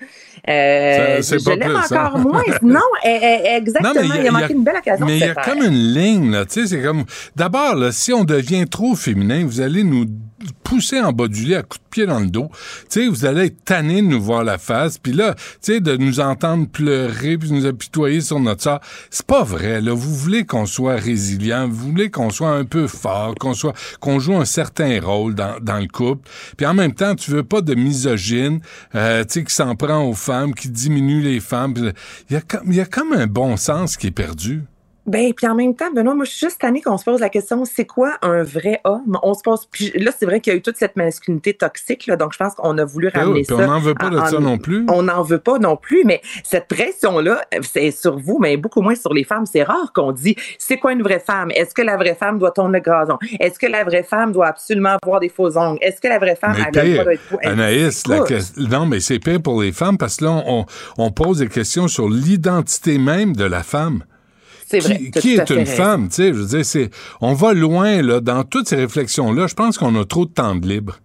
euh, 0.50 1.22
Ça, 1.22 1.38
je 1.38 1.50
l'aime 1.50 1.76
hein? 1.76 1.84
encore 1.90 2.20
moins. 2.20 2.44
Non, 2.62 2.80
eh, 3.06 3.20
eh, 3.22 3.56
exactement. 3.58 3.94
Non, 3.94 4.16
il, 4.16 4.28
a 4.28 4.32
manqué 4.32 4.54
une 4.54 4.64
belle 4.64 4.78
occasion 4.78 5.06
Mais 5.06 5.18
il 5.18 5.20
y 5.20 5.24
a 5.24 5.36
comme 5.36 5.62
une 5.62 5.94
ligne, 5.94 6.32
là. 6.32 6.46
Tu 6.46 6.62
sais, 6.62 6.68
c'est 6.68 6.82
comme. 6.82 7.06
D'abord, 7.36 7.76
si 7.92 8.14
on 8.14 8.24
devient 8.24 8.66
trop 8.68 8.96
féminin, 8.96 9.46
vous 9.46 9.62
allez 9.62 9.84
nous 9.84 10.06
pousser 10.64 11.00
en 11.00 11.12
bas 11.12 11.28
du 11.28 11.46
lit 11.46 11.56
à 11.56 11.64
coups 11.64 11.80
de 11.80 11.90
pied 11.90 12.06
dans 12.06 12.20
le 12.20 12.28
dos. 12.28 12.50
Tu 12.90 13.02
sais, 13.02 13.08
vous 13.08 13.26
allez 13.26 13.46
être 13.46 13.64
tanné 13.64 14.02
de 14.02 14.08
nous 14.08 14.22
voir 14.22 14.44
la 14.44 14.58
face. 14.58 14.98
Puis 14.98 15.14
là, 15.14 15.34
tu 15.36 15.42
sais, 15.62 15.80
de 15.80 15.98
nous 15.98 16.20
entendre 16.20 16.68
pleurer 16.68 17.38
puis 17.38 17.52
nous 17.52 17.66
apitoyer 17.66 18.22
sur 18.22 18.40
notre 18.40 18.64
sort. 18.64 18.80
C'est 19.10 19.26
pas 19.26 19.44
vrai, 19.44 19.82
là. 19.82 19.94
Vous 19.94 20.16
voulez 20.16 20.46
qu'on 20.46 20.66
soit 20.66 20.96
résilient. 20.96 21.68
Vous 21.68 21.92
voulez 21.92 22.10
qu'on 22.10 22.30
soit 22.30 22.52
un 22.52 22.66
peu 22.66 22.88
fort, 22.88 23.36
qu'on 23.36 23.54
soit, 23.54 23.74
qu'on 24.00 24.20
joue 24.20 24.36
un 24.36 24.46
certain 24.46 25.00
rôle 25.02 25.36
dans, 25.36 25.60
dans 25.62 25.80
le 25.80 25.88
couple. 25.88 26.30
Puis 26.56 26.66
en 26.66 26.74
même 26.74 26.94
temps, 26.94 27.16
tu 27.16 27.32
veux 27.32 27.44
pas 27.44 27.62
de 27.62 27.76
misogyne, 27.76 28.60
euh, 28.96 29.24
tu 29.24 29.40
sais, 29.40 29.44
qui 29.44 29.54
s'en 29.54 29.76
prend 29.76 30.04
aux 30.04 30.14
femmes, 30.14 30.54
qui 30.54 30.70
diminue 30.70 31.22
les 31.22 31.40
femmes. 31.40 31.74
Il 32.30 32.34
y 32.34 32.36
a 32.36 32.42
il 32.66 32.76
y 32.76 32.80
a 32.80 32.86
comme 32.86 33.14
un 33.14 33.28
bon 33.28 33.58
sens 33.58 33.98
qui 33.98 34.08
est 34.08 34.12
perdu. 34.12 34.64
Ben, 35.08 35.34
puis 35.34 35.48
en 35.48 35.56
même 35.56 35.74
temps, 35.74 35.90
Benoît, 35.96 36.14
moi, 36.16 36.26
je 36.26 36.32
suis 36.32 36.46
juste 36.46 36.60
tannée 36.60 36.82
qu'on 36.82 36.98
se 36.98 37.06
pose 37.06 37.22
la 37.22 37.30
question, 37.30 37.64
c'est 37.64 37.86
quoi 37.86 38.18
un 38.22 38.44
vrai 38.44 38.82
homme? 38.84 39.18
On 39.24 39.34
se 39.34 39.42
pose, 39.42 39.66
puis 39.72 39.92
là, 39.96 40.12
c'est 40.18 40.26
vrai 40.26 40.42
qu'il 40.42 40.52
y 40.52 40.56
a 40.56 40.60
eu 40.60 40.62
toute 40.62 40.76
cette 40.78 40.98
masculinité 40.98 41.54
toxique, 41.54 42.08
là, 42.08 42.18
donc 42.18 42.34
je 42.34 42.38
pense 42.38 42.54
qu'on 42.56 42.78
a 42.78 42.84
voulu 42.84 43.10
Ben 43.14 43.22
ramener 43.22 43.44
puis 43.44 43.46
ça. 43.46 43.56
on 43.56 43.68
n'en 43.68 43.80
veut 43.80 43.96
pas 43.96 44.10
de 44.10 44.18
en- 44.18 44.26
ça 44.28 44.40
non 44.40 44.58
plus. 44.58 44.86
On 44.90 45.04
n'en 45.04 45.24
veut 45.24 45.40
pas 45.40 45.60
non 45.60 45.78
plus, 45.78 46.04
mais 46.04 46.22
cette 46.44 46.68
pression-là, 46.68 47.42
c'est 47.62 47.92
sur 47.92 48.20
vous, 48.20 48.38
mais 48.40 48.58
beaucoup 48.58 48.82
moins 48.82 48.96
sur 48.96 49.14
les 49.14 49.24
femmes. 49.24 49.46
C'est 49.46 49.64
rare 49.64 49.94
qu'on 49.94 50.12
dit, 50.12 50.36
c'est 50.60 50.78
quoi 50.78 50.92
une 50.92 51.04
vraie 51.04 51.24
femme? 51.26 51.52
Est-ce 51.52 51.74
que 51.74 51.82
la 51.82 51.96
vraie 51.96 52.16
femme 52.16 52.38
doit 52.38 52.52
tourner 52.52 52.80
le 52.80 52.84
gazon? 52.84 53.18
Est-ce 53.40 53.58
que 53.60 53.68
la 53.68 53.84
vraie 53.86 54.04
femme 54.04 54.34
doit 54.34 54.48
absolument 54.48 54.98
avoir 55.02 55.22
des 55.22 55.30
faux 55.30 55.58
ongles? 55.58 55.80
Est-ce 55.82 56.02
que 56.02 56.10
la 56.10 56.20
vraie 56.20 56.36
femme, 56.36 56.56
Mais 56.58 56.66
elle 56.68 56.84
pire, 56.84 56.94
droit 57.04 57.06
d'être... 57.14 57.22
Anaïs, 57.48 58.06
la 58.08 58.20
que- 58.20 58.60
non, 58.70 58.86
mais 58.86 59.00
c'est 59.00 59.20
pire 59.20 59.42
pour 59.42 59.62
les 59.62 59.72
femmes 59.72 59.98
parce 59.98 60.18
que 60.18 60.26
là, 60.26 60.44
on, 60.46 60.66
on 60.98 61.12
pose 61.12 61.40
des 61.40 61.48
questions 61.48 61.88
sur 61.88 62.10
l'identité 62.10 62.98
même 62.98 63.36
de 63.36 63.46
la 63.46 63.64
femme. 63.64 64.04
C'est 64.70 64.80
vrai, 64.80 65.00
Qui, 65.22 65.36
est 65.36 65.50
une 65.50 65.60
raison. 65.60 65.72
femme, 65.72 66.10
tu 66.10 66.16
sais, 66.16 66.28
je 66.28 66.40
veux 66.40 66.46
dire, 66.46 66.66
c'est, 66.66 66.90
on 67.22 67.34
va 67.34 67.54
loin, 67.54 68.02
là, 68.02 68.20
dans 68.20 68.44
toutes 68.44 68.68
ces 68.68 68.76
réflexions-là. 68.76 69.48
Je 69.48 69.54
pense 69.54 69.78
qu'on 69.78 69.96
a 69.96 70.04
trop 70.04 70.26
de 70.26 70.32
temps 70.32 70.56
de 70.56 70.68
libre. 70.68 70.98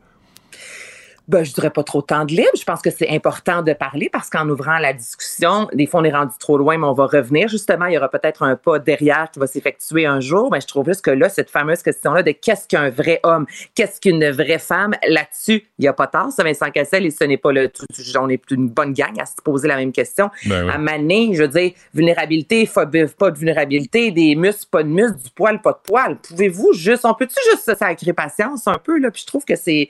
Ben, 1.33 1.45
je 1.45 1.55
dirais 1.55 1.71
pas 1.71 1.83
trop 1.83 2.03
de 2.03 2.07
temps 2.07 2.27
de 2.27 2.33
libre. 2.33 2.51
Je 2.55 2.65
pense 2.65 2.83
que 2.83 2.91
c'est 2.91 3.09
important 3.09 3.63
de 3.63 3.73
parler 3.73 4.11
parce 4.13 4.29
qu'en 4.29 4.47
ouvrant 4.51 4.77
la 4.77 4.93
discussion, 4.93 5.67
des 5.73 5.87
fois 5.87 6.03
on 6.03 6.05
est 6.05 6.13
rendu 6.13 6.35
trop 6.39 6.59
loin, 6.59 6.77
mais 6.77 6.87
on 6.87 6.93
va 6.93 7.07
revenir. 7.07 7.49
Justement, 7.49 7.87
il 7.87 7.95
y 7.95 7.97
aura 7.97 8.11
peut-être 8.11 8.43
un 8.43 8.55
pas 8.55 8.79
derrière 8.79 9.31
qui 9.33 9.39
va 9.39 9.47
s'effectuer 9.47 10.05
un 10.05 10.21
jour. 10.21 10.51
Mais 10.53 10.61
je 10.61 10.67
trouve 10.67 10.85
juste 10.85 11.03
que 11.03 11.11
là, 11.11 11.31
cette 11.31 11.49
fameuse 11.49 11.83
question-là 11.83 12.23
de 12.23 12.33
qu'est-ce 12.33 12.69
qu'un 12.69 12.91
vrai 12.91 13.19
homme, 13.23 13.47
qu'est-ce 13.75 13.99
qu'une 13.99 14.31
vraie 14.31 14.59
femme, 14.59 14.93
là-dessus, 15.09 15.65
il 15.79 15.83
n'y 15.83 15.89
a 15.89 15.95
pas 15.95 16.07
tard, 16.07 16.31
ça, 16.33 16.45
Vincent 16.45 16.71
Cassel, 16.71 17.07
et 17.07 17.11
ce 17.11 17.25
n'est 17.25 17.39
pas 17.39 17.53
le 17.53 17.69
tout. 17.69 17.87
On 18.21 18.29
est 18.29 18.51
une 18.51 18.69
bonne 18.69 18.93
gang 18.93 19.19
à 19.19 19.25
se 19.25 19.37
poser 19.43 19.69
la 19.69 19.77
même 19.77 19.93
question. 19.93 20.29
Ben 20.45 20.67
oui. 20.67 20.71
À 20.75 20.77
Mané, 20.77 21.31
je 21.33 21.45
veux 21.45 21.49
dire, 21.49 21.73
vulnérabilité, 21.95 22.69
pas 22.73 22.85
pas 22.85 23.31
de 23.31 23.39
vulnérabilité, 23.39 24.11
des 24.11 24.37
muscles, 24.37 24.67
pas 24.71 24.83
de 24.83 24.89
muscles, 24.89 25.17
du 25.17 25.31
poil, 25.31 25.63
pas 25.63 25.73
de 25.73 25.79
poil. 25.83 26.19
Pouvez-vous 26.29 26.75
juste, 26.75 27.07
on 27.07 27.15
peut-tu 27.15 27.37
juste 27.51 27.65
se 27.65 27.75
sacrer 27.75 28.13
patience 28.13 28.69
un 28.69 28.79
peu, 28.79 28.99
là? 28.99 29.11
Puis 29.11 29.23
je 29.23 29.27
trouve 29.27 29.47
que 29.47 29.57
c'est, 29.57 29.89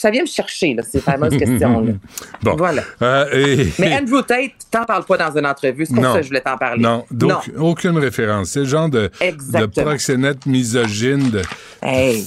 ça, 0.00 0.10
vient 0.10 0.22
me 0.22 0.26
chercher, 0.26 0.74
là, 0.74 0.82
ces 0.82 1.00
fameuses 1.00 1.36
questions-là. 1.36 1.92
Bon. 2.42 2.56
Voilà. 2.56 2.82
Euh, 3.02 3.26
et- 3.32 3.72
Mais 3.78 3.94
Andrew 3.94 4.22
Tate, 4.22 4.52
t'en 4.70 4.84
parles 4.84 5.04
pas 5.04 5.18
dans 5.18 5.36
une 5.38 5.46
entrevue. 5.46 5.84
C'est 5.84 5.92
pour 5.94 6.02
Non. 6.02 6.12
ça 6.12 6.18
que 6.18 6.24
je 6.24 6.28
voulais 6.28 6.40
t'en 6.40 6.56
parler. 6.56 6.82
Non, 6.82 7.04
donc 7.10 7.50
aucune 7.58 7.98
référence. 7.98 8.50
C'est 8.50 8.60
le 8.60 8.64
genre 8.66 8.88
de, 8.88 9.10
de 9.20 9.66
proxénète 9.66 10.46
misogyne. 10.46 11.30
De... 11.30 11.42
Hey. 11.82 12.24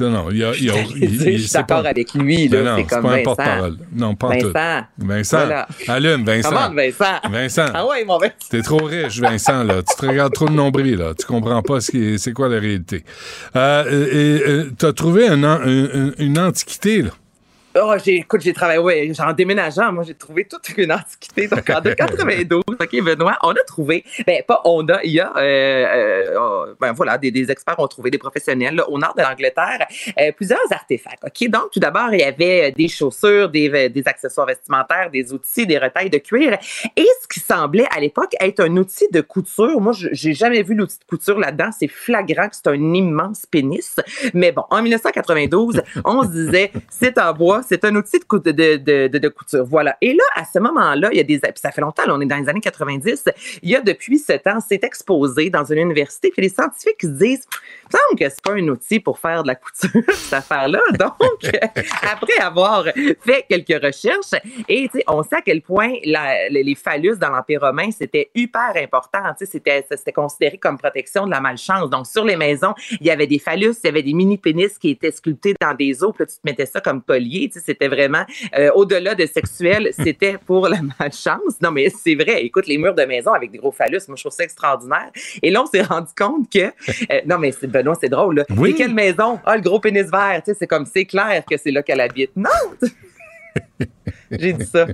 Non, 0.00 0.10
non, 0.10 0.26
il 0.30 0.38
y 0.38 0.44
a. 0.44 0.52
il 0.54 0.64
y 0.64 0.70
a- 0.70 0.74
il- 0.96 1.02
il- 1.04 1.38
je 1.38 1.42
suis 1.44 1.52
d'accord 1.52 1.84
avec 1.86 2.14
lui, 2.14 2.48
là, 2.48 2.62
non, 2.62 2.76
c'est 2.78 2.84
comme 2.84 3.02
pas 3.02 3.08
un 3.08 3.12
Vincent. 3.12 3.22
porte-parole. 3.24 3.76
Non, 3.94 4.14
pas 4.14 4.26
en 4.28 4.38
tout. 4.38 4.46
Vincent. 4.52 4.86
Vincent. 4.98 5.36
Voilà. 5.38 5.68
Allume, 5.88 6.24
Vincent. 6.24 6.48
Comment, 6.48 6.74
Vincent? 6.74 7.20
Vincent. 7.30 7.66
Ah 7.74 7.86
ouais, 7.86 8.04
mon 8.04 8.18
Vincent. 8.18 8.34
T'es 8.50 8.62
trop 8.62 8.84
riche, 8.84 9.20
Vincent, 9.20 9.64
là. 9.64 9.82
Tu 9.82 9.96
te 9.96 10.06
regardes 10.06 10.32
trop 10.32 10.48
de 10.48 10.54
nombril, 10.54 10.96
là. 10.96 11.12
Tu 11.18 11.26
comprends 11.26 11.62
pas 11.62 11.80
ce 11.80 11.90
qui 11.90 12.02
est- 12.14 12.18
c'est 12.18 12.32
quoi 12.32 12.48
la 12.48 12.58
réalité. 12.60 13.04
Euh, 13.56 13.84
et 14.10 14.48
euh, 14.48 14.70
t'as 14.78 14.92
trouvé 14.92 15.28
un 15.28 15.42
un- 15.44 15.60
un- 15.64 16.12
une 16.18 16.38
antiquité, 16.38 17.02
là. 17.02 17.10
Oh, 17.76 17.94
j'ai, 18.04 18.16
écoute, 18.16 18.40
j'ai 18.40 18.52
travaillé, 18.52 18.80
ouais, 18.80 19.12
en 19.20 19.32
déménageant, 19.32 19.92
moi, 19.92 20.02
j'ai 20.02 20.14
trouvé 20.14 20.44
toute 20.44 20.76
une 20.76 20.90
antiquité. 20.90 21.46
Donc, 21.46 21.70
en 21.70 21.80
92, 21.80 22.62
OK, 22.68 23.04
Benoît, 23.04 23.38
on 23.44 23.52
a 23.52 23.62
trouvé, 23.64 24.04
ben, 24.26 24.42
pas 24.42 24.60
on 24.64 24.88
a, 24.88 25.00
il 25.04 25.12
y 25.12 25.20
a, 25.20 25.32
euh, 25.36 25.40
euh, 25.40 26.36
oh, 26.36 26.64
ben, 26.80 26.92
voilà, 26.92 27.16
des, 27.16 27.48
experts 27.48 27.78
ont 27.78 27.86
trouvé, 27.86 28.10
des 28.10 28.18
professionnels, 28.18 28.74
là, 28.74 28.90
au 28.90 28.98
nord 28.98 29.14
de 29.16 29.22
l'Angleterre, 29.22 29.86
euh, 30.18 30.32
plusieurs 30.32 30.58
artefacts, 30.72 31.22
OK? 31.24 31.48
Donc, 31.48 31.70
tout 31.72 31.78
d'abord, 31.78 32.12
il 32.12 32.18
y 32.18 32.24
avait 32.24 32.72
des 32.72 32.88
chaussures, 32.88 33.48
des, 33.48 33.88
des 33.88 34.02
accessoires 34.08 34.48
vestimentaires, 34.48 35.08
des 35.12 35.32
outils, 35.32 35.64
des 35.64 35.78
retailles 35.78 36.10
de 36.10 36.18
cuir, 36.18 36.58
et 36.96 37.06
ce 37.22 37.28
qui 37.28 37.38
semblait, 37.38 37.86
à 37.94 38.00
l'époque, 38.00 38.34
être 38.40 38.60
un 38.60 38.76
outil 38.78 39.06
de 39.12 39.20
couture. 39.20 39.80
Moi, 39.80 39.92
j'ai 39.94 40.34
jamais 40.34 40.64
vu 40.64 40.74
l'outil 40.74 40.98
de 40.98 41.04
couture 41.04 41.38
là-dedans. 41.38 41.70
C'est 41.78 41.88
flagrant 41.88 42.48
que 42.48 42.56
c'est 42.56 42.68
un 42.68 42.94
immense 42.94 43.46
pénis. 43.46 43.94
Mais 44.34 44.50
bon, 44.50 44.64
en 44.70 44.82
1992, 44.82 45.82
on 46.04 46.24
se 46.24 46.28
disait, 46.28 46.72
c'est 46.90 47.16
en 47.18 47.32
bois, 47.32 47.59
c'est 47.66 47.84
un 47.84 47.94
outil 47.96 48.18
de, 48.18 48.24
cou- 48.24 48.38
de, 48.38 48.52
de, 48.52 49.08
de, 49.08 49.18
de 49.18 49.28
couture. 49.28 49.64
Voilà. 49.64 49.96
Et 50.00 50.14
là, 50.14 50.24
à 50.34 50.44
ce 50.44 50.58
moment-là, 50.58 51.08
il 51.12 51.16
y 51.16 51.20
a 51.20 51.24
des, 51.24 51.38
puis 51.38 51.52
ça 51.56 51.70
fait 51.70 51.80
longtemps, 51.80 52.02
on 52.08 52.20
est 52.20 52.26
dans 52.26 52.36
les 52.38 52.48
années 52.48 52.60
90, 52.60 53.24
il 53.62 53.70
y 53.70 53.76
a 53.76 53.80
depuis 53.80 54.18
sept 54.18 54.46
ans, 54.46 54.58
c'est 54.66 54.82
exposé 54.84 55.50
dans 55.50 55.64
une 55.64 55.78
université, 55.78 56.30
puis 56.30 56.42
les 56.42 56.48
scientifiques 56.48 57.02
se 57.02 57.06
disent, 57.08 57.46
il 57.52 57.86
me 57.86 57.98
semble 57.98 58.18
que 58.18 58.28
c'est 58.28 58.42
pas 58.42 58.52
un 58.52 58.68
outil 58.68 59.00
pour 59.00 59.18
faire 59.18 59.42
de 59.42 59.48
la 59.48 59.54
couture, 59.54 60.02
cette 60.14 60.32
affaire-là. 60.32 60.80
Donc, 60.98 61.14
après 62.02 62.38
avoir 62.40 62.84
fait 62.84 63.44
quelques 63.48 63.82
recherches, 63.82 64.40
et 64.68 64.88
on 65.06 65.22
sait 65.22 65.36
à 65.36 65.42
quel 65.42 65.62
point 65.62 65.92
les 66.04 66.74
phallus 66.74 67.16
dans 67.18 67.30
l'Empire 67.30 67.60
romain, 67.60 67.90
c'était 67.90 68.30
hyper 68.34 68.72
important. 68.76 69.20
C'était 69.38 70.12
considéré 70.14 70.58
comme 70.58 70.78
protection 70.78 71.26
de 71.26 71.30
la 71.30 71.40
malchance. 71.40 71.90
Donc, 71.90 72.06
sur 72.06 72.24
les 72.24 72.36
maisons, 72.36 72.74
il 73.00 73.06
y 73.06 73.10
avait 73.10 73.26
des 73.26 73.38
phallus, 73.38 73.74
il 73.82 73.86
y 73.86 73.88
avait 73.88 74.02
des 74.02 74.12
mini-pénis 74.14 74.78
qui 74.78 74.90
étaient 74.90 75.10
sculptés 75.10 75.54
dans 75.60 75.74
des 75.74 76.02
os, 76.02 76.12
puis 76.14 76.24
là, 76.24 76.26
tu 76.26 76.34
te 76.34 76.40
mettais 76.44 76.66
ça 76.66 76.80
comme 76.80 77.02
collier. 77.02 77.49
C'était 77.58 77.88
vraiment, 77.88 78.24
euh, 78.58 78.70
au-delà 78.74 79.14
de 79.14 79.26
sexuel, 79.26 79.90
c'était 79.98 80.36
pour 80.46 80.68
la 80.68 80.78
malchance. 80.98 81.60
Non, 81.60 81.70
mais 81.70 81.88
c'est 81.90 82.14
vrai. 82.14 82.42
Écoute, 82.44 82.66
les 82.66 82.78
murs 82.78 82.94
de 82.94 83.02
maison 83.04 83.32
avec 83.32 83.50
des 83.50 83.58
gros 83.58 83.72
phallus, 83.72 84.00
moi, 84.08 84.16
je 84.16 84.22
trouve 84.22 84.32
ça 84.32 84.44
extraordinaire. 84.44 85.10
Et 85.42 85.50
là, 85.50 85.62
on 85.62 85.66
s'est 85.66 85.82
rendu 85.82 86.12
compte 86.16 86.50
que... 86.52 86.58
euh, 86.60 87.20
non, 87.26 87.38
mais 87.38 87.52
c'est- 87.52 87.66
Benoît, 87.66 87.96
c'est 88.00 88.08
drôle. 88.08 88.36
Là. 88.36 88.44
Oui. 88.56 88.70
Et 88.70 88.74
quelle 88.74 88.94
maison? 88.94 89.38
Ah, 89.44 89.56
le 89.56 89.62
gros 89.62 89.80
pénis 89.80 90.04
vert. 90.10 90.42
Tu 90.44 90.52
sais, 90.52 90.56
c'est 90.60 90.66
comme, 90.66 90.86
c'est 90.86 91.04
clair 91.04 91.42
que 91.48 91.56
c'est 91.56 91.70
là 91.70 91.82
qu'elle 91.82 92.00
habite. 92.00 92.30
Non! 92.36 92.48
J'ai 94.30 94.52
dit 94.52 94.66
ça. 94.66 94.86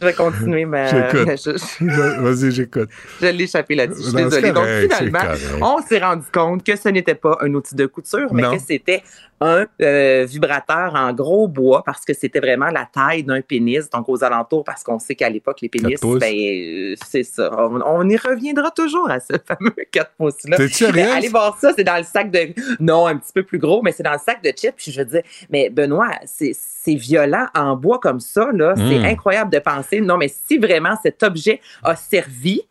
Je 0.00 0.06
vais 0.06 0.12
continuer 0.14 0.64
ma. 0.64 0.86
J'écoute. 0.86 1.28
Je, 1.44 2.20
Vas-y, 2.22 2.50
j'écoute. 2.50 2.88
je 3.20 3.26
l'ai 3.26 3.44
échappé 3.44 3.74
là-dessus. 3.74 4.02
Je 4.04 4.08
suis 4.08 4.16
désolée. 4.16 4.52
Donc, 4.52 4.64
finalement, 4.66 5.18
on 5.60 5.82
s'est 5.82 5.98
rendu 5.98 6.24
compte 6.32 6.64
que 6.64 6.76
ce 6.76 6.88
n'était 6.88 7.14
pas 7.14 7.36
un 7.42 7.52
outil 7.54 7.74
de 7.74 7.86
couture, 7.86 8.32
mais 8.32 8.42
Non. 8.42 8.56
que 8.56 8.62
c'était 8.66 9.02
un 9.40 9.66
euh, 9.82 10.24
vibrateur 10.26 10.94
en 10.94 11.12
gros 11.12 11.46
bois 11.48 11.82
parce 11.84 12.04
que 12.04 12.14
c'était 12.14 12.38
vraiment 12.40 12.68
la 12.70 12.86
taille 12.90 13.24
d'un 13.24 13.42
pénis, 13.42 13.90
donc 13.90 14.08
aux 14.08 14.24
alentours, 14.24 14.64
parce 14.64 14.82
qu'on 14.82 14.98
sait 14.98 15.14
qu'à 15.14 15.28
l'époque, 15.28 15.60
les 15.60 15.68
pénis, 15.68 16.00
ben, 16.00 16.32
euh, 16.34 16.94
c'est 17.06 17.24
ça. 17.24 17.50
On, 17.58 17.80
on 17.84 18.08
y 18.08 18.16
reviendra 18.16 18.70
toujours 18.70 19.10
à 19.10 19.20
ce 19.20 19.34
fameux 19.46 19.74
4 19.92 20.12
pouces-là. 20.16 20.56
Ben, 20.92 21.08
allez 21.10 21.28
voir 21.28 21.58
ça, 21.60 21.72
c'est 21.76 21.84
dans 21.84 21.98
le 21.98 22.04
sac 22.04 22.30
de. 22.30 22.54
Non, 22.80 23.06
un 23.06 23.16
petit 23.18 23.32
peu 23.34 23.42
plus 23.42 23.58
gros, 23.58 23.82
mais 23.82 23.92
c'est 23.92 24.02
dans 24.04 24.12
le 24.12 24.20
sac 24.24 24.42
de 24.42 24.50
chips. 24.50 24.74
Puis 24.76 24.90
je 24.90 25.00
veux 25.00 25.06
dire, 25.06 25.22
mais 25.50 25.68
Benoît, 25.68 26.10
c'est 26.24 26.52
c'est 26.84 26.96
violent 27.24 27.46
en 27.54 27.76
bois 27.76 27.98
comme 28.00 28.20
ça, 28.20 28.48
là. 28.52 28.74
C'est 28.76 28.98
Mm. 28.98 29.04
incroyable 29.04 29.50
de 29.52 29.58
penser. 29.58 30.00
Non, 30.00 30.16
mais 30.16 30.28
si 30.28 30.58
vraiment 30.58 30.96
cet 31.02 31.22
objet 31.22 31.60
a 31.82 31.96
servi, 31.96 32.62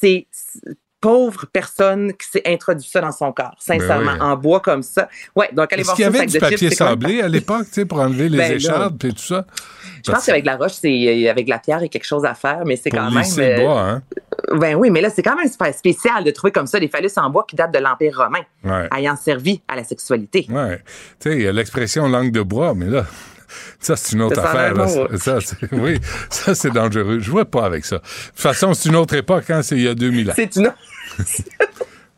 c'est 0.00 0.26
pauvre 1.00 1.44
personne 1.52 2.12
qui 2.14 2.26
s'est 2.26 2.42
introduit 2.46 2.88
ça 2.88 3.00
dans 3.00 3.12
son 3.12 3.30
corps, 3.30 3.54
sincèrement, 3.60 4.12
Ben 4.12 4.14
oui. 4.14 4.20
en 4.22 4.36
bois 4.36 4.60
comme 4.60 4.82
ça. 4.82 5.08
Ouais, 5.36 5.48
donc 5.52 5.72
allez 5.72 5.82
Est-ce 5.82 5.88
voir 5.88 5.96
qu'il 5.96 6.04
y 6.04 6.08
avait 6.08 6.26
du 6.26 6.32
chips, 6.32 6.40
papier 6.40 6.70
sablé 6.74 7.20
à 7.20 7.28
l'époque, 7.28 7.66
tu 7.66 7.72
sais, 7.74 7.84
pour 7.84 8.00
enlever 8.00 8.28
les 8.28 8.38
Ben 8.38 8.52
écharpes 8.52 9.04
et 9.04 9.10
tout 9.12 9.18
ça? 9.18 9.46
Je 10.04 10.10
pense 10.10 10.24
qu'avec 10.24 10.44
la 10.46 10.56
roche, 10.56 10.72
c'est 10.72 11.28
avec 11.28 11.48
la 11.48 11.58
pierre, 11.58 11.78
il 11.80 11.82
y 11.82 11.84
a 11.84 11.88
quelque 11.88 12.06
chose 12.06 12.24
à 12.24 12.34
faire, 12.34 12.62
mais 12.64 12.76
c'est 12.76 12.90
Pour 12.90 12.98
quand 13.00 13.10
même. 13.10 13.22
le 13.36 13.60
bois, 13.62 13.80
hein? 13.82 14.02
Ben 14.54 14.74
oui, 14.74 14.90
mais 14.90 15.00
là, 15.00 15.10
c'est 15.10 15.22
quand 15.22 15.36
même 15.36 15.48
super 15.50 15.72
spécial 15.74 16.24
de 16.24 16.30
trouver 16.30 16.50
comme 16.52 16.66
ça 16.66 16.80
des 16.80 16.88
phallus 16.88 17.10
en 17.16 17.28
bois 17.30 17.44
qui 17.48 17.56
datent 17.56 17.74
de 17.74 17.78
l'Empire 17.78 18.16
romain, 18.16 18.42
Ouais. 18.64 18.88
ayant 18.96 19.16
servi 19.16 19.60
à 19.68 19.76
la 19.76 19.84
sexualité. 19.84 20.46
Ouais. 20.48 20.78
Tu 21.20 21.30
sais, 21.30 21.36
il 21.36 21.42
y 21.42 21.46
a 21.46 21.52
l'expression 21.52 22.08
langue 22.08 22.32
de 22.32 22.42
bois, 22.42 22.72
mais 22.74 22.86
là, 22.86 23.04
ça, 23.80 23.96
c'est 23.96 24.14
une 24.16 24.22
autre 24.22 24.36
Ça 24.36 24.48
affaire. 24.50 24.74
là. 24.74 24.84
autre. 24.84 25.16
Ça, 25.16 25.38
oui, 25.72 26.00
ça, 26.30 26.54
c'est 26.54 26.70
dangereux. 26.70 27.18
Je 27.20 27.30
vois 27.30 27.44
pas 27.44 27.64
avec 27.64 27.84
ça. 27.84 27.96
De 27.96 28.00
toute 28.02 28.40
façon, 28.40 28.74
c'est 28.74 28.88
une 28.88 28.96
autre 28.96 29.14
époque, 29.14 29.50
hein, 29.50 29.62
c'est 29.62 29.76
il 29.76 29.82
y 29.82 29.88
a 29.88 29.94
2000 29.94 30.30
ans. 30.30 30.34
C'est 30.36 30.56
une 30.56 30.72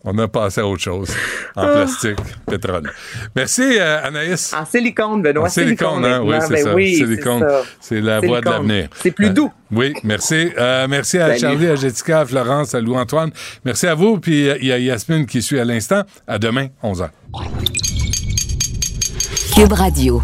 On 0.04 0.16
a 0.18 0.28
passé 0.28 0.60
à 0.60 0.66
autre 0.66 0.80
chose. 0.80 1.10
En 1.56 1.62
Ah. 1.62 1.72
plastique, 1.72 2.16
pétrole. 2.46 2.88
Merci, 3.34 3.62
euh, 3.78 4.06
Anaïs. 4.06 4.54
En 4.54 4.64
silicone, 4.64 5.20
Benoît. 5.22 5.46
En 5.46 5.48
silicone, 5.50 6.04
hein? 6.04 6.22
Oui, 6.24 6.36
c'est 6.40 6.54
Ben 6.54 6.64
ça. 6.64 6.74
oui, 6.74 6.94
silicone, 6.94 7.44
c'est 7.80 8.00
la 8.00 8.20
voie 8.20 8.40
de 8.40 8.46
l'avenir. 8.48 8.88
C'est 9.02 9.10
plus 9.10 9.26
Euh, 9.26 9.30
doux. 9.32 9.52
Oui, 9.72 9.92
merci. 10.04 10.50
Euh, 10.56 10.86
merci 10.88 11.18
à 11.18 11.26
Salut. 11.36 11.40
Charlie, 11.40 11.66
à 11.66 11.74
Jessica, 11.74 12.20
à 12.20 12.26
Florence, 12.26 12.74
à 12.76 12.80
Louis-Antoine. 12.80 13.32
Merci 13.64 13.88
à 13.88 13.94
vous. 13.96 14.18
Puis 14.20 14.46
il 14.60 14.66
y 14.68 14.72
a 14.72 14.78
Yasmine 14.78 15.26
qui 15.26 15.42
suit 15.42 15.58
à 15.58 15.64
l'instant. 15.64 16.02
À 16.28 16.38
demain, 16.38 16.68
11h. 16.82 17.08
Cube 19.56 19.72
Radio. 19.72 20.22